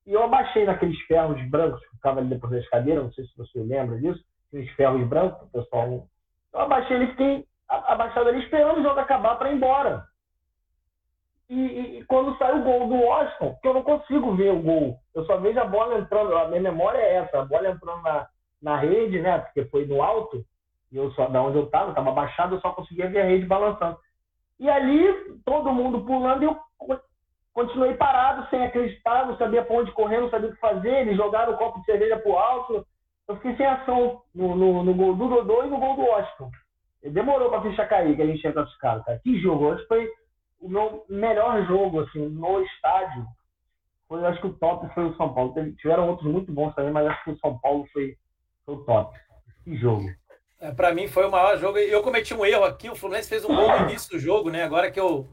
E 0.05 0.13
eu 0.13 0.24
abaixei 0.24 0.65
naqueles 0.65 0.99
ferros 1.01 1.41
brancos 1.49 1.82
que 1.82 1.95
ficavam 1.95 2.20
ali 2.20 2.30
depois 2.30 2.53
das 2.53 2.70
cadeiras, 2.70 3.03
não 3.03 3.11
sei 3.11 3.26
se 3.26 3.38
você 3.38 3.59
lembra 3.59 3.97
disso, 3.97 4.24
aqueles 4.47 4.72
ferros 4.76 5.07
brancos, 5.07 5.41
o 5.47 5.51
pessoal. 5.51 6.07
Eu 6.53 6.59
abaixei 6.59 6.95
ele, 6.95 7.07
fiquei 7.07 7.45
abaixado 7.68 8.30
ali 8.30 8.39
esperando 8.43 8.80
o 8.80 8.84
jogo 8.84 8.99
acabar 8.99 9.36
para 9.38 9.51
ir 9.51 9.55
embora. 9.55 10.05
E, 11.49 11.55
e, 11.55 11.99
e, 11.99 12.05
quando 12.05 12.38
sai 12.38 12.59
o 12.59 12.63
gol 12.63 12.88
do 12.88 12.95
Washington, 12.95 13.57
que 13.61 13.68
eu 13.68 13.74
não 13.74 13.82
consigo 13.82 14.36
ver 14.36 14.51
o 14.51 14.61
gol, 14.61 14.99
eu 15.15 15.26
só 15.26 15.38
vejo 15.38 15.59
a 15.59 15.65
bola 15.65 15.97
entrando, 15.97 16.38
a 16.38 16.47
minha 16.49 16.61
memória 16.61 16.97
é 16.97 17.15
essa, 17.15 17.39
a 17.39 17.45
bola 17.45 17.70
entrando 17.70 18.01
na, 18.01 18.28
na 18.61 18.78
rede, 18.78 19.22
né? 19.22 19.39
Porque 19.39 19.65
foi 19.65 19.86
no 19.86 20.01
alto, 20.01 20.43
e 20.91 20.97
eu 20.97 21.09
só, 21.11 21.28
da 21.28 21.41
onde 21.41 21.57
eu 21.57 21.65
estava, 21.65 21.89
estava 21.89 22.09
abaixado, 22.09 22.55
eu 22.55 22.61
só 22.61 22.72
conseguia 22.72 23.09
ver 23.09 23.22
a 23.22 23.26
rede 23.26 23.45
balançando. 23.45 23.97
E 24.60 24.70
ali, 24.70 25.39
todo 25.45 25.74
mundo 25.74 26.01
pulando, 26.05 26.43
e 26.43 26.45
eu 26.45 26.58
continuei 27.53 27.95
parado, 27.95 28.47
sem 28.49 28.64
acreditar, 28.64 29.26
não 29.26 29.38
sabia 29.38 29.64
para 29.64 29.76
onde 29.76 29.91
correr, 29.91 30.20
não 30.20 30.30
sabia 30.30 30.49
o 30.49 30.53
que 30.53 30.60
fazer. 30.60 31.01
Eles 31.01 31.18
jogaram 31.18 31.53
o 31.53 31.58
copo 31.58 31.80
de 31.80 31.86
cerveja 31.86 32.18
para 32.18 32.32
o 32.32 32.38
alto. 32.38 32.86
Eu 33.28 33.36
fiquei 33.38 33.55
sem 33.55 33.66
ação 33.66 34.22
no, 34.34 34.55
no, 34.55 34.84
no, 34.84 34.93
gol 34.93 35.16
do 35.16 35.28
Dodô 35.28 35.64
e 35.64 35.70
no 35.70 35.80
gol 35.80 35.95
do 35.95 36.03
Washington. 36.03 36.51
Demorou 37.03 37.49
para 37.49 37.60
a 37.60 37.62
ficha 37.62 37.86
cair, 37.86 38.16
que 38.16 38.22
a 38.22 38.26
gente 38.26 38.41
tinha 38.41 38.53
classificado, 38.53 39.03
cara. 39.03 39.20
Que 39.20 39.39
jogo! 39.39 39.66
Hoje 39.66 39.86
foi 39.88 40.10
o 40.60 40.70
meu 40.70 41.05
melhor 41.10 41.66
jogo, 41.68 42.01
assim, 42.01 42.28
no 42.28 42.62
estádio. 42.62 43.26
Foi, 44.08 44.26
acho 44.26 44.39
que 44.39 44.47
o 44.47 44.53
top 44.53 44.88
foi 44.93 45.05
o 45.05 45.16
São 45.16 45.34
Paulo. 45.34 45.53
Tiveram 45.78 46.10
outros 46.10 46.32
muito 46.32 46.51
bons 46.51 46.74
também, 46.74 46.91
mas 46.91 47.08
acho 47.08 47.24
que 47.24 47.32
o 47.32 47.39
São 47.39 47.58
Paulo 47.60 47.86
foi, 47.91 48.16
foi 48.66 48.76
o 48.76 48.84
top. 48.86 49.18
Que 49.64 49.76
jogo! 49.78 50.08
É, 50.60 50.72
para 50.72 50.93
mim 50.93 51.08
foi 51.08 51.26
o 51.26 51.32
maior 51.32 51.58
jogo. 51.58 51.78
Eu 51.78 52.01
cometi 52.01 52.34
um 52.34 52.45
erro 52.45 52.64
aqui. 52.64 52.89
O 52.89 52.95
Fluminense 52.95 53.30
fez 53.30 53.45
um 53.45 53.55
gol 53.55 53.70
no 53.70 53.89
início 53.89 54.10
do 54.10 54.20
jogo, 54.20 54.49
né? 54.49 54.64
Agora 54.64 54.89
que 54.89 54.99
eu, 54.99 55.30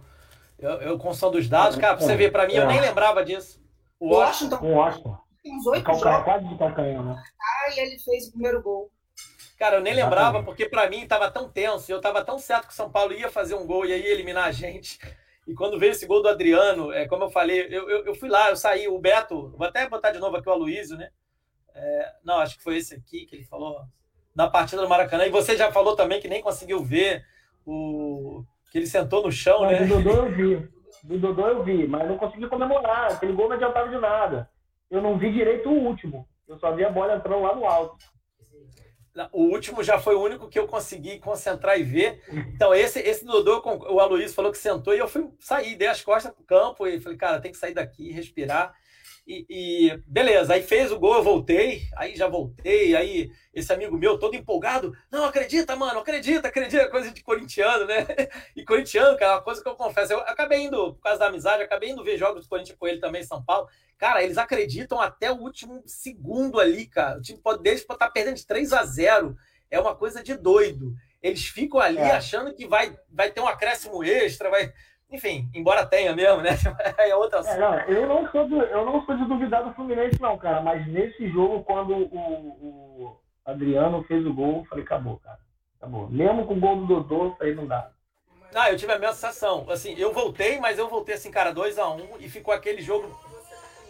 eu, 0.59 0.70
eu 0.81 0.99
com 0.99 1.14
som 1.14 1.31
dos 1.31 1.49
dados, 1.49 1.77
cara, 1.77 1.97
pra 1.97 2.07
você 2.07 2.16
ver, 2.16 2.31
para 2.31 2.47
mim, 2.47 2.55
eu 2.55 2.66
nem 2.66 2.81
lembrava 2.81 3.25
disso. 3.25 3.62
O 3.99 4.14
Washington. 4.14 4.59
O 4.61 4.72
Washington. 4.75 5.18
Tem 5.43 5.57
uns 5.57 5.66
oito 5.66 5.85
jogos. 5.85 6.25
Quase 6.25 6.49
de 6.49 6.59
calcanhar, 6.59 7.03
né? 7.03 7.22
Ah, 7.41 7.70
e 7.75 7.81
ele 7.81 7.99
fez 7.99 8.29
o 8.29 8.33
primeiro 8.33 8.62
gol. 8.62 8.91
Cara, 9.59 9.77
eu 9.77 9.81
nem 9.81 9.95
lembrava, 9.95 10.43
porque 10.43 10.68
para 10.68 10.89
mim 10.91 11.07
tava 11.07 11.31
tão 11.31 11.49
tenso, 11.49 11.91
eu 11.91 12.01
tava 12.01 12.25
tão 12.25 12.39
certo 12.39 12.66
que 12.66 12.72
o 12.72 12.77
São 12.77 12.91
Paulo 12.91 13.12
ia 13.12 13.31
fazer 13.31 13.55
um 13.55 13.66
gol 13.66 13.87
e 13.87 13.93
aí 13.93 14.05
eliminar 14.05 14.45
a 14.45 14.53
gente. 14.53 14.99
E 15.47 15.55
quando 15.55 15.79
veio 15.79 15.93
esse 15.93 16.07
gol 16.07 16.22
do 16.22 16.29
Adriano, 16.29 16.93
é, 16.93 17.07
como 17.07 17.25
eu 17.25 17.31
falei, 17.31 17.66
eu, 17.70 17.89
eu, 17.89 18.07
eu 18.07 18.14
fui 18.14 18.29
lá, 18.29 18.51
eu 18.51 18.57
saí, 18.57 18.89
o 18.89 18.99
Beto, 18.99 19.51
vou 19.57 19.66
até 19.66 19.89
botar 19.89 20.11
de 20.11 20.18
novo 20.18 20.37
aqui 20.37 20.49
o 20.49 20.53
Aloysio, 20.53 20.97
né? 20.97 21.11
É, 21.75 22.12
não, 22.25 22.39
acho 22.39 22.57
que 22.57 22.64
foi 22.64 22.77
esse 22.79 22.95
aqui 22.95 23.27
que 23.27 23.37
ele 23.37 23.45
falou, 23.45 23.81
na 24.35 24.49
partida 24.49 24.82
do 24.82 24.89
Maracanã. 24.89 25.26
E 25.26 25.30
você 25.30 25.57
já 25.57 25.70
falou 25.70 25.95
também 25.95 26.20
que 26.20 26.28
nem 26.28 26.43
conseguiu 26.43 26.82
ver 26.82 27.24
o 27.64 28.45
que 28.70 28.78
ele 28.78 28.87
sentou 28.87 29.22
no 29.22 29.30
chão, 29.30 29.61
Mas 29.61 29.80
né? 29.80 29.87
Do 29.87 30.03
Dodô 30.03 30.26
eu 30.26 30.32
vi. 30.32 30.68
Do 31.05 31.18
Dodô 31.18 31.47
eu 31.47 31.62
vi, 31.62 31.87
mas 31.87 32.09
não 32.09 32.18
consegui 32.18 32.49
comemorar. 32.49 33.12
Aquele 33.12 33.32
gol 33.32 33.49
não 33.49 33.57
adiantava 33.57 33.89
de 33.89 33.99
nada. 33.99 34.51
Eu 34.91 35.01
não 35.01 35.18
vi 35.18 35.32
direito 35.32 35.68
o 35.68 35.72
último. 35.72 36.26
Eu 36.49 36.59
só 36.59 36.74
vi 36.74 36.85
a 36.85 36.91
bola 36.91 37.16
entrando 37.16 37.43
lá 37.43 37.55
no 37.55 37.66
alto. 37.66 37.97
O 39.32 39.45
último 39.45 39.82
já 39.85 39.97
foi 39.97 40.16
o 40.16 40.22
único 40.22 40.49
que 40.49 40.59
eu 40.59 40.66
consegui 40.66 41.20
concentrar 41.20 41.78
e 41.78 41.85
ver. 41.85 42.20
Então, 42.55 42.74
esse, 42.74 42.99
esse 42.99 43.24
Dodô, 43.24 43.62
o 43.89 44.01
Aloysio 44.01 44.35
falou 44.35 44.51
que 44.51 44.59
sentou 44.59 44.93
e 44.93 44.99
eu 44.99 45.07
fui 45.07 45.30
sair, 45.39 45.76
dei 45.76 45.87
as 45.87 46.03
costas 46.03 46.32
pro 46.32 46.43
campo 46.43 46.85
e 46.87 47.01
falei, 47.01 47.16
cara, 47.16 47.41
tem 47.41 47.53
que 47.53 47.57
sair 47.59 47.74
daqui, 47.74 48.11
respirar. 48.11 48.74
E, 49.27 49.47
e, 49.49 49.97
beleza, 50.07 50.53
aí 50.53 50.62
fez 50.62 50.93
o 50.93 50.99
gol, 50.99 51.14
eu 51.14 51.22
voltei, 51.22 51.89
aí 51.97 52.14
já 52.14 52.29
voltei, 52.29 52.95
aí 52.95 53.33
esse 53.55 53.72
amigo 53.72 53.97
meu 53.97 54.18
todo 54.18 54.37
empolgado, 54.37 54.95
não 55.11 55.25
acredita, 55.25 55.75
mano, 55.75 56.01
acredita, 56.01 56.49
acredita, 56.49 56.91
coisa 56.91 57.11
de 57.11 57.22
corintiano, 57.22 57.87
né? 57.87 58.07
E 58.55 58.64
corintiano, 58.64 59.16
cara, 59.16 59.33
é 59.33 59.35
uma 59.37 59.43
coisa 59.43 59.62
que 59.62 59.68
eu 59.68 59.75
confesso, 59.77 60.12
eu 60.12 60.20
acabei 60.20 60.64
indo, 60.64 60.93
por 60.95 61.01
causa 61.01 61.20
da 61.20 61.29
amizade, 61.29 61.62
acabei 61.62 61.91
indo 61.91 62.05
ver 62.05 62.18
jogos 62.18 62.45
do 62.45 62.49
Corinthians 62.51 62.77
com 62.79 62.87
ele 62.87 63.01
também 63.01 63.22
em 63.22 63.27
São 63.27 63.43
Paulo. 63.43 63.66
Cara, 63.97 64.22
eles 64.22 64.37
acreditam 64.37 65.01
até 65.01 65.33
o 65.33 65.37
último 65.37 65.83
segundo 65.87 66.61
ali, 66.61 66.87
cara. 66.87 67.18
O 67.18 67.22
time 67.22 67.39
pode, 67.39 67.62
deles 67.62 67.83
pode 67.83 67.97
estar 67.97 68.07
tá 68.09 68.12
perdendo 68.12 68.37
de 68.37 68.47
3 68.47 68.72
a 68.75 68.85
0 68.85 69.37
é 69.70 69.81
uma 69.81 69.95
coisa 69.95 70.22
de 70.22 70.35
doido. 70.37 70.95
Eles 71.22 71.47
ficam 71.47 71.81
ali 71.81 71.99
é. 71.99 72.12
achando 72.12 72.55
que 72.55 72.66
vai, 72.66 72.95
vai 73.11 73.31
ter 73.31 73.41
um 73.41 73.49
acréscimo 73.49 74.05
extra, 74.05 74.51
vai 74.51 74.72
enfim, 75.11 75.49
embora 75.55 75.87
tenha 75.87 76.15
mesmo, 76.15 76.43
né? 76.43 76.51
É 76.99 77.15
outra 77.15 77.41
é, 77.41 77.59
não, 77.59 77.81
eu, 77.81 78.09
não 78.09 78.31
sou 78.31 78.49
de, 78.49 78.55
eu 78.55 78.85
não 78.85 79.05
sou 79.05 79.17
de 79.17 79.25
duvidar 79.27 79.65
do 79.65 79.75
Fluminense, 79.75 80.21
não, 80.21 80.37
cara. 80.39 80.61
Mas 80.61 80.87
nesse 80.87 81.29
jogo, 81.29 81.63
quando 81.65 81.95
o, 81.95 82.17
o 82.17 83.21
Adriano 83.45 84.03
fez 84.05 84.27
o 84.27 84.33
gol, 84.33 84.59
eu 84.59 84.65
falei, 84.65 84.85
acabou, 84.85 85.19
cara. 85.19 85.39
Acabou. 85.79 86.09
Mesmo 86.09 86.47
com 86.47 86.55
o 86.55 86.61
gol 86.61 86.77
do 86.77 86.87
Dodô, 86.87 87.37
aí 87.41 87.55
não 87.55 87.67
dá. 87.67 87.91
Ah, 88.55 88.71
eu 88.71 88.77
tive 88.77 88.93
a 88.93 88.99
mesma 88.99 89.15
sensação. 89.15 89.67
Assim, 89.69 89.95
eu 89.99 90.13
voltei, 90.13 90.59
mas 90.61 90.79
eu 90.79 90.89
voltei 90.89 91.17
assim, 91.17 91.31
cara, 91.31 91.53
2x1 91.53 92.01
um, 92.01 92.21
e 92.21 92.29
ficou 92.29 92.55
aquele 92.55 92.81
jogo 92.81 93.09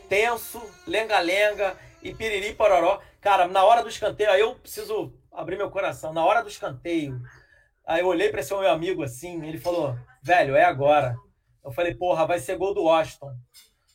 tenso, 0.08 0.62
lenga-lenga 0.86 1.76
e 2.02 2.14
piriri 2.14 2.54
pororó. 2.54 3.00
Cara, 3.20 3.46
na 3.46 3.62
hora 3.64 3.82
do 3.82 3.88
escanteio, 3.88 4.30
aí 4.30 4.40
eu 4.40 4.54
preciso 4.54 5.12
abrir 5.30 5.56
meu 5.56 5.70
coração. 5.70 6.12
Na 6.12 6.24
hora 6.24 6.42
do 6.42 6.48
escanteio, 6.48 7.20
aí 7.86 8.00
eu 8.00 8.06
olhei 8.06 8.30
para 8.30 8.40
esse 8.40 8.54
meu 8.54 8.70
amigo 8.70 9.02
assim, 9.02 9.44
ele 9.46 9.58
falou: 9.58 9.96
velho, 10.24 10.56
é 10.56 10.64
agora. 10.64 11.14
Eu 11.62 11.70
falei, 11.70 11.94
porra, 11.94 12.26
vai 12.26 12.38
ser 12.38 12.56
gol 12.56 12.74
do 12.74 12.84
Washington. 12.84 13.32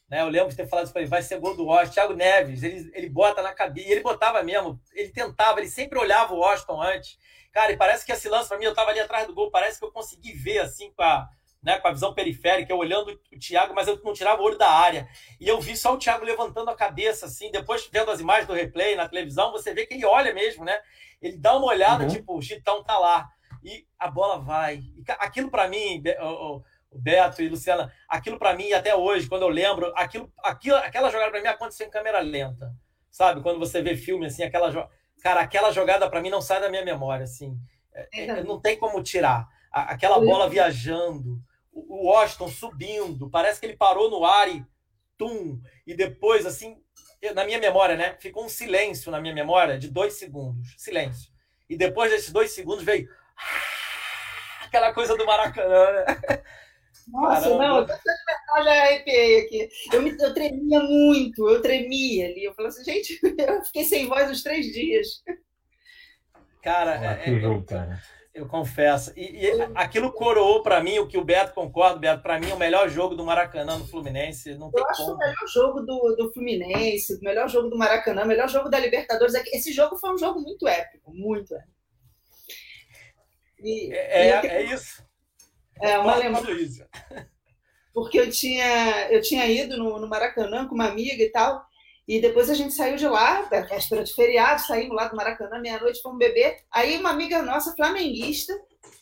Né? 0.08 0.22
Eu 0.22 0.28
lembro 0.28 0.50
de 0.50 0.56
ter 0.56 0.68
falado 0.68 0.86
isso 0.86 0.94
para 0.94 1.02
ele, 1.02 1.10
vai 1.10 1.22
ser 1.22 1.40
gol 1.40 1.56
do 1.56 1.66
Washington. 1.66 1.94
Thiago 1.94 2.14
Neves, 2.14 2.64
ele, 2.64 2.92
ele 2.94 3.10
bota 3.10 3.42
na 3.42 3.54
cabeça, 3.54 3.88
e 3.88 3.92
ele 3.92 4.02
botava 4.02 4.42
mesmo, 4.44 4.80
ele 4.94 5.10
tentava, 5.10 5.60
ele 5.60 5.70
sempre 5.70 6.00
olhava 6.00 6.34
o 6.34 6.40
Washington 6.40 6.82
antes. 6.82 7.18
Cara, 7.52 7.72
e 7.72 7.78
parece 7.78 8.06
que 8.06 8.12
esse 8.12 8.30
lance 8.30 8.48
para 8.48 8.60
mim, 8.60 8.66
eu 8.66 8.76
tava 8.76 8.92
ali 8.92 9.00
atrás 9.00 9.26
do 9.26 9.34
gol, 9.34 9.50
parece 9.50 9.80
que 9.80 9.86
eu 9.86 9.92
consegui 9.92 10.34
ver 10.34 10.60
assim 10.60 10.92
com 10.94 11.02
a, 11.02 11.28
né, 11.64 11.80
com 11.80 11.88
a 11.88 11.92
visão 11.92 12.14
periférica, 12.14 12.72
eu 12.72 12.78
olhando 12.78 13.12
o 13.12 13.40
Thiago, 13.40 13.74
mas 13.74 13.88
eu 13.88 14.00
não 14.04 14.14
tirava 14.14 14.42
o 14.42 14.46
olho 14.46 14.58
da 14.58 14.70
área. 14.70 15.08
E 15.40 15.48
eu 15.48 15.60
vi 15.60 15.76
só 15.76 15.94
o 15.94 15.98
Thiago 15.98 16.26
levantando 16.26 16.70
a 16.70 16.76
cabeça, 16.76 17.26
assim, 17.26 17.52
depois 17.52 17.88
vendo 17.92 18.12
as 18.12 18.20
imagens 18.20 18.48
do 18.48 18.54
replay 18.54 18.96
na 18.96 19.10
televisão, 19.10 19.52
você 19.52 19.74
vê 19.74 19.86
que 19.86 19.96
ele 19.96 20.06
olha 20.06 20.34
mesmo, 20.34 20.64
né? 20.64 20.80
Ele 21.22 21.38
dá 21.38 21.58
uma 21.58 21.68
olhada, 21.68 22.04
uhum. 22.04 22.10
tipo, 22.10 22.38
o 22.38 22.42
Gitão 22.42 22.84
tá 22.84 22.98
lá 22.98 23.28
e 23.64 23.86
a 23.98 24.10
bola 24.10 24.40
vai. 24.40 24.78
E 24.96 25.04
aquilo 25.20 25.50
para 25.50 25.68
mim, 25.68 26.02
o, 26.22 26.62
Beto 26.92 27.42
e 27.42 27.50
Luciana, 27.50 27.94
aquilo 28.08 28.40
para 28.40 28.54
mim 28.54 28.74
até 28.74 28.96
hoje, 28.96 29.28
quando 29.28 29.44
eu 29.44 29.50
lembro, 29.50 29.94
aquilo, 29.96 30.32
aquilo 30.40 30.76
aquela 30.78 31.10
jogada 31.10 31.32
para 31.32 31.42
mim 31.42 31.48
aconteceu 31.48 31.88
em 31.88 31.92
câmera 31.92 32.20
lenta. 32.20 32.74
Sabe? 33.12 33.42
Quando 33.42 33.60
você 33.60 33.82
vê 33.82 33.96
filme 33.96 34.26
assim, 34.26 34.44
aquela 34.44 34.90
cara, 35.22 35.42
aquela 35.42 35.72
jogada 35.72 36.10
para 36.10 36.22
mim 36.22 36.30
não 36.30 36.42
sai 36.42 36.62
da 36.62 36.70
minha 36.70 36.84
memória 36.84 37.24
assim. 37.24 37.58
É, 37.94 38.26
é, 38.26 38.44
não 38.44 38.60
tem 38.60 38.78
como 38.78 39.04
tirar. 39.04 39.48
Aquela 39.72 40.20
bola 40.20 40.50
viajando, 40.50 41.40
o 41.72 42.08
Washington 42.08 42.48
subindo, 42.50 43.30
parece 43.30 43.60
que 43.60 43.68
ele 43.68 43.78
parou 43.78 44.10
no 44.10 44.26
ar 44.26 44.50
e 44.50 44.66
tum, 45.16 45.62
e 45.86 45.94
depois 45.94 46.46
assim, 46.46 46.82
na 47.36 47.46
minha 47.46 47.60
memória, 47.60 47.96
né? 47.96 48.16
Ficou 48.20 48.46
um 48.46 48.50
silêncio 48.50 49.12
na 49.12 49.22
minha 49.22 49.34
memória 49.34 49.78
de 49.78 49.90
dois 49.90 50.14
segundos, 50.14 50.74
silêncio. 50.78 51.32
E 51.70 51.78
depois 51.78 52.10
desses 52.10 52.32
dois 52.32 52.52
segundos 52.52 52.84
veio 52.84 53.08
Aquela 54.66 54.94
coisa 54.94 55.16
do 55.16 55.26
Maracanã, 55.26 55.92
né? 55.92 56.06
Nossa, 57.12 57.42
Caramba. 57.42 57.68
não, 57.68 57.80
eu 57.80 58.64
já 58.64 58.72
arrepiei 58.84 59.40
aqui. 59.42 59.70
Eu, 59.92 60.02
me, 60.02 60.16
eu 60.20 60.34
tremia 60.34 60.80
muito, 60.80 61.50
eu 61.50 61.62
tremia 61.62 62.28
ali. 62.28 62.44
Eu 62.44 62.54
falei 62.54 62.70
assim, 62.70 62.84
gente, 62.84 63.20
eu 63.38 63.64
fiquei 63.66 63.84
sem 63.84 64.08
voz 64.08 64.30
uns 64.30 64.44
três 64.44 64.68
dias. 64.68 65.24
Cara, 66.62 66.96
é, 67.04 67.30
é, 67.30 67.34
eu, 67.34 67.66
eu, 68.34 68.48
confesso. 68.48 69.12
E, 69.16 69.46
e 69.46 69.62
aquilo 69.74 70.12
coroou 70.12 70.62
para 70.62 70.84
mim 70.84 71.00
o 71.00 71.08
que 71.08 71.18
o 71.18 71.24
Beto 71.24 71.54
concorda, 71.54 72.00
Beto, 72.00 72.22
para 72.22 72.40
mim 72.40 72.52
o 72.52 72.58
melhor 72.58 72.90
jogo 72.90 73.16
do 73.16 73.26
Maracanã 73.26 73.78
no 73.78 73.88
Fluminense. 73.88 74.56
Não 74.56 74.70
tem 74.70 74.82
eu 74.82 74.90
acho 74.90 75.04
como. 75.04 75.16
o 75.16 75.18
melhor 75.18 75.48
jogo 75.48 75.82
do, 75.82 76.16
do 76.16 76.34
Fluminense, 76.34 77.16
o 77.16 77.24
melhor 77.24 77.50
jogo 77.50 77.70
do 77.70 77.78
Maracanã, 77.78 78.24
o 78.24 78.28
melhor 78.28 78.50
jogo 78.50 78.70
da 78.70 78.78
Libertadores. 78.78 79.34
Esse 79.54 79.72
jogo 79.72 79.98
foi 79.98 80.14
um 80.14 80.18
jogo 80.18 80.42
muito 80.42 80.68
épico, 80.68 81.12
muito 81.14 81.56
épico. 81.56 81.79
E, 83.62 83.94
é, 83.94 84.28
e 84.28 84.32
é, 84.32 84.48
é 84.48 84.64
isso. 84.64 85.04
É 85.82 85.98
uma 85.98 86.16
lembrança. 86.16 86.88
Porque 87.94 88.20
eu 88.20 88.30
tinha, 88.30 89.10
eu 89.10 89.22
tinha 89.22 89.46
ido 89.48 89.78
no, 89.78 90.00
no 90.00 90.08
Maracanã 90.08 90.68
com 90.68 90.76
uma 90.76 90.88
amiga 90.88 91.24
e 91.24 91.32
tal, 91.32 91.66
e 92.08 92.20
depois 92.20 92.50
a 92.50 92.56
gente 92.56 92.74
saiu 92.74 92.96
de 92.96 93.08
lá, 93.08 93.44
véspera 93.44 94.04
de 94.04 94.14
feriado, 94.14 94.62
saímos 94.62 94.96
lá 94.96 95.08
do 95.08 95.16
Maracanã, 95.16 95.60
meia-noite, 95.60 96.02
fomos 96.02 96.18
beber. 96.18 96.58
Aí 96.72 96.98
uma 96.98 97.12
amiga 97.12 97.42
nossa, 97.44 97.76
flamenguista, 97.76 98.52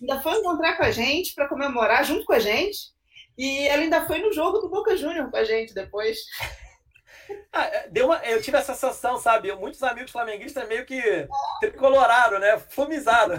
ainda 0.01 0.21
foi 0.21 0.33
encontrar 0.33 0.75
com 0.75 0.83
a 0.83 0.91
gente 0.91 1.33
para 1.33 1.47
comemorar 1.47 2.03
junto 2.03 2.25
com 2.25 2.33
a 2.33 2.39
gente. 2.39 2.91
E 3.37 3.65
ela 3.67 3.83
ainda 3.83 4.05
foi 4.05 4.19
no 4.19 4.33
jogo 4.33 4.57
do 4.57 4.69
Boca 4.69 4.97
Júnior 4.97 5.31
com 5.31 5.37
a 5.37 5.43
gente 5.43 5.73
depois. 5.73 6.17
Ah, 7.51 7.65
é, 7.65 7.89
deu 7.89 8.05
uma, 8.05 8.23
eu 8.23 8.41
tive 8.41 8.55
essa 8.55 8.73
sensação, 8.73 9.17
sabe? 9.17 9.53
Muitos 9.53 9.83
amigos 9.83 10.11
flamenguistas 10.11 10.65
meio 10.65 10.85
que 10.85 11.27
tricolorado, 11.59 12.39
né? 12.39 12.57
Fumizaram. 12.69 13.35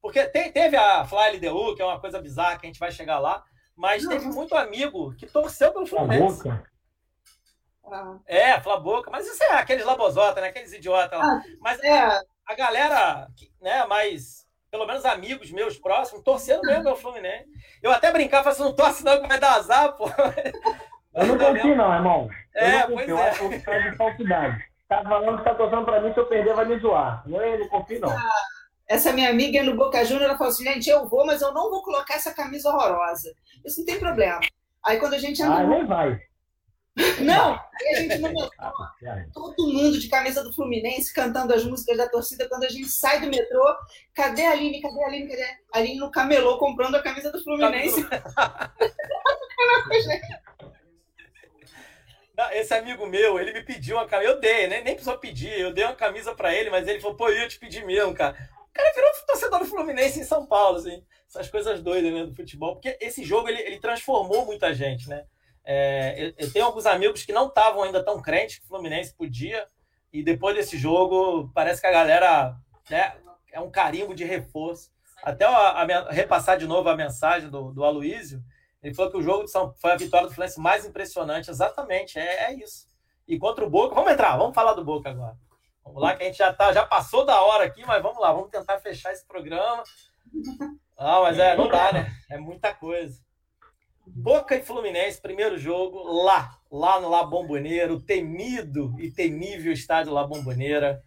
Porque 0.00 0.24
tem, 0.26 0.52
teve 0.52 0.76
a 0.76 1.04
Fly 1.04 1.36
LDU, 1.36 1.74
que 1.74 1.82
é 1.82 1.84
uma 1.84 2.00
coisa 2.00 2.20
bizarra, 2.20 2.58
que 2.58 2.66
a 2.66 2.68
gente 2.68 2.78
vai 2.78 2.92
chegar 2.92 3.18
lá, 3.18 3.42
mas 3.74 4.02
Não. 4.04 4.10
teve 4.10 4.26
muito 4.26 4.56
amigo 4.56 5.14
que 5.16 5.26
torceu 5.26 5.72
pelo 5.72 5.86
Fluminense. 5.86 6.48
Ah. 7.90 8.18
É, 8.26 8.60
Flaboca, 8.60 9.10
mas 9.10 9.26
isso 9.26 9.42
é 9.44 9.52
aqueles 9.54 9.84
labozota, 9.84 10.40
né? 10.40 10.48
Aqueles 10.48 10.72
idiotas 10.72 11.18
lá. 11.18 11.24
Ah, 11.24 11.42
mas 11.60 11.82
é. 11.84 12.20
a 12.46 12.54
galera, 12.56 13.28
né, 13.60 13.84
mais 13.86 14.44
pelo 14.70 14.86
menos 14.86 15.04
amigos 15.04 15.50
meus 15.50 15.78
próximos, 15.78 16.22
torcendo 16.22 16.62
mesmo 16.62 16.84
meu 16.84 16.96
Fluminense. 16.96 17.48
Eu 17.82 17.90
até 17.90 18.12
brincava, 18.12 18.44
falava 18.44 18.60
assim, 18.60 18.68
não 18.68 18.74
torce 18.76 19.04
não 19.04 19.22
que 19.22 19.28
vai 19.28 19.38
dar 19.38 19.54
azar, 19.54 19.92
pô. 19.96 20.06
Eu 21.14 21.26
não 21.28 21.38
confio 21.38 21.74
não, 21.74 21.94
irmão. 21.94 22.28
Eu 22.54 22.62
É, 22.62 22.72
não 22.80 22.86
pois 22.88 23.06
confio, 23.06 23.16
é. 23.16 23.20
eu 23.20 23.24
acho 23.24 23.48
que 23.48 23.70
é 23.70 23.90
de 23.90 23.96
falsidade. 23.96 24.64
Tá 24.88 25.02
falando 25.02 25.38
que 25.38 25.44
tá 25.44 25.54
torcendo 25.54 25.84
pra 25.84 26.00
mim, 26.00 26.12
se 26.12 26.20
eu 26.20 26.26
perder 26.26 26.54
vai 26.54 26.64
me 26.66 26.78
zoar. 26.78 27.22
Não, 27.26 27.40
eu 27.40 27.58
não 27.58 27.68
confio 27.68 28.00
não. 28.00 28.14
Essa 28.88 29.12
minha 29.12 29.28
amiga 29.30 29.62
no 29.64 29.74
Boca 29.76 30.04
Júnior, 30.04 30.24
ela 30.28 30.38
falou 30.38 30.52
assim, 30.52 30.64
gente, 30.64 30.88
eu 30.88 31.08
vou, 31.08 31.26
mas 31.26 31.42
eu 31.42 31.52
não 31.52 31.70
vou 31.70 31.82
colocar 31.82 32.14
essa 32.14 32.32
camisa 32.32 32.68
horrorosa. 32.68 33.34
Isso 33.64 33.80
não 33.80 33.86
tem 33.86 33.98
problema. 33.98 34.40
Aí 34.84 34.98
quando 35.00 35.14
a 35.14 35.18
gente 35.18 35.42
Ah, 35.42 35.46
anda... 35.46 35.62
no- 35.64 35.68
nem 35.70 35.84
vai. 35.86 36.20
Não, 37.20 37.52
aí 37.52 37.88
a 37.90 37.94
gente 38.00 38.16
no 38.18 38.28
metrô, 38.32 38.50
Ah, 38.58 38.72
todo 39.34 39.66
mundo 39.70 39.98
de 40.00 40.08
camisa 40.08 40.42
do 40.42 40.50
Fluminense 40.54 41.12
cantando 41.12 41.52
as 41.52 41.62
músicas 41.62 41.96
da 41.98 42.08
torcida. 42.08 42.48
Quando 42.48 42.64
a 42.64 42.68
gente 42.70 42.88
sai 42.88 43.20
do 43.20 43.26
metrô, 43.28 43.62
cadê 44.14 44.46
a 44.46 44.52
Aline? 44.52 44.80
Cadê 44.80 45.02
a 45.02 45.06
Aline? 45.06 45.28
Cadê 45.28 45.42
a 45.42 45.78
Aline 45.78 45.98
no 45.98 46.10
camelô 46.10 46.56
comprando 46.58 46.94
a 46.94 47.02
camisa 47.02 47.30
do 47.30 47.42
Fluminense? 47.42 48.06
Não, 52.36 52.50
Esse 52.52 52.74
amigo 52.74 53.06
meu, 53.06 53.38
ele 53.38 53.52
me 53.52 53.62
pediu 53.62 53.96
uma 53.96 54.06
camisa. 54.06 54.30
Eu 54.30 54.40
dei, 54.40 54.66
né? 54.68 54.80
Nem 54.82 54.94
precisou 54.94 55.18
pedir. 55.18 55.58
Eu 55.58 55.72
dei 55.72 55.84
uma 55.84 55.94
camisa 55.94 56.34
pra 56.34 56.54
ele, 56.54 56.70
mas 56.70 56.86
ele 56.86 57.00
falou, 57.00 57.16
pô, 57.16 57.28
eu 57.28 57.38
ia 57.38 57.48
te 57.48 57.58
pedir 57.58 57.84
mesmo, 57.84 58.14
cara. 58.14 58.36
Cara 58.76 58.92
virou 58.94 59.10
torcedor 59.26 59.58
do 59.58 59.64
Fluminense 59.64 60.20
em 60.20 60.24
São 60.24 60.46
Paulo, 60.46 60.78
assim. 60.78 61.02
Essas 61.28 61.48
coisas 61.48 61.82
doidas, 61.82 62.12
né, 62.12 62.24
do 62.24 62.34
futebol. 62.34 62.74
Porque 62.74 62.96
esse 63.00 63.24
jogo, 63.24 63.48
ele, 63.48 63.60
ele 63.62 63.80
transformou 63.80 64.46
muita 64.46 64.72
gente, 64.74 65.08
né? 65.08 65.24
É, 65.64 66.26
eu, 66.26 66.34
eu 66.38 66.52
tenho 66.52 66.64
alguns 66.64 66.86
amigos 66.86 67.24
que 67.24 67.32
não 67.32 67.48
estavam 67.48 67.82
ainda 67.82 68.04
tão 68.04 68.22
crentes 68.22 68.58
que 68.58 68.64
o 68.64 68.68
Fluminense 68.68 69.14
podia. 69.14 69.66
E 70.12 70.22
depois 70.22 70.54
desse 70.54 70.78
jogo, 70.78 71.50
parece 71.54 71.80
que 71.80 71.86
a 71.86 71.92
galera 71.92 72.56
né, 72.88 73.16
é 73.52 73.60
um 73.60 73.70
carimbo 73.70 74.14
de 74.14 74.24
reforço. 74.24 74.90
Até 75.22 75.44
a, 75.44 75.50
a 75.50 76.12
repassar 76.12 76.56
de 76.56 76.66
novo 76.66 76.88
a 76.88 76.96
mensagem 76.96 77.50
do, 77.50 77.72
do 77.72 77.84
Aloísio, 77.84 78.42
ele 78.82 78.94
falou 78.94 79.10
que 79.10 79.18
o 79.18 79.22
jogo 79.22 79.44
de 79.44 79.50
São, 79.50 79.74
foi 79.74 79.90
a 79.90 79.96
vitória 79.96 80.28
do 80.28 80.34
Fluminense 80.34 80.60
mais 80.60 80.84
impressionante. 80.84 81.50
Exatamente, 81.50 82.18
é, 82.18 82.50
é 82.50 82.54
isso. 82.54 82.86
E 83.26 83.38
contra 83.38 83.66
o 83.66 83.70
Boca, 83.70 83.94
vamos 83.94 84.12
entrar, 84.12 84.36
vamos 84.36 84.54
falar 84.54 84.74
do 84.74 84.84
Boca 84.84 85.10
agora. 85.10 85.36
Vamos 85.86 86.02
lá, 86.02 86.14
que 86.16 86.22
a 86.22 86.26
gente 86.26 86.36
já, 86.38 86.52
tá, 86.52 86.72
já 86.72 86.84
passou 86.84 87.24
da 87.24 87.40
hora 87.42 87.64
aqui, 87.64 87.84
mas 87.86 88.02
vamos 88.02 88.20
lá, 88.20 88.32
vamos 88.32 88.50
tentar 88.50 88.78
fechar 88.80 89.12
esse 89.12 89.26
programa. 89.26 89.82
Ah, 90.98 91.20
mas 91.20 91.38
é, 91.38 91.54
não 91.54 91.68
dá, 91.68 91.92
né? 91.92 92.10
É 92.30 92.38
muita 92.38 92.72
coisa. 92.72 93.20
Boca 94.06 94.56
e 94.56 94.62
Fluminense, 94.62 95.20
primeiro 95.20 95.58
jogo, 95.58 96.02
lá, 96.24 96.56
lá 96.72 96.98
no 96.98 97.10
La 97.10 97.22
Bombonera, 97.22 97.92
o 97.92 98.00
temido 98.00 98.94
e 98.98 99.10
temível 99.10 99.70
estádio 99.74 100.14
La 100.14 100.26
Bombonera. 100.26 101.02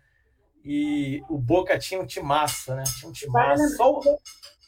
E 0.63 1.23
o 1.27 1.39
Boca 1.39 1.79
tinha 1.79 1.99
um 1.99 2.05
timaço, 2.05 2.75
né? 2.75 2.83
Tinha 2.99 3.09
um 3.09 3.31
Vale 3.31 3.55
timaço. 3.55 3.75
Só 3.77 3.91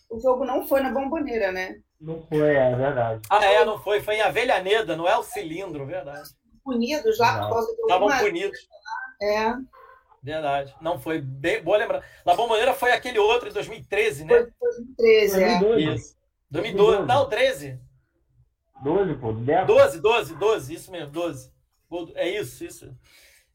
o- 0.10 0.20
jogo 0.20 0.44
não 0.44 0.68
foi 0.68 0.82
na 0.82 0.92
bomboneira, 0.92 1.52
né? 1.52 1.76
Não 2.00 2.26
foi, 2.28 2.56
é 2.56 2.76
verdade. 2.76 3.22
Ah, 3.30 3.46
é, 3.46 3.64
não 3.64 3.78
foi. 3.78 4.02
Foi 4.02 4.16
em 4.16 4.22
Avellaneda, 4.22 4.98
não 4.98 5.08
é 5.08 5.16
o 5.16 5.24
cilindro, 5.24 5.86
verdade. 5.86 6.30
Unidos 6.66 7.20
lá 7.20 7.34
Não. 7.38 7.48
por 7.48 7.54
causa 7.58 7.76
do 7.76 7.82
Estavam 7.84 8.08
bonitos, 8.08 8.60
É, 9.22 9.54
verdade. 10.22 10.76
Não 10.82 11.00
foi 11.00 11.20
bem. 11.22 11.62
Boa 11.64 11.78
lembrar. 11.78 12.04
La 12.26 12.36
Bombonera 12.36 12.74
foi 12.74 12.92
aquele 12.92 13.20
outro 13.20 13.50
em 13.50 13.54
2013, 13.54 14.26
né? 14.26 14.34
foi 14.60 14.70
2013, 14.72 15.44
é. 15.44 15.60
2012. 15.60 15.96
Isso. 16.02 16.18
2012. 16.50 17.08
Não, 17.08 17.30
13. 17.30 17.80
12, 18.84 19.14
pô. 19.16 19.34
10. 19.34 19.68
12, 19.68 20.00
12, 20.02 20.36
12, 20.36 20.74
isso 20.74 20.92
mesmo, 20.92 21.12
12. 21.12 21.52
Gol- 21.90 22.12
É 22.16 22.28
isso, 22.30 22.64
isso. 22.64 22.96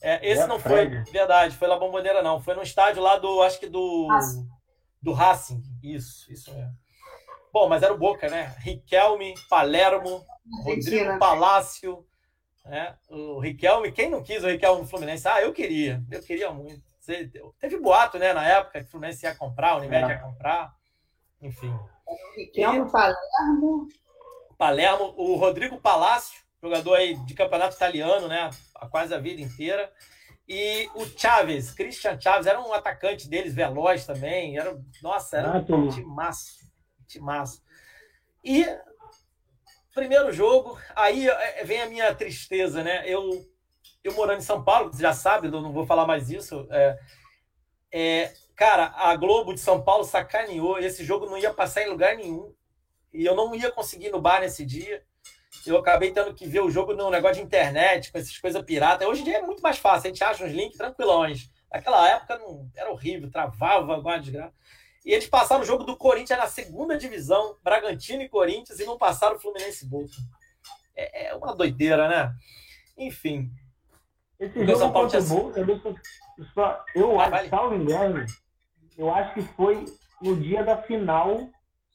É, 0.03 0.29
esse 0.31 0.43
É, 0.43 0.47
não 0.47 0.59
foi, 0.61 0.87
Fred. 0.89 1.11
verdade, 1.11 1.57
foi 1.57 1.67
La 1.69 1.79
Bombonera, 1.79 2.23
não. 2.23 2.41
Foi 2.41 2.55
no 2.55 2.63
estádio 2.63 3.03
lá 3.03 3.19
do, 3.19 3.43
acho 3.43 3.59
que 3.59 3.69
do. 3.69 4.07
Racing. 4.09 4.47
Do 5.03 5.13
Racing. 5.13 5.63
Isso, 5.83 6.31
isso 6.33 6.53
mesmo. 6.55 6.73
Bom, 7.53 7.69
mas 7.69 7.83
era 7.83 7.95
o 7.95 7.99
Boca, 7.99 8.29
né? 8.29 8.55
Riquelme, 8.59 9.35
Palermo, 9.49 10.23
Rodrigo. 10.63 11.19
Palácio, 11.19 12.05
né? 12.67 12.97
O 13.09 13.39
Riquelme, 13.41 13.93
quem 13.93 14.11
não 14.11 14.23
quis 14.23 14.43
o 14.45 14.49
Riquelme 14.49 14.83
no 14.83 14.87
Fluminense? 14.89 15.27
Ah, 15.29 15.41
eu 15.41 15.53
queria, 15.53 16.03
eu 16.11 16.23
queria 16.23 16.51
muito. 16.51 16.83
Você- 17.01 17.31
Teve 17.61 17.79
boato, 17.79 18.19
né, 18.19 18.33
na 18.33 18.47
época, 18.47 18.81
que 18.81 18.87
o 18.87 18.91
Fluminense 18.91 19.25
ia 19.25 19.35
comprar, 19.35 19.75
o 19.75 19.79
Unimed 19.79 20.05
É. 20.05 20.15
ia 20.15 20.19
comprar, 20.19 20.75
enfim. 21.41 21.73
Riquelme, 22.37 22.91
Palermo. 22.91 23.89
Palermo, 24.59 25.15
o 25.17 25.37
Rodrigo 25.37 25.79
Palácio, 25.81 26.41
jogador 26.63 26.95
aí 26.95 27.15
de 27.25 27.35
campeonato 27.35 27.77
italiano, 27.77 28.27
né, 28.29 28.51
há 28.75 28.89
quase 28.89 29.15
a 29.15 29.19
vida 29.19 29.41
inteira. 29.41 29.93
E 30.49 30.89
o 30.95 31.05
Chaves, 31.05 31.73
Christian 31.73 32.21
Chaves, 32.21 32.47
era 32.47 32.61
um 32.61 32.73
atacante 32.73 33.29
deles, 33.29 33.53
veloz 33.55 34.07
também. 34.07 34.57
Era, 34.59 34.79
nossa, 35.03 35.39
era 35.39 35.59
Ah, 35.59 35.65
um 35.75 35.89
timaço. 35.89 36.59
Timaço. 37.07 37.63
E 38.45 38.65
primeiro 39.97 40.31
jogo, 40.31 40.79
aí 40.95 41.27
é, 41.27 41.65
vem 41.65 41.81
a 41.81 41.89
minha 41.89 42.15
tristeza, 42.15 42.85
né? 42.85 43.03
Eu, 43.07 43.31
eu 44.05 44.13
morando 44.13 44.39
em 44.39 44.43
São 44.43 44.63
Paulo, 44.63 44.93
você 44.93 45.03
já 45.03 45.15
sabe, 45.15 45.49
não 45.49 45.73
vou 45.73 45.87
falar 45.87 46.07
mais 46.07 46.31
isso. 46.31 46.69
É, 46.71 46.99
é, 47.91 48.33
cara, 48.55 48.93
a 48.95 49.17
Globo 49.17 49.55
de 49.55 49.61
São 49.61 49.83
Paulo 49.83 50.05
sacaneou. 50.05 50.79
Esse 50.79 51.03
jogo 51.03 51.25
não 51.25 51.39
ia 51.39 51.53
passar 51.53 51.83
em 51.83 51.89
lugar 51.89 52.15
nenhum. 52.15 52.55
E 53.11 53.25
eu 53.25 53.35
não 53.35 53.55
ia 53.55 53.73
conseguir 53.73 54.09
ir 54.09 54.13
no 54.13 54.21
bar 54.21 54.41
nesse 54.43 54.67
dia. 54.67 55.03
Eu 55.67 55.79
acabei 55.79 56.13
tendo 56.13 56.35
que 56.35 56.47
ver 56.47 56.61
o 56.61 56.71
jogo 56.71 56.93
no 56.93 57.11
negócio 57.11 57.37
de 57.37 57.43
internet, 57.43 58.13
com 58.13 58.19
essas 58.19 58.37
coisas 58.37 58.63
piratas. 58.63 59.09
Hoje 59.09 59.23
em 59.23 59.25
dia 59.25 59.39
é 59.39 59.43
muito 59.43 59.63
mais 59.63 59.79
fácil, 59.79 60.09
a 60.09 60.13
gente 60.13 60.23
acha 60.23 60.45
uns 60.45 60.53
links 60.53 60.77
tranquilões. 60.77 61.51
Naquela 61.73 62.07
época 62.09 62.39
não, 62.39 62.71
era 62.77 62.91
horrível, 62.91 63.31
travava 63.31 63.97
igual 63.97 64.21
desgraça. 64.21 64.55
E 65.07 65.13
eles 65.13 65.29
passaram 65.29 65.63
o 65.63 65.65
jogo 65.65 65.85
do 65.85 65.97
Corinthians 65.97 66.37
na 66.41 66.49
segunda 66.49 66.99
divisão, 66.99 67.57
Bragantino 67.63 68.23
e 68.23 68.29
Corinthians, 68.29 68.81
e 68.81 68.85
não 68.85 68.99
passaram 68.99 69.37
o 69.37 69.39
Fluminense 69.39 69.87
e 69.87 69.89
Boca. 69.89 70.11
É, 70.97 71.29
é 71.29 71.35
uma 71.37 71.55
doideira, 71.55 72.09
né? 72.09 72.35
Enfim. 72.99 73.49
Esse 74.41 74.59
o 74.59 74.67
jogo 74.67 74.79
São 74.79 74.93
Paulo 74.93 75.09
contra 75.09 75.23
tinha- 75.25 75.39
Boca, 75.41 75.65
deixa 75.65 75.89
eu- 75.89 76.45
só- 76.53 76.85
eu 76.95 77.21
Ah, 77.21 77.23
acho, 77.23 77.31
vale. 77.31 77.49
salvo 77.49 77.75
engano, 77.77 78.27
eu 78.99 79.15
acho 79.15 79.33
que 79.35 79.43
foi 79.55 79.85
no 80.21 80.37
dia 80.41 80.65
da 80.65 80.83
final 80.83 81.49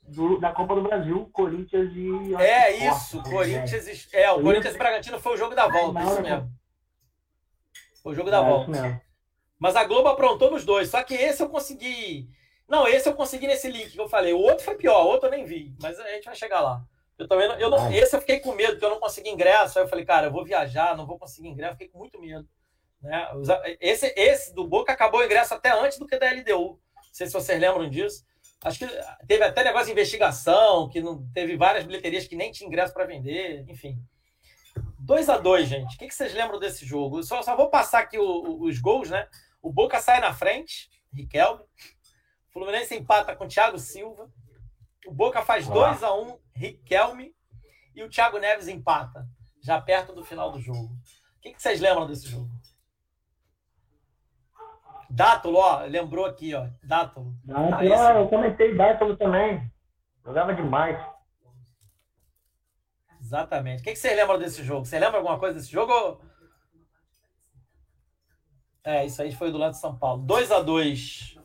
do- 0.08 0.40
da 0.40 0.54
Copa 0.54 0.74
do 0.76 0.82
Brasil, 0.84 1.30
Corinthians 1.34 1.92
e... 1.94 2.34
É 2.36 2.88
isso, 2.88 3.18
né? 3.18 3.30
Corinthians. 3.30 3.88
e- 4.14 4.16
É, 4.16 4.32
o 4.32 4.42
Corinthians 4.42 4.74
e 4.76 4.78
Bragantino 4.78 5.20
foi 5.20 5.34
o 5.34 5.38
jogo 5.38 5.54
da 5.54 5.68
volta, 5.68 5.92
Na 5.94 6.04
isso 6.04 6.12
hora 6.14 6.22
mesmo. 6.22 6.52
Foi 8.02 8.14
o 8.14 8.16
jogo 8.16 8.30
É, 8.30 8.32
da 8.32 8.40
isso 8.40 8.50
volta. 8.50 9.02
Mas 9.60 9.76
a 9.76 9.84
Globo 9.84 10.08
aprontou 10.08 10.50
nos 10.50 10.64
dois. 10.64 10.90
Só 10.90 11.04
que 11.04 11.14
esse 11.14 11.44
eu 11.44 11.50
consegui. 11.50 12.30
Não, 12.72 12.88
esse 12.88 13.08
eu 13.10 13.14
consegui 13.14 13.48
nesse 13.48 13.70
link 13.70 13.92
que 13.92 14.00
eu 14.00 14.08
falei. 14.08 14.32
O 14.34 14.40
outro 14.40 14.64
foi 14.64 14.76
pior, 14.76 15.04
o 15.04 15.08
outro 15.10 15.28
eu 15.28 15.32
nem 15.32 15.44
vi. 15.44 15.76
Mas 15.82 16.00
a 16.00 16.08
gente 16.12 16.24
vai 16.24 16.36
chegar 16.36 16.62
lá. 16.62 16.82
Eu 17.18 17.28
também 17.28 17.48
não, 17.48 17.60
eu 17.60 17.70
não, 17.70 17.92
esse 17.94 18.16
eu 18.16 18.20
fiquei 18.22 18.40
com 18.40 18.54
medo, 18.54 18.72
porque 18.72 18.86
eu 18.86 18.90
não 18.92 19.00
consegui 19.00 19.30
ingresso. 19.30 19.78
Aí 19.78 19.84
eu 19.86 19.90
falei, 19.90 20.06
cara, 20.06 20.28
eu 20.28 20.32
vou 20.32 20.46
viajar, 20.46 20.96
não 20.96 21.06
vou 21.06 21.20
conseguir 21.20 21.50
ingresso. 21.50 21.74
Fiquei 21.74 21.90
com 21.90 21.98
muito 22.00 22.20
medo. 22.20 22.48
Né? 23.02 23.28
Esse, 23.82 24.14
esse 24.16 24.56
do 24.56 24.66
Boca 24.66 24.94
acabou 24.94 25.20
o 25.20 25.24
ingresso 25.26 25.54
até 25.54 25.70
antes 25.72 25.98
do 26.00 26.08
que 26.08 26.18
da 26.18 26.32
LDU. 26.32 26.80
Não 26.96 27.04
sei 27.12 27.28
se 27.28 27.34
vocês 27.34 27.60
lembram 27.60 27.90
disso. 27.90 28.24
Acho 28.64 28.80
que 28.80 28.88
teve 29.28 29.44
até 29.44 29.64
negócio 29.66 29.88
de 29.88 29.92
investigação, 29.92 30.88
que 30.88 31.02
não 31.02 31.28
teve 31.34 31.58
várias 31.58 31.84
bilheterias 31.84 32.26
que 32.26 32.36
nem 32.38 32.52
tinha 32.52 32.68
ingresso 32.68 32.94
para 32.94 33.06
vender, 33.06 33.66
enfim. 33.68 34.00
2 35.00 35.30
a 35.30 35.38
2 35.38 35.68
gente. 35.68 35.96
O 35.96 35.98
que, 36.00 36.08
que 36.08 36.14
vocês 36.16 36.34
lembram 36.34 36.60
desse 36.60 36.86
jogo? 36.86 37.22
Só, 37.24 37.42
só 37.42 37.56
vou 37.56 37.70
passar 37.70 38.00
aqui 38.00 38.18
o- 38.18 38.24
o- 38.24 38.64
os 38.66 38.80
gols, 38.80 39.10
né? 39.10 39.28
O 39.62 39.72
Boca 39.74 40.00
sai 40.00 40.20
na 40.22 40.34
frente, 40.34 40.90
Riquelme. 41.14 41.62
O 42.52 42.60
Fluminense 42.60 42.94
empata 42.96 43.36
com 43.36 43.46
o 43.46 43.48
Thiago 43.48 43.80
Silva. 43.80 44.30
O 45.08 45.14
Boca 45.14 45.42
faz 45.42 45.68
Olá. 45.70 45.92
2 45.92 46.04
a 46.04 46.14
1 46.14 46.38
Riquelme. 46.54 47.34
E 47.96 48.04
o 48.04 48.10
Thiago 48.10 48.38
Neves 48.40 48.68
empata, 48.68 49.28
já 49.62 49.80
perto 49.82 50.14
do 50.14 50.24
final 50.24 50.52
do 50.52 50.60
jogo. 50.62 50.94
O 51.38 51.42
que, 51.42 51.54
que 51.54 51.62
vocês 51.62 51.80
lembram 51.82 52.08
desse 52.08 52.28
jogo? 52.28 52.50
Dátulo, 55.10 55.58
ó, 55.58 55.82
lembrou 55.82 56.26
aqui, 56.26 56.54
ó. 56.56 56.70
Dátulo. 56.82 57.36
Dátolo, 57.44 57.76
Ah, 57.76 57.86
esse- 57.86 58.18
eu 58.20 58.30
comentei 58.30 58.76
Dátolo 58.76 59.18
também. 59.18 59.70
Jogava 60.26 60.54
demais. 60.54 60.98
Exatamente. 63.20 63.82
O 63.82 63.84
que, 63.84 63.92
que 63.92 63.98
vocês 63.98 64.16
lembram 64.16 64.40
desse 64.40 64.64
jogo? 64.64 64.86
Você 64.86 64.98
lembra 65.00 65.18
alguma 65.18 65.38
coisa 65.38 65.56
desse 65.60 65.70
jogo? 65.72 66.22
É, 68.86 69.06
isso 69.06 69.22
aí 69.22 69.34
foi 69.34 69.52
do 69.52 69.58
lado 69.58 69.72
de 69.72 69.80
São 69.80 69.98
Paulo. 69.98 70.24
2 70.24 70.50
a 70.52 70.62
2 70.62 71.38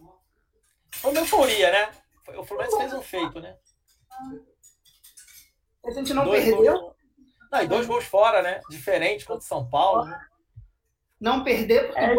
Foi 1.06 1.12
uma 1.12 1.20
euforia, 1.20 1.70
né? 1.70 1.88
O 2.36 2.44
Fluminense 2.44 2.76
fez 2.76 2.92
um 2.92 3.00
feito, 3.02 3.40
né? 3.40 3.56
A 5.86 5.90
gente 5.92 6.12
não 6.12 6.24
dois 6.24 6.44
perdeu, 6.44 6.80
Gols... 6.80 6.96
Não, 7.52 7.62
e 7.62 7.68
dois 7.68 7.86
gols 7.86 8.04
fora, 8.06 8.42
né? 8.42 8.60
Diferente 8.68 9.24
contra 9.24 9.40
o 9.40 9.46
São 9.46 9.68
Paulo. 9.70 10.04
né? 10.04 10.20
não 11.20 11.44
perdeu, 11.44 11.86
porque 11.86 12.00
É. 12.00 12.12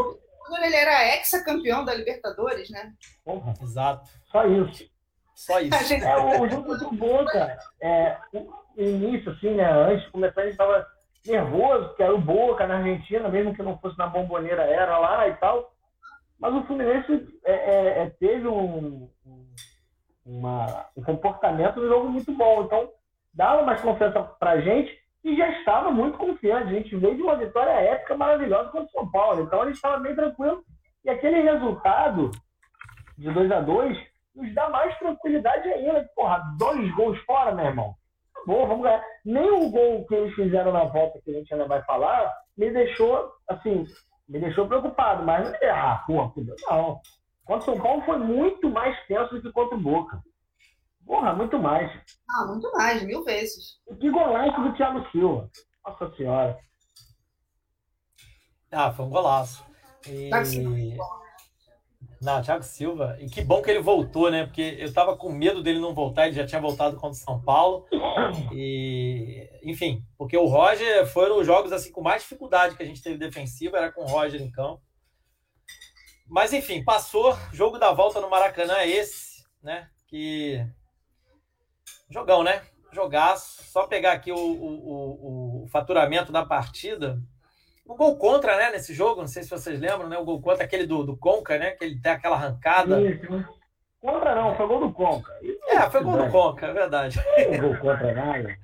ele 0.65 0.75
era 0.75 1.15
ex-campeão 1.17 1.83
da 1.83 1.93
Libertadores, 1.93 2.69
né? 2.69 2.93
Porra, 3.25 3.53
Exato. 3.61 4.09
só 4.31 4.45
isso. 4.47 4.89
Só 5.35 5.59
isso. 5.59 5.83
Gente- 5.83 6.05
É, 6.05 6.17
o, 6.17 6.49
jogo 6.49 6.77
do 6.77 6.91
Boca, 6.91 7.57
é, 7.81 8.17
o 8.33 8.39
o 8.77 8.81
início, 8.81 9.31
assim, 9.33 9.53
né? 9.55 9.69
Antes 9.69 10.05
de 10.05 10.11
começar, 10.11 10.41
a 10.41 10.45
gente 10.45 10.55
tava 10.57 10.87
nervoso, 11.25 11.87
porque 11.89 12.03
era 12.03 12.15
o 12.15 12.21
Boca 12.21 12.65
na 12.65 12.77
Argentina, 12.77 13.27
mesmo 13.27 13.53
que 13.53 13.61
não 13.63 13.77
fosse 13.79 13.97
na 13.97 14.07
bomboneira, 14.07 14.63
era 14.63 14.97
lá 14.97 15.27
e 15.27 15.35
tal. 15.35 15.75
Mas 16.39 16.53
o 16.53 16.63
Fluminense 16.65 17.27
é, 17.45 17.51
é, 17.53 18.03
é, 18.03 18.09
teve 18.19 18.47
um, 18.47 19.09
um- 19.25 19.47
uma, 20.25 20.85
um 20.95 21.01
comportamento 21.03 21.79
no 21.79 21.87
jogo 21.87 22.09
muito 22.09 22.31
bom. 22.33 22.63
Então, 22.63 22.89
dava 23.33 23.63
mais 23.63 23.81
confiança 23.81 24.21
para 24.39 24.51
a 24.51 24.61
gente 24.61 24.91
e 25.23 25.35
já 25.37 25.49
estava 25.59 25.89
muito 25.91 26.17
confiante. 26.17 26.69
A 26.69 26.73
gente 26.73 26.95
veio 26.97 27.15
de 27.15 27.21
uma 27.21 27.35
vitória 27.37 27.71
épica 27.71 28.15
maravilhosa 28.17 28.69
contra 28.69 28.87
o 28.87 28.91
São 28.91 29.09
Paulo. 29.11 29.43
Então, 29.43 29.61
a 29.61 29.65
gente 29.65 29.75
estava 29.75 29.99
bem 29.99 30.15
tranquilo. 30.15 30.63
E 31.05 31.09
aquele 31.09 31.41
resultado 31.41 32.31
de 33.17 33.31
2 33.31 33.51
a 33.51 33.61
2 33.61 33.97
nos 34.35 34.53
dá 34.53 34.69
mais 34.69 34.97
tranquilidade 34.99 35.67
ainda. 35.69 36.07
Porra, 36.15 36.43
dois 36.59 36.93
gols 36.95 37.17
fora, 37.25 37.53
meu 37.55 37.65
irmão. 37.65 37.95
Bom, 38.45 38.67
vamos 38.67 38.83
ganhar. 38.83 39.03
Nem 39.25 39.49
o 39.49 39.69
gol 39.71 40.05
que 40.05 40.13
eles 40.15 40.35
fizeram 40.35 40.71
na 40.71 40.83
volta, 40.85 41.19
que 41.23 41.31
a 41.31 41.33
gente 41.33 41.51
ainda 41.53 41.65
vai 41.67 41.81
falar, 41.83 42.31
me 42.57 42.69
deixou, 42.71 43.31
assim, 43.47 43.85
me 44.27 44.39
deixou 44.39 44.67
preocupado. 44.67 45.23
Mas, 45.23 45.53
ah, 45.63 46.03
porra, 46.05 46.31
não. 46.69 47.01
Contra 47.45 47.71
o 47.71 47.75
São 47.75 47.81
Paulo 47.81 48.01
foi 48.03 48.17
muito 48.17 48.69
mais 48.69 48.97
tenso 49.07 49.35
do 49.35 49.41
que 49.41 49.51
contra 49.51 49.75
o 49.75 49.81
Boca. 49.81 50.21
Porra, 51.05 51.33
muito 51.33 51.57
mais. 51.57 51.89
Ah, 52.29 52.45
muito 52.47 52.69
mais, 52.73 53.01
mil 53.03 53.23
vezes. 53.23 53.79
E 53.89 53.95
que 53.95 54.09
golaço 54.09 54.61
do 54.61 54.73
Thiago 54.75 55.09
Silva. 55.11 55.49
Nossa 55.85 56.13
Senhora. 56.17 56.59
Ah, 58.71 58.91
foi 58.91 59.05
um 59.05 59.09
golaço. 59.09 59.65
E... 60.05 60.29
Não, 62.19 62.41
Thiago 62.41 62.63
Silva. 62.63 63.15
E 63.19 63.29
que 63.29 63.41
bom 63.41 63.61
que 63.61 63.69
ele 63.69 63.79
voltou, 63.79 64.31
né? 64.31 64.45
Porque 64.45 64.75
eu 64.79 64.91
tava 64.91 65.15
com 65.15 65.31
medo 65.31 65.61
dele 65.61 65.79
não 65.79 65.93
voltar, 65.93 66.25
ele 66.25 66.35
já 66.35 66.45
tinha 66.45 66.59
voltado 66.59 66.95
contra 66.95 67.11
o 67.11 67.13
São 67.13 67.39
Paulo. 67.41 67.85
E, 68.51 69.49
enfim, 69.63 70.03
porque 70.17 70.35
o 70.35 70.45
Roger 70.45 71.05
foram 71.07 71.39
os 71.39 71.45
jogos 71.45 71.71
assim 71.71 71.91
com 71.91 72.01
mais 72.01 72.23
dificuldade 72.23 72.75
que 72.75 72.81
a 72.83 72.85
gente 72.85 73.01
teve 73.01 73.17
defensiva, 73.17 73.77
era 73.77 73.91
com 73.91 74.01
o 74.01 74.07
Roger 74.07 74.41
em 74.41 74.51
campo. 74.51 74.81
Mas 76.27 76.53
enfim, 76.53 76.83
passou. 76.83 77.37
Jogo 77.53 77.77
da 77.77 77.93
volta 77.93 78.19
no 78.19 78.29
Maracanã 78.29 78.77
é 78.77 78.89
esse, 78.89 79.45
né? 79.61 79.89
Que. 80.07 80.65
Jogão, 82.09 82.43
né? 82.43 82.63
Jogaço. 82.91 83.63
Só 83.63 83.87
pegar 83.87 84.13
aqui 84.13 84.31
o, 84.31 84.37
o, 84.37 85.61
o, 85.61 85.63
o 85.63 85.67
faturamento 85.67 86.31
da 86.31 86.45
partida. 86.45 87.21
O 87.87 87.95
gol 87.95 88.17
contra, 88.17 88.57
né, 88.57 88.71
nesse 88.71 88.93
jogo, 88.93 89.21
não 89.21 89.27
sei 89.27 89.43
se 89.43 89.49
vocês 89.49 89.79
lembram, 89.79 90.09
né? 90.09 90.17
O 90.17 90.25
gol 90.25 90.41
contra, 90.41 90.65
aquele 90.65 90.85
do, 90.85 91.03
do 91.03 91.17
Conca, 91.17 91.57
né? 91.57 91.71
Que 91.71 91.85
ele 91.85 92.01
tem 92.01 92.11
aquela 92.11 92.35
arrancada. 92.35 92.99
Isso. 93.01 93.45
Contra 94.01 94.35
não, 94.35 94.55
foi 94.55 94.67
gol 94.67 94.79
do 94.81 94.93
Conca. 94.93 95.31
Isso, 95.41 95.59
é, 95.69 95.89
foi 95.89 96.03
gol 96.03 96.17
do 96.17 96.29
Conca, 96.29 96.67
é 96.67 96.73
verdade. 96.73 97.19
Não 97.51 97.69
gol 97.69 97.77
contra 97.77 98.13
nada. 98.13 98.57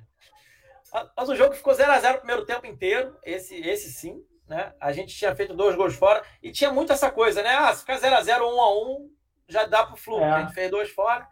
Mas 1.16 1.28
o 1.28 1.34
jogo 1.34 1.54
ficou 1.54 1.72
0x0 1.72 2.14
o 2.14 2.18
primeiro 2.18 2.44
tempo 2.44 2.66
inteiro, 2.66 3.16
esse, 3.24 3.56
esse 3.56 3.92
sim, 3.92 4.22
né? 4.46 4.72
A 4.80 4.92
gente 4.92 5.16
tinha 5.16 5.34
feito 5.34 5.54
dois 5.54 5.74
gols 5.74 5.94
fora 5.94 6.22
e 6.42 6.52
tinha 6.52 6.70
muito 6.70 6.92
essa 6.92 7.10
coisa, 7.10 7.42
né? 7.42 7.56
Ah, 7.56 7.74
se 7.74 7.80
ficar 7.80 7.98
0x0, 7.98 8.40
1x1, 8.40 9.08
já 9.48 9.66
dá 9.66 9.84
pro 9.86 9.96
Fluminense. 9.96 10.32
É. 10.32 10.36
A 10.36 10.40
gente 10.42 10.54
fez 10.54 10.70
dois 10.70 10.90
fora. 10.90 11.26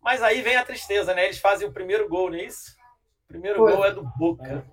Mas 0.00 0.22
aí 0.22 0.40
vem 0.40 0.56
a 0.56 0.64
tristeza, 0.64 1.14
né? 1.14 1.24
Eles 1.24 1.38
fazem 1.38 1.68
o 1.68 1.72
primeiro 1.72 2.08
gol, 2.08 2.30
não 2.30 2.38
é 2.38 2.44
isso? 2.44 2.72
O 3.24 3.28
primeiro 3.28 3.58
Foi. 3.58 3.72
gol 3.72 3.84
é 3.84 3.92
do 3.92 4.02
Boca. 4.16 4.66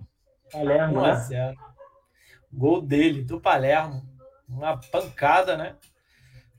Palermo, 0.52 1.02
1x0. 1.02 1.30
Né? 1.30 1.56
Gol 2.52 2.82
dele, 2.82 3.24
do 3.24 3.40
Palermo. 3.40 4.02
Uma 4.50 4.80
pancada, 4.92 5.58
né? 5.58 5.76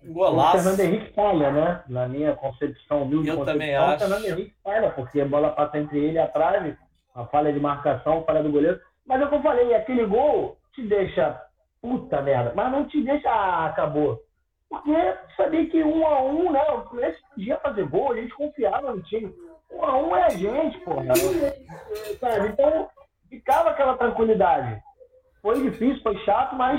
Um 0.05 0.13
golaço. 0.13 0.59
O 0.59 0.61
Fernando 0.61 0.81
Henrique 0.81 1.13
falha, 1.15 1.51
né? 1.51 1.83
Na 1.89 2.07
minha 2.07 2.35
concepção, 2.35 3.03
humilde 3.03 3.29
Eu 3.29 3.37
concepção, 3.37 3.55
também 3.59 3.75
acho. 3.75 3.97
O 3.97 3.99
Fernando 3.99 4.25
Henrique 4.27 4.55
falha, 4.63 4.91
porque 4.91 5.21
a 5.21 5.27
bola 5.27 5.51
passa 5.51 5.79
entre 5.79 5.99
ele 5.99 6.15
e 6.15 6.19
a 6.19 6.29
trave, 6.29 6.77
a 7.15 7.25
falha 7.27 7.53
de 7.53 7.59
marcação, 7.59 8.19
a 8.19 8.23
falha 8.25 8.43
do 8.43 8.53
goleiro. 8.53 8.81
Mas 9.07 9.21
é 9.21 9.25
o 9.25 9.29
que 9.29 9.35
eu 9.35 9.43
falei, 9.43 9.75
aquele 9.75 10.05
gol 10.07 10.59
te 10.75 10.87
deixa 10.87 11.43
puta 11.81 12.21
merda, 12.21 12.53
mas 12.55 12.71
não 12.71 12.87
te 12.87 13.03
deixa, 13.03 13.31
ah, 13.31 13.67
acabou. 13.67 14.23
Porque 14.69 14.93
sabia 15.37 15.67
que 15.71 15.83
um 15.83 16.07
a 16.07 16.23
um, 16.23 16.53
né? 16.53 16.63
O 16.73 16.89
Fluminense 16.89 17.19
podia 17.35 17.57
fazer 17.59 17.89
gol, 17.89 18.13
a 18.13 18.17
gente 18.17 18.35
confiava 18.35 18.93
no 18.93 19.03
time. 19.05 19.35
Um 19.73 19.83
a 19.83 19.99
um 19.99 20.17
é 20.17 20.25
a 20.25 20.31
gente, 20.31 20.79
porra. 20.81 21.15
Sabe? 22.21 22.49
Então, 22.49 22.89
ficava 23.31 23.71
aquela 23.71 23.97
tranquilidade. 23.97 24.83
Foi 25.49 25.63
difícil, 25.63 26.03
foi 26.03 26.15
chato, 26.27 26.55
mas 26.57 26.79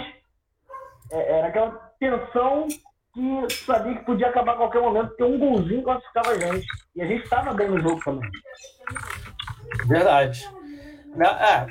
é, 1.12 1.40
era 1.40 1.48
aquela 1.48 1.72
tensão 2.00 2.68
que 3.12 3.56
sabia 3.66 3.98
que 3.98 4.06
podia 4.06 4.28
acabar 4.28 4.54
a 4.54 4.58
qualquer 4.58 4.80
momento, 4.80 5.08
porque 5.08 5.24
um 5.24 5.40
golzinho 5.40 5.82
classificava 5.82 6.30
a 6.30 6.38
gente. 6.38 6.68
E 6.96 7.02
a 7.02 7.08
gente 7.08 7.24
estava 7.24 7.52
bem 7.56 7.68
no 7.68 7.80
jogo 7.80 8.00
também. 8.04 8.30
Verdade. 9.88 10.48
É, 11.18 11.66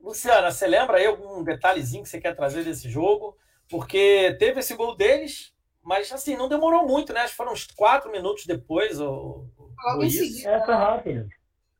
Luciana, 0.00 0.52
você 0.52 0.68
lembra 0.68 0.98
aí 0.98 1.06
algum 1.06 1.42
detalhezinho 1.42 2.04
que 2.04 2.08
você 2.08 2.20
quer 2.20 2.36
trazer 2.36 2.62
desse 2.62 2.88
jogo? 2.88 3.36
Porque 3.68 4.36
teve 4.38 4.60
esse 4.60 4.76
gol 4.76 4.94
deles, 4.94 5.52
mas 5.82 6.12
assim, 6.12 6.36
não 6.36 6.48
demorou 6.48 6.86
muito, 6.86 7.12
né? 7.12 7.22
Acho 7.22 7.32
que 7.32 7.36
foram 7.36 7.52
uns 7.52 7.66
quatro 7.66 8.12
minutos 8.12 8.46
depois. 8.46 9.00
Ou, 9.00 9.50
ou 9.96 10.04
isso. 10.04 10.48
É, 10.48 10.64
foi 10.64 10.74
rápido. 10.74 11.26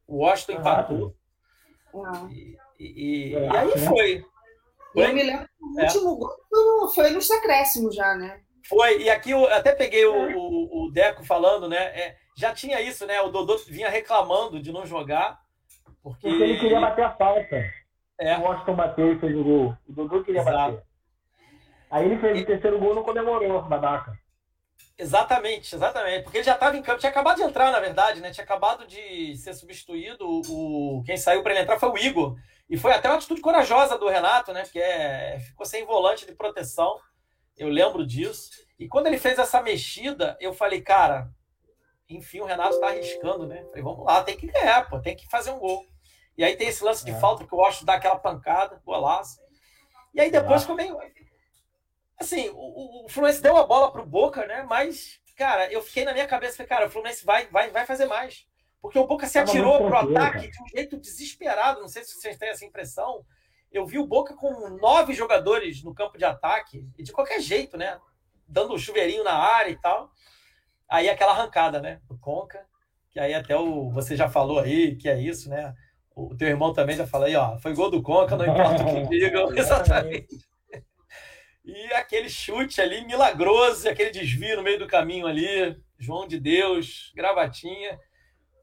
O 0.04 0.24
Washington 0.24 0.60
empatou. 0.60 1.14
E, 2.28 2.56
e, 2.80 3.30
e, 3.30 3.34
é, 3.36 3.46
e, 3.46 3.56
aí 3.56 3.78
foi. 3.78 4.33
Foi. 4.94 5.10
Eu 5.10 5.14
me 5.14 5.22
lembro 5.22 5.46
o 5.60 5.80
é. 5.80 5.84
último 5.84 6.16
gol 6.16 6.88
foi 6.94 7.10
nos 7.10 7.30
acréscimos 7.30 7.94
já, 7.94 8.14
né? 8.14 8.40
Foi, 8.66 9.02
e 9.02 9.10
aqui 9.10 9.32
eu 9.32 9.44
até 9.52 9.72
peguei 9.72 10.06
o, 10.06 10.38
o, 10.38 10.86
o 10.86 10.90
Deco 10.90 11.24
falando, 11.24 11.68
né? 11.68 11.76
É, 11.76 12.16
já 12.36 12.54
tinha 12.54 12.80
isso, 12.80 13.04
né? 13.04 13.20
O 13.20 13.28
Dodô 13.28 13.58
vinha 13.68 13.90
reclamando 13.90 14.60
de 14.60 14.72
não 14.72 14.86
jogar. 14.86 15.38
Porque, 16.02 16.28
porque 16.28 16.42
ele 16.42 16.58
queria 16.58 16.80
bater 16.80 17.04
a 17.04 17.10
falta. 17.10 17.62
É. 18.18 18.38
O 18.38 18.42
Washington 18.42 18.74
bateu 18.74 19.12
e 19.12 19.18
fez 19.18 19.36
o 19.36 19.44
gol. 19.44 19.76
O 19.86 19.92
Dodô 19.92 20.22
queria 20.22 20.40
Exato. 20.40 20.56
bater. 20.56 20.82
Aí 21.90 22.06
ele 22.06 22.18
fez 22.18 22.38
e... 22.38 22.42
o 22.42 22.46
terceiro 22.46 22.78
gol 22.78 22.92
e 22.92 22.94
não 22.96 23.02
comemorou, 23.02 23.62
babaca. 23.62 24.18
Exatamente, 24.96 25.74
exatamente. 25.74 26.22
Porque 26.22 26.38
ele 26.38 26.44
já 26.44 26.54
estava 26.54 26.76
em 26.76 26.82
campo, 26.82 27.00
tinha 27.00 27.10
acabado 27.10 27.36
de 27.36 27.42
entrar, 27.42 27.70
na 27.72 27.80
verdade, 27.80 28.20
né? 28.20 28.30
Tinha 28.30 28.44
acabado 28.44 28.86
de 28.86 29.36
ser 29.36 29.52
substituído. 29.54 30.24
O, 30.26 31.02
quem 31.04 31.16
saiu 31.16 31.42
para 31.42 31.52
ele 31.52 31.62
entrar 31.62 31.78
foi 31.78 31.90
o 31.90 31.98
Igor. 31.98 32.36
E 32.68 32.76
foi 32.76 32.92
até 32.92 33.08
uma 33.08 33.16
atitude 33.16 33.40
corajosa 33.40 33.98
do 33.98 34.08
Renato, 34.08 34.52
né? 34.52 34.62
Porque 34.62 34.80
é, 34.80 35.38
ficou 35.40 35.66
sem 35.66 35.84
volante 35.84 36.26
de 36.26 36.34
proteção. 36.34 36.98
Eu 37.56 37.68
lembro 37.68 38.06
disso. 38.06 38.50
E 38.78 38.88
quando 38.88 39.06
ele 39.06 39.18
fez 39.18 39.38
essa 39.38 39.62
mexida, 39.62 40.36
eu 40.40 40.52
falei, 40.52 40.80
cara, 40.80 41.30
enfim, 42.08 42.40
o 42.40 42.44
Renato 42.44 42.74
está 42.74 42.88
arriscando, 42.88 43.46
né? 43.46 43.64
Falei, 43.64 43.82
vamos 43.82 44.04
lá, 44.04 44.22
tem 44.22 44.36
que 44.36 44.46
ganhar, 44.46 44.88
pô, 44.88 45.00
tem 45.00 45.16
que 45.16 45.28
fazer 45.28 45.50
um 45.50 45.58
gol. 45.58 45.86
E 46.36 46.44
aí 46.44 46.56
tem 46.56 46.68
esse 46.68 46.82
lance 46.82 47.04
de 47.04 47.12
é. 47.12 47.20
falta 47.20 47.46
que 47.46 47.52
eu 47.52 47.64
acho 47.64 47.84
dar 47.84 47.94
aquela 47.94 48.18
pancada, 48.18 48.80
golaço. 48.84 49.40
E 50.12 50.20
aí 50.20 50.30
depois 50.30 50.62
ficou 50.62 50.76
meio. 50.76 50.98
Assim, 52.18 52.48
o, 52.50 53.04
o 53.04 53.08
Fluminense 53.08 53.42
deu 53.42 53.56
a 53.56 53.66
bola 53.66 53.92
pro 53.92 54.06
Boca, 54.06 54.46
né? 54.46 54.64
Mas, 54.68 55.20
cara, 55.36 55.70
eu 55.72 55.82
fiquei 55.82 56.04
na 56.04 56.12
minha 56.12 56.26
cabeça, 56.26 56.56
falei, 56.56 56.68
cara, 56.68 56.86
o 56.86 56.90
Fluminense 56.90 57.24
vai, 57.24 57.46
vai, 57.48 57.70
vai 57.70 57.86
fazer 57.86 58.06
mais. 58.06 58.46
Porque 58.84 58.98
o 58.98 59.06
Boca 59.06 59.26
se 59.26 59.38
atirou 59.38 59.78
pro 59.78 59.96
ataque 59.96 60.50
de 60.50 60.62
um 60.62 60.68
jeito 60.68 60.98
desesperado. 60.98 61.80
Não 61.80 61.88
sei 61.88 62.04
se 62.04 62.20
vocês 62.20 62.36
têm 62.36 62.50
essa 62.50 62.66
impressão. 62.66 63.24
Eu 63.72 63.86
vi 63.86 63.98
o 63.98 64.06
Boca 64.06 64.34
com 64.34 64.68
nove 64.76 65.14
jogadores 65.14 65.82
no 65.82 65.94
campo 65.94 66.18
de 66.18 66.24
ataque, 66.26 66.86
e 66.98 67.02
de 67.02 67.10
qualquer 67.10 67.40
jeito, 67.40 67.78
né? 67.78 67.98
Dando 68.46 68.74
um 68.74 68.78
chuveirinho 68.78 69.24
na 69.24 69.32
área 69.32 69.70
e 69.70 69.76
tal. 69.76 70.12
Aí 70.86 71.08
aquela 71.08 71.32
arrancada, 71.32 71.80
né? 71.80 72.02
Do 72.06 72.18
Conca, 72.18 72.66
que 73.08 73.18
aí 73.18 73.32
até 73.32 73.56
o. 73.56 73.88
Você 73.88 74.16
já 74.16 74.28
falou 74.28 74.58
aí 74.58 74.96
que 74.96 75.08
é 75.08 75.18
isso, 75.18 75.48
né? 75.48 75.74
O 76.14 76.36
teu 76.36 76.48
irmão 76.48 76.74
também 76.74 76.94
já 76.94 77.06
falou 77.06 77.26
aí, 77.26 77.34
ó, 77.36 77.56
foi 77.56 77.72
gol 77.72 77.90
do 77.90 78.02
Conca, 78.02 78.36
não 78.36 78.44
importa 78.44 78.82
o 78.84 79.08
que 79.08 79.08
digam, 79.18 79.50
exatamente. 79.56 80.46
E 81.64 81.86
aquele 81.94 82.28
chute 82.28 82.82
ali 82.82 83.02
milagroso, 83.06 83.88
aquele 83.88 84.10
desvio 84.10 84.58
no 84.58 84.62
meio 84.62 84.78
do 84.78 84.86
caminho 84.86 85.26
ali, 85.26 85.74
João 85.98 86.28
de 86.28 86.38
Deus, 86.38 87.10
gravatinha, 87.16 87.98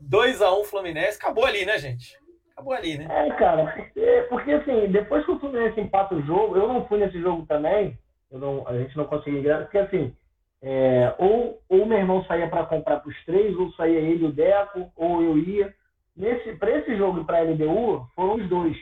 2 0.02 0.42
a 0.42 0.54
1 0.54 0.62
um 0.62 0.64
Fluminense, 0.64 1.18
acabou 1.18 1.46
ali, 1.46 1.66
né, 1.66 1.78
gente? 1.78 2.18
Acabou 2.54 2.74
ali, 2.74 2.98
né? 2.98 3.08
É, 3.10 3.32
cara, 3.32 3.74
porque, 3.76 4.26
porque 4.30 4.52
assim, 4.52 4.88
depois 4.88 5.26
que 5.26 5.32
o 5.32 5.40
Fluminense 5.40 5.80
empata 5.80 6.16
o 6.16 6.22
jogo, 6.24 6.58
eu 6.58 6.68
não 6.68 6.88
fui 6.88 7.00
nesse 7.00 7.20
jogo 7.20 7.46
também, 7.46 7.98
não, 8.32 8.68
a 8.68 8.78
gente 8.78 8.96
não 8.96 9.06
conseguiu 9.06 9.40
ingresso, 9.40 9.64
porque 9.64 9.78
assim, 9.78 10.16
é, 10.62 11.16
ou, 11.18 11.60
ou 11.68 11.86
meu 11.86 11.98
irmão 11.98 12.24
saía 12.26 12.48
para 12.48 12.66
comprar 12.66 13.00
para 13.00 13.10
os 13.10 13.26
três, 13.26 13.56
ou 13.58 13.72
saía 13.74 14.00
ele, 14.00 14.26
o 14.26 14.32
Deco, 14.32 14.92
ou 14.96 15.22
eu 15.22 15.38
ia. 15.38 15.74
Nesse, 16.16 16.54
para 16.56 16.78
esse 16.78 16.96
jogo 16.98 17.22
e 17.22 17.24
para 17.26 17.40
a 17.40 17.42
LDU, 17.42 18.06
foram 18.16 18.36
os 18.36 18.48
dois. 18.48 18.78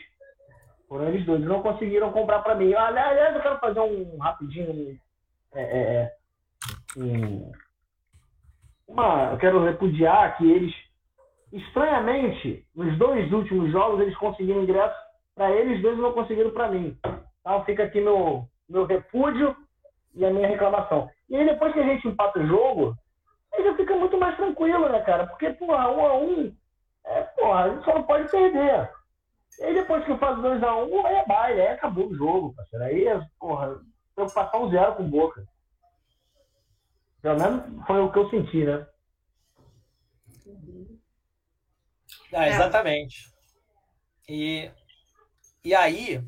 Foram 0.90 1.08
eles 1.08 1.26
dois. 1.26 1.41
Não 1.41 1.62
conseguiram 1.62 2.12
comprar 2.12 2.40
para 2.40 2.56
mim. 2.56 2.74
Aliás, 2.74 3.36
eu 3.36 3.41
quero 3.41 3.60
fazer 3.60 3.80
um 3.80 4.18
rapidinho. 4.18 5.00
É, 5.54 5.62
é, 5.62 5.82
é, 5.82 6.14
um, 6.98 7.52
uma, 8.88 9.32
eu 9.32 9.38
quero 9.38 9.64
repudiar 9.64 10.38
que 10.38 10.52
eles, 10.52 10.74
estranhamente, 11.52 12.66
nos 12.76 12.98
dois 12.98 13.32
últimos 13.32 13.72
jogos, 13.72 14.00
eles 14.02 14.18
conseguiram 14.18 14.64
ingresso 14.64 14.96
para 15.36 15.52
eles 15.52 15.82
dois 15.82 15.98
e 15.98 16.02
não 16.02 16.14
conseguiram 16.14 16.52
para 16.52 16.70
mim. 16.70 16.98
Então 17.40 17.64
fica 17.66 17.84
aqui 17.84 18.02
meu, 18.02 18.48
meu 18.70 18.86
repúdio 18.86 19.56
e 20.14 20.26
a 20.26 20.30
minha 20.32 20.48
reclamação. 20.48 21.10
E 21.30 21.36
aí, 21.36 21.46
depois 21.46 21.74
que 21.74 21.80
a 21.80 21.84
gente 21.84 22.08
empata 22.08 22.40
o 22.40 22.48
jogo, 22.48 22.96
aí 23.54 23.64
já 23.64 23.76
fica 23.76 23.96
muito 23.96 24.18
mais 24.18 24.36
tranquilo, 24.36 24.90
né, 24.90 25.00
cara? 25.02 25.28
Porque, 25.28 25.52
porra, 25.54 25.90
um 25.92 26.06
a 26.06 26.18
um 26.18 26.54
é, 27.06 27.22
porra, 27.22 27.64
a 27.64 27.70
gente 27.70 27.86
só 27.86 27.94
não 27.94 28.04
pode 28.04 28.30
perder. 28.30 28.90
E 29.60 29.64
aí 29.64 29.74
depois 29.74 30.06
que 30.06 30.18
faz 30.18 30.38
2x1, 30.38 30.88
um, 30.90 31.06
aí 31.06 31.16
é 31.16 31.26
baile, 31.26 31.62
aí 31.62 31.68
acabou 31.70 32.08
o 32.08 32.16
jogo, 32.16 32.54
parceiro. 32.56 32.86
Aí, 32.86 33.06
porra, 33.40 33.80
preocupação 34.16 34.70
zero 34.70 34.96
com 34.96 35.10
boca. 35.10 35.44
Pelo 37.22 37.40
menos 37.40 37.86
foi 37.86 38.00
o 38.00 38.12
que 38.12 38.20
eu 38.20 38.30
senti, 38.30 38.64
né? 38.64 38.86
Ah, 42.34 42.48
exatamente. 42.48 43.30
E, 44.28 44.70
e 45.64 45.74
aí. 45.74 46.22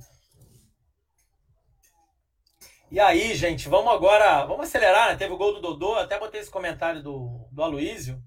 E 2.90 3.00
aí, 3.00 3.36
gente, 3.36 3.70
vamos 3.70 3.94
agora. 3.94 4.46
Vamos 4.46 4.68
acelerar, 4.68 5.10
né? 5.10 5.16
Teve 5.16 5.34
o 5.34 5.38
gol 5.38 5.54
do 5.54 5.62
Dodô, 5.62 5.96
até 5.96 6.20
botei 6.20 6.42
esse 6.42 6.52
comentário 6.52 7.02
do, 7.02 7.48
do 7.52 7.64
Aloísio, 7.64 8.22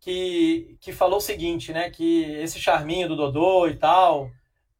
que, 0.00 0.78
que 0.80 0.92
falou 0.92 1.18
o 1.18 1.20
seguinte, 1.20 1.72
né? 1.72 1.90
Que 1.90 2.24
esse 2.36 2.60
charminho 2.60 3.08
do 3.08 3.16
Dodô 3.16 3.66
e 3.66 3.76
tal, 3.76 4.30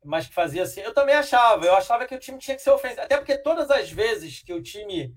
mas 0.05 0.27
que 0.27 0.35
fazia 0.35 0.63
assim. 0.63 0.81
Eu 0.81 0.95
também 0.95 1.15
achava, 1.15 1.67
eu 1.67 1.75
achava 1.75 2.07
que 2.07 2.15
o 2.15 2.19
time 2.19 2.39
tinha 2.39 2.57
que 2.57 2.63
ser 2.63 2.71
ofensivo. 2.71 3.03
Até 3.03 3.17
porque 3.17 3.37
todas 3.37 3.71
as 3.71 3.91
vezes 3.91 4.41
que 4.43 4.53
o 4.53 4.63
time 4.63 5.15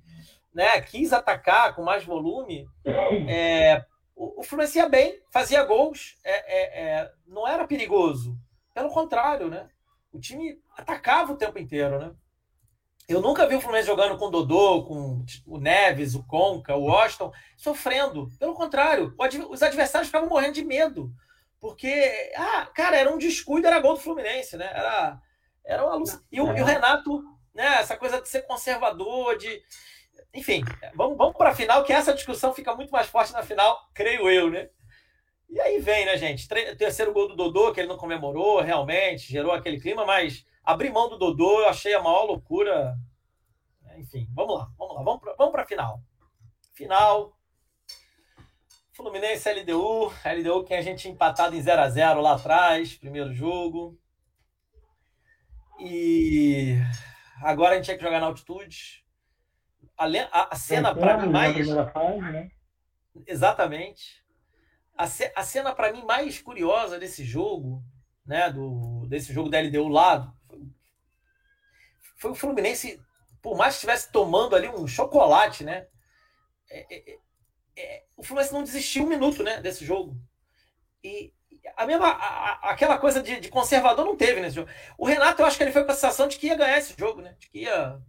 né, 0.53 0.81
quis 0.81 1.13
atacar 1.13 1.75
com 1.75 1.83
mais 1.83 2.03
volume, 2.03 2.67
é, 3.29 3.85
o, 4.21 4.41
o 4.41 4.43
Fluminense 4.43 4.77
ia 4.77 4.87
bem, 4.87 5.19
fazia 5.31 5.63
gols, 5.63 6.15
é, 6.23 6.31
é, 6.31 6.83
é, 6.83 7.11
não 7.25 7.47
era 7.47 7.65
perigoso. 7.65 8.37
Pelo 8.71 8.89
contrário, 8.89 9.49
né? 9.49 9.67
O 10.13 10.19
time 10.19 10.61
atacava 10.77 11.33
o 11.33 11.37
tempo 11.37 11.57
inteiro, 11.57 11.99
né? 11.99 12.11
Eu 13.09 13.19
nunca 13.19 13.47
vi 13.47 13.55
o 13.55 13.59
Fluminense 13.59 13.87
jogando 13.87 14.17
com 14.17 14.27
o 14.27 14.29
Dodô, 14.29 14.85
com 14.85 15.25
o 15.47 15.57
Neves, 15.57 16.13
o 16.13 16.23
Conca, 16.23 16.75
o 16.75 16.83
Washington, 16.83 17.31
sofrendo. 17.57 18.31
Pelo 18.37 18.53
contrário, 18.53 19.13
os 19.49 19.63
adversários 19.63 20.07
ficavam 20.07 20.29
morrendo 20.29 20.53
de 20.53 20.63
medo. 20.63 21.11
Porque, 21.59 22.31
ah, 22.37 22.67
cara, 22.75 22.97
era 22.97 23.11
um 23.11 23.17
descuido, 23.17 23.67
era 23.67 23.79
gol 23.79 23.95
do 23.95 23.99
Fluminense, 23.99 24.55
né? 24.55 24.69
Era, 24.71 25.19
era 25.65 25.85
uma 25.85 25.95
luz. 25.95 26.21
E 26.31 26.39
o, 26.39 26.55
e 26.55 26.61
o 26.61 26.65
Renato, 26.65 27.23
né? 27.53 27.79
Essa 27.79 27.97
coisa 27.97 28.21
de 28.21 28.29
ser 28.29 28.43
conservador, 28.43 29.35
de. 29.35 29.61
Enfim, 30.33 30.63
vamos, 30.95 31.17
vamos 31.17 31.35
para 31.35 31.49
a 31.49 31.55
final, 31.55 31.83
que 31.83 31.93
essa 31.93 32.13
discussão 32.13 32.53
fica 32.53 32.75
muito 32.75 32.91
mais 32.91 33.07
forte 33.07 33.33
na 33.33 33.43
final, 33.43 33.89
creio 33.93 34.29
eu, 34.29 34.49
né? 34.49 34.69
E 35.49 35.59
aí 35.59 35.79
vem, 35.79 36.05
né, 36.05 36.17
gente? 36.17 36.47
Terceiro 36.47 37.11
gol 37.11 37.27
do 37.27 37.35
Dodô, 37.35 37.73
que 37.73 37.81
ele 37.81 37.89
não 37.89 37.97
comemorou, 37.97 38.61
realmente, 38.61 39.31
gerou 39.31 39.51
aquele 39.51 39.81
clima, 39.81 40.05
mas 40.05 40.45
abrir 40.63 40.89
mão 40.89 41.09
do 41.09 41.17
Dodô 41.17 41.59
eu 41.59 41.67
achei 41.67 41.93
a 41.93 42.01
maior 42.01 42.23
loucura. 42.23 42.95
Enfim, 43.97 44.27
vamos 44.33 44.57
lá, 44.57 44.71
vamos 44.77 44.95
lá, 44.95 45.35
vamos 45.37 45.51
para 45.51 45.63
a 45.63 45.67
final. 45.67 46.01
Final. 46.73 47.37
Fluminense 48.93 49.51
LDU. 49.51 50.13
LDU 50.23 50.63
que 50.63 50.73
a 50.73 50.81
gente 50.81 51.09
empatado 51.09 51.55
em 51.55 51.61
0 51.61 51.81
a 51.81 51.89
0 51.89 52.21
lá 52.21 52.35
atrás, 52.35 52.95
primeiro 52.95 53.33
jogo. 53.33 53.99
E 55.79 56.77
agora 57.41 57.73
a 57.73 57.75
gente 57.75 57.85
tinha 57.85 57.97
que 57.97 58.03
jogar 58.03 58.21
na 58.21 58.27
altitude. 58.27 59.00
A, 60.01 60.05
a, 60.31 60.47
a 60.51 60.55
cena 60.55 60.95
para 60.95 61.17
mim 61.17 61.31
mais. 61.31 61.69
Fase, 61.69 62.19
né? 62.19 62.49
Exatamente. 63.27 64.23
A, 64.97 65.03
a 65.03 65.43
cena 65.43 65.75
para 65.75 65.93
mim 65.93 66.03
mais 66.03 66.41
curiosa 66.41 66.97
desse 66.97 67.23
jogo, 67.23 67.83
né, 68.25 68.51
do, 68.51 69.05
desse 69.07 69.31
jogo 69.31 69.49
da 69.49 69.59
LDU 69.59 69.87
lá, 69.87 70.33
foi 72.17 72.31
o 72.31 72.35
Fluminense, 72.35 72.99
por 73.41 73.55
mais 73.55 73.73
que 73.73 73.77
estivesse 73.77 74.11
tomando 74.11 74.55
ali 74.55 74.67
um 74.69 74.87
chocolate, 74.87 75.63
né? 75.63 75.87
É, 76.69 76.95
é, 76.95 77.17
é, 77.77 78.03
o 78.17 78.23
Fluminense 78.23 78.53
não 78.53 78.63
desistiu 78.63 79.03
um 79.03 79.09
minuto, 79.09 79.43
né, 79.43 79.61
desse 79.61 79.85
jogo. 79.85 80.15
E 81.03 81.31
a 81.77 81.85
mesma, 81.85 82.07
a, 82.07 82.71
aquela 82.71 82.97
coisa 82.97 83.21
de, 83.21 83.39
de, 83.39 83.49
conservador 83.49 84.03
não 84.03 84.17
teve 84.17 84.41
nesse 84.41 84.55
jogo. 84.55 84.69
O 84.97 85.05
Renato, 85.05 85.41
eu 85.41 85.45
acho 85.45 85.57
que 85.57 85.63
ele 85.63 85.71
foi 85.71 85.83
com 85.83 85.91
a 85.91 85.95
sensação 85.95 86.27
de 86.27 86.37
que 86.37 86.47
ia 86.47 86.55
ganhar 86.55 86.77
esse 86.79 86.95
jogo, 86.97 87.21
né? 87.21 87.35
De 87.37 87.49
que 87.49 87.59
ia 87.59 88.01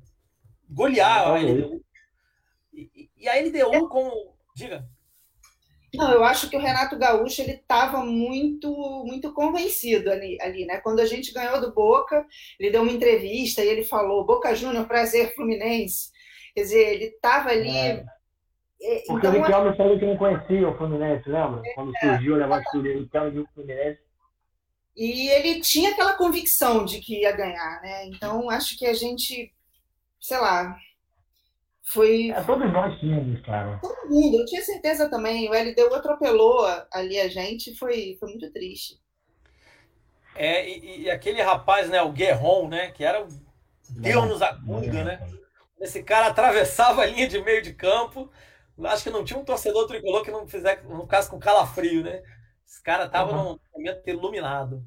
golear 0.72 1.28
a 1.28 1.38
LDU. 1.38 1.82
E, 2.72 3.10
e 3.16 3.28
a 3.28 3.40
LDU, 3.40 3.88
como. 3.88 4.34
Diga. 4.56 4.86
Não, 5.94 6.10
eu 6.10 6.24
acho 6.24 6.48
que 6.48 6.56
o 6.56 6.60
Renato 6.60 6.96
Gaúcho 6.96 7.42
ele 7.42 7.52
estava 7.52 8.02
muito 8.02 9.04
muito 9.06 9.32
convencido 9.34 10.10
ali, 10.10 10.38
ali, 10.40 10.64
né? 10.64 10.80
Quando 10.80 11.00
a 11.00 11.06
gente 11.06 11.34
ganhou 11.34 11.60
do 11.60 11.74
Boca, 11.74 12.26
ele 12.58 12.70
deu 12.70 12.80
uma 12.80 12.92
entrevista 12.92 13.62
e 13.62 13.68
ele 13.68 13.84
falou: 13.84 14.24
Boca 14.24 14.54
Júnior, 14.54 14.86
prazer 14.86 15.34
Fluminense. 15.34 16.10
Quer 16.54 16.62
dizer, 16.62 16.94
ele 16.94 17.04
estava 17.04 17.50
ali. 17.50 17.76
É. 17.76 18.04
é 18.80 19.02
Porque 19.06 19.26
então, 19.26 19.40
o 19.40 19.44
Riquelme 19.44 19.76
falou 19.76 19.98
que 19.98 20.06
não 20.06 20.16
conhecia 20.16 20.68
o 20.68 20.76
Fluminense, 20.78 21.28
lembra? 21.28 21.62
É, 21.64 21.74
Quando 21.74 21.92
surgiu 21.98 22.34
o 22.34 22.38
negócio 22.38 22.82
do 22.82 22.88
Riquelme 22.88 23.30
viu 23.30 23.42
o 23.42 23.54
Fluminense. 23.54 24.00
E 24.96 25.28
ele 25.28 25.60
tinha 25.60 25.90
aquela 25.90 26.14
convicção 26.14 26.84
de 26.84 27.00
que 27.00 27.20
ia 27.20 27.32
ganhar, 27.32 27.80
né? 27.82 28.06
Então 28.06 28.50
acho 28.50 28.78
que 28.78 28.86
a 28.86 28.92
gente, 28.92 29.52
sei 30.22 30.38
lá, 30.38 30.78
foi. 31.82 32.30
É, 32.30 32.42
todos 32.44 32.72
nós 32.72 32.98
tínhamos, 33.00 33.44
cara. 33.44 33.78
Todo 33.82 34.08
mundo, 34.08 34.38
eu 34.38 34.46
tinha 34.46 34.62
certeza 34.62 35.10
também. 35.10 35.50
O 35.50 35.52
LDU 35.52 35.94
atropelou 35.94 36.64
ali 36.92 37.20
a 37.20 37.28
gente, 37.28 37.76
foi, 37.76 38.16
foi 38.18 38.30
muito 38.30 38.50
triste. 38.52 39.00
É, 40.34 40.66
e, 40.66 41.02
e 41.02 41.10
aquele 41.10 41.42
rapaz, 41.42 41.90
né, 41.90 42.00
o 42.00 42.12
Guerron, 42.12 42.68
né, 42.68 42.90
que 42.92 43.04
era 43.04 43.22
o 43.22 43.28
Deus 43.90 44.26
nos 44.26 44.40
acuda, 44.40 45.04
né? 45.04 45.20
Esse 45.78 46.02
cara 46.02 46.28
atravessava 46.28 47.02
a 47.02 47.06
linha 47.06 47.26
de 47.28 47.42
meio 47.42 47.60
de 47.60 47.74
campo. 47.74 48.30
Acho 48.84 49.02
que 49.02 49.10
não 49.10 49.24
tinha 49.24 49.38
um 49.38 49.44
torcedor 49.44 49.86
tricolor 49.86 50.24
que 50.24 50.30
não 50.30 50.46
fizesse, 50.46 50.86
não 50.86 51.02
ficasse 51.02 51.28
com 51.28 51.38
calafrio, 51.38 52.02
né? 52.02 52.22
Esse 52.66 52.82
cara 52.82 53.08
tava 53.08 53.32
uhum. 53.36 53.50
num 53.50 53.58
momento 53.74 54.08
iluminado. 54.08 54.82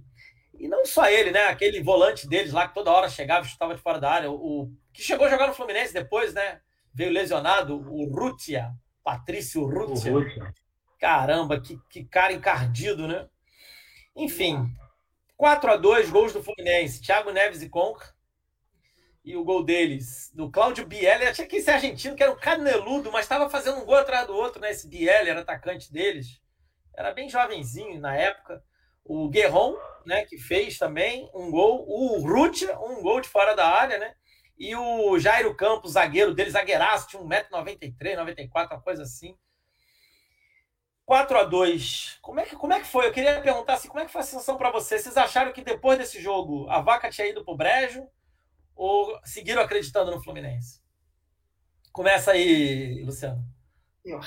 E 0.57 0.68
não 0.68 0.86
só 0.86 1.07
ele, 1.07 1.32
né? 1.32 1.48
Aquele 1.48 1.82
volante 1.82 2.27
deles 2.27 2.53
lá 2.53 2.68
que 2.68 2.73
toda 2.73 2.91
hora 2.91 3.10
chegava 3.10 3.45
e 3.45 3.49
chutava 3.49 3.76
de 3.76 3.82
fora 3.82 3.99
da 3.99 4.11
área. 4.11 4.32
O, 4.32 4.64
o 4.64 4.72
que 4.94 5.02
chegou 5.02 5.27
a 5.27 5.30
jogar 5.30 5.48
no 5.48 5.53
Fluminense 5.53 5.94
depois, 5.94 6.34
né? 6.34 6.61
veio 6.95 7.11
lesionado, 7.11 7.76
o 7.76 8.06
Rutia, 8.06 8.73
Patrício 9.03 9.65
Rutia. 9.65 10.14
Caramba, 10.98 11.60
que, 11.60 11.77
que 11.90 12.06
cara 12.06 12.32
encardido, 12.32 13.06
né? 13.06 13.27
Enfim, 14.15 14.73
4 15.36 15.72
a 15.72 15.76
2 15.76 16.10
gols 16.10 16.32
do 16.32 16.41
Fluminense, 16.41 17.02
Thiago 17.02 17.32
Neves 17.32 17.61
e 17.61 17.69
Conca. 17.69 18.15
E 19.26 19.36
o 19.36 19.44
gol 19.44 19.64
deles, 19.64 20.32
do 20.34 20.49
Cláudio 20.49 20.86
Bielli, 20.86 21.34
tinha 21.34 21.48
que 21.48 21.61
ser 21.61 21.72
argentino, 21.72 22.15
que 22.15 22.23
era 22.23 22.32
um 22.32 22.38
caneludo, 22.38 23.11
mas 23.11 23.26
estava 23.26 23.49
fazendo 23.49 23.80
um 23.80 23.86
gol 23.86 23.98
atrás 23.98 24.26
do 24.26 24.36
outro, 24.36 24.61
né? 24.61 24.72
Esse 24.72 24.88
Bielli 24.88 25.30
era 25.30 25.41
atacante 25.41 25.91
deles. 25.91 26.40
Era 26.95 27.11
bem 27.11 27.27
jovenzinho 27.27 27.99
na 27.99 28.15
época. 28.15 28.64
O 29.06 29.30
Guerron, 29.30 29.76
né, 30.06 30.26
que 30.26 30.38
fez 30.38 30.77
também 30.77 31.30
um 31.34 31.49
gol. 31.49 31.86
O 31.88 32.19
Rutia, 32.27 32.77
um 32.80 33.02
gol 33.02 33.22
de 33.22 33.30
fora 33.30 33.56
da 33.56 33.68
área, 33.68 33.98
né? 33.98 34.15
E 34.57 34.76
o 34.76 35.18
Jairo 35.19 35.56
Campos, 35.56 35.94
zagueiro 35.94 36.34
dele, 36.34 36.49
zagueiraço, 36.49 37.07
tinha 37.07 37.22
1,93m, 37.22 38.15
94 38.15 38.76
uma 38.76 38.82
coisa 38.82 39.03
assim. 39.03 39.38
4 41.06 41.38
a 41.38 41.44
2 41.44 42.18
como 42.19 42.40
é, 42.40 42.45
que, 42.45 42.56
como 42.56 42.73
é 42.73 42.80
que 42.80 42.88
foi? 42.88 43.06
Eu 43.06 43.11
queria 43.14 43.40
perguntar 43.40 43.76
assim, 43.76 43.88
como 43.88 43.99
é 43.99 44.06
que 44.06 44.11
foi 44.11 44.22
a 44.22 44.23
sensação 44.23 44.57
para 44.57 44.72
vocês? 44.72 45.03
Vocês 45.03 45.15
acharam 45.15 45.53
que 45.53 45.61
depois 45.64 45.99
desse 45.99 46.19
jogo 46.19 46.68
a 46.69 46.82
vaca 46.82 47.11
tinha 47.11 47.27
ido 47.27 47.45
pro 47.45 47.56
brejo 47.56 48.07
ou 48.76 49.19
seguiram 49.23 49.61
acreditando 49.61 50.10
no 50.10 50.23
Fluminense? 50.23 50.82
Começa 51.91 52.32
aí, 52.32 53.03
Luciano. 53.03 53.41
Eu. 54.03 54.19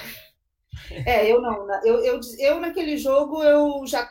É, 1.05 1.31
eu 1.31 1.41
não. 1.43 1.69
Eu, 1.85 2.05
eu, 2.05 2.21
eu 2.39 2.61
naquele 2.61 2.97
jogo 2.97 3.43
eu 3.43 3.85
já 3.85 4.09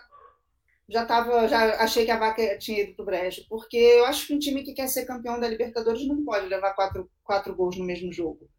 já 0.90 1.06
tava, 1.06 1.48
já 1.48 1.82
achei 1.82 2.06
que 2.06 2.12
a 2.12 2.20
vaca 2.20 2.58
tinha 2.58 2.82
ido 2.84 2.96
pro 2.96 3.06
brejo, 3.06 3.46
porque 3.50 3.76
eu 3.76 4.06
acho 4.06 4.26
que 4.26 4.34
um 4.34 4.40
time 4.40 4.64
que 4.64 4.74
quer 4.74 4.88
ser 4.88 5.06
campeão 5.06 5.40
da 5.40 5.48
Libertadores 5.48 6.08
não 6.08 6.24
pode 6.24 6.48
levar 6.48 6.74
quatro, 6.74 7.10
quatro 7.24 7.56
gols 7.56 7.78
no 7.78 7.86
mesmo 7.86 8.12
jogo. 8.12 8.50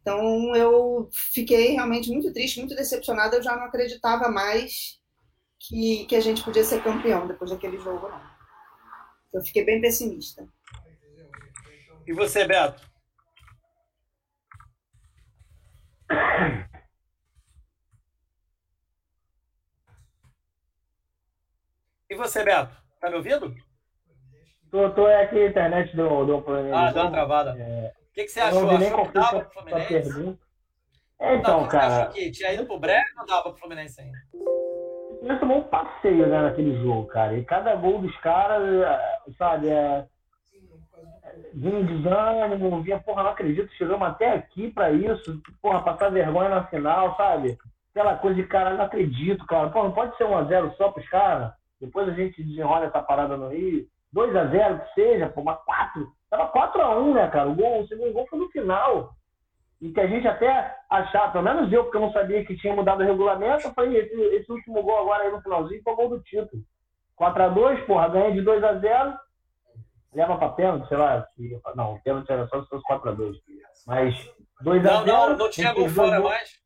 Então 0.00 0.54
eu 0.54 1.08
fiquei 1.32 1.72
realmente 1.72 2.10
muito 2.10 2.32
triste, 2.32 2.58
muito 2.58 2.74
decepcionada. 2.74 3.36
Eu 3.36 3.42
já 3.42 3.56
não 3.56 3.64
acreditava 3.64 4.28
mais 4.28 5.00
que, 5.60 6.04
que 6.06 6.16
a 6.16 6.20
gente 6.20 6.42
podia 6.44 6.64
ser 6.64 6.82
campeão 6.82 7.26
depois 7.26 7.50
daquele 7.50 7.78
jogo, 7.78 8.08
não. 8.08 8.20
Eu 9.32 9.42
fiquei 9.42 9.64
bem 9.64 9.80
pessimista. 9.80 10.46
E 12.06 12.12
você, 12.12 12.44
Beto? 12.44 12.82
E 22.12 22.14
você, 22.14 22.44
Beto? 22.44 22.76
Tá 23.00 23.08
me 23.08 23.16
ouvindo? 23.16 23.54
Tô, 24.70 24.90
tô 24.90 25.08
é 25.08 25.22
aqui, 25.22 25.38
a 25.38 25.48
internet 25.48 25.96
do, 25.96 26.26
do 26.26 26.42
Fluminense. 26.42 26.74
Ah, 26.74 26.92
deu 26.92 27.02
uma 27.04 27.10
travada. 27.10 27.56
É... 27.58 27.90
O 28.10 28.12
que, 28.12 28.24
que 28.24 28.28
você 28.28 28.40
achou? 28.40 28.70
Achou 28.70 29.06
que 29.06 29.12
dava 29.14 29.40
pro 29.40 29.52
Fluminense? 29.54 30.38
É, 31.18 31.36
então, 31.36 31.62
não, 31.62 31.68
cara... 31.68 32.08
Que 32.08 32.30
tinha 32.30 32.52
ido 32.52 32.66
pro 32.66 32.78
breve 32.78 33.02
ou 33.12 33.20
não 33.20 33.24
dava 33.24 33.42
pro 33.44 33.56
Fluminense 33.56 33.98
ainda? 33.98 34.18
Nós 35.22 35.40
tomou 35.40 35.60
um 35.60 35.62
passeio 35.62 36.26
né, 36.26 36.42
naquele 36.42 36.82
jogo, 36.82 37.06
cara. 37.06 37.34
E 37.34 37.46
cada 37.46 37.74
gol 37.76 38.02
dos 38.02 38.14
caras, 38.18 38.62
sabe, 39.38 39.70
é... 39.70 40.06
Vinha 41.54 41.82
desânimo, 41.82 42.82
vinha, 42.82 43.00
porra, 43.00 43.22
não 43.22 43.30
acredito, 43.30 43.72
chegamos 43.72 44.06
até 44.06 44.34
aqui 44.34 44.70
pra 44.70 44.90
isso, 44.90 45.40
porra, 45.62 45.82
passar 45.82 46.10
vergonha 46.10 46.50
na 46.50 46.66
final, 46.66 47.16
sabe? 47.16 47.56
Aquela 47.90 48.18
coisa 48.18 48.36
de, 48.36 48.46
cara, 48.46 48.74
não 48.74 48.84
acredito, 48.84 49.46
cara. 49.46 49.70
Pô, 49.70 49.82
não 49.82 49.92
pode 49.92 50.14
ser 50.18 50.24
1x0 50.24 50.76
só 50.76 50.90
pros 50.90 51.08
caras? 51.08 51.54
Depois 51.82 52.08
a 52.08 52.12
gente 52.12 52.42
desenrola 52.42 52.86
essa 52.86 53.02
parada 53.02 53.36
no 53.36 53.48
Rio. 53.48 53.86
2 54.12 54.36
a 54.36 54.46
0 54.46 54.78
que 54.80 54.94
seja, 54.94 55.28
pô, 55.28 55.42
mas 55.42 55.58
4. 55.64 56.06
Tava 56.30 56.46
4 56.48 56.80
a 56.80 56.98
1 56.98 57.14
né, 57.14 57.28
cara? 57.28 57.48
O, 57.48 57.54
gol, 57.54 57.80
o 57.82 57.88
segundo 57.88 58.12
gol 58.12 58.26
foi 58.28 58.38
no 58.38 58.48
final. 58.50 59.10
e 59.80 59.90
que 59.92 60.00
a 60.00 60.06
gente 60.06 60.28
até 60.28 60.76
achava, 60.88 61.32
pelo 61.32 61.44
menos 61.44 61.72
eu, 61.72 61.82
porque 61.82 61.96
eu 61.96 62.02
não 62.02 62.12
sabia 62.12 62.44
que 62.44 62.56
tinha 62.56 62.72
mudado 62.74 63.00
o 63.02 63.04
regulamento, 63.04 63.66
eu 63.66 63.72
falei, 63.74 63.98
esse, 63.98 64.14
esse 64.14 64.52
último 64.52 64.80
gol 64.82 65.00
agora 65.00 65.24
aí 65.24 65.32
no 65.32 65.42
finalzinho 65.42 65.82
foi 65.82 65.92
o 65.92 65.96
gol 65.96 66.08
do 66.10 66.20
título. 66.22 66.62
4x2, 67.20 67.84
porra, 67.86 68.08
ganha 68.10 68.32
de 68.32 68.42
2x0, 68.42 69.18
leva 70.14 70.36
pra 70.38 70.48
pênalti, 70.50 70.86
sei 70.88 70.96
lá. 70.96 71.26
Se, 71.34 71.60
não, 71.74 71.94
o 71.94 72.02
pênalti 72.02 72.30
era 72.30 72.46
só 72.46 72.62
se 72.62 72.68
fosse 72.68 72.84
4x2. 72.86 73.34
Mas 73.86 74.14
2x0. 74.62 74.82
Não, 74.82 75.04
não, 75.06 75.36
não 75.36 75.50
tinha 75.50 75.72
gol 75.74 75.88
fora 75.88 76.20
mais. 76.20 76.60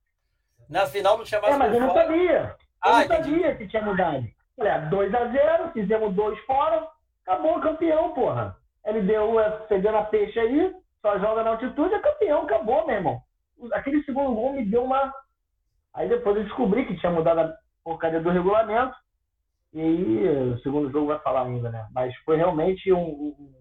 Na 0.68 0.84
final 0.86 1.16
não 1.16 1.24
tinha 1.24 1.40
mais 1.40 1.54
É, 1.54 1.58
mas 1.58 1.72
eu 1.74 1.80
não 1.80 1.94
sabia. 1.94 2.40
Eu 2.42 2.56
Ah, 2.82 3.00
não 3.00 3.06
sabia 3.06 3.56
que 3.56 3.66
tinha 3.68 3.82
mudado. 3.82 4.24
Falei, 4.56 4.72
2x0, 4.72 5.72
fizemos 5.72 6.14
dois 6.14 6.38
fora, 6.40 6.88
acabou 7.22 7.60
campeão, 7.60 8.12
porra. 8.14 8.56
LDU 8.86 9.40
é 9.40 9.66
cedendo 9.66 9.96
a 9.96 10.04
peixe 10.04 10.38
aí, 10.38 10.74
só 11.02 11.18
joga 11.18 11.42
na 11.42 11.50
altitude, 11.50 11.94
é 11.94 11.98
campeão, 12.00 12.42
acabou, 12.42 12.86
meu 12.86 12.96
irmão. 12.96 13.20
Aquele 13.72 14.02
segundo 14.04 14.34
gol 14.34 14.52
me 14.52 14.64
deu 14.64 14.84
uma. 14.84 15.12
Aí 15.94 16.08
depois 16.08 16.36
eu 16.36 16.44
descobri 16.44 16.86
que 16.86 16.96
tinha 16.96 17.10
mudado 17.10 17.40
a 17.40 17.54
porcaria 17.84 18.20
do 18.20 18.30
regulamento. 18.30 18.94
E 19.72 19.80
aí 19.80 20.52
o 20.52 20.58
segundo 20.58 20.90
jogo 20.90 21.08
vai 21.08 21.18
falar 21.20 21.42
ainda, 21.42 21.70
né? 21.70 21.86
Mas 21.92 22.14
foi 22.18 22.36
realmente 22.36 22.92
um, 22.92 23.02
um, 23.02 23.54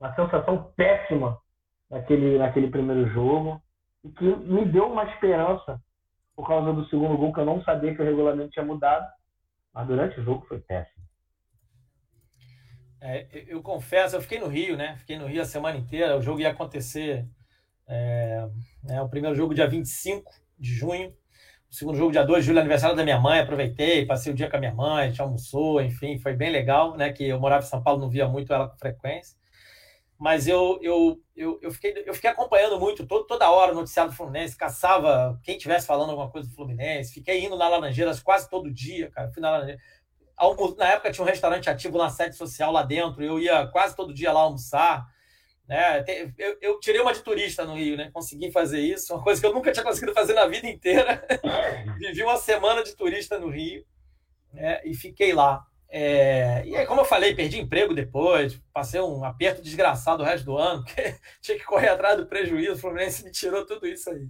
uma 0.00 0.14
sensação 0.14 0.72
péssima 0.76 1.38
naquele, 1.90 2.38
naquele 2.38 2.70
primeiro 2.70 3.08
jogo. 3.10 3.60
E 4.04 4.10
que 4.10 4.24
me 4.24 4.64
deu 4.66 4.92
uma 4.92 5.04
esperança 5.04 5.80
por 6.36 6.46
causa 6.46 6.72
do 6.72 6.86
segundo 6.86 7.16
gol, 7.16 7.32
que 7.32 7.40
eu 7.40 7.46
não 7.46 7.62
sabia 7.62 7.94
que 7.94 8.00
o 8.00 8.04
regulamento 8.04 8.50
tinha 8.50 8.64
mudado. 8.64 9.06
Mas 9.72 9.86
durante 9.86 10.20
o 10.20 10.22
jogo 10.22 10.44
foi 10.46 10.60
péssimo. 10.60 11.08
É, 13.00 13.28
eu, 13.46 13.62
confesso, 13.62 14.16
eu 14.16 14.20
fiquei 14.20 14.38
no 14.38 14.48
Rio, 14.48 14.76
né? 14.76 14.96
Fiquei 14.98 15.16
no 15.18 15.26
Rio 15.26 15.42
a 15.42 15.44
semana 15.44 15.78
inteira. 15.78 16.16
O 16.16 16.22
jogo 16.22 16.40
ia 16.40 16.50
acontecer. 16.50 17.26
É, 17.86 18.46
né, 18.82 19.00
o 19.00 19.08
primeiro 19.08 19.36
jogo 19.36 19.54
dia 19.54 19.68
25 19.68 20.32
de 20.58 20.74
junho. 20.74 21.14
O 21.70 21.74
segundo 21.74 21.98
jogo 21.98 22.12
dia 22.12 22.24
2 22.24 22.42
de 22.42 22.46
julho, 22.46 22.60
aniversário 22.60 22.96
da 22.96 23.04
minha 23.04 23.20
mãe. 23.20 23.40
Aproveitei, 23.40 24.06
passei 24.06 24.32
o 24.32 24.34
dia 24.34 24.50
com 24.50 24.56
a 24.56 24.60
minha 24.60 24.74
mãe, 24.74 25.04
a 25.04 25.08
gente 25.08 25.20
almoçou, 25.20 25.80
enfim, 25.82 26.18
foi 26.18 26.34
bem 26.34 26.50
legal, 26.50 26.96
né? 26.96 27.12
Que 27.12 27.28
eu 27.28 27.38
morava 27.38 27.64
em 27.64 27.68
São 27.68 27.82
Paulo, 27.82 28.00
não 28.00 28.08
via 28.08 28.26
muito 28.26 28.52
ela 28.52 28.68
com 28.68 28.78
frequência. 28.78 29.36
Mas 30.18 30.48
eu, 30.48 30.80
eu, 30.82 31.20
eu, 31.36 31.58
eu, 31.62 31.70
fiquei, 31.70 32.02
eu 32.04 32.12
fiquei 32.12 32.28
acompanhando 32.28 32.78
muito, 32.80 33.06
todo, 33.06 33.24
toda 33.24 33.50
hora 33.50 33.70
o 33.70 33.74
noticiário 33.74 34.10
do 34.10 34.16
Fluminense, 34.16 34.56
caçava 34.56 35.38
quem 35.44 35.56
tivesse 35.56 35.86
falando 35.86 36.10
alguma 36.10 36.28
coisa 36.28 36.48
do 36.48 36.54
Fluminense. 36.54 37.14
Fiquei 37.14 37.44
indo 37.44 37.56
na 37.56 37.68
Laranjeiras 37.68 38.20
quase 38.20 38.50
todo 38.50 38.72
dia, 38.72 39.10
cara. 39.10 39.30
Fui 39.30 39.40
na 39.40 39.52
Laranjeiras. 39.52 39.82
Na 40.76 40.88
época 40.88 41.12
tinha 41.12 41.24
um 41.24 41.28
restaurante 41.28 41.70
ativo 41.70 41.98
na 41.98 42.10
sede 42.10 42.36
social 42.36 42.72
lá 42.72 42.82
dentro, 42.82 43.22
eu 43.24 43.38
ia 43.38 43.66
quase 43.68 43.94
todo 43.94 44.14
dia 44.14 44.32
lá 44.32 44.40
almoçar. 44.40 45.06
Né? 45.68 46.04
Eu, 46.38 46.56
eu, 46.60 46.80
tirei 46.80 47.00
uma 47.00 47.12
de 47.12 47.20
turista 47.20 47.64
no 47.64 47.74
Rio, 47.74 47.96
né? 47.96 48.10
Consegui 48.12 48.50
fazer 48.50 48.80
isso, 48.80 49.14
uma 49.14 49.22
coisa 49.22 49.40
que 49.40 49.46
eu 49.46 49.52
nunca 49.52 49.70
tinha 49.70 49.84
conseguido 49.84 50.14
fazer 50.14 50.32
na 50.32 50.46
vida 50.46 50.66
inteira. 50.66 51.24
Vivi 51.98 52.22
uma 52.22 52.38
semana 52.38 52.82
de 52.82 52.96
turista 52.96 53.38
no 53.38 53.50
Rio 53.50 53.84
né? 54.52 54.80
e 54.84 54.94
fiquei 54.94 55.32
lá. 55.32 55.64
É... 55.90 56.62
E 56.66 56.76
aí, 56.76 56.86
como 56.86 57.00
eu 57.00 57.04
falei, 57.04 57.34
perdi 57.34 57.58
emprego 57.58 57.94
depois, 57.94 58.60
passei 58.72 59.00
um 59.00 59.24
aperto 59.24 59.62
desgraçado 59.62 60.22
o 60.22 60.26
resto 60.26 60.44
do 60.44 60.58
ano, 60.58 60.84
porque 60.86 61.14
tinha 61.40 61.58
que 61.58 61.64
correr 61.64 61.88
atrás 61.88 62.18
do 62.18 62.26
prejuízo, 62.26 62.74
o 62.74 62.78
Fluminense 62.78 63.24
me 63.24 63.30
tirou 63.30 63.64
tudo 63.64 63.86
isso 63.86 64.10
aí. 64.10 64.28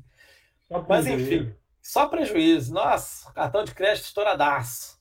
Mas 0.89 1.07
enfim, 1.07 1.55
só 1.81 2.07
prejuízo. 2.07 2.73
Nossa, 2.75 3.33
cartão 3.33 3.65
de 3.65 3.75
crédito 3.75 4.05
estouradaço. 4.05 4.99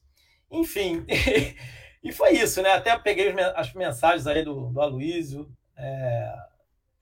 Enfim, 0.50 1.06
e 2.02 2.12
foi 2.12 2.32
isso, 2.32 2.62
né? 2.62 2.72
Até 2.72 2.98
peguei 2.98 3.34
as 3.56 3.74
mensagens 3.74 4.26
aí 4.26 4.44
do, 4.44 4.68
do 4.68 4.82
Aloysio. 4.82 5.52
É... 5.76 6.34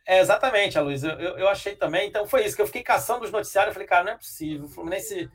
é 0.07 0.19
exatamente, 0.19 0.77
Aloysio. 0.77 1.11
Eu, 1.11 1.37
eu 1.37 1.47
achei 1.47 1.75
também. 1.75 2.09
Então 2.09 2.25
foi 2.27 2.43
isso, 2.45 2.55
que 2.55 2.61
eu 2.61 2.67
fiquei 2.67 2.81
caçando 2.81 3.23
os 3.23 3.31
noticiários. 3.31 3.69
Eu 3.69 3.73
falei, 3.73 3.87
cara, 3.87 4.03
não 4.03 4.11
é 4.13 4.17
possível. 4.17 4.65
O 4.65 4.69
Fluminense. 4.69 5.29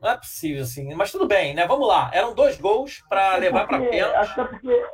Não 0.00 0.10
é 0.10 0.16
possível, 0.16 0.62
assim. 0.62 0.94
Mas 0.94 1.10
tudo 1.10 1.26
bem, 1.26 1.54
né? 1.54 1.66
Vamos 1.66 1.88
lá. 1.88 2.10
Eram 2.12 2.34
dois 2.34 2.58
gols 2.60 3.02
para 3.08 3.36
levar 3.36 3.66
para 3.66 3.78
pênalti. 3.78 4.14
Acho 4.16 4.34
que 4.34 4.40
é 4.40 4.44
porque. 4.44 4.86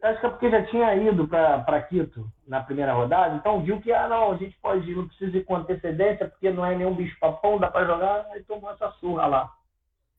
Acho 0.00 0.20
que 0.20 0.26
é 0.26 0.30
porque 0.30 0.50
já 0.50 0.64
tinha 0.66 0.94
ido 0.94 1.26
para 1.26 1.82
Quito 1.82 2.30
na 2.46 2.62
primeira 2.62 2.92
rodada, 2.92 3.34
então 3.34 3.64
viu 3.64 3.80
que, 3.80 3.92
ah, 3.92 4.06
não, 4.06 4.30
a 4.30 4.36
gente 4.36 4.56
pode 4.62 4.88
ir, 4.88 4.94
não 4.94 5.08
precisa 5.08 5.36
ir 5.36 5.44
com 5.44 5.56
antecedência, 5.56 6.28
porque 6.28 6.52
não 6.52 6.64
é 6.64 6.76
nenhum 6.76 6.94
bicho-papão, 6.94 7.58
dá 7.58 7.68
para 7.68 7.84
jogar, 7.84 8.24
aí 8.30 8.44
tomou 8.44 8.70
essa 8.70 8.92
surra 8.92 9.26
lá. 9.26 9.52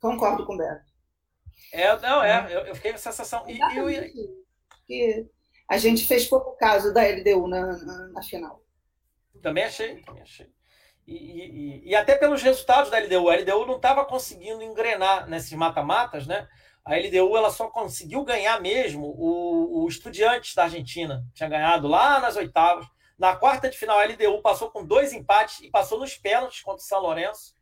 Concordo 0.02 0.45
com 0.45 0.56
o 0.56 0.57
Beto. 0.57 0.84
É, 1.72 1.98
não, 1.99 2.22
é, 2.22 2.53
eu, 2.53 2.60
eu 2.65 2.76
fiquei 2.76 2.91
com 2.91 2.95
essa 2.95 3.11
sensação. 3.11 3.45
E, 3.48 3.57
eu, 3.77 3.88
que 4.86 5.30
a 5.69 5.77
gente 5.77 6.06
fez 6.06 6.27
pouco 6.27 6.57
caso 6.57 6.94
da 6.94 7.02
LDU 7.03 7.48
na, 7.48 7.61
na, 7.77 8.07
na 8.07 8.23
final. 8.23 8.61
Também 9.41 9.64
achei, 9.64 10.02
também 10.02 10.23
achei. 10.23 10.52
E, 11.10 11.15
e, 11.15 11.90
e, 11.90 11.95
até 11.95 12.15
pelos 12.15 12.44
resultados 12.44 12.91
da 12.91 12.99
LDU, 12.99 13.30
a 13.30 13.36
LDU 13.36 13.65
não 13.65 13.77
estava 13.77 14.06
conseguindo 14.06 14.61
engrenar 14.61 15.27
nesses 15.27 15.52
mata-matas, 15.53 16.27
né? 16.27 16.48
A 16.86 16.95
LDU 16.95 17.36
ela 17.36 17.49
só 17.49 17.68
conseguiu 17.68 18.23
ganhar 18.23 18.61
mesmo 18.61 19.07
o, 19.18 19.84
o 19.84 19.88
Estudiantes 19.88 20.53
da 20.53 20.64
Argentina. 20.64 21.23
Tinha 21.34 21.49
ganhado 21.49 21.88
lá 21.88 22.19
nas 22.19 22.36
oitavas. 22.36 22.86
Na 23.18 23.36
quarta 23.36 23.68
de 23.69 23.77
final, 23.77 23.98
a 23.98 24.06
LDU 24.06 24.40
passou 24.44 24.69
com 24.69 24.86
dois 24.86 25.11
empates 25.11 25.61
e 25.61 25.72
passou 25.72 25.99
nos 25.99 26.15
pênaltis 26.15 26.61
contra 26.61 26.81
o 26.81 26.86
São 26.86 27.02
Lourenço. 27.02 27.56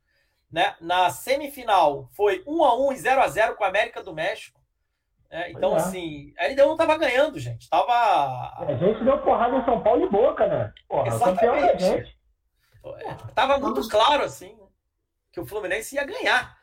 Né? 0.51 0.75
Na 0.81 1.09
semifinal 1.09 2.09
foi 2.15 2.43
1 2.45 2.63
a 2.63 2.77
1 2.87 2.91
e 2.91 2.97
0 2.97 3.21
a 3.21 3.27
0 3.29 3.55
com 3.55 3.63
a 3.63 3.67
América 3.67 4.03
do 4.03 4.13
México. 4.13 4.59
É, 5.29 5.51
então, 5.51 5.73
é. 5.73 5.77
assim, 5.77 6.33
a 6.37 6.47
LDU 6.47 6.65
não 6.65 6.71
estava 6.73 6.97
ganhando, 6.97 7.39
gente. 7.39 7.69
Tava... 7.69 8.55
É, 8.67 8.73
a 8.73 8.77
gente 8.77 9.03
deu 9.03 9.17
porrada 9.19 9.57
em 9.57 9.65
São 9.65 9.81
Paulo 9.81 10.05
e 10.05 10.09
Boca, 10.09 10.47
né? 10.47 10.71
Porra, 10.87 11.09
gente. 11.79 12.16
É, 12.97 13.15
tava 13.33 13.57
muito 13.57 13.87
claro, 13.89 14.23
assim, 14.23 14.57
que 15.31 15.39
o 15.39 15.45
Fluminense 15.45 15.95
ia 15.95 16.03
ganhar. 16.03 16.57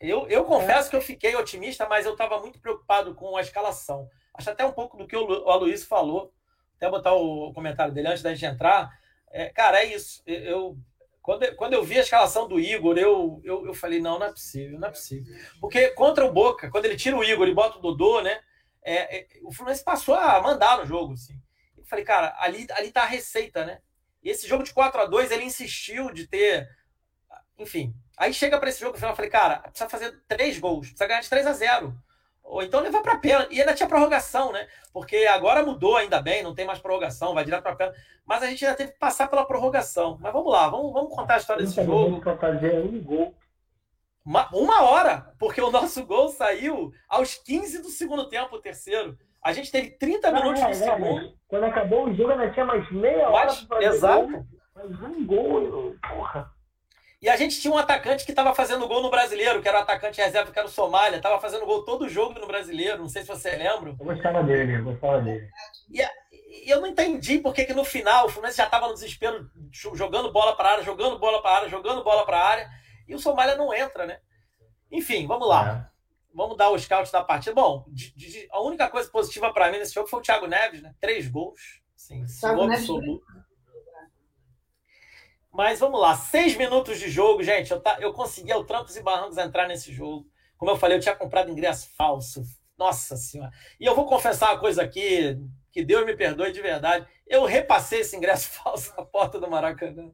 Eu, 0.00 0.28
eu 0.28 0.44
confesso 0.44 0.88
que 0.88 0.96
eu 0.96 1.00
fiquei 1.00 1.34
otimista, 1.34 1.88
mas 1.88 2.06
eu 2.06 2.12
estava 2.12 2.38
muito 2.38 2.60
preocupado 2.60 3.14
com 3.14 3.36
a 3.36 3.40
escalação. 3.40 4.08
Acho 4.32 4.50
até 4.50 4.64
um 4.64 4.72
pouco 4.72 4.96
do 4.96 5.06
que 5.06 5.16
o 5.16 5.50
Aloysio 5.50 5.86
falou. 5.86 6.32
Até 6.76 6.88
botar 6.88 7.14
o 7.14 7.52
comentário 7.52 7.92
dele 7.92 8.08
antes 8.08 8.22
da 8.22 8.32
gente 8.32 8.44
entrar. 8.44 8.90
cara, 9.54 9.82
é 9.82 9.86
isso. 9.86 10.22
Eu, 10.26 10.78
quando, 11.26 11.56
quando 11.56 11.72
eu 11.72 11.82
vi 11.82 11.98
a 11.98 12.02
escalação 12.02 12.46
do 12.46 12.60
Igor, 12.60 12.96
eu, 12.96 13.40
eu, 13.42 13.66
eu 13.66 13.74
falei, 13.74 14.00
não, 14.00 14.16
não 14.16 14.26
é 14.26 14.30
possível, 14.30 14.78
não 14.78 14.86
é 14.86 14.90
possível. 14.92 15.34
Porque 15.60 15.88
contra 15.90 16.24
o 16.24 16.32
Boca, 16.32 16.70
quando 16.70 16.84
ele 16.84 16.96
tira 16.96 17.16
o 17.16 17.24
Igor 17.24 17.48
e 17.48 17.54
bota 17.54 17.78
o 17.78 17.80
Dodô, 17.80 18.22
né? 18.22 18.40
É, 18.84 19.18
é, 19.18 19.26
o 19.42 19.52
Fluminense 19.52 19.82
passou 19.82 20.14
a 20.14 20.40
mandar 20.40 20.78
no 20.78 20.86
jogo, 20.86 21.14
assim. 21.14 21.34
Eu 21.76 21.84
falei, 21.84 22.04
cara, 22.04 22.36
ali, 22.38 22.68
ali 22.70 22.92
tá 22.92 23.02
a 23.02 23.06
receita, 23.06 23.64
né? 23.64 23.80
E 24.26 24.30
esse 24.30 24.48
jogo 24.48 24.64
de 24.64 24.74
4 24.74 25.02
a 25.02 25.04
2 25.04 25.30
ele 25.30 25.44
insistiu 25.44 26.10
de 26.10 26.26
ter. 26.26 26.68
Enfim. 27.56 27.94
Aí 28.16 28.34
chega 28.34 28.58
para 28.58 28.68
esse 28.68 28.80
jogo 28.80 28.96
final, 28.96 29.12
eu 29.12 29.16
falei, 29.16 29.30
cara, 29.30 29.58
precisa 29.58 29.88
fazer 29.88 30.20
três 30.26 30.58
gols, 30.58 30.88
precisa 30.88 31.06
ganhar 31.06 31.20
de 31.20 31.30
3 31.30 31.46
a 31.46 31.52
0 31.52 31.96
Ou 32.42 32.60
então 32.60 32.80
levar 32.80 33.02
para 33.02 33.18
pênalti. 33.18 33.54
E 33.54 33.60
ainda 33.60 33.72
tinha 33.72 33.88
prorrogação, 33.88 34.50
né? 34.50 34.66
Porque 34.92 35.16
agora 35.26 35.64
mudou, 35.64 35.96
ainda 35.96 36.20
bem, 36.20 36.42
não 36.42 36.56
tem 36.56 36.66
mais 36.66 36.80
prorrogação, 36.80 37.34
vai 37.34 37.44
direto 37.44 37.62
para 37.62 37.76
pênalti. 37.76 38.00
Mas 38.24 38.42
a 38.42 38.46
gente 38.48 38.64
ainda 38.64 38.76
teve 38.76 38.90
que 38.94 38.98
passar 38.98 39.28
pela 39.28 39.46
prorrogação. 39.46 40.18
Mas 40.20 40.32
vamos 40.32 40.50
lá, 40.50 40.68
vamos, 40.68 40.92
vamos 40.92 41.14
contar 41.14 41.34
a 41.34 41.38
história 41.38 41.64
desse 41.64 41.84
jogo. 41.84 42.20
Para 42.20 42.36
fazer 42.36 42.80
um 42.80 43.00
gol. 43.00 43.32
Uma, 44.24 44.48
uma 44.52 44.82
hora, 44.82 45.32
porque 45.38 45.60
o 45.60 45.70
nosso 45.70 46.04
gol 46.04 46.30
saiu 46.30 46.92
aos 47.08 47.36
15 47.36 47.80
do 47.80 47.90
segundo 47.90 48.28
tempo, 48.28 48.56
o 48.56 48.60
terceiro. 48.60 49.16
A 49.46 49.52
gente 49.52 49.70
teve 49.70 49.90
30 49.90 50.32
minutos 50.32 50.60
é, 50.60 50.70
de 50.70 50.74
segundo. 50.74 51.32
Quando 51.46 51.66
acabou 51.66 52.08
o 52.08 52.14
jogo, 52.16 52.32
ainda 52.32 52.50
tinha 52.50 52.66
mais 52.66 52.90
meia 52.90 53.30
hora 53.30 53.46
para 53.46 53.76
fazer 53.76 53.84
Exato. 53.84 54.26
Gol. 54.26 54.46
Mais 54.74 55.02
um 55.02 55.24
gol, 55.24 55.94
porra. 56.02 56.50
E 57.22 57.28
a 57.28 57.36
gente 57.36 57.60
tinha 57.60 57.72
um 57.72 57.78
atacante 57.78 58.24
que 58.24 58.32
estava 58.32 58.52
fazendo 58.56 58.88
gol 58.88 59.00
no 59.02 59.08
brasileiro, 59.08 59.62
que 59.62 59.68
era 59.68 59.78
o 59.78 59.82
atacante 59.82 60.20
reserva, 60.20 60.50
que 60.50 60.58
era 60.58 60.66
o 60.66 60.70
Somália, 60.70 61.18
estava 61.18 61.40
fazendo 61.40 61.64
gol 61.64 61.84
todo 61.84 62.08
jogo 62.08 62.36
no 62.40 62.46
brasileiro, 62.48 62.98
não 62.98 63.08
sei 63.08 63.22
se 63.22 63.28
você 63.28 63.50
lembra. 63.50 63.90
Eu 63.90 64.04
gostava 64.04 64.42
dele, 64.42 64.78
eu 64.78 64.84
gostava 64.84 65.20
dele. 65.20 65.48
E, 65.92 66.02
e 66.66 66.68
eu 66.68 66.80
não 66.80 66.88
entendi 66.88 67.38
por 67.38 67.54
que, 67.54 67.72
no 67.72 67.84
final 67.84 68.26
o 68.26 68.28
Fluminense 68.28 68.58
já 68.58 68.64
estava 68.64 68.88
no 68.88 68.94
desespero, 68.94 69.48
jogando 69.70 70.32
bola 70.32 70.56
para 70.56 70.70
a 70.70 70.72
área, 70.72 70.84
jogando 70.84 71.20
bola 71.20 71.40
para 71.40 71.50
a 71.52 71.56
área, 71.58 71.68
jogando 71.68 72.02
bola 72.02 72.26
para 72.26 72.36
a 72.36 72.48
área, 72.48 72.68
e 73.06 73.14
o 73.14 73.18
Somália 73.20 73.54
não 73.54 73.72
entra, 73.72 74.06
né? 74.06 74.18
Enfim, 74.90 75.24
vamos 75.24 75.46
lá. 75.46 75.88
É. 75.92 75.95
Vamos 76.36 76.58
dar 76.58 76.70
o 76.70 76.78
scout 76.78 77.10
da 77.10 77.24
partida. 77.24 77.54
Bom, 77.54 77.86
de, 77.88 78.14
de, 78.14 78.46
a 78.50 78.60
única 78.60 78.90
coisa 78.90 79.08
positiva 79.08 79.50
para 79.54 79.72
mim 79.72 79.78
nesse 79.78 79.94
jogo 79.94 80.06
foi 80.06 80.20
o 80.20 80.22
Thiago 80.22 80.46
Neves, 80.46 80.82
né? 80.82 80.94
Três 81.00 81.26
gols. 81.28 81.80
Sim, 81.96 82.26
gol 82.54 82.70
absoluto. 82.70 83.24
Mas 85.50 85.80
vamos 85.80 85.98
lá, 85.98 86.14
seis 86.14 86.54
minutos 86.54 86.98
de 86.98 87.08
jogo, 87.08 87.42
gente. 87.42 87.72
Eu, 87.72 87.80
tá, 87.80 87.96
eu 88.00 88.12
consegui 88.12 88.52
ao 88.52 88.64
trancos 88.64 88.94
e 88.94 89.02
barrancos 89.02 89.38
entrar 89.38 89.66
nesse 89.66 89.90
jogo. 89.90 90.28
Como 90.58 90.70
eu 90.70 90.76
falei, 90.76 90.98
eu 90.98 91.00
tinha 91.00 91.16
comprado 91.16 91.50
ingresso 91.50 91.88
falso. 91.96 92.42
Nossa 92.76 93.16
Senhora. 93.16 93.50
E 93.80 93.86
eu 93.86 93.94
vou 93.94 94.04
confessar 94.04 94.52
uma 94.52 94.60
coisa 94.60 94.82
aqui, 94.82 95.38
que 95.72 95.82
Deus 95.82 96.04
me 96.04 96.14
perdoe 96.14 96.52
de 96.52 96.60
verdade. 96.60 97.08
Eu 97.26 97.46
repassei 97.46 98.00
esse 98.00 98.14
ingresso 98.14 98.50
falso 98.62 98.92
na 98.94 99.06
porta 99.06 99.40
do 99.40 99.50
Maracanã. 99.50 100.10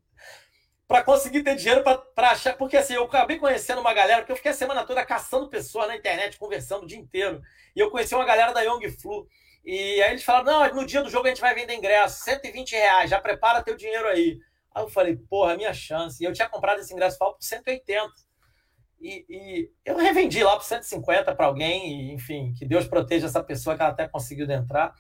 Para 0.87 1.03
conseguir 1.03 1.43
ter 1.43 1.57
dinheiro 1.57 1.83
para 1.83 2.31
achar. 2.31 2.57
Porque 2.57 2.77
assim, 2.77 2.95
eu 2.95 3.05
acabei 3.05 3.39
conhecendo 3.39 3.81
uma 3.81 3.95
galera, 3.95 4.21
porque 4.21 4.33
eu 4.33 4.37
fiquei 4.37 4.51
a 4.51 4.55
semana 4.55 4.85
toda 4.85 5.05
caçando 5.05 5.49
pessoas 5.49 5.89
na 5.89 5.97
internet, 5.97 6.39
conversando 6.39 6.83
o 6.83 6.87
dia 6.87 6.99
inteiro. 6.99 7.41
E 7.75 7.81
eu 7.81 7.91
conheci 7.91 8.15
uma 8.15 8.25
galera 8.25 8.53
da 8.53 8.61
Young 8.63 8.91
Flu. 8.91 9.27
E 9.65 10.03
aí 10.03 10.11
eles 10.11 10.25
falaram: 10.25 10.71
não, 10.71 10.83
no 10.83 10.87
dia 10.87 11.03
do 11.03 11.09
jogo 11.09 11.27
a 11.27 11.29
gente 11.31 11.41
vai 11.41 11.55
vender 11.55 11.75
ingresso, 11.75 12.25
120 12.25 12.73
reais, 12.73 13.11
já 13.11 13.21
prepara 13.21 13.63
teu 13.63 13.77
dinheiro 13.77 14.09
aí. 14.09 14.39
Aí 14.75 14.83
eu 14.83 14.89
falei, 14.89 15.17
porra, 15.17 15.57
minha 15.57 15.73
chance. 15.73 16.23
E 16.23 16.27
eu 16.27 16.33
tinha 16.33 16.49
comprado 16.49 16.81
esse 16.81 16.93
ingresso 16.93 17.19
falso 17.19 17.37
por 17.37 17.45
180. 17.45 18.11
E, 19.01 19.25
e 19.29 19.71
eu 19.85 19.97
revendi 19.97 20.43
lá 20.43 20.57
por 20.57 20.65
150 20.65 21.35
para 21.35 21.47
alguém, 21.47 22.11
e, 22.11 22.15
enfim, 22.15 22.55
que 22.57 22.65
Deus 22.65 22.87
proteja 22.87 23.27
essa 23.27 23.43
pessoa 23.43 23.77
que 23.77 23.83
ela 23.83 23.91
até 23.91 24.09
conseguiu 24.09 24.51
entrar. 24.51 24.95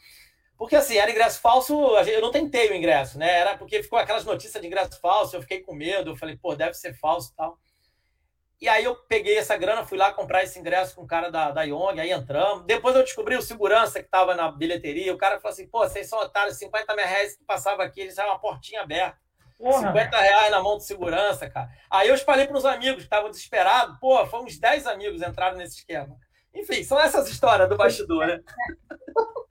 Porque 0.56 0.76
assim, 0.76 0.96
era 0.96 1.10
ingresso 1.10 1.40
falso, 1.40 1.74
eu 2.06 2.20
não 2.20 2.30
tentei 2.30 2.70
o 2.70 2.74
ingresso, 2.74 3.18
né? 3.18 3.40
Era 3.40 3.56
porque 3.56 3.82
ficou 3.82 3.98
aquelas 3.98 4.24
notícias 4.24 4.60
de 4.60 4.66
ingresso 4.66 5.00
falso, 5.00 5.36
eu 5.36 5.42
fiquei 5.42 5.60
com 5.60 5.74
medo, 5.74 6.10
eu 6.10 6.16
falei, 6.16 6.36
pô, 6.36 6.54
deve 6.54 6.74
ser 6.74 6.94
falso 6.94 7.32
e 7.32 7.36
tal. 7.36 7.58
E 8.62 8.68
aí 8.68 8.84
eu 8.84 8.94
peguei 8.94 9.36
essa 9.38 9.56
grana, 9.56 9.84
fui 9.84 9.98
lá 9.98 10.12
comprar 10.12 10.44
esse 10.44 10.56
ingresso 10.56 10.94
com 10.94 11.02
o 11.02 11.06
cara 11.06 11.30
da, 11.30 11.50
da 11.50 11.62
Young, 11.64 11.98
aí 11.98 12.12
entramos. 12.12 12.64
Depois 12.64 12.94
eu 12.94 13.02
descobri 13.02 13.36
o 13.36 13.42
segurança 13.42 13.98
que 13.98 14.04
estava 14.04 14.36
na 14.36 14.52
bilheteria, 14.52 15.12
o 15.12 15.18
cara 15.18 15.40
falou 15.40 15.52
assim, 15.52 15.66
pô, 15.66 15.80
vocês 15.80 16.08
são 16.08 16.20
otários, 16.20 16.58
50 16.58 16.94
mil 16.94 17.04
reais 17.04 17.36
que 17.36 17.44
passava 17.44 17.82
aqui, 17.82 18.02
eles 18.02 18.16
eram 18.16 18.30
uma 18.30 18.38
portinha 18.38 18.82
aberta. 18.82 19.18
Porra. 19.58 19.88
50 19.88 20.16
reais 20.16 20.50
na 20.52 20.62
mão 20.62 20.76
de 20.76 20.84
segurança, 20.84 21.50
cara. 21.50 21.70
Aí 21.90 22.08
eu 22.08 22.14
espalhei 22.14 22.46
para 22.46 22.56
os 22.56 22.64
amigos 22.64 22.98
que 22.98 23.02
estavam 23.02 23.30
desesperados. 23.30 23.98
Pô, 23.98 24.24
foi 24.26 24.40
uns 24.42 24.56
10 24.60 24.86
amigos 24.86 25.22
entraram 25.22 25.56
nesse 25.56 25.78
esquema. 25.78 26.16
Enfim, 26.54 26.84
são 26.84 27.00
essas 27.00 27.28
histórias 27.28 27.68
do 27.68 27.76
bastidor, 27.76 28.26
né? 28.28 28.40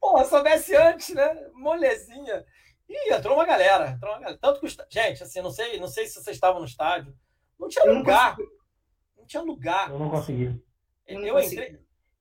Pô, 0.00 0.24
soubesse 0.24 0.74
antes, 0.74 1.14
né? 1.14 1.48
Molezinha. 1.54 2.44
E 2.88 3.12
entrou 3.12 3.34
uma 3.34 3.44
galera. 3.44 3.90
Entrou 3.90 4.12
uma 4.12 4.20
galera. 4.20 4.38
Tanto 4.40 4.60
que, 4.60 4.68
gente, 4.88 5.22
assim, 5.22 5.42
não 5.42 5.50
sei, 5.50 5.78
não 5.78 5.88
sei 5.88 6.06
se 6.06 6.14
vocês 6.14 6.36
estavam 6.36 6.60
no 6.60 6.66
estádio. 6.66 7.14
Não 7.58 7.68
tinha 7.68 7.84
lugar. 7.84 8.36
Não, 8.38 8.46
não, 9.18 9.26
tinha 9.26 9.42
lugar. 9.42 9.90
Eu 9.90 9.98
não 9.98 10.10
consegui. 10.10 10.62
Eu, 11.06 11.20
eu 11.20 11.38
entrei. 11.38 11.78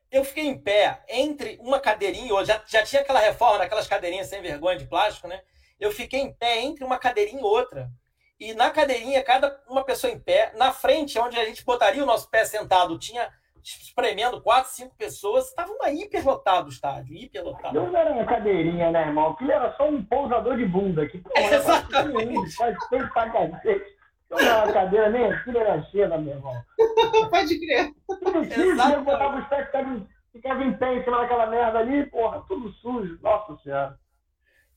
Eu 0.10 0.24
fiquei 0.24 0.46
em 0.46 0.62
pé 0.62 1.04
entre 1.10 1.58
uma 1.62 1.80
cadeirinha 1.80 2.28
e 2.28 2.32
outra. 2.32 2.46
Já, 2.46 2.64
já 2.66 2.84
tinha 2.84 3.02
aquela 3.02 3.20
reforma 3.20 3.60
daquelas 3.60 3.88
cadeirinhas 3.88 4.28
sem 4.28 4.42
vergonha 4.42 4.78
de 4.78 4.88
plástico, 4.88 5.28
né? 5.28 5.42
Eu 5.80 5.92
fiquei 5.92 6.22
em 6.22 6.34
pé 6.34 6.62
entre 6.62 6.84
uma 6.84 6.98
cadeirinha 6.98 7.42
e 7.42 7.44
outra. 7.44 7.92
E 8.40 8.54
na 8.54 8.70
cadeirinha, 8.70 9.24
cada 9.24 9.62
uma 9.68 9.84
pessoa 9.84 10.12
em 10.12 10.20
pé. 10.20 10.54
Na 10.56 10.72
frente, 10.72 11.20
onde 11.20 11.38
a 11.38 11.46
gente 11.46 11.64
botaria 11.64 12.04
o 12.04 12.06
nosso 12.06 12.30
pé 12.30 12.46
sentado, 12.46 12.98
tinha 12.98 13.32
espremendo 13.68 14.42
quatro, 14.42 14.72
cinco 14.72 14.96
pessoas. 14.96 15.50
Estava 15.50 15.72
uma 15.72 15.92
hiperlotado 15.92 16.68
o 16.68 16.72
estádio, 16.72 17.16
hiperlotado. 17.16 17.74
Não 17.74 17.96
era 17.96 18.12
uma 18.12 18.26
cadeirinha, 18.26 18.92
né, 18.92 19.08
irmão? 19.08 19.32
Aquilo 19.32 19.52
era 19.52 19.76
só 19.76 19.90
um 19.90 20.04
pousador 20.04 20.58
de 20.58 20.66
bunda. 20.66 21.08
Que, 21.08 21.18
pô, 21.18 21.32
Exatamente. 21.36 22.56
Faz 22.56 22.76
feio 22.88 23.10
pra 23.12 23.30
cacete. 23.30 23.98
Uma 24.30 24.74
cadeira 24.74 25.10
nem 25.10 25.32
aquilo 25.32 25.58
era 25.58 25.82
cheia, 25.84 26.18
meu 26.18 26.36
irmão. 26.36 26.54
Pode 27.30 27.60
crer. 27.60 27.92
Tudo 28.08 28.44
sujo, 28.44 28.94
eu 28.94 29.04
botava 29.04 29.40
os 29.40 29.48
pés, 29.48 29.66
ficava, 29.66 30.08
ficava 30.34 30.64
em 30.64 30.78
pé 30.78 30.96
em 30.96 31.04
cima 31.04 31.22
daquela 31.22 31.48
merda 31.48 31.80
ali, 31.80 32.06
porra, 32.08 32.44
tudo 32.48 32.72
sujo. 32.74 33.18
Nossa 33.22 33.56
Senhora. 33.64 33.98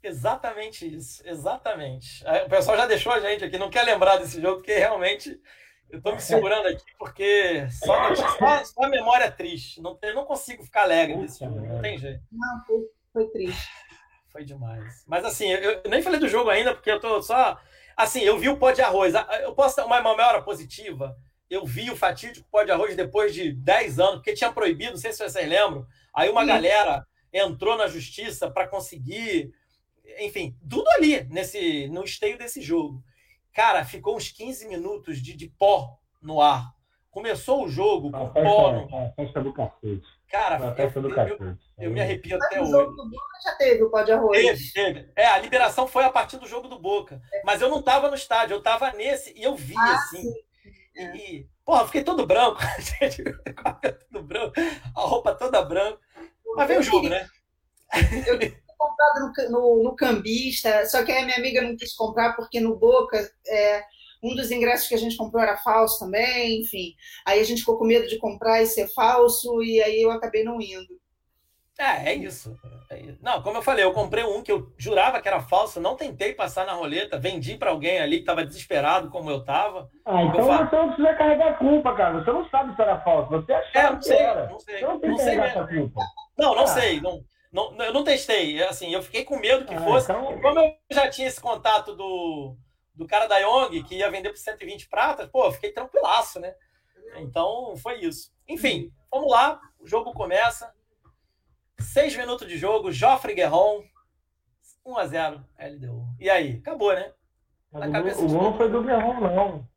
Exatamente 0.02 0.86
isso, 0.86 1.22
exatamente. 1.26 2.24
O 2.46 2.48
pessoal 2.48 2.76
já 2.76 2.86
deixou 2.86 3.12
a 3.12 3.20
gente 3.20 3.44
aqui, 3.44 3.58
não 3.58 3.68
quer 3.68 3.82
lembrar 3.84 4.16
desse 4.16 4.40
jogo, 4.40 4.56
porque 4.58 4.72
realmente 4.72 5.38
eu 5.90 5.98
estou 5.98 6.14
me 6.14 6.20
segurando 6.20 6.68
aqui, 6.68 6.84
porque 6.98 7.68
só, 7.70 8.14
só, 8.14 8.64
só 8.64 8.82
a 8.82 8.88
memória 8.88 9.24
é 9.24 9.30
triste. 9.30 9.80
Não, 9.80 9.98
eu 10.02 10.14
não 10.14 10.24
consigo 10.24 10.62
ficar 10.62 10.82
alegre 10.82 11.16
desse 11.18 11.40
jogo, 11.40 11.60
não 11.60 11.80
tem 11.80 11.98
jeito. 11.98 12.22
Não, 12.32 12.64
foi, 12.66 12.78
foi 13.12 13.28
triste. 13.30 13.68
Foi 14.32 14.44
demais. 14.44 15.04
Mas 15.06 15.24
assim, 15.24 15.48
eu, 15.50 15.80
eu 15.84 15.90
nem 15.90 16.02
falei 16.02 16.20
do 16.20 16.28
jogo 16.28 16.50
ainda, 16.50 16.74
porque 16.74 16.90
eu 16.90 17.00
tô 17.00 17.20
só 17.22 17.58
Assim, 18.00 18.20
eu 18.20 18.38
vi 18.38 18.48
o 18.48 18.56
pó 18.56 18.70
de 18.70 18.80
arroz. 18.80 19.14
Ah, 19.14 19.28
eu 19.42 19.54
posso 19.54 19.76
dar 19.76 19.84
uma 19.84 20.00
memória 20.00 20.40
positiva. 20.40 21.14
Eu 21.50 21.66
vi 21.66 21.90
o 21.90 21.96
fatídico 21.96 22.48
pó 22.50 22.62
de 22.62 22.70
arroz 22.70 22.96
depois 22.96 23.34
de 23.34 23.52
10 23.52 24.00
anos, 24.00 24.14
porque 24.16 24.32
tinha 24.32 24.50
proibido, 24.50 24.92
não 24.92 24.96
sei 24.96 25.12
se 25.12 25.18
vocês 25.18 25.46
lembram. 25.46 25.86
Aí 26.14 26.30
uma 26.30 26.40
Sim. 26.40 26.46
galera 26.46 27.06
entrou 27.30 27.76
na 27.76 27.88
justiça 27.88 28.50
para 28.50 28.66
conseguir. 28.66 29.52
Enfim, 30.18 30.56
tudo 30.68 30.88
ali, 30.92 31.24
nesse, 31.24 31.88
no 31.88 32.02
esteio 32.02 32.38
desse 32.38 32.62
jogo. 32.62 33.04
Cara, 33.52 33.84
ficou 33.84 34.16
uns 34.16 34.30
15 34.30 34.68
minutos 34.68 35.20
de, 35.20 35.36
de 35.36 35.48
pó 35.48 35.98
no 36.20 36.40
ar. 36.40 36.72
Começou 37.10 37.64
o 37.64 37.68
jogo 37.68 38.12
com 38.12 38.28
pó. 38.32 38.72
No... 38.72 39.12
festa 39.14 39.42
do 39.42 39.52
cacete. 39.52 40.02
Cara, 40.30 40.76
eu, 40.78 41.02
eu, 41.02 41.56
eu, 41.76 41.90
me 41.90 42.00
arrepio 42.00 42.38
Mas 42.38 42.46
até 42.46 42.60
o 42.60 42.62
hoje. 42.62 42.70
jogo 42.70 42.92
do 42.92 43.10
Boca 43.10 43.40
já 43.44 43.54
teve 43.56 43.82
o 43.82 43.90
pó 43.90 44.02
de 44.02 44.12
arroz. 44.12 44.40
Teve, 44.40 44.72
teve. 44.72 45.12
É, 45.16 45.26
a 45.26 45.38
liberação 45.38 45.88
foi 45.88 46.04
a 46.04 46.10
partir 46.10 46.36
do 46.36 46.46
jogo 46.46 46.68
do 46.68 46.78
Boca. 46.78 47.20
É. 47.32 47.42
Mas 47.44 47.60
eu 47.60 47.68
não 47.68 47.80
estava 47.80 48.08
no 48.08 48.14
estádio, 48.14 48.54
eu 48.54 48.58
estava 48.58 48.92
nesse 48.92 49.36
e 49.36 49.42
eu 49.42 49.56
vi 49.56 49.74
ah, 49.76 49.94
assim. 49.94 50.32
É. 50.96 51.16
E, 51.16 51.48
porra, 51.64 51.84
fiquei 51.86 52.04
todo 52.04 52.26
branco. 52.26 52.60
todo 54.12 54.22
branco, 54.22 54.54
a 54.94 55.00
roupa 55.00 55.34
toda 55.34 55.62
branca. 55.62 55.98
Mas 56.54 56.68
veio 56.68 56.80
o 56.80 56.84
jogo, 56.84 57.08
né? 57.08 57.28
Eu 58.24 58.38
comprado 58.80 59.20
no, 59.20 59.50
no, 59.50 59.82
no, 59.84 59.96
cambista, 59.96 60.86
só 60.86 61.04
que 61.04 61.12
a 61.12 61.24
minha 61.24 61.36
amiga 61.36 61.60
não 61.60 61.76
quis 61.76 61.94
comprar 61.94 62.34
porque 62.34 62.58
no 62.60 62.76
Boca. 62.76 63.30
É 63.46 63.84
um 64.22 64.34
dos 64.34 64.50
ingressos 64.50 64.86
que 64.86 64.94
a 64.94 64.98
gente 64.98 65.16
comprou 65.16 65.42
era 65.42 65.56
falso 65.56 65.98
também, 65.98 66.60
enfim. 66.60 66.94
Aí 67.26 67.40
a 67.40 67.44
gente 67.44 67.60
ficou 67.60 67.78
com 67.78 67.86
medo 67.86 68.06
de 68.06 68.18
comprar 68.18 68.62
e 68.62 68.66
ser 68.66 68.88
falso, 68.88 69.62
e 69.62 69.82
aí 69.82 70.02
eu 70.02 70.10
acabei 70.10 70.44
não 70.44 70.60
indo. 70.60 71.00
É, 71.78 72.10
é 72.10 72.14
isso. 72.14 72.54
É. 72.90 73.14
Não, 73.22 73.42
como 73.42 73.56
eu 73.56 73.62
falei, 73.62 73.82
eu 73.82 73.92
comprei 73.94 74.22
um 74.22 74.42
que 74.42 74.52
eu 74.52 74.70
jurava 74.76 75.20
que 75.20 75.26
era 75.26 75.40
falso, 75.40 75.80
não 75.80 75.96
tentei 75.96 76.34
passar 76.34 76.66
na 76.66 76.74
roleta, 76.74 77.18
vendi 77.18 77.56
para 77.56 77.70
alguém 77.70 77.98
ali 78.00 78.16
que 78.16 78.22
estava 78.22 78.44
desesperado 78.44 79.08
como 79.08 79.30
eu 79.30 79.38
estava. 79.38 79.88
Ah, 80.04 80.22
então 80.22 80.40
eu 80.40 80.68
você 80.68 80.76
não 80.76 80.88
precisa 80.88 81.14
carregar 81.14 81.58
culpa, 81.58 81.96
cara. 81.96 82.22
Você 82.22 82.30
não 82.30 82.46
sabe 82.50 82.76
se 82.76 82.82
era 82.82 83.00
falso. 83.00 83.30
Você 83.30 83.52
achava 83.52 83.86
é, 83.86 83.92
não 83.92 84.02
sei, 84.02 84.16
que 84.16 84.22
era. 84.22 84.46
Não 84.50 84.58
sei. 84.60 84.80
Não 84.82 85.00
tem 85.00 85.10
não 85.10 85.16
carregar 85.16 85.46
essa 85.46 85.66
culpa. 85.66 86.00
Não, 86.38 86.54
não 86.54 86.64
ah. 86.64 86.66
sei. 86.66 87.00
Não, 87.00 87.20
não, 87.52 87.84
eu 87.84 87.92
não 87.92 88.04
testei. 88.04 88.62
Assim, 88.62 88.92
eu 88.92 89.02
fiquei 89.02 89.24
com 89.24 89.38
medo 89.38 89.64
que 89.64 89.74
ah, 89.74 89.80
fosse. 89.80 90.10
Então... 90.10 90.40
Como 90.40 90.58
eu 90.58 90.76
já 90.90 91.08
tinha 91.10 91.28
esse 91.28 91.40
contato 91.40 91.94
do 91.94 92.56
do 93.00 93.06
cara 93.06 93.26
da 93.26 93.38
Young, 93.38 93.82
que 93.84 93.96
ia 93.96 94.10
vender 94.10 94.28
por 94.28 94.36
120 94.36 94.86
pratas, 94.88 95.26
pô, 95.28 95.46
eu 95.46 95.52
fiquei 95.52 95.72
tranquilaço, 95.72 96.38
né? 96.38 96.54
Então, 97.16 97.74
foi 97.78 98.00
isso. 98.00 98.30
Enfim, 98.46 98.92
vamos 99.10 99.30
lá, 99.30 99.58
o 99.78 99.86
jogo 99.86 100.12
começa. 100.12 100.70
Seis 101.78 102.14
minutos 102.14 102.46
de 102.46 102.58
jogo, 102.58 102.92
Joffre 102.92 103.32
Guerron, 103.32 103.82
1x0, 104.86 105.42
LDU. 105.58 106.06
E 106.20 106.28
aí? 106.28 106.56
Acabou, 106.56 106.92
né? 106.92 107.10
Na 107.72 108.00
o 108.00 108.28
gol 108.28 108.42
não 108.42 108.56
foi 108.56 108.68
do 108.68 108.82
Guerron, 108.82 109.20
não. 109.20 109.68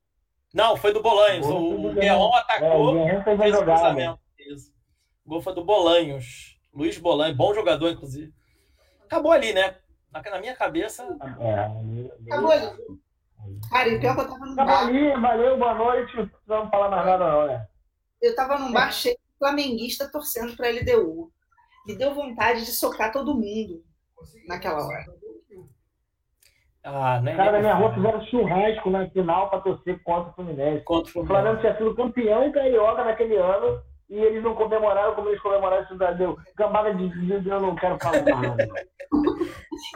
Não, 0.54 0.76
foi 0.76 0.92
do 0.92 1.02
Bolanhos. 1.02 1.48
O, 1.48 1.88
o 1.88 1.94
Guerron 1.94 2.36
atacou, 2.36 2.98
é, 2.98 3.20
o 3.20 3.24
fez, 3.24 3.56
o 3.56 3.64
cruzamento. 3.64 4.20
Isso. 4.38 4.74
O 5.26 5.30
gol 5.30 5.42
foi 5.42 5.54
do 5.56 5.64
Bolanhos. 5.64 6.60
Luiz 6.74 6.98
Bolanhos, 6.98 7.38
bom 7.38 7.54
jogador, 7.54 7.90
inclusive. 7.92 8.34
Acabou 9.06 9.32
ali, 9.32 9.54
né? 9.54 9.76
Na, 10.12 10.22
na 10.22 10.40
minha 10.40 10.56
cabeça. 10.56 11.04
É, 11.40 12.32
acabou 12.32 12.52
ali. 12.52 12.68
Cara, 13.70 13.90
e 13.90 14.00
pior 14.00 14.16
que 14.16 14.22
eu 14.22 14.30
tava 14.30 14.46
num 14.46 14.56
bar. 14.56 14.84
Ali, 14.84 15.12
valeu, 15.22 15.58
boa 15.58 15.74
noite. 15.76 16.16
Não 16.18 16.30
vamos 16.48 16.72
falar 16.72 16.90
mais 16.90 17.06
nada, 17.06 17.32
não, 17.32 17.48
né? 17.48 17.68
Eu 18.22 18.36
tava 18.36 18.58
num 18.58 18.72
bar 18.72 18.92
cheio 18.92 19.16
de 19.16 19.38
flamenguista 19.38 20.12
torcendo 20.12 20.56
pra 20.56 20.70
LDU. 20.70 21.32
Me 21.86 21.96
deu 21.96 22.16
vontade 22.16 22.66
de 22.66 22.72
socar 22.72 23.12
todo 23.12 23.36
mundo 23.36 23.84
naquela 24.48 24.86
hora. 24.86 25.06
Ah? 26.84 27.20
Os 27.20 27.36
caras 27.36 27.54
da 27.54 27.60
minha 27.60 27.76
rua 27.76 27.94
fizeram 27.94 28.26
churrasco 28.26 28.90
na 28.90 29.10
final 29.10 29.50
para 29.50 29.62
torcer 29.62 30.02
contra 30.04 30.32
o 30.32 30.36
Fluminense. 30.36 30.84
Contra 30.84 31.10
o, 31.10 31.14
Fluminense. 31.14 31.34
o 31.34 31.44
Flamengo 31.44 31.62
tinha 31.62 31.78
sido 31.78 31.96
campeão 31.96 32.52
carioca 32.52 33.04
naquele 33.04 33.36
ano 33.38 33.84
e 34.14 34.24
eles 34.24 34.44
não 34.44 34.54
comemoraram 34.54 35.16
como 35.16 35.30
eles 35.30 35.42
comemoraram 35.42 35.84
isso 35.86 35.98
deu. 36.16 36.38
Cambada 36.56 36.94
de, 36.94 37.10
de, 37.10 37.50
eu 37.50 37.60
não 37.60 37.76
quero 37.76 37.98
falar 37.98 38.22
nada. 38.22 38.70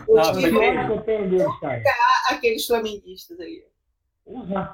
Não, 0.08 0.34
que 0.34 0.92
eu 0.92 1.02
tenho 1.04 1.30
deles, 1.30 1.60
cara. 1.60 1.84
Aqueles 2.28 2.66
flamenguistas 2.66 3.40
aí. 3.40 3.64
Uhum. 4.26 4.68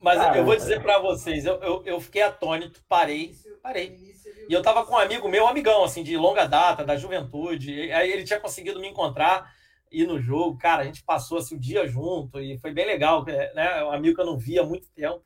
Mas 0.00 0.18
cara, 0.18 0.38
eu 0.38 0.46
vou 0.46 0.56
dizer 0.56 0.80
para 0.80 0.98
vocês, 1.00 1.44
eu, 1.44 1.56
eu, 1.56 1.82
eu, 1.84 2.00
fiquei 2.00 2.22
atônito, 2.22 2.82
parei, 2.88 3.34
parei. 3.62 3.98
E 4.48 4.54
eu 4.54 4.62
tava 4.62 4.86
com 4.86 4.94
um 4.94 4.98
amigo 4.98 5.28
meu, 5.28 5.44
um 5.44 5.48
amigão, 5.48 5.84
assim, 5.84 6.02
de 6.02 6.16
longa 6.16 6.46
data, 6.46 6.82
da 6.82 6.96
juventude. 6.96 7.92
Aí 7.92 8.10
ele 8.10 8.24
tinha 8.24 8.40
conseguido 8.40 8.80
me 8.80 8.88
encontrar 8.88 9.52
ir 9.92 10.06
no 10.06 10.18
jogo. 10.18 10.56
Cara, 10.56 10.80
a 10.80 10.86
gente 10.86 11.04
passou 11.04 11.36
assim, 11.36 11.56
o 11.56 11.60
dia 11.60 11.86
junto 11.86 12.40
e 12.40 12.56
foi 12.56 12.72
bem 12.72 12.86
legal, 12.86 13.22
né? 13.22 13.84
Um 13.84 13.92
amigo 13.92 14.14
que 14.14 14.22
eu 14.22 14.26
não 14.26 14.38
via 14.38 14.62
há 14.62 14.66
muito 14.66 14.88
tempo. 14.92 15.22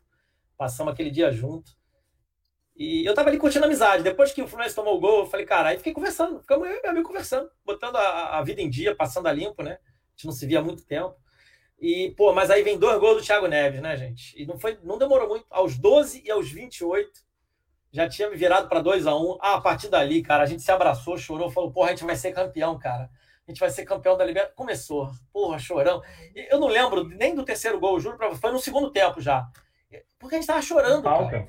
Passamos 0.59 0.93
aquele 0.93 1.13
dia 1.13 1.31
junto. 1.31 1.71
E 2.77 3.05
eu 3.05 3.15
tava 3.15 3.29
ali 3.29 3.39
curtindo 3.39 3.65
a 3.65 3.69
amizade. 3.69 4.03
Depois 4.03 4.33
que 4.33 4.43
o 4.43 4.49
Fluminense 4.49 4.75
tomou 4.75 4.97
o 4.97 5.01
gol, 5.01 5.21
eu 5.21 5.27
falei, 5.27 5.47
cara, 5.47 5.69
aí 5.69 5.77
fiquei 5.77 5.93
conversando. 5.93 6.41
Ficamos 6.41 6.69
eu 6.69 6.77
e 6.77 6.83
meu 6.83 6.91
amigo 6.91 7.07
conversando, 7.07 7.49
botando 7.65 7.97
a, 7.97 8.39
a, 8.39 8.43
vida 8.43 8.61
em 8.61 8.69
dia, 8.69 8.97
passando 8.97 9.29
a 9.29 9.33
limpo, 9.33 9.63
né? 9.63 9.73
A 9.73 10.11
gente 10.17 10.27
não 10.27 10.33
se 10.33 10.45
via 10.47 10.59
há 10.59 10.63
muito 10.63 10.85
tempo. 10.85 11.15
E, 11.79 12.13
pô, 12.17 12.33
mas 12.33 12.51
aí 12.51 12.63
vem 12.63 12.79
dois 12.79 12.99
gols 12.99 13.19
do 13.19 13.23
Thiago 13.23 13.47
Neves, 13.47 13.81
né, 13.81 13.97
gente? 13.97 14.35
E 14.41 14.47
não, 14.47 14.59
foi, 14.59 14.79
não 14.83 14.99
demorou 14.99 15.29
muito. 15.29 15.47
Aos 15.51 15.79
12 15.79 16.23
e 16.25 16.31
aos 16.31 16.51
28, 16.51 17.11
já 17.93 18.09
tinha 18.09 18.29
me 18.29 18.37
virado 18.37 18.69
para 18.69 18.81
2 18.81 19.07
a 19.07 19.15
1 19.15 19.39
ah, 19.41 19.55
A 19.55 19.61
partir 19.61 19.89
dali, 19.89 20.21
cara, 20.21 20.43
a 20.43 20.47
gente 20.47 20.63
se 20.63 20.73
abraçou, 20.73 21.17
chorou, 21.17 21.51
falou, 21.51 21.71
porra, 21.71 21.89
a 21.89 21.91
gente 21.91 22.05
vai 22.05 22.17
ser 22.17 22.33
campeão, 22.33 22.77
cara. 22.77 23.09
A 23.47 23.51
gente 23.51 23.61
vai 23.61 23.71
ser 23.71 23.85
campeão 23.85 24.17
da 24.17 24.25
Libertadores. 24.25 24.57
Começou, 24.57 25.13
porra, 25.33 25.59
chorão. 25.59 26.03
Eu 26.35 26.59
não 26.59 26.67
lembro 26.67 27.05
nem 27.05 27.35
do 27.35 27.45
terceiro 27.45 27.79
gol, 27.79 28.01
juro 28.01 28.17
pra. 28.17 28.35
Foi 28.35 28.51
no 28.51 28.59
segundo 28.59 28.91
tempo 28.91 29.21
já. 29.21 29.47
Porque 30.19 30.37
a 30.37 30.39
gente 30.39 30.47
tava 30.47 30.63
chorando, 30.63 31.03
cara. 31.03 31.47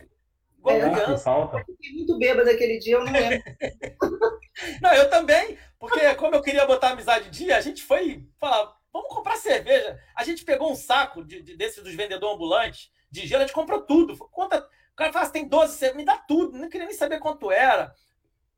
Igual 0.74 0.78
é, 0.78 1.04
criança. 1.04 1.30
Eu 1.30 1.66
fiquei 1.66 1.94
muito 1.94 2.18
bêbado 2.18 2.50
aquele 2.50 2.80
dia, 2.80 2.96
eu 2.96 3.06
não 3.06 3.12
lembro. 3.12 3.44
não, 4.82 4.94
eu 4.94 5.10
também, 5.10 5.58
porque 5.80 6.16
como 6.16 6.36
eu 6.36 6.42
queria 6.42 6.66
botar 6.66 6.90
a 6.90 6.92
amizade 6.92 7.30
dia, 7.30 7.58
a 7.58 7.62
gente 7.62 7.84
foi 7.84 8.28
falar, 8.40 8.76
Vamos 8.96 9.10
comprar 9.10 9.36
cerveja. 9.36 10.00
A 10.16 10.24
gente 10.24 10.46
pegou 10.46 10.72
um 10.72 10.76
saco 10.76 11.22
de, 11.22 11.42
de 11.42 11.58
desses 11.58 11.84
dos 11.84 11.94
vendedores 11.94 12.34
ambulantes 12.34 12.90
de 13.12 13.28
gelo, 13.28 13.44
a 13.44 13.46
gente 13.46 13.54
comprou 13.54 13.82
tudo. 13.82 14.18
Conta, 14.18 14.60
o 14.60 14.96
cara 14.96 15.12
fala 15.12 15.24
assim, 15.24 15.34
tem 15.34 15.48
12 15.50 15.74
cervejas, 15.74 15.98
me 15.98 16.06
dá 16.06 16.18
tudo. 16.18 16.58
Não 16.58 16.70
queria 16.70 16.88
nem 16.88 16.96
saber 16.96 17.20
quanto 17.20 17.52
era. 17.52 17.94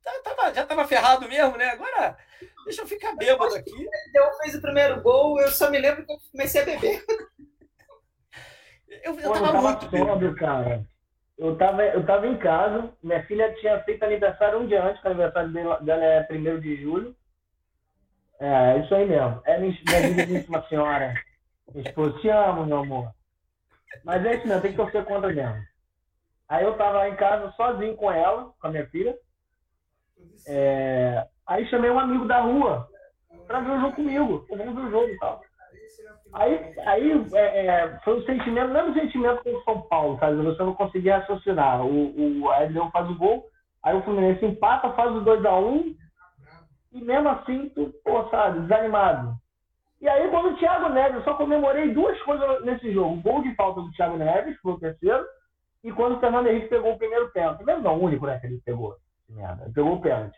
Tá, 0.04 0.12
tava, 0.24 0.54
já 0.54 0.64
tava 0.64 0.88
ferrado 0.88 1.28
mesmo, 1.28 1.58
né? 1.58 1.70
Agora, 1.70 2.16
deixa 2.66 2.84
eu 2.84 2.88
ficar 2.88 3.16
bêbado 3.16 3.56
aqui. 3.56 3.90
Eu 4.14 4.32
fez 4.44 4.54
o 4.54 4.62
primeiro 4.62 5.02
gol, 5.02 5.42
eu 5.42 5.50
só 5.50 5.72
me 5.72 5.80
lembro 5.80 6.06
que 6.06 6.12
eu 6.12 6.18
comecei 6.32 6.62
a 6.62 6.66
beber. 6.66 7.04
Eu, 8.88 9.20
eu, 9.20 9.32
Pô, 9.32 9.34
tava, 9.34 9.46
eu 9.48 9.52
tava 9.54 9.62
muito 9.62 9.98
sóbrio, 9.98 10.36
cara. 10.36 10.88
Eu 11.38 11.56
tava, 11.56 11.84
eu 11.84 12.04
tava 12.06 12.28
em 12.28 12.38
casa, 12.38 12.90
minha 13.04 13.24
filha 13.26 13.54
tinha 13.56 13.80
feito 13.84 14.04
aniversário 14.04 14.60
um 14.60 14.66
dia 14.66 14.84
antes, 14.84 15.00
que 15.00 15.08
o 15.08 15.12
aniversário 15.12 15.52
dela 15.52 16.04
é 16.04 16.28
1 16.32 16.60
de 16.60 16.82
julho. 16.82 17.16
É, 18.40 18.74
é, 18.74 18.80
isso 18.80 18.94
aí 18.96 19.06
mesmo. 19.08 19.42
É 19.46 19.58
minha, 19.60 19.78
minha 19.86 20.14
digníssima 20.16 20.64
senhora. 20.68 21.14
Minha 21.74 21.88
esposa, 21.88 22.20
te 22.20 22.30
amo, 22.30 22.66
meu 22.66 22.78
amor. 22.78 23.12
Mas 24.04 24.26
é 24.26 24.36
isso 24.36 24.48
mesmo, 24.48 24.62
tem 24.62 24.72
que 24.72 24.78
torcer 24.78 25.06
contra 25.06 25.32
mesmo. 25.32 25.64
Aí 26.50 26.64
eu 26.64 26.78
tava 26.78 27.08
em 27.08 27.16
casa 27.16 27.52
sozinho 27.52 27.96
com 27.96 28.12
ela, 28.12 28.52
com 28.60 28.68
a 28.68 28.72
minha 28.72 28.88
filha. 28.88 29.16
É, 30.48 31.28
aí 31.46 31.68
chamei 31.70 31.92
um 31.92 32.00
amigo 32.00 32.26
da 32.26 32.42
rua 32.42 32.90
pra 33.46 33.60
ver 33.60 33.72
o 33.72 33.82
jogo 33.82 33.96
comigo. 33.96 34.46
Vamos 34.50 34.76
ver 34.76 34.82
o 34.82 34.92
jogo 34.92 35.10
e 35.10 35.18
tal. 35.18 35.42
Aí, 36.34 36.74
aí 36.86 37.26
é, 37.34 37.66
é, 37.66 38.00
foi 38.04 38.20
um 38.20 38.26
sentimento, 38.26 38.72
mesmo 38.72 38.94
sentimento 38.94 39.44
com 39.44 39.50
o 39.50 39.64
São 39.64 39.82
Paulo, 39.84 40.20
sabe? 40.20 40.36
Você 40.38 40.62
não 40.64 40.74
conseguia 40.74 41.20
raciocinar. 41.20 41.86
O, 41.86 42.44
o 42.44 42.54
Edson 42.62 42.92
faz 42.92 43.10
o 43.10 43.16
gol, 43.16 43.46
aí 43.84 43.96
o 43.96 44.04
Fluminense 44.04 44.46
empata, 44.46 44.92
faz 44.92 45.16
o 45.16 45.22
2x1, 45.22 45.64
um, 45.64 45.96
e 46.92 47.02
mesmo 47.02 47.30
assim, 47.30 47.70
tu, 47.70 47.94
pô, 48.04 48.28
sabe, 48.30 48.62
desanimado. 48.62 49.36
E 50.00 50.08
aí, 50.08 50.30
quando 50.30 50.50
o 50.50 50.58
Thiago 50.58 50.90
Neves, 50.90 51.16
eu 51.16 51.24
só 51.24 51.34
comemorei 51.34 51.92
duas 51.92 52.22
coisas 52.22 52.64
nesse 52.64 52.92
jogo: 52.92 53.16
o 53.16 53.22
gol 53.22 53.42
de 53.42 53.56
falta 53.56 53.82
do 53.82 53.92
Thiago 53.92 54.18
Neves, 54.18 54.60
foi 54.62 54.74
o 54.74 54.80
terceiro, 54.80 55.26
e 55.84 55.92
quando 55.92 56.18
o 56.18 56.20
Fernando 56.20 56.48
Henrique 56.48 56.68
pegou 56.68 56.94
o 56.94 56.98
primeiro 56.98 57.32
pênalti. 57.32 57.58
Primeiro 57.58 57.82
não, 57.82 57.98
o 57.98 58.04
único, 58.04 58.26
né, 58.26 58.38
que 58.40 58.48
ele 58.48 58.62
pegou. 58.64 58.96
Merda, 59.30 59.64
ele 59.64 59.74
pegou 59.74 59.94
o 59.94 60.02
pênalti. 60.02 60.38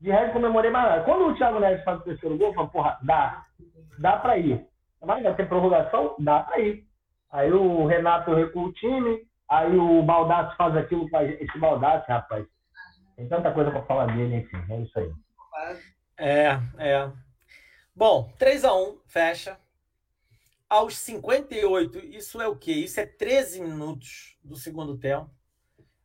De 0.00 0.10
resto, 0.10 0.32
comemorei 0.32 0.70
mais 0.70 0.88
nada. 0.88 1.04
Quando 1.04 1.26
o 1.26 1.34
Thiago 1.34 1.58
Neves 1.58 1.82
faz 1.84 2.00
o 2.00 2.04
terceiro 2.04 2.38
gol, 2.38 2.48
eu 2.48 2.54
falo, 2.54 2.68
porra, 2.68 2.98
dá. 3.02 3.44
Dá 3.98 4.16
pra 4.16 4.38
ir. 4.38 4.64
Mas 5.02 5.22
vai 5.22 5.34
ter 5.34 5.48
prorrogação? 5.48 6.16
Dá 6.18 6.40
pra 6.40 6.58
ir. 6.60 6.86
Aí 7.30 7.52
o 7.52 7.86
Renato 7.86 8.34
recua 8.34 8.62
o 8.62 8.72
time, 8.72 9.26
aí 9.48 9.76
o 9.76 10.02
Baldassi 10.02 10.56
faz 10.56 10.76
aquilo, 10.76 11.06
esse 11.40 11.58
Baldassi, 11.58 12.10
rapaz. 12.10 12.46
Tem 13.16 13.28
tanta 13.28 13.52
coisa 13.52 13.70
pra 13.70 13.82
falar 13.82 14.06
dele, 14.06 14.36
enfim, 14.36 14.56
é 14.70 14.80
isso 14.80 14.98
aí. 14.98 15.12
É, 16.16 16.58
é. 16.78 17.12
Bom, 17.94 18.32
3 18.38 18.64
a 18.64 18.74
1 18.74 18.98
fecha. 19.06 19.58
Aos 20.68 20.96
58, 20.98 21.98
isso 22.06 22.40
é 22.40 22.46
o 22.46 22.56
quê? 22.56 22.72
Isso 22.72 23.00
é 23.00 23.06
13 23.06 23.60
minutos 23.62 24.36
do 24.44 24.54
segundo 24.54 24.96
tempo. 24.96 25.30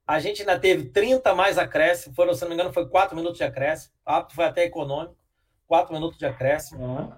A 0.05 0.19
gente 0.19 0.41
ainda 0.41 0.59
teve 0.59 0.85
30 0.89 1.35
mais 1.35 1.57
acréscimo. 1.57 2.15
Foram, 2.15 2.33
se 2.33 2.41
não 2.41 2.49
me 2.49 2.55
engano, 2.55 2.73
foi 2.73 2.87
4 2.87 3.15
minutos 3.15 3.37
de 3.37 3.43
acréscimo. 3.43 3.93
O 4.05 4.09
árbitro 4.09 4.35
foi 4.35 4.45
até 4.45 4.63
econômico. 4.63 5.17
4 5.67 5.93
minutos 5.93 6.17
de 6.17 6.25
acréscimo. 6.25 6.83
Uhum. 6.83 7.13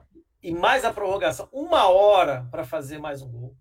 E 0.45 0.53
mais 0.53 0.85
a 0.85 0.93
prorrogação. 0.93 1.49
Uma 1.51 1.89
hora 1.89 2.45
para 2.51 2.63
fazer 2.63 2.99
mais 2.99 3.19
um 3.23 3.31
gol. 3.31 3.55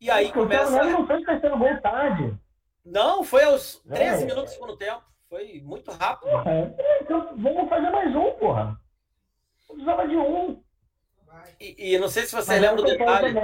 E 0.00 0.08
aí 0.08 0.30
começa. 0.30 0.84
Não 0.84 1.04
fez 1.08 1.22
o 1.22 1.26
terceiro 1.26 1.58
gol 1.58 1.80
tarde. 1.80 2.38
Não, 2.84 3.24
foi 3.24 3.42
aos 3.42 3.82
13 3.82 4.22
é. 4.22 4.26
minutos 4.26 4.52
do 4.52 4.54
segundo 4.54 4.76
tempo. 4.76 5.02
Foi 5.28 5.60
muito 5.60 5.90
rápido. 5.90 6.30
É, 6.48 7.02
então 7.02 7.36
vamos 7.36 7.68
fazer 7.68 7.90
mais 7.90 8.14
um, 8.14 8.30
porra. 8.34 8.80
Eu 9.68 9.74
precisava 9.74 10.06
de 10.06 10.16
um. 10.16 10.62
E, 11.58 11.94
e 11.94 11.98
não 11.98 12.08
sei 12.08 12.26
se 12.26 12.32
você 12.36 12.52
Mas 12.52 12.60
lembra 12.60 12.76
do 12.76 12.84
detalhe. 12.84 13.34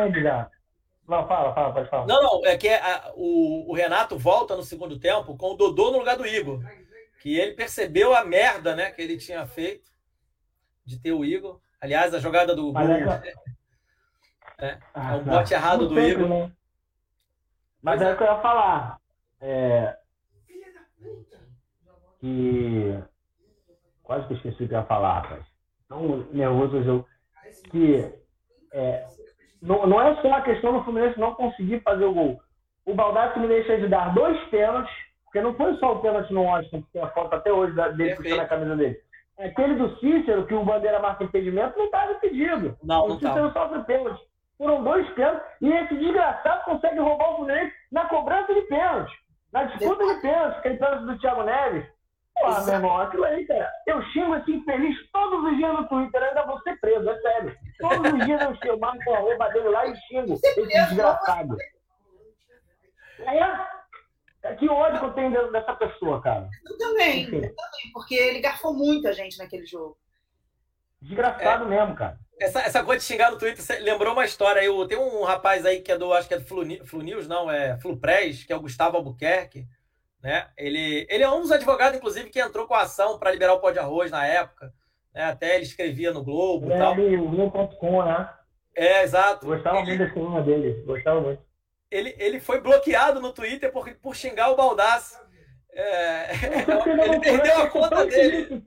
Não, 1.08 1.26
fala, 1.26 1.52
fala, 1.52 1.74
pode 1.74 1.90
falar. 1.90 2.06
Não, 2.06 2.22
não, 2.22 2.46
é 2.46 2.56
que 2.56 2.68
a, 2.68 3.12
o, 3.16 3.68
o, 3.68 3.74
Renato 3.74 4.16
volta 4.16 4.54
no 4.54 4.62
segundo 4.62 4.96
tempo 4.96 5.36
com 5.36 5.54
o 5.54 5.56
Dodô 5.56 5.90
no 5.90 5.98
lugar 5.98 6.16
do 6.16 6.24
Igor. 6.24 6.60
Que 7.20 7.36
ele 7.36 7.54
percebeu 7.54 8.14
a 8.14 8.24
merda 8.24 8.76
né, 8.76 8.92
que 8.92 9.02
ele 9.02 9.18
tinha 9.18 9.44
feito 9.44 9.90
de 10.86 11.00
ter 11.00 11.12
o 11.12 11.24
Igor. 11.24 11.63
Aliás, 11.84 12.14
a 12.14 12.18
jogada 12.18 12.56
do 12.56 12.72
gol. 12.72 12.80
É, 12.80 13.34
é, 14.58 14.78
ah, 14.94 15.16
é 15.16 15.16
um 15.16 15.24
bote 15.24 15.52
errado 15.52 15.86
do 15.86 16.00
Igor. 16.00 16.26
Né? 16.26 16.50
Mas 17.82 18.00
é 18.00 18.10
o 18.10 18.16
que 18.16 18.22
eu 18.22 18.26
ia 18.26 18.40
falar. 18.40 18.98
É, 19.38 19.94
que. 22.18 22.98
Quase 24.02 24.26
que 24.26 24.32
eu 24.32 24.36
esqueci 24.38 24.64
o 24.64 24.68
que 24.68 24.74
eu 24.74 24.78
ia 24.78 24.86
falar, 24.86 25.20
rapaz. 25.20 25.44
Tão 25.86 26.26
nervoso 26.32 26.82
jogo. 26.84 27.06
Que 27.70 28.10
é, 28.72 29.06
não, 29.60 29.86
não 29.86 30.00
é 30.00 30.20
só 30.22 30.32
a 30.32 30.40
questão 30.40 30.72
do 30.72 30.84
Fluminense 30.84 31.20
não 31.20 31.34
conseguir 31.34 31.80
fazer 31.80 32.04
o 32.04 32.14
gol. 32.14 32.40
O 32.86 32.94
Baldassi 32.94 33.38
me 33.38 33.46
deixa 33.46 33.76
de 33.76 33.88
dar 33.88 34.14
dois 34.14 34.42
pênaltis, 34.48 34.94
porque 35.24 35.42
não 35.42 35.54
foi 35.54 35.76
só 35.76 35.92
o 35.92 36.00
pênalti 36.00 36.32
no 36.32 36.44
Washington, 36.44 36.80
que 36.80 36.92
tem 36.92 37.02
a 37.02 37.08
foto 37.08 37.34
até 37.34 37.52
hoje 37.52 37.74
dele 37.74 38.16
puxando 38.16 38.40
a 38.40 38.48
camisa 38.48 38.74
dele. 38.74 38.98
Aquele 39.38 39.74
do 39.74 39.98
Cícero, 39.98 40.46
que 40.46 40.54
o 40.54 40.64
Bandeira 40.64 41.00
marca 41.00 41.24
impedimento, 41.24 41.76
não 41.76 41.86
estava 41.86 42.12
impedido. 42.12 42.76
Não, 42.82 43.08
não 43.08 43.16
o 43.16 43.18
Cícero 43.18 43.52
tava. 43.52 43.68
sofre 43.68 43.84
pênalti. 43.84 44.22
Foram 44.56 44.84
dois 44.84 45.08
pênaltis 45.14 45.42
e 45.60 45.72
esse 45.72 45.94
desgraçado 45.96 46.64
consegue 46.64 47.00
roubar 47.00 47.32
o 47.32 47.36
Fluminense 47.36 47.72
na 47.90 48.04
cobrança 48.06 48.54
de 48.54 48.62
pênalti. 48.62 49.12
Na 49.52 49.64
disputa 49.64 50.14
de 50.14 50.20
pênalti, 50.20 50.58
aquele 50.58 50.76
pênalti 50.76 51.06
do 51.06 51.18
Thiago 51.18 51.42
Neves. 51.42 51.86
Pô, 52.40 52.64
meu 52.64 52.74
irmão, 52.74 52.98
aquilo 52.98 53.24
aí, 53.24 53.46
cara. 53.46 53.70
Eu 53.86 54.02
xingo 54.06 54.34
esse 54.36 54.52
infeliz 54.52 54.96
todos 55.12 55.44
os 55.44 55.56
dias 55.56 55.72
no 55.72 55.88
Twitter, 55.88 56.22
ainda 56.22 56.46
vou 56.46 56.60
ser 56.62 56.78
preso, 56.80 57.08
é 57.08 57.20
sério. 57.20 57.56
Todos 57.80 58.12
os 58.12 58.24
dias 58.24 58.42
eu 58.42 58.56
xingo, 58.56 58.80
marco 58.80 59.14
a 59.14 59.18
roupa 59.18 59.48
dele 59.50 59.68
lá 59.68 59.86
e 59.86 59.96
xingo 59.96 60.34
esse 60.34 60.66
desgraçado. 60.66 61.56
É, 63.20 63.40
que 64.52 64.68
ódio 64.68 65.00
que 65.00 65.06
eu 65.06 65.12
tenho 65.12 65.52
dessa 65.52 65.74
pessoa, 65.74 66.20
cara. 66.20 66.48
Eu 66.66 66.76
também, 66.76 67.24
eu 67.24 67.30
também, 67.30 67.92
porque 67.92 68.14
ele 68.14 68.40
garfou 68.40 68.74
muita 68.74 69.12
gente 69.12 69.38
naquele 69.38 69.64
jogo. 69.64 69.96
Desgraçado 71.00 71.64
é, 71.64 71.68
mesmo, 71.68 71.94
cara. 71.94 72.18
Essa, 72.38 72.60
essa 72.60 72.84
coisa 72.84 73.00
de 73.00 73.06
xingar 73.06 73.30
no 73.30 73.38
Twitter 73.38 73.64
lembrou 73.82 74.12
uma 74.12 74.24
história. 74.24 74.62
Eu, 74.62 74.86
tem 74.86 74.98
um 74.98 75.22
rapaz 75.22 75.64
aí 75.64 75.80
que 75.80 75.92
é 75.92 75.96
do, 75.96 76.12
acho 76.12 76.28
que 76.28 76.34
é 76.34 76.38
do 76.38 76.44
Flu, 76.44 76.64
Flu 76.84 77.02
News, 77.02 77.28
não, 77.28 77.50
é 77.50 77.78
Flupress, 77.78 78.44
que 78.44 78.52
é 78.52 78.56
o 78.56 78.60
Gustavo 78.60 78.96
Albuquerque 78.96 79.66
né? 80.24 80.46
Ele, 80.56 81.06
ele 81.10 81.22
é 81.22 81.30
um 81.30 81.42
dos 81.42 81.52
advogados, 81.52 81.98
inclusive, 81.98 82.30
que 82.30 82.40
entrou 82.40 82.66
com 82.66 82.72
a 82.72 82.80
ação 82.80 83.18
para 83.18 83.30
liberar 83.30 83.52
o 83.52 83.60
pó 83.60 83.70
de 83.70 83.78
arroz 83.78 84.10
na 84.10 84.26
época. 84.26 84.72
Né? 85.14 85.22
Até 85.22 85.54
ele 85.54 85.64
escrevia 85.64 86.12
no 86.12 86.24
Globo 86.24 86.72
é, 86.72 86.74
e 86.74 86.78
tal. 86.78 86.94
Globo.com, 86.96 88.02
né? 88.02 88.30
É, 88.74 89.02
exato. 89.02 89.44
Gostava 89.44 89.80
ele, 89.80 89.86
muito 89.86 89.98
desse 89.98 90.18
nome 90.18 90.42
dele. 90.42 90.82
Gostava 90.86 91.20
muito. 91.20 91.42
Ele, 91.94 92.12
ele 92.18 92.40
foi 92.40 92.60
bloqueado 92.60 93.20
no 93.20 93.32
Twitter 93.32 93.70
por, 93.70 93.88
por 93.94 94.16
xingar 94.16 94.50
o 94.50 94.56
Baldassi. 94.56 95.16
É, 95.72 96.30
ele 97.06 97.20
perdeu 97.20 97.58
a 97.58 97.70
conta 97.70 98.04
dele. 98.04 98.60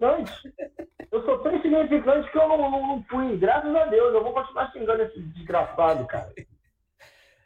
Eu 1.11 1.25
sou 1.25 1.39
tão 1.39 1.53
insignificante 1.55 2.31
que 2.31 2.37
eu 2.37 2.47
não, 2.47 2.57
não, 2.57 2.71
não, 2.71 3.03
fui. 3.09 3.37
Graças 3.37 3.75
a 3.75 3.85
Deus, 3.87 4.13
eu 4.13 4.23
vou 4.23 4.31
continuar 4.31 4.71
xingando 4.71 5.03
esse 5.03 5.19
desgraçado, 5.19 6.05
cara. 6.07 6.33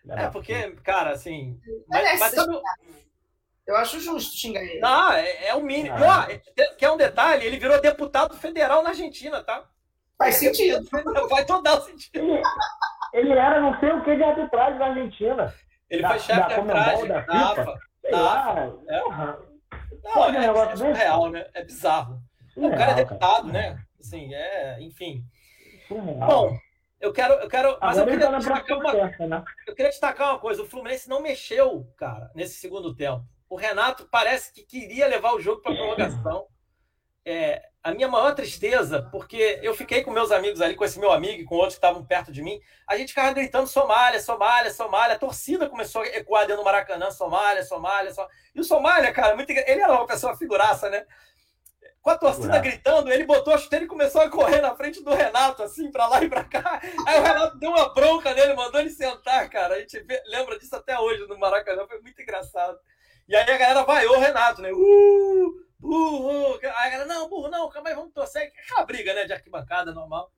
É, 0.10 0.28
porque, 0.30 0.72
cara, 0.84 1.12
assim. 1.12 1.60
Mas, 1.88 2.20
mas 2.20 2.34
sabe, 2.34 2.60
eu 3.66 3.76
acho 3.78 4.00
justo 4.00 4.38
xingar 4.38 4.64
ele. 4.64 4.82
Ah, 4.84 5.20
é, 5.20 5.48
é 5.48 5.56
o 5.56 5.64
mínimo. 5.64 5.96
Ah. 5.96 6.28
quer 6.78 6.92
um 6.92 6.98
detalhe? 6.98 7.46
Ele 7.46 7.58
virou 7.58 7.82
deputado 7.82 8.36
federal 8.36 8.84
na 8.84 8.90
Argentina, 8.90 9.44
tá? 9.44 9.66
Faz 10.16 10.36
sentido. 10.36 10.86
Faz 10.86 11.46
total 11.46 11.82
sentido. 11.82 12.20
Ele, 12.20 12.42
ele 13.14 13.32
era 13.32 13.60
não 13.60 13.80
sei 13.80 13.92
o 13.92 14.04
que 14.04 14.16
de 14.16 14.24
arbitragem 14.24 14.78
na 14.78 14.86
Argentina. 14.88 15.54
Ele 15.92 16.02
da, 16.02 16.10
foi 16.12 16.20
chefe 16.20 16.48
de 16.48 16.54
arbitragem 16.54 17.08
da 17.08 17.22
FIFA. 17.22 17.66
Da 17.66 17.80
É. 18.04 18.12
Não, 20.04 20.26
é, 20.26 20.46
é, 20.46 20.72
é 20.72 20.76
surreal, 20.76 21.30
né? 21.30 21.46
É 21.54 21.64
bizarro. 21.64 22.22
Surreal, 22.54 22.74
o 22.74 22.78
cara 22.78 22.92
é 22.92 22.96
deputado, 22.96 23.52
cara. 23.52 23.54
né? 23.54 23.84
Assim, 24.00 24.34
é, 24.34 24.82
enfim. 24.82 25.24
Surreal. 25.88 26.28
Bom, 26.28 26.58
eu 27.02 27.12
quero, 27.12 27.34
eu 27.34 27.50
quero, 27.50 27.78
mas 27.82 27.98
eu 27.98 28.06
queria, 28.06 28.32
tá 28.32 28.38
destacar 28.38 28.78
uma, 28.78 28.94
né? 28.94 29.44
eu 29.68 29.76
queria 29.76 29.92
destacar 29.92 30.30
uma 30.30 30.40
coisa. 30.40 30.64
O 30.64 30.66
Fluminense 30.66 31.10
não 31.10 31.22
mexeu, 31.22 31.86
cara, 31.98 32.32
nesse 32.34 32.56
segundo 32.56 32.96
tempo. 32.96 33.26
O 33.50 33.58
Renato 33.58 34.08
parece 34.10 34.54
que 34.54 34.64
queria 34.64 35.08
levar 35.08 35.34
o 35.34 35.42
jogo 35.42 35.62
para 35.62 35.76
prorrogação. 35.76 36.48
É, 37.24 37.62
a 37.84 37.92
minha 37.92 38.08
maior 38.08 38.36
tristeza, 38.36 39.08
porque 39.12 39.60
eu 39.64 39.74
fiquei 39.74 40.04
com 40.04 40.12
meus 40.12 40.32
amigos 40.32 40.62
ali, 40.62 40.76
com 40.76 40.86
esse 40.86 41.00
meu 41.00 41.12
amigo 41.12 41.42
e 41.42 41.46
com 41.46 41.56
outros 41.56 41.74
que 41.74 41.80
estavam 41.80 42.06
perto 42.06 42.32
de 42.32 42.42
mim, 42.42 42.60
a 42.88 42.96
gente 42.96 43.10
ficava 43.10 43.34
gritando 43.34 43.68
Somália, 43.68 44.22
Somália, 44.22 44.72
Somália. 44.72 45.16
A 45.16 45.20
torcida 45.20 45.68
começou 45.68 46.02
a 46.02 46.08
ecoar 46.08 46.46
dentro 46.46 46.62
do 46.62 46.66
Maracanã, 46.66 47.10
Somália, 47.10 47.64
Somália, 47.64 48.14
Somália. 48.14 48.36
E 48.54 48.60
o 48.60 48.64
Somália, 48.64 49.12
cara, 49.12 49.36
muito... 49.36 49.50
ele 49.50 49.82
era 49.82 49.94
uma 49.94 50.06
pessoa 50.06 50.38
figuraça, 50.38 50.90
né? 50.90 51.06
Com 52.02 52.10
a 52.10 52.18
torcida 52.18 52.58
gritando, 52.60 53.12
ele 53.12 53.26
botou 53.26 53.54
a 53.54 53.58
chuteira 53.58 53.86
e 53.86 53.88
começou 53.88 54.22
a 54.22 54.30
correr 54.30 54.60
na 54.60 54.76
frente 54.76 55.04
do 55.04 55.14
Renato, 55.14 55.62
assim, 55.62 55.92
pra 55.92 56.08
lá 56.08 56.24
e 56.24 56.30
pra 56.30 56.44
cá. 56.44 56.82
Aí 57.08 57.20
o 57.20 57.24
Renato 57.24 57.60
deu 57.60 57.70
uma 57.70 57.94
bronca 57.94 58.34
nele, 58.34 58.56
mandou 58.56 58.82
ele 58.82 58.90
sentar, 58.90 59.48
cara. 59.50 59.76
A 59.76 59.80
gente 59.80 60.04
lembra 60.26 60.58
disso 60.58 60.76
até 60.76 61.00
hoje 61.00 61.28
no 61.28 61.38
Maracanã, 61.38 61.86
foi 61.88 62.00
muito 62.02 62.20
engraçado. 62.20 62.78
E 63.28 63.36
aí 63.36 63.44
a 63.44 63.58
galera 63.58 63.84
vaiou 63.84 64.18
o 64.18 64.20
Renato, 64.20 64.62
né? 64.62 64.72
Uh, 64.72 65.61
burro! 65.92 66.58
Aí 66.64 66.88
a 66.88 66.90
galera, 66.90 67.06
não, 67.06 67.28
burro, 67.28 67.50
não, 67.50 67.70
calma 67.70 67.90
aí, 67.90 67.96
vamos 67.96 68.14
torcer. 68.14 68.54
Aquela 68.64 68.86
briga, 68.86 69.14
né, 69.14 69.26
de 69.26 69.34
arquibancada 69.34 69.92
normal. 69.94 70.32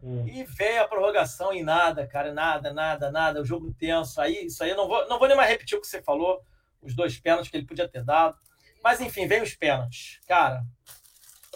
Hum. 0.00 0.24
E 0.28 0.44
veio 0.44 0.82
a 0.82 0.88
prorrogação 0.88 1.52
e 1.52 1.62
nada, 1.64 2.06
cara, 2.06 2.32
nada, 2.32 2.72
nada, 2.72 3.10
nada, 3.10 3.42
o 3.42 3.44
jogo 3.44 3.74
tenso. 3.74 4.20
Aí, 4.20 4.46
isso 4.46 4.62
aí 4.62 4.70
eu 4.70 4.76
não 4.76 4.86
vou, 4.86 5.08
não 5.08 5.18
vou 5.18 5.26
nem 5.26 5.36
mais 5.36 5.50
repetir 5.50 5.76
o 5.76 5.80
que 5.80 5.86
você 5.88 6.00
falou, 6.00 6.40
os 6.80 6.94
dois 6.94 7.18
pênaltis 7.18 7.50
que 7.50 7.56
ele 7.56 7.66
podia 7.66 7.88
ter 7.88 8.04
dado. 8.04 8.38
Mas 8.82 9.00
enfim, 9.00 9.26
veio 9.26 9.42
os 9.42 9.54
pênaltis. 9.54 10.20
Cara, 10.28 10.62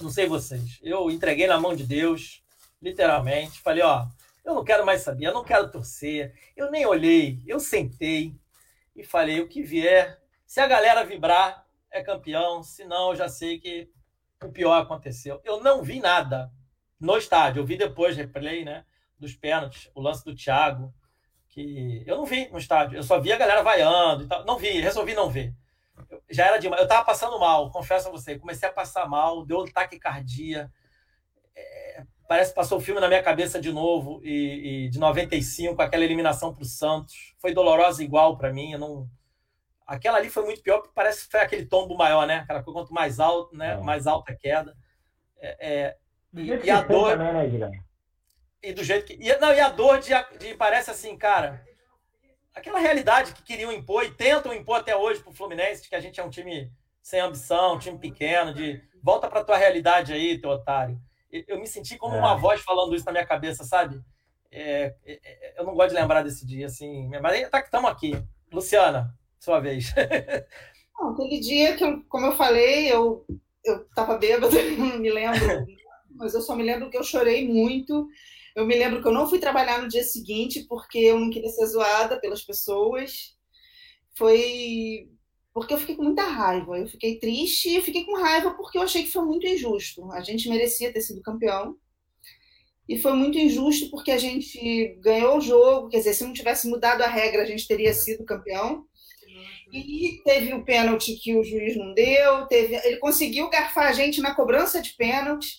não 0.01 0.11
sei 0.11 0.27
vocês. 0.27 0.81
Eu 0.83 1.09
entreguei 1.09 1.47
na 1.47 1.59
mão 1.59 1.77
de 1.77 1.87
Deus, 1.87 2.43
literalmente. 2.83 3.61
Falei, 3.61 3.85
ó, 3.85 4.07
eu 4.45 4.53
não 4.53 4.65
quero 4.65 4.85
mais 4.85 5.01
saber, 5.03 5.27
eu 5.27 5.33
não 5.33 5.45
quero 5.45 5.71
torcer. 5.71 6.35
Eu 6.57 6.73
nem 6.73 6.85
olhei, 6.85 7.41
eu 7.47 7.61
sentei 7.61 8.35
e 8.95 9.05
falei, 9.05 9.41
o 9.41 9.49
que 9.49 9.63
vier, 9.63 10.21
se 10.45 10.61
a 10.61 10.67
galera 10.67 11.05
vibrar, 11.05 11.64
é 11.95 12.03
campeão, 12.03 12.63
se 12.63 12.85
não, 12.85 13.11
eu 13.11 13.17
já 13.17 13.29
sei 13.29 13.59
que 13.59 13.89
o 14.43 14.51
pior 14.51 14.83
aconteceu. 14.83 15.41
Eu 15.45 15.63
não 15.63 15.83
vi 15.83 16.01
nada 16.01 16.51
no 17.01 17.17
estádio. 17.17 17.61
Eu 17.61 17.67
vi 17.67 17.77
depois 17.77 18.17
replay, 18.17 18.65
né? 18.65 18.85
Dos 19.19 19.35
pênaltis, 19.35 19.89
o 19.95 20.03
lance 20.03 20.25
do 20.25 20.35
Thiago, 20.35 20.93
que 21.49 22.03
eu 22.05 22.17
não 22.17 22.27
vi 22.27 22.49
no 22.49 22.59
estádio. 22.59 22.99
Eu 22.99 23.03
só 23.05 23.21
vi 23.21 23.33
a 23.33 23.37
galera 23.37 23.63
vaiando 23.63 24.25
e 24.25 24.27
tal. 24.27 24.45
Não 24.45 24.59
vi, 24.59 24.81
resolvi 24.81 25.15
não 25.15 25.31
ver. 25.31 25.55
Eu, 26.11 26.21
já 26.29 26.47
era 26.47 26.59
demais. 26.59 26.83
Eu 26.83 26.89
tava 26.89 27.05
passando 27.05 27.39
mal, 27.39 27.71
confesso 27.71 28.09
a 28.09 28.11
você. 28.11 28.37
Comecei 28.37 28.69
a 28.69 28.73
passar 28.73 29.09
mal, 29.09 29.47
deu 29.47 29.65
taquicardia. 29.73 30.71
É, 31.55 32.03
parece 32.27 32.51
que 32.51 32.57
passou 32.57 32.79
o 32.79 32.81
filme 32.81 33.01
na 33.01 33.07
minha 33.07 33.23
cabeça 33.23 33.61
de 33.61 33.73
novo. 33.73 34.21
E, 34.25 34.87
e 34.87 34.89
de 34.91 34.99
95, 34.99 35.81
aquela 35.81 36.05
eliminação 36.05 36.53
pro 36.53 36.65
Santos. 36.65 37.35
Foi 37.39 37.55
dolorosa 37.55 38.03
igual 38.03 38.37
para 38.37 38.53
mim. 38.53 38.73
Eu 38.73 38.81
não. 38.81 39.09
Aquela 39.87 40.19
ali 40.19 40.31
foi 40.31 40.45
muito 40.45 40.63
pior, 40.63 40.79
porque 40.79 40.95
parece 40.95 41.25
que 41.25 41.31
foi 41.31 41.41
aquele 41.41 41.67
tombo 41.67 41.97
maior, 41.97 42.27
né? 42.27 42.39
Aquela 42.39 42.63
quanto 42.63 42.93
mais 42.93 43.21
alto, 43.21 43.55
né? 43.57 43.73
É. 43.73 43.77
Mais 43.77 44.07
alta 44.07 44.33
a 44.33 44.37
queda. 44.37 44.75
É, 45.39 45.57
é, 45.61 45.97
e, 46.33 46.47
e 46.47 46.71
a 46.71 46.81
dor. 46.81 47.19
Também, 47.19 47.59
né, 47.59 47.71
e 48.63 48.73
do 48.73 48.83
jeito 48.83 49.05
que. 49.05 49.13
E, 49.21 49.37
não, 49.39 49.53
e 49.53 49.61
a 49.61 49.69
dor 49.69 49.99
de, 49.99 50.11
de. 50.39 50.55
Parece 50.55 50.91
assim, 50.91 51.17
cara. 51.17 51.63
Aquela 52.55 52.79
realidade 52.79 53.35
que 53.35 53.43
queriam 53.43 53.73
impor 53.73 54.05
e 54.05 54.13
tentam 54.13 54.55
impor 54.55 54.79
até 54.79 54.97
hoje 54.97 55.21
pro 55.21 55.35
Fluminense, 55.35 55.83
de 55.83 55.89
que 55.89 55.97
a 55.97 56.01
gente 56.01 56.21
é 56.21 56.25
um 56.25 56.31
time 56.31 56.73
sem 57.03 57.21
ambição, 57.21 57.75
um 57.75 57.79
time 57.79 57.99
pequeno, 57.99 58.55
de 58.55 58.81
volta 59.03 59.29
pra 59.29 59.45
tua 59.45 59.57
realidade 59.57 60.13
aí, 60.13 60.41
teu 60.41 60.51
otário. 60.51 60.99
Eu 61.31 61.59
me 61.59 61.67
senti 61.67 61.99
como 61.99 62.15
é. 62.15 62.19
uma 62.19 62.37
voz 62.37 62.61
falando 62.63 62.95
isso 62.95 63.05
na 63.05 63.13
minha 63.13 63.27
cabeça, 63.27 63.65
sabe? 63.65 64.01
É, 64.51 64.95
é, 65.05 65.21
é 65.25 65.61
eu 65.61 65.65
não 65.65 65.75
gosto 65.75 65.91
de 65.91 65.97
lembrar 65.97 66.23
desse 66.23 66.47
dia, 66.47 66.67
assim. 66.67 67.09
Mas 67.21 67.51
tá 67.51 67.61
que 67.61 67.67
estamos 67.67 67.91
aqui. 67.91 68.17
Luciana, 68.53 69.13
sua 69.45 69.61
vez. 69.61 69.93
Aquele 70.99 71.41
dia 71.41 71.77
que, 71.77 71.85
eu, 71.85 72.03
como 72.09 72.27
eu 72.27 72.37
falei, 72.37 72.91
eu, 72.91 73.25
eu 73.65 73.85
tava 73.95 74.17
bêbada, 74.17 74.57
não 74.79 74.99
me 74.99 75.11
lembro 75.11 75.67
mas 76.15 76.35
eu 76.35 76.41
só 76.41 76.55
me 76.57 76.63
lembro 76.63 76.91
que 76.91 76.97
eu 76.97 77.03
chorei 77.03 77.47
muito. 77.47 78.09
Eu 78.55 78.67
me 78.67 78.77
lembro 78.77 79.03
que 79.03 79.09
eu 79.09 79.13
não 79.13 79.29
fui 79.29 79.39
trabalhar 79.39 79.83
no 79.83 79.89
dia 79.89 80.05
seguinte 80.05 80.65
porque 80.69 80.99
eu 80.99 81.19
não 81.19 81.31
queria 81.31 81.49
ser 81.49 81.67
zoada 81.67 82.21
pelas 82.21 82.43
pessoas. 82.43 83.35
Foi 84.17 85.11
porque 85.53 85.75
eu 85.75 85.79
fiquei 85.79 85.97
com 85.97 86.05
muita 86.05 86.23
raiva. 86.23 86.79
Eu 86.79 86.89
fiquei 86.89 87.19
triste 87.19 87.77
e 87.77 87.83
fiquei 87.83 88.05
com 88.05 88.17
raiva 88.17 88.53
porque 88.53 88.79
eu 88.79 88.83
achei 88.83 89.03
que 89.03 89.13
foi 89.13 89.25
muito 89.25 89.47
injusto. 89.47 90.11
A 90.13 90.21
gente 90.21 90.49
merecia 90.49 90.93
ter 90.93 91.01
sido 91.01 91.23
campeão. 91.23 91.77
E 92.89 92.99
foi 92.99 93.15
muito 93.15 93.39
injusto 93.39 93.91
porque 93.91 94.11
a 94.11 94.19
gente 94.19 94.99
ganhou 95.01 95.39
o 95.39 95.41
jogo. 95.41 95.89
Quer 95.89 95.99
dizer, 95.99 96.15
se 96.15 96.25
não 96.25 96.33
tivesse 96.33 96.69
mudado 96.69 97.03
a 97.03 97.09
regra, 97.09 97.43
a 97.43 97.47
gente 97.47 97.67
teria 97.67 97.93
sido 97.93 98.25
campeão. 98.25 98.87
E 99.75 100.23
teve 100.23 100.55
o 100.55 100.65
pênalti 100.65 101.17
que 101.17 101.37
o 101.37 101.43
juiz 101.43 101.77
não 101.77 101.93
deu. 101.95 102.47
Teve, 102.47 102.77
ele 102.87 102.99
conseguiu 102.99 103.51
garfar 103.51 103.89
a 103.89 103.93
gente 103.93 104.21
na 104.21 104.33
cobrança 104.33 104.81
de 104.81 104.91
pênalti. 104.91 105.57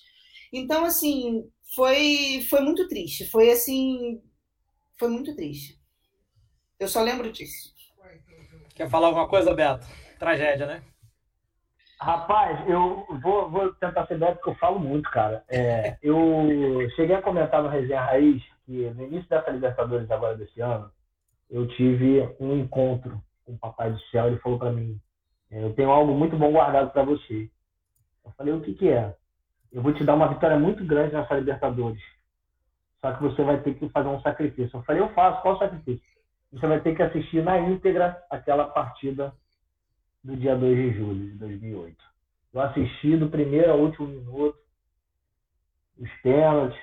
Então, 0.53 0.85
assim, 0.85 1.43
foi, 1.75 2.45
foi 2.49 2.61
muito 2.61 2.87
triste. 2.87 3.29
Foi 3.29 3.51
assim. 3.51 4.21
Foi 4.97 5.09
muito 5.09 5.35
triste. 5.35 5.77
Eu 6.79 6.87
só 6.87 7.01
lembro 7.01 7.29
disso. 7.29 7.73
Quer 8.73 8.89
falar 8.89 9.07
alguma 9.07 9.27
coisa, 9.27 9.53
Beto? 9.53 9.85
Tragédia, 10.17 10.65
né? 10.65 10.81
Rapaz, 11.99 12.69
eu 12.69 13.05
vou, 13.21 13.49
vou 13.49 13.73
tentar 13.75 14.05
ser 14.07 14.17
breve 14.17 14.35
porque 14.35 14.51
eu 14.51 14.55
falo 14.55 14.79
muito, 14.79 15.09
cara. 15.09 15.43
É, 15.49 15.97
eu 16.01 16.89
cheguei 16.95 17.15
a 17.15 17.21
comentar 17.21 17.61
no 17.61 17.69
Resenha 17.69 18.01
Raiz 18.01 18.41
que 18.65 18.89
no 18.91 19.03
início 19.03 19.29
dessa 19.29 19.51
Libertadores 19.51 20.09
agora 20.09 20.37
desse 20.37 20.59
ano, 20.61 20.89
eu 21.49 21.67
tive 21.67 22.27
um 22.39 22.57
encontro 22.57 23.21
com 23.45 23.53
o 23.53 23.57
Papai 23.57 23.91
do 23.91 23.99
Céu. 24.11 24.27
Ele 24.27 24.39
falou 24.39 24.59
para 24.59 24.71
mim: 24.71 24.99
é, 25.51 25.63
Eu 25.63 25.73
tenho 25.73 25.89
algo 25.91 26.13
muito 26.13 26.37
bom 26.37 26.51
guardado 26.51 26.91
para 26.91 27.03
você. 27.03 27.49
Eu 28.25 28.31
falei: 28.31 28.53
O 28.53 28.61
que, 28.61 28.73
que 28.73 28.89
é? 28.89 29.15
eu 29.75 29.81
vou 29.81 29.93
te 29.93 30.05
dar 30.05 30.15
uma 30.15 30.29
vitória 30.29 30.57
muito 30.57 30.85
grande 30.85 31.13
nessa 31.13 31.35
Libertadores. 31.35 32.01
Só 33.01 33.13
que 33.13 33.21
você 33.21 33.43
vai 33.43 33.61
ter 33.61 33.75
que 33.75 33.89
fazer 33.89 34.07
um 34.07 34.21
sacrifício. 34.21 34.77
Eu 34.77 34.83
falei, 34.83 35.01
eu 35.01 35.09
faço, 35.09 35.41
qual 35.41 35.59
sacrifício? 35.59 36.01
Você 36.53 36.65
vai 36.65 36.79
ter 36.79 36.95
que 36.95 37.03
assistir 37.03 37.43
na 37.43 37.59
íntegra 37.59 38.17
aquela 38.29 38.69
partida 38.69 39.33
do 40.23 40.37
dia 40.37 40.55
2 40.55 40.77
de 40.77 40.97
julho 40.97 41.31
de 41.31 41.37
2008. 41.37 41.97
Eu 42.53 42.61
assisti 42.61 43.17
do 43.17 43.29
primeiro 43.29 43.73
ao 43.73 43.79
último 43.79 44.07
minuto, 44.07 44.57
os 45.99 46.09
pênaltis. 46.23 46.79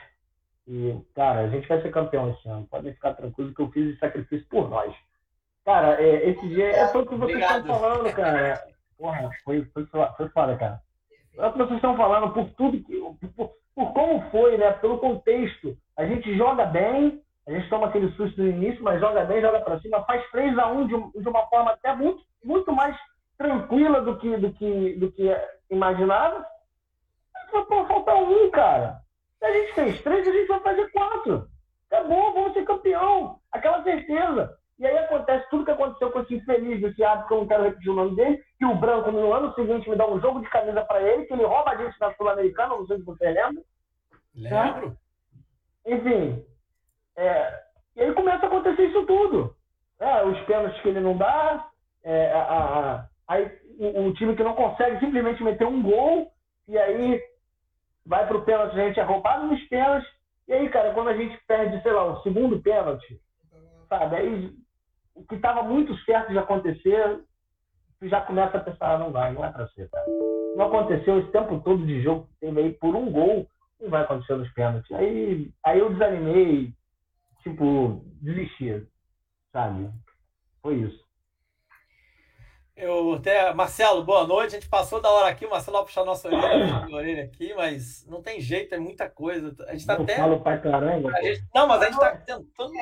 E, 0.69 0.95
cara, 1.15 1.41
a 1.41 1.49
gente 1.49 1.67
vai 1.67 1.81
ser 1.81 1.91
campeão 1.91 2.31
esse 2.31 2.47
ano. 2.47 2.67
Podem 2.67 2.93
ficar 2.93 3.15
tranquilos 3.15 3.55
que 3.55 3.63
eu 3.63 3.71
fiz 3.71 3.89
esse 3.89 3.99
sacrifício 3.99 4.47
por 4.49 4.69
nós. 4.69 4.95
Cara, 5.65 6.03
é, 6.03 6.31
esse 6.31 6.49
dia 6.49 6.71
é 6.71 6.87
só 6.89 7.01
o 7.01 7.07
que 7.07 7.15
vocês 7.15 7.41
estão 7.41 7.79
falando, 7.79 8.13
cara. 8.15 8.61
Porra, 8.99 9.31
foi, 9.45 9.65
foi, 9.67 9.87
foi 9.87 10.29
foda, 10.31 10.57
cara. 10.57 10.81
É 11.39 11.47
o 11.47 11.53
que 11.53 11.59
vocês 11.59 11.77
estão 11.77 11.97
falando, 11.97 12.33
por 12.33 12.49
tudo, 12.51 12.79
por, 13.37 13.51
por, 13.75 13.93
como 13.93 14.31
foi, 14.31 14.57
né? 14.59 14.73
Pelo 14.73 14.99
contexto. 14.99 15.77
A 15.97 16.05
gente 16.05 16.37
joga 16.37 16.67
bem, 16.67 17.23
a 17.47 17.53
gente 17.53 17.69
toma 17.69 17.87
aquele 17.87 18.11
susto 18.13 18.41
no 18.41 18.49
início, 18.49 18.83
mas 18.83 19.01
joga 19.01 19.25
bem, 19.25 19.41
joga 19.41 19.61
para 19.61 19.81
cima, 19.81 20.05
faz 20.05 20.29
3 20.31 20.59
a 20.59 20.67
1 20.69 20.87
de, 20.87 21.21
de, 21.21 21.29
uma 21.29 21.47
forma 21.47 21.73
até 21.73 21.95
muito, 21.95 22.23
muito 22.45 22.73
mais 22.73 22.97
tranquila 23.39 24.01
do 24.01 24.19
que, 24.19 24.37
do 24.37 24.53
que, 24.53 24.95
do 24.97 25.11
que 25.13 25.37
imaginava. 25.71 26.45
Mas, 27.53 27.67
pô, 27.67 27.85
falta 27.87 28.15
um, 28.15 28.51
cara. 28.51 29.01
Se 29.39 29.45
a 29.45 29.53
gente 29.53 29.75
fez 29.75 30.03
três, 30.03 30.27
a 30.27 30.33
gente 30.33 30.49
vai 30.49 30.61
fazer 30.61 30.91
quatro. 30.91 31.49
Acabou, 31.91 32.33
vamos 32.33 32.53
ser 32.53 32.65
campeão. 32.65 33.39
Aquela 33.51 33.83
certeza. 33.83 34.57
E 34.79 34.87
aí 34.87 34.99
acontece 34.99 35.49
tudo 35.51 35.65
que 35.65 35.71
aconteceu 35.71 36.11
com 36.11 36.21
esse 36.21 36.35
infeliz, 36.35 36.81
desse 36.81 37.05
hábito 37.05 37.29
que 37.29 37.35
eu 37.35 37.39
não 37.39 37.47
quero 37.47 37.63
repetir 37.65 37.91
o 37.91 37.95
nome 37.95 38.17
dele, 38.17 38.43
que 38.59 38.65
o 38.65 38.75
Branco 38.75 39.13
no 39.13 39.33
ano 39.33 39.55
seguinte 39.55 39.89
me 39.89 39.97
dá 39.97 40.07
um 40.09 40.21
jogo 40.21 40.41
de 40.41 40.49
camisa 40.51 40.83
para 40.85 41.03
ele, 41.03 41.25
que 41.27 41.33
ele 41.33 41.45
rouba 41.45 41.71
a 41.71 41.77
gente 41.77 41.99
na 42.01 42.13
Sul-Americana, 42.15 42.77
não 42.77 42.87
sei 42.87 42.99
se 42.99 43.05
você 43.05 43.31
lembra. 43.31 43.63
Lembro. 44.35 44.97
Enfim. 45.87 46.45
É, 47.17 47.63
e 47.97 48.03
aí 48.03 48.13
começa 48.15 48.47
a 48.47 48.49
acontecer 48.49 48.87
isso 48.87 49.05
tudo. 49.07 49.55
É, 50.01 50.25
os 50.25 50.41
pênaltis 50.47 50.81
que 50.81 50.89
ele 50.89 51.01
não 51.01 51.17
dá, 51.17 51.69
é, 52.03 52.33
a, 52.33 52.41
a, 52.41 53.07
aí, 53.29 53.51
o, 53.79 54.07
o, 54.07 54.15
time 54.15 54.35
que 54.35 54.43
não 54.43 54.55
consegue 54.55 54.99
simplesmente 54.99 55.43
meter 55.43 55.67
um 55.67 55.83
gol, 55.83 56.33
e 56.67 56.77
aí 56.79 57.23
vai 58.05 58.27
para 58.27 58.37
o 58.37 58.45
pênalti, 58.45 58.73
a 58.73 58.87
gente 58.87 58.99
é 58.99 59.03
roubado 59.03 59.47
nos 59.47 59.63
pênaltis. 59.69 60.11
E 60.49 60.53
aí, 60.53 60.69
cara, 60.71 60.93
quando 60.93 61.09
a 61.09 61.17
gente 61.17 61.39
perde, 61.47 61.81
sei 61.83 61.93
lá, 61.93 62.05
o 62.05 62.23
segundo 62.23 62.61
pênalti, 62.61 63.21
sabe? 63.89 64.17
Aí 64.17 64.62
o 65.15 65.25
que 65.25 65.35
estava 65.35 65.63
muito 65.63 65.97
certo 66.05 66.31
de 66.31 66.39
acontecer, 66.39 67.21
tu 68.01 68.09
já 68.09 68.21
começa 68.21 68.57
a 68.57 68.61
pensar, 68.61 68.95
ah, 68.95 68.99
não 68.99 69.13
vai, 69.13 69.33
não 69.33 69.45
é 69.45 69.51
para 69.51 69.69
ser, 69.69 69.89
cara. 69.91 70.07
Não 70.57 70.67
aconteceu 70.67 71.19
esse 71.19 71.31
tempo 71.31 71.61
todo 71.61 71.87
de 71.87 72.03
jogo 72.03 72.27
que 72.27 72.47
teve 72.47 72.61
aí 72.61 72.73
por 72.73 72.95
um 72.95 73.11
gol, 73.11 73.47
não 73.81 73.91
vai 73.91 74.03
acontecer 74.03 74.37
nos 74.37 74.53
pênaltis. 74.53 74.91
Aí, 74.93 75.51
aí 75.65 75.79
eu 75.79 75.93
desanimei, 75.93 76.73
tipo, 77.43 78.05
desisti, 78.21 78.87
sabe? 79.53 79.91
Foi 80.63 80.77
isso. 80.77 81.03
Eu 82.75 83.13
até, 83.15 83.53
Marcelo, 83.53 84.03
boa 84.03 84.27
noite. 84.27 84.57
A 84.57 84.61
gente 84.61 84.69
passou 84.69 85.01
da 85.01 85.11
hora 85.11 85.29
aqui, 85.29 85.45
o 85.45 85.51
Marcelo 85.51 85.77
vai 85.77 85.87
puxar 85.87 86.05
nossa 86.05 86.29
orelha, 86.29 86.87
orelha 86.91 87.25
aqui, 87.25 87.55
mas 87.55 88.07
não 88.09 88.23
tem 88.23 88.41
jeito, 88.41 88.75
é 88.75 88.79
muita 88.79 89.11
coisa. 89.11 89.55
A 89.69 89.73
gente 89.73 89.87
tá 89.87 89.95
eu 89.95 90.03
até. 90.03 90.17
Falo 90.17 90.41
pra 90.41 90.59
caramba. 90.59 91.13
Gente... 91.23 91.45
Não, 91.55 91.67
mas 91.67 91.83
a 91.83 91.85
gente 91.87 92.01
tá 92.01 92.17
tentando 92.17 92.73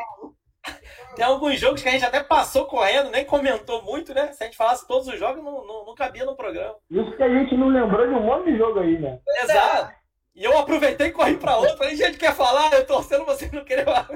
tem 1.16 1.24
alguns 1.24 1.58
jogos 1.58 1.82
que 1.82 1.88
a 1.88 1.92
gente 1.92 2.04
até 2.04 2.22
passou 2.22 2.66
correndo, 2.66 3.10
nem 3.10 3.24
comentou 3.24 3.82
muito, 3.82 4.14
né? 4.14 4.32
Se 4.32 4.42
a 4.42 4.46
gente 4.46 4.56
falasse 4.56 4.86
todos 4.86 5.08
os 5.08 5.18
jogos, 5.18 5.42
não, 5.42 5.66
não, 5.66 5.86
não 5.86 5.94
cabia 5.94 6.24
no 6.24 6.36
programa. 6.36 6.76
Isso 6.90 7.16
que 7.16 7.22
a 7.22 7.28
gente 7.28 7.56
não 7.56 7.68
lembrou 7.68 8.06
de 8.06 8.14
um 8.14 8.22
monte 8.22 8.52
de 8.52 8.58
jogo 8.58 8.80
aí, 8.80 8.98
né? 8.98 9.18
Exato. 9.42 10.00
E 10.34 10.44
eu 10.44 10.56
aproveitei 10.56 11.08
e 11.08 11.12
corri 11.12 11.36
para 11.36 11.56
outro. 11.56 11.76
Falei, 11.76 11.96
gente, 11.96 12.16
quer 12.16 12.34
falar? 12.34 12.72
Eu 12.72 12.86
torcendo, 12.86 13.24
você 13.24 13.50
não 13.52 13.64
querer 13.64 13.84
falar. 13.84 14.08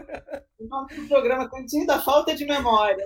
O 0.59 0.67
nome 0.67 0.95
do 0.95 1.09
programa 1.09 1.51
Cantinho 1.51 1.87
da 1.87 2.01
Falta 2.01 2.35
de 2.35 2.47
Memória. 2.47 3.05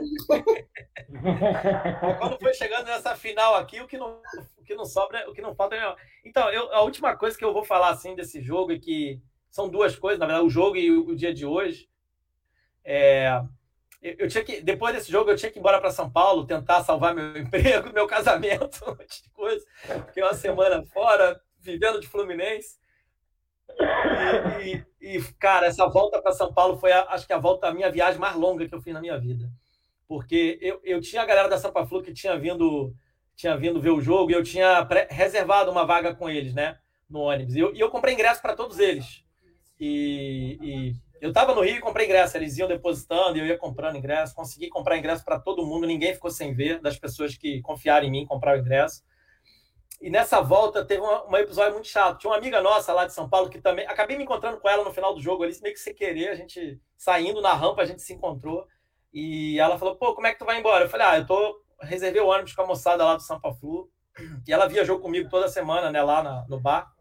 Quando 2.18 2.38
foi 2.38 2.54
chegando 2.54 2.84
nessa 2.84 3.16
final 3.16 3.56
aqui, 3.56 3.80
o 3.80 3.88
que 3.88 3.96
não, 3.96 4.20
o 4.58 4.64
que 4.64 4.74
não 4.74 4.84
sobra, 4.84 5.28
o 5.28 5.32
que 5.32 5.40
não 5.40 5.54
falta 5.54 5.74
é 5.74 5.80
memória. 5.80 6.02
Então, 6.24 6.50
eu, 6.50 6.72
a 6.72 6.82
última 6.82 7.16
coisa 7.16 7.36
que 7.36 7.44
eu 7.44 7.52
vou 7.52 7.64
falar 7.64 7.88
assim 7.88 8.14
desse 8.14 8.42
jogo 8.42 8.72
é 8.72 8.78
que 8.78 9.20
são 9.50 9.68
duas 9.68 9.96
coisas, 9.96 10.20
na 10.20 10.26
verdade, 10.26 10.46
o 10.46 10.50
jogo 10.50 10.76
e 10.76 10.90
o, 10.90 11.08
o 11.08 11.16
dia 11.16 11.32
de 11.32 11.46
hoje. 11.46 11.88
É, 12.90 13.42
eu 14.00 14.26
tinha 14.28 14.42
que, 14.42 14.62
depois 14.62 14.94
desse 14.94 15.12
jogo, 15.12 15.30
eu 15.30 15.36
tinha 15.36 15.50
que 15.50 15.58
ir 15.58 15.60
embora 15.60 15.78
para 15.78 15.90
São 15.90 16.10
Paulo, 16.10 16.46
tentar 16.46 16.82
salvar 16.82 17.14
meu 17.14 17.36
emprego, 17.36 17.92
meu 17.92 18.06
casamento, 18.06 18.82
um 18.86 18.92
monte 18.92 19.22
de 19.22 19.28
coisa. 19.28 19.62
Fiquei 20.06 20.22
uma 20.22 20.32
semana 20.32 20.82
fora, 20.86 21.38
vivendo 21.60 22.00
de 22.00 22.08
Fluminense. 22.08 22.78
E, 24.62 24.82
e, 25.02 25.16
e 25.18 25.22
cara, 25.34 25.66
essa 25.66 25.86
volta 25.86 26.22
para 26.22 26.32
São 26.32 26.50
Paulo 26.50 26.78
foi, 26.78 26.90
a, 26.90 27.02
acho 27.10 27.26
que 27.26 27.32
a 27.34 27.38
volta, 27.38 27.68
a 27.68 27.74
minha 27.74 27.90
viagem 27.90 28.18
mais 28.18 28.34
longa 28.34 28.66
que 28.66 28.74
eu 28.74 28.80
fiz 28.80 28.94
na 28.94 29.02
minha 29.02 29.18
vida. 29.18 29.50
Porque 30.06 30.58
eu, 30.62 30.80
eu 30.82 30.98
tinha 31.02 31.20
a 31.20 31.26
galera 31.26 31.48
da 31.48 31.58
Sampa 31.58 31.84
Flu 31.84 32.02
que 32.02 32.14
tinha 32.14 32.38
vindo, 32.38 32.94
tinha 33.36 33.54
vindo 33.54 33.82
ver 33.82 33.90
o 33.90 34.00
jogo 34.00 34.30
e 34.30 34.34
eu 34.34 34.42
tinha 34.42 34.88
reservado 35.10 35.70
uma 35.70 35.84
vaga 35.84 36.14
com 36.14 36.30
eles, 36.30 36.54
né? 36.54 36.78
No 37.10 37.18
ônibus. 37.18 37.54
E 37.54 37.58
eu, 37.58 37.74
e 37.74 37.80
eu 37.80 37.90
comprei 37.90 38.14
ingresso 38.14 38.40
para 38.40 38.56
todos 38.56 38.78
eles. 38.78 39.22
E, 39.78 40.58
e 40.62 41.07
eu 41.20 41.30
estava 41.30 41.54
no 41.54 41.62
Rio 41.62 41.76
e 41.76 41.80
comprei 41.80 42.06
ingresso. 42.06 42.36
Eles 42.36 42.56
iam 42.58 42.68
depositando 42.68 43.36
e 43.36 43.40
eu 43.40 43.46
ia 43.46 43.58
comprando 43.58 43.96
ingresso. 43.96 44.34
Consegui 44.34 44.68
comprar 44.68 44.96
ingresso 44.96 45.24
para 45.24 45.38
todo 45.38 45.66
mundo. 45.66 45.86
Ninguém 45.86 46.14
ficou 46.14 46.30
sem 46.30 46.54
ver, 46.54 46.80
das 46.80 46.98
pessoas 46.98 47.36
que 47.36 47.60
confiaram 47.62 48.06
em 48.06 48.10
mim 48.10 48.26
comprar 48.26 48.56
o 48.56 48.60
ingresso. 48.60 49.02
E 50.00 50.08
nessa 50.10 50.40
volta 50.40 50.84
teve 50.84 51.02
um, 51.02 51.36
episódio 51.36 51.72
muito 51.72 51.88
chato. 51.88 52.18
Tinha 52.18 52.30
uma 52.30 52.36
amiga 52.36 52.60
nossa 52.60 52.92
lá 52.92 53.04
de 53.04 53.12
São 53.12 53.28
Paulo 53.28 53.50
que 53.50 53.60
também. 53.60 53.86
Acabei 53.86 54.16
me 54.16 54.22
encontrando 54.22 54.58
com 54.58 54.68
ela 54.68 54.84
no 54.84 54.92
final 54.92 55.14
do 55.14 55.20
jogo 55.20 55.42
ali, 55.42 55.52
meio 55.60 55.74
que 55.74 55.80
sem 55.80 55.94
querer. 55.94 56.28
A 56.28 56.34
gente 56.34 56.80
saindo 56.96 57.40
na 57.40 57.52
rampa, 57.52 57.82
a 57.82 57.84
gente 57.84 58.02
se 58.02 58.12
encontrou. 58.12 58.66
E 59.12 59.58
ela 59.58 59.76
falou: 59.78 59.96
pô, 59.96 60.14
como 60.14 60.26
é 60.26 60.32
que 60.32 60.38
tu 60.38 60.44
vai 60.44 60.58
embora? 60.58 60.84
Eu 60.84 60.88
falei: 60.88 61.06
ah, 61.06 61.18
eu 61.18 61.26
tô. 61.26 61.62
Reservei 61.80 62.20
o 62.20 62.26
ônibus 62.26 62.54
com 62.54 62.62
a 62.62 62.66
moçada 62.66 63.04
lá 63.04 63.16
do 63.16 63.22
Sampa 63.22 63.52
Flu. 63.52 63.90
E 64.46 64.52
ela 64.52 64.68
viajou 64.68 64.98
comigo 64.98 65.28
toda 65.28 65.48
semana, 65.48 65.90
né, 65.90 66.02
lá 66.02 66.22
na, 66.22 66.46
no 66.48 66.60
bar. 66.60 66.92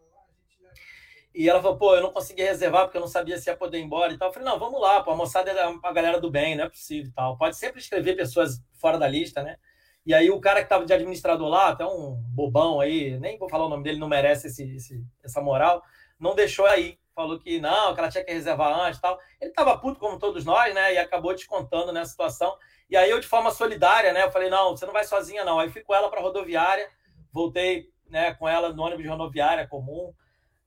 E 1.38 1.48
ela 1.48 1.62
falou, 1.62 1.78
pô, 1.78 1.94
eu 1.94 2.02
não 2.02 2.12
consegui 2.12 2.42
reservar 2.42 2.86
porque 2.86 2.98
eu 2.98 3.02
não 3.02 3.08
sabia 3.08 3.38
se 3.38 3.48
ia 3.48 3.56
poder 3.56 3.78
ir 3.78 3.84
embora 3.84 4.12
e 4.12 4.18
tal. 4.18 4.30
Eu 4.30 4.34
falei, 4.34 4.50
não, 4.50 4.58
vamos 4.58 4.82
lá, 4.82 5.04
pô, 5.04 5.12
a 5.12 5.16
moçada 5.16 5.52
é 5.52 5.64
a 5.84 5.94
galera 5.94 6.20
do 6.20 6.32
bem, 6.32 6.56
não 6.56 6.64
é 6.64 6.70
possível 6.70 7.12
e 7.12 7.14
tal. 7.14 7.38
Pode 7.38 7.56
sempre 7.56 7.80
escrever 7.80 8.16
pessoas 8.16 8.60
fora 8.82 8.98
da 8.98 9.08
lista, 9.08 9.44
né? 9.44 9.56
E 10.04 10.16
aí 10.16 10.32
o 10.32 10.42
cara 10.42 10.62
que 10.62 10.66
estava 10.66 10.84
de 10.84 10.92
administrador 10.92 11.48
lá, 11.48 11.68
até 11.68 11.86
um 11.86 12.16
bobão 12.30 12.80
aí, 12.80 13.20
nem 13.20 13.38
vou 13.38 13.48
falar 13.48 13.68
o 13.68 13.70
nome 13.70 13.84
dele, 13.84 14.00
não 14.00 14.08
merece 14.08 14.48
esse, 14.48 14.78
esse, 14.78 15.06
essa 15.24 15.40
moral, 15.40 15.84
não 16.20 16.34
deixou 16.34 16.66
aí. 16.66 16.98
Falou 17.14 17.38
que 17.38 17.60
não, 17.60 17.94
que 17.94 18.00
ela 18.00 18.10
tinha 18.10 18.24
que 18.24 18.34
reservar 18.34 18.76
antes 18.88 18.98
e 18.98 19.02
tal. 19.02 19.20
Ele 19.40 19.52
estava 19.52 19.78
puto 19.78 20.00
como 20.00 20.18
todos 20.18 20.44
nós, 20.44 20.74
né? 20.74 20.96
E 20.96 20.98
acabou 20.98 21.36
descontando 21.36 21.94
nessa 21.94 22.10
situação. 22.10 22.58
E 22.90 22.98
aí 22.98 23.12
eu, 23.12 23.20
de 23.20 23.28
forma 23.28 23.52
solidária, 23.52 24.12
né? 24.12 24.24
Eu 24.24 24.32
falei, 24.32 24.50
não, 24.50 24.76
você 24.76 24.88
não 24.88 24.94
vai 24.94 25.04
sozinha, 25.04 25.46
não. 25.46 25.60
Aí 25.60 25.70
fui 25.70 25.82
com 25.84 25.94
ela 25.94 26.10
para 26.10 26.20
rodoviária, 26.20 26.90
voltei 27.32 27.92
né, 28.10 28.34
com 28.34 28.50
ela 28.50 28.74
no 28.74 28.82
ônibus 28.82 29.04
de 29.04 29.10
rodoviária 29.10 29.68
comum 29.68 30.12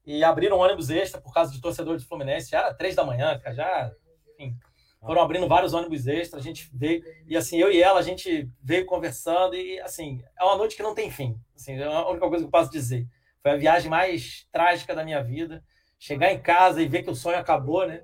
e 0.06 0.24
abriram 0.24 0.56
um 0.56 0.60
ônibus 0.60 0.90
extra 0.90 1.20
por 1.20 1.32
causa 1.32 1.52
de 1.52 1.60
torcedores 1.60 2.02
do 2.02 2.09
Fluminense. 2.09 2.51
Já 2.51 2.59
era 2.59 2.74
três 2.74 2.94
da 2.94 3.05
manhã, 3.05 3.39
cara, 3.39 3.55
já, 3.55 3.93
enfim, 4.35 4.56
foram 5.01 5.22
abrindo 5.22 5.48
vários 5.48 5.72
ônibus 5.72 6.06
extras. 6.06 6.43
A 6.43 6.44
gente 6.44 6.70
veio, 6.72 7.02
e 7.27 7.36
assim, 7.36 7.59
eu 7.59 7.72
e 7.72 7.82
ela, 7.82 7.98
a 7.98 8.02
gente 8.02 8.48
veio 8.62 8.85
conversando, 8.86 9.55
e 9.55 9.81
assim, 9.81 10.22
é 10.39 10.44
uma 10.44 10.56
noite 10.56 10.77
que 10.77 10.82
não 10.82 10.94
tem 10.94 11.10
fim. 11.10 11.39
Assim, 11.55 11.78
é 11.78 11.85
a 11.85 12.09
única 12.09 12.28
coisa 12.28 12.44
que 12.44 12.48
eu 12.48 12.51
posso 12.51 12.70
dizer. 12.70 13.06
Foi 13.43 13.52
a 13.52 13.56
viagem 13.56 13.90
mais 13.90 14.47
trágica 14.52 14.94
da 14.94 15.05
minha 15.05 15.22
vida. 15.22 15.64
Chegar 15.98 16.32
em 16.32 16.40
casa 16.40 16.82
e 16.82 16.89
ver 16.89 17.02
que 17.02 17.10
o 17.10 17.14
sonho 17.14 17.39
acabou, 17.39 17.86
né? 17.86 18.02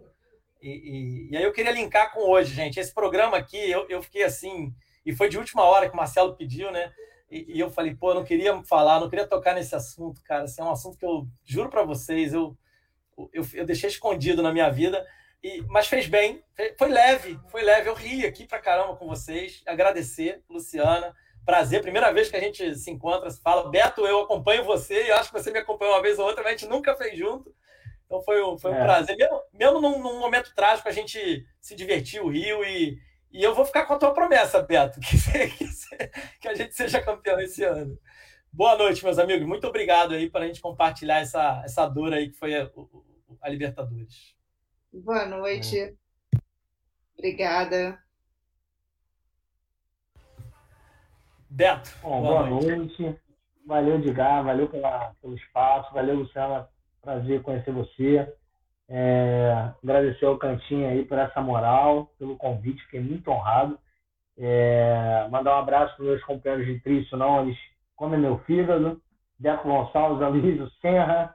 E, 0.61 0.69
e, 0.69 1.31
e 1.31 1.37
aí 1.37 1.45
eu 1.45 1.53
queria 1.53 1.73
linkar 1.73 2.13
com 2.13 2.21
hoje, 2.31 2.55
gente. 2.55 2.81
Esse 2.81 2.93
programa 2.93 3.37
aqui, 3.37 3.71
eu, 3.71 3.87
eu 3.89 4.03
fiquei 4.03 4.23
assim, 4.23 4.75
e 5.05 5.15
foi 5.15 5.29
de 5.29 5.39
última 5.39 5.63
hora 5.63 5.89
que 5.89 5.95
o 5.95 5.97
Marcelo 5.97 6.37
pediu, 6.37 6.71
né? 6.71 6.93
E, 7.31 7.57
e, 7.57 7.61
eu 7.61 7.71
falei, 7.71 7.95
pô, 7.95 8.11
eu 8.11 8.15
não 8.15 8.25
queria 8.25 8.63
falar, 8.65 9.01
não 9.01 9.11
queria 9.11 9.27
tocar 9.27 9.55
nesse 9.55 9.75
assunto, 9.75 10.23
cara. 10.23 10.45
Assim, 10.45 10.61
é 10.61 10.65
um 10.65 10.71
assunto 10.71 10.97
que 10.97 11.05
eu 11.05 11.27
juro 11.45 11.69
para 11.69 11.83
vocês, 11.83 12.33
eu, 12.33 12.57
eu, 13.33 13.45
eu, 13.53 13.67
deixei 13.67 13.91
escondido 13.91 14.43
na 14.43 14.53
minha 14.53 14.71
vida, 14.71 15.05
e, 15.43 15.63
mas 15.69 15.89
fez 15.89 16.07
bem, 16.07 16.43
foi 16.79 16.89
leve, 16.89 17.39
foi 17.49 17.63
leve. 17.63 17.89
Eu 17.89 17.95
ri 17.95 18.25
aqui 18.25 18.47
pra 18.47 18.61
caramba 18.61 18.97
com 18.97 19.07
vocês. 19.07 19.63
Agradecer, 19.67 20.43
Luciana. 20.49 21.15
Prazer, 21.45 21.83
primeira 21.83 22.13
vez 22.13 22.29
que 22.29 22.37
a 22.37 22.41
gente 22.41 22.75
se 22.75 22.91
encontra, 22.91 23.31
se 23.31 23.41
fala. 23.41 23.71
Beto, 23.71 24.07
eu 24.07 24.21
acompanho 24.21 24.65
você, 24.65 25.05
e 25.05 25.09
eu 25.09 25.17
acho 25.17 25.33
que 25.33 25.41
você 25.41 25.51
me 25.51 25.59
acompanhou 25.59 25.95
uma 25.95 26.03
vez 26.03 26.19
ou 26.19 26.27
outra, 26.27 26.43
mas 26.43 26.55
a 26.55 26.57
gente 26.57 26.69
nunca 26.69 26.97
fez 26.97 27.17
junto. 27.17 27.55
Então 28.07 28.23
foi, 28.23 28.43
um, 28.43 28.57
foi 28.57 28.71
um 28.71 28.77
é. 28.77 28.83
prazer. 28.83 29.17
Mesmo, 29.17 29.43
mesmo 29.53 29.81
num, 29.81 29.99
num, 29.99 30.19
momento 30.19 30.55
trágico, 30.55 30.89
a 30.89 30.93
gente 30.93 31.45
se 31.61 31.75
divertiu, 31.75 32.29
riu 32.29 32.65
e, 32.65 32.99
e 33.37 33.43
eu 33.43 33.55
vou 33.55 33.67
ficar 33.67 33.85
com 33.85 33.93
a 33.93 33.99
tua 33.99 34.15
promessa, 34.15 34.63
Beto, 34.63 34.99
que, 35.05 35.19
que, 35.19 36.11
que, 36.41 36.49
a 36.49 36.55
gente 36.55 36.75
seja 36.75 37.03
campeão 37.03 37.39
esse 37.39 37.63
ano. 37.63 37.99
Boa 38.51 38.79
noite, 38.79 39.05
meus 39.05 39.19
amigos. 39.19 39.47
Muito 39.47 39.67
obrigado 39.67 40.15
aí 40.15 40.31
para 40.31 40.45
a 40.45 40.47
gente 40.47 40.63
compartilhar 40.63 41.21
essa, 41.21 41.61
essa 41.63 41.87
dor 41.87 42.15
aí 42.15 42.31
que 42.31 42.39
foi 42.39 42.57
a, 42.57 42.71
a 43.43 43.51
Libertadores. 43.51 44.35
Boa 44.91 45.27
noite. 45.27 45.79
É. 45.79 45.93
Obrigada. 47.13 48.03
Beto. 51.51 51.91
Bom, 52.03 52.23
boa, 52.23 52.47
boa 52.47 52.63
noite. 52.63 53.03
noite. 53.03 53.21
Valeu, 53.67 53.97
Edgar. 53.97 54.45
Valeu 54.45 54.71
pela, 54.71 55.15
pelo 55.21 55.37
espaço. 55.37 55.93
Valeu, 55.93 56.17
Luciana. 56.17 56.67
Prazer 57.03 57.43
conhecer 57.43 57.71
você. 57.71 58.35
É, 58.89 59.73
agradecer 59.83 60.25
ao 60.27 60.39
Cantinho 60.39 60.89
aí 60.89 61.05
por 61.05 61.19
essa 61.19 61.41
moral, 61.41 62.11
pelo 62.19 62.37
convite, 62.37 62.83
fiquei 62.85 63.01
muito 63.01 63.31
honrado. 63.31 63.79
É, 64.39 65.27
mandar 65.31 65.57
um 65.57 65.61
abraço 65.61 65.97
para 65.97 66.03
os 66.03 66.09
meus 66.11 66.25
companheiros 66.25 66.67
de 66.67 66.81
trio, 66.81 67.05
senão 67.07 67.43
eles 67.43 67.59
comem 67.97 68.21
meu 68.21 68.39
fígado. 68.41 69.01
Deco 69.39 69.69
Gonçalves, 69.69 70.23
Aloysio 70.23 70.71
Serra. 70.81 71.35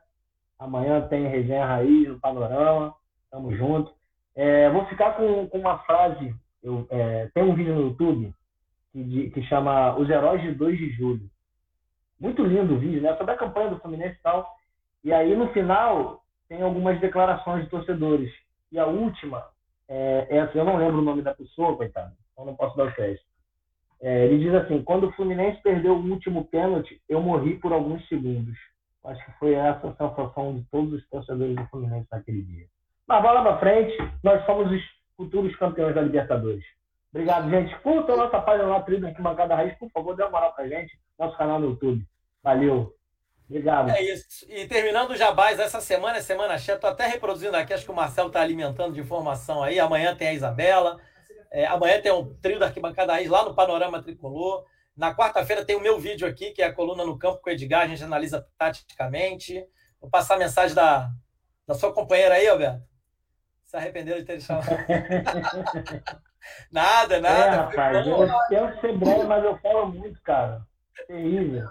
Amanhã 0.57 1.01
tem 1.07 1.27
resenha 1.27 1.65
raiz 1.65 2.07
no 2.07 2.19
Panorama. 2.19 2.93
Tamo 3.29 3.55
junto. 3.55 3.91
É, 4.35 4.69
vou 4.69 4.85
ficar 4.85 5.15
com, 5.15 5.47
com 5.47 5.57
uma 5.59 5.79
frase. 5.79 6.33
Eu, 6.63 6.87
é, 6.89 7.29
tem 7.33 7.43
um 7.43 7.55
vídeo 7.55 7.75
no 7.75 7.81
YouTube 7.81 8.33
que, 8.91 9.29
que 9.31 9.43
chama 9.43 9.95
Os 9.97 10.09
Heróis 10.09 10.41
de 10.41 10.53
2 10.53 10.77
de 10.77 10.89
Julho. 10.91 11.29
Muito 12.19 12.43
lindo 12.43 12.75
o 12.75 12.79
vídeo, 12.79 13.01
né? 13.01 13.15
Sobre 13.17 13.33
a 13.33 13.37
campanha 13.37 13.69
do 13.69 13.79
Fluminense 13.79 14.15
e 14.19 14.21
tal. 14.21 14.47
E 15.03 15.11
aí, 15.11 15.35
no 15.35 15.49
final, 15.49 16.20
tem 16.51 16.61
algumas 16.61 16.99
declarações 16.99 17.63
de 17.63 17.69
torcedores. 17.69 18.29
E 18.73 18.77
a 18.77 18.85
última, 18.85 19.41
é, 19.87 20.27
essa 20.29 20.57
eu 20.57 20.65
não 20.65 20.75
lembro 20.75 20.99
o 20.99 21.01
nome 21.01 21.21
da 21.21 21.33
pessoa, 21.33 21.77
coitado, 21.77 22.11
então 22.33 22.43
não 22.43 22.57
posso 22.57 22.75
dar 22.75 22.87
o 22.87 22.93
crédito. 22.93 23.23
É, 24.01 24.25
ele 24.25 24.39
diz 24.39 24.53
assim: 24.55 24.83
quando 24.83 25.07
o 25.07 25.13
Fluminense 25.13 25.61
perdeu 25.63 25.93
o 25.93 26.09
último 26.09 26.43
pênalti, 26.49 27.01
eu 27.07 27.21
morri 27.21 27.57
por 27.57 27.71
alguns 27.71 28.05
segundos. 28.09 28.57
Acho 29.05 29.23
que 29.25 29.31
foi 29.39 29.53
essa 29.53 29.87
a 29.87 29.95
sensação 29.95 30.57
de 30.57 30.63
todos 30.69 30.91
os 30.91 31.09
torcedores 31.09 31.55
do 31.55 31.65
Fluminense 31.67 32.07
naquele 32.11 32.41
dia. 32.41 32.65
Mas 33.07 33.21
bola 33.21 33.43
para 33.43 33.59
frente, 33.59 33.95
nós 34.21 34.45
somos 34.45 34.69
os 34.69 34.81
futuros 35.15 35.55
campeões 35.55 35.95
da 35.95 36.01
Libertadores. 36.01 36.65
Obrigado, 37.13 37.49
gente. 37.49 37.73
Curta 37.79 38.17
nossa 38.17 38.41
página 38.41 38.67
lá, 38.67 38.81
Trilha 38.81 39.07
aqui, 39.07 39.21
Bancada 39.21 39.55
Raiz. 39.55 39.77
Por 39.79 39.89
favor, 39.91 40.17
dê 40.17 40.23
uma 40.23 40.31
moral 40.31 40.53
pra 40.53 40.67
gente. 40.67 40.99
Nosso 41.17 41.37
canal 41.37 41.61
no 41.61 41.69
YouTube. 41.69 42.05
Valeu. 42.43 42.93
Obrigado. 43.51 43.89
É 43.89 44.01
isso. 44.01 44.45
E 44.47 44.65
terminando 44.65 45.11
o 45.11 45.15
Jabás, 45.15 45.59
essa 45.59 45.81
semana 45.81 46.19
é 46.19 46.21
semana 46.21 46.57
cheia. 46.57 46.75
Estou 46.75 46.89
até 46.89 47.05
reproduzindo 47.05 47.57
aqui, 47.57 47.73
acho 47.73 47.83
que 47.83 47.91
o 47.91 47.95
Marcelo 47.95 48.29
está 48.29 48.39
alimentando 48.39 48.93
de 48.93 49.01
informação 49.01 49.61
aí. 49.61 49.77
Amanhã 49.77 50.15
tem 50.15 50.29
a 50.29 50.33
Isabela. 50.33 50.97
É, 51.51 51.65
amanhã 51.65 52.01
tem 52.01 52.13
o 52.13 52.33
trio 52.35 52.57
da 52.57 52.67
arquibancada 52.67 53.11
Raiz 53.11 53.29
lá 53.29 53.43
no 53.43 53.53
Panorama 53.53 54.01
Tricolor. 54.01 54.63
Na 54.95 55.13
quarta-feira 55.13 55.65
tem 55.65 55.75
o 55.75 55.81
meu 55.81 55.99
vídeo 55.99 56.25
aqui, 56.25 56.51
que 56.51 56.61
é 56.61 56.65
a 56.65 56.73
coluna 56.73 57.03
no 57.03 57.19
campo 57.19 57.41
com 57.41 57.49
o 57.49 57.53
Edgar. 57.53 57.81
A 57.81 57.87
gente 57.87 58.01
analisa 58.01 58.47
taticamente. 58.57 59.61
Vou 59.99 60.09
passar 60.09 60.35
a 60.35 60.39
mensagem 60.39 60.73
da, 60.73 61.09
da 61.67 61.73
sua 61.73 61.93
companheira 61.93 62.35
aí, 62.35 62.47
Alberto. 62.47 62.81
Se 63.65 63.75
arrependeram 63.75 64.19
de 64.19 64.25
ter 64.25 64.39
chamado. 64.39 64.67
nada, 66.71 67.19
nada. 67.19 67.45
É, 67.45 67.49
rapaz, 67.49 68.07
eu 68.07 68.27
quero 68.47 68.79
ser 68.79 68.97
breve, 68.97 69.23
mas 69.25 69.43
eu 69.43 69.57
falo 69.57 69.87
muito, 69.87 70.21
cara. 70.21 70.61
Terrível. 71.05 71.69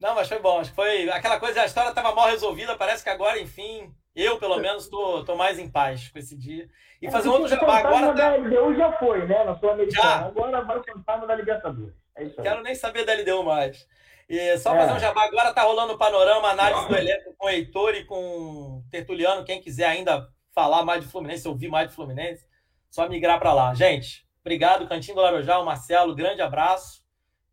Não, 0.00 0.14
mas 0.14 0.28
foi 0.28 0.38
bom. 0.38 0.60
Acho 0.60 0.70
que 0.70 0.76
foi 0.76 1.08
aquela 1.10 1.40
coisa, 1.40 1.62
a 1.62 1.66
história 1.66 1.88
estava 1.88 2.14
mal 2.14 2.28
resolvida. 2.28 2.76
Parece 2.76 3.02
que 3.02 3.10
agora, 3.10 3.38
enfim, 3.40 3.92
eu, 4.14 4.38
pelo 4.38 4.58
menos, 4.58 4.84
estou 4.84 5.36
mais 5.36 5.58
em 5.58 5.68
paz 5.68 6.08
com 6.08 6.18
esse 6.18 6.36
dia. 6.36 6.68
E 7.00 7.06
é, 7.06 7.10
fazer 7.10 7.28
um 7.28 7.32
outro 7.32 7.48
jabá 7.48 7.78
agora. 7.78 8.12
Da 8.12 8.36
LDU 8.36 8.74
já 8.76 8.92
foi, 8.92 9.26
né? 9.26 9.44
Na 9.44 9.56
Sul-Americana. 9.58 10.26
Agora 10.26 10.62
vai 10.62 10.78
o 10.78 10.84
fantasma 10.84 11.26
da 11.26 11.34
Libertadores. 11.34 11.94
É 12.16 12.24
isso 12.24 12.40
aí. 12.40 12.46
Quero 12.46 12.62
nem 12.62 12.74
saber 12.74 13.04
da 13.04 13.14
LDU 13.14 13.42
mais. 13.42 13.86
E 14.28 14.58
só 14.58 14.74
é. 14.74 14.78
fazer 14.78 14.92
um 14.92 14.98
jabá 14.98 15.24
agora, 15.24 15.54
tá 15.54 15.62
rolando 15.62 15.94
o 15.94 15.98
panorama, 15.98 16.48
análise 16.48 16.86
do 16.86 16.96
elenco 16.96 17.34
com 17.36 17.46
o 17.46 17.50
Heitor 17.50 17.94
e 17.94 18.04
com 18.04 18.16
o 18.16 18.84
Tertuliano. 18.90 19.44
Quem 19.44 19.60
quiser 19.60 19.86
ainda 19.86 20.28
falar 20.54 20.84
mais 20.84 21.02
de 21.02 21.10
Fluminense, 21.10 21.48
ouvir 21.48 21.68
mais 21.68 21.88
de 21.88 21.94
Fluminense, 21.94 22.46
só 22.90 23.08
migrar 23.08 23.38
para 23.38 23.54
lá. 23.54 23.74
Gente, 23.74 24.26
obrigado, 24.40 24.86
Cantinho 24.86 25.14
do 25.14 25.22
Larojal, 25.22 25.64
Marcelo, 25.64 26.14
grande 26.14 26.42
abraço. 26.42 27.02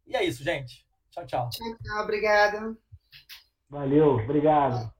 E 0.05 0.15
é 0.15 0.23
isso, 0.23 0.43
gente. 0.43 0.84
Tchau, 1.15 1.25
tchau. 1.25 1.49
Tchau, 1.49 1.77
tchau. 1.81 2.03
Obrigada. 2.03 2.75
Valeu, 3.69 4.15
obrigado. 4.15 4.93